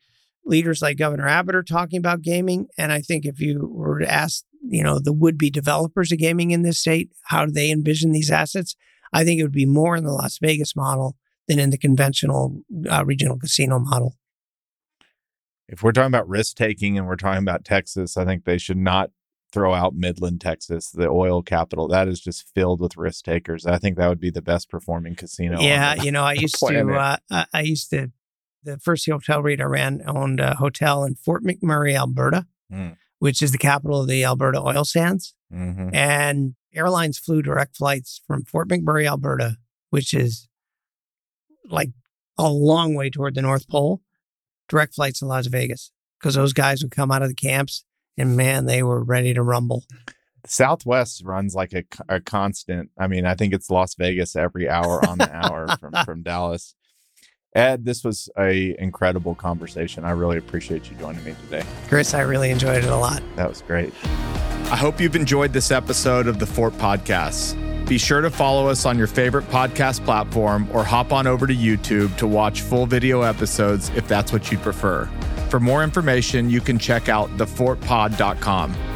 leaders 0.44 0.82
like 0.82 0.98
Governor 0.98 1.28
Abbott 1.28 1.55
are 1.55 1.62
talking 1.62 1.98
about 1.98 2.23
gaming, 2.23 2.66
and 2.77 2.93
I 2.93 3.01
think 3.01 3.24
if 3.24 3.40
you 3.40 3.69
were 3.73 4.01
to 4.01 4.11
ask, 4.11 4.44
you 4.61 4.82
know, 4.82 4.98
the 4.98 5.12
would 5.12 5.39
be 5.39 5.51
developers 5.51 6.11
of 6.11 6.19
gaming 6.19 6.51
in 6.51 6.62
this 6.62 6.78
state, 6.78 7.11
how 7.24 7.47
do 7.47 7.52
they 7.52 7.70
envision 7.70 8.12
these 8.12 8.31
assets? 8.31 8.74
I 9.12 9.24
think 9.24 9.39
it 9.39 9.44
would 9.44 9.52
be 9.52 9.66
more 9.66 9.97
in 9.97 10.05
the 10.05 10.12
Las 10.12 10.39
Vegas 10.39 10.74
model 10.74 11.16
than 11.47 11.59
in 11.59 11.70
the 11.70 11.78
conventional 11.78 12.62
uh, 12.90 13.05
regional 13.05 13.39
casino 13.39 13.78
model. 13.78 14.16
If 15.69 15.82
we're 15.82 15.93
talking 15.93 16.09
about 16.09 16.28
risk 16.28 16.56
taking 16.56 16.98
and 16.98 17.06
we're 17.06 17.16
talking 17.16 17.43
about 17.43 17.65
Texas, 17.65 18.16
I 18.16 18.24
think 18.24 18.44
they 18.44 18.59
should 18.59 18.77
not 18.77 19.11
throw 19.55 19.72
out 19.72 19.94
Midland, 19.94 20.40
Texas, 20.40 20.90
the 20.90 21.09
oil 21.09 21.40
capital. 21.43 21.89
That 21.89 22.09
is 22.09 22.20
just 22.20 22.44
filled 22.55 22.81
with 22.81 22.97
risk 22.97 23.24
takers. 23.24 23.64
I 23.64 23.78
think 23.78 23.97
that 23.97 24.09
would 24.09 24.20
be 24.20 24.31
the 24.31 24.43
best 24.43 24.68
performing 24.68 25.14
casino. 25.14 25.60
yeah, 25.60 25.94
the- 25.94 26.05
you 26.05 26.12
know, 26.12 26.24
I 26.24 26.32
used 26.47 26.56
to, 26.59 26.90
uh, 27.31 27.44
I- 27.52 27.60
used 27.62 27.89
to, 27.90 28.10
the 28.64 28.78
first 28.78 29.09
hotel 29.09 29.43
REIT 29.43 29.60
I 29.60 29.64
ran 29.64 30.02
owned 30.06 30.40
a 30.40 30.55
hotel 30.56 31.05
in 31.05 31.14
Fort 31.14 31.43
McMurray, 31.44 31.97
Alberta, 31.97 32.47
Mm. 32.72 32.97
which 33.18 33.40
is 33.43 33.52
the 33.52 33.59
capital 33.59 34.01
of 34.02 34.09
the 34.09 34.24
Alberta 34.24 34.59
oil 34.60 34.85
sands. 34.85 35.35
Mhm. 35.52 35.94
And 35.94 36.55
airlines 36.74 37.18
flew 37.18 37.43
direct 37.43 37.76
flights 37.76 38.20
from 38.26 38.44
Fort 38.44 38.68
McMurray, 38.68 39.06
Alberta, 39.06 39.59
which 39.90 40.12
is 40.14 40.48
like 41.70 41.90
a 42.39 42.51
long 42.51 42.94
way 42.94 43.10
toward 43.10 43.35
the 43.35 43.43
North 43.43 43.68
Pole, 43.68 44.02
direct 44.68 44.94
flights 44.94 45.18
to 45.20 45.26
Las 45.26 45.47
Vegas 45.47 45.93
because 46.18 46.35
those 46.35 46.52
guys 46.55 46.82
would 46.82 46.90
come 46.90 47.10
out 47.12 47.22
of 47.22 47.28
the 47.28 47.35
camps 47.35 47.85
and 48.16 48.36
man, 48.36 48.66
they 48.66 48.82
were 48.82 49.02
ready 49.02 49.34
to 49.34 49.42
rumble. 49.42 49.84
Southwest 50.46 51.22
runs 51.24 51.54
like 51.54 51.72
a, 51.72 51.84
a 52.08 52.20
constant. 52.20 52.90
I 52.98 53.06
mean, 53.06 53.24
I 53.26 53.34
think 53.34 53.54
it's 53.54 53.70
Las 53.70 53.94
Vegas 53.94 54.36
every 54.36 54.68
hour 54.68 55.06
on 55.06 55.18
the 55.18 55.34
hour 55.34 55.68
from, 55.78 55.92
from 56.04 56.22
Dallas. 56.22 56.74
Ed, 57.54 57.84
this 57.84 58.02
was 58.02 58.28
a 58.38 58.74
incredible 58.80 59.34
conversation. 59.34 60.04
I 60.04 60.10
really 60.10 60.38
appreciate 60.38 60.90
you 60.90 60.96
joining 60.96 61.24
me 61.24 61.36
today. 61.44 61.64
Chris, 61.88 62.12
I 62.12 62.22
really 62.22 62.50
enjoyed 62.50 62.82
it 62.82 62.90
a 62.90 62.96
lot. 62.96 63.22
That 63.36 63.48
was 63.48 63.62
great. 63.62 63.94
I 64.04 64.76
hope 64.76 65.00
you've 65.00 65.14
enjoyed 65.14 65.52
this 65.52 65.70
episode 65.70 66.26
of 66.26 66.40
the 66.40 66.46
Fort 66.46 66.72
Podcast. 66.74 67.56
Be 67.86 67.98
sure 67.98 68.22
to 68.22 68.30
follow 68.30 68.66
us 68.66 68.86
on 68.86 68.98
your 68.98 69.06
favorite 69.06 69.44
podcast 69.48 70.04
platform 70.04 70.66
or 70.72 70.82
hop 70.82 71.12
on 71.12 71.26
over 71.26 71.46
to 71.46 71.54
YouTube 71.54 72.16
to 72.16 72.26
watch 72.26 72.62
full 72.62 72.86
video 72.86 73.22
episodes 73.22 73.90
if 73.90 74.08
that's 74.08 74.32
what 74.32 74.50
you'd 74.50 74.62
prefer. 74.62 75.08
For 75.55 75.60
more 75.60 75.85
information, 75.85 76.51
you 76.51 76.60
can 76.60 76.81
check 76.81 77.09
out 77.09 77.31
thefortpod.com. 77.36 78.93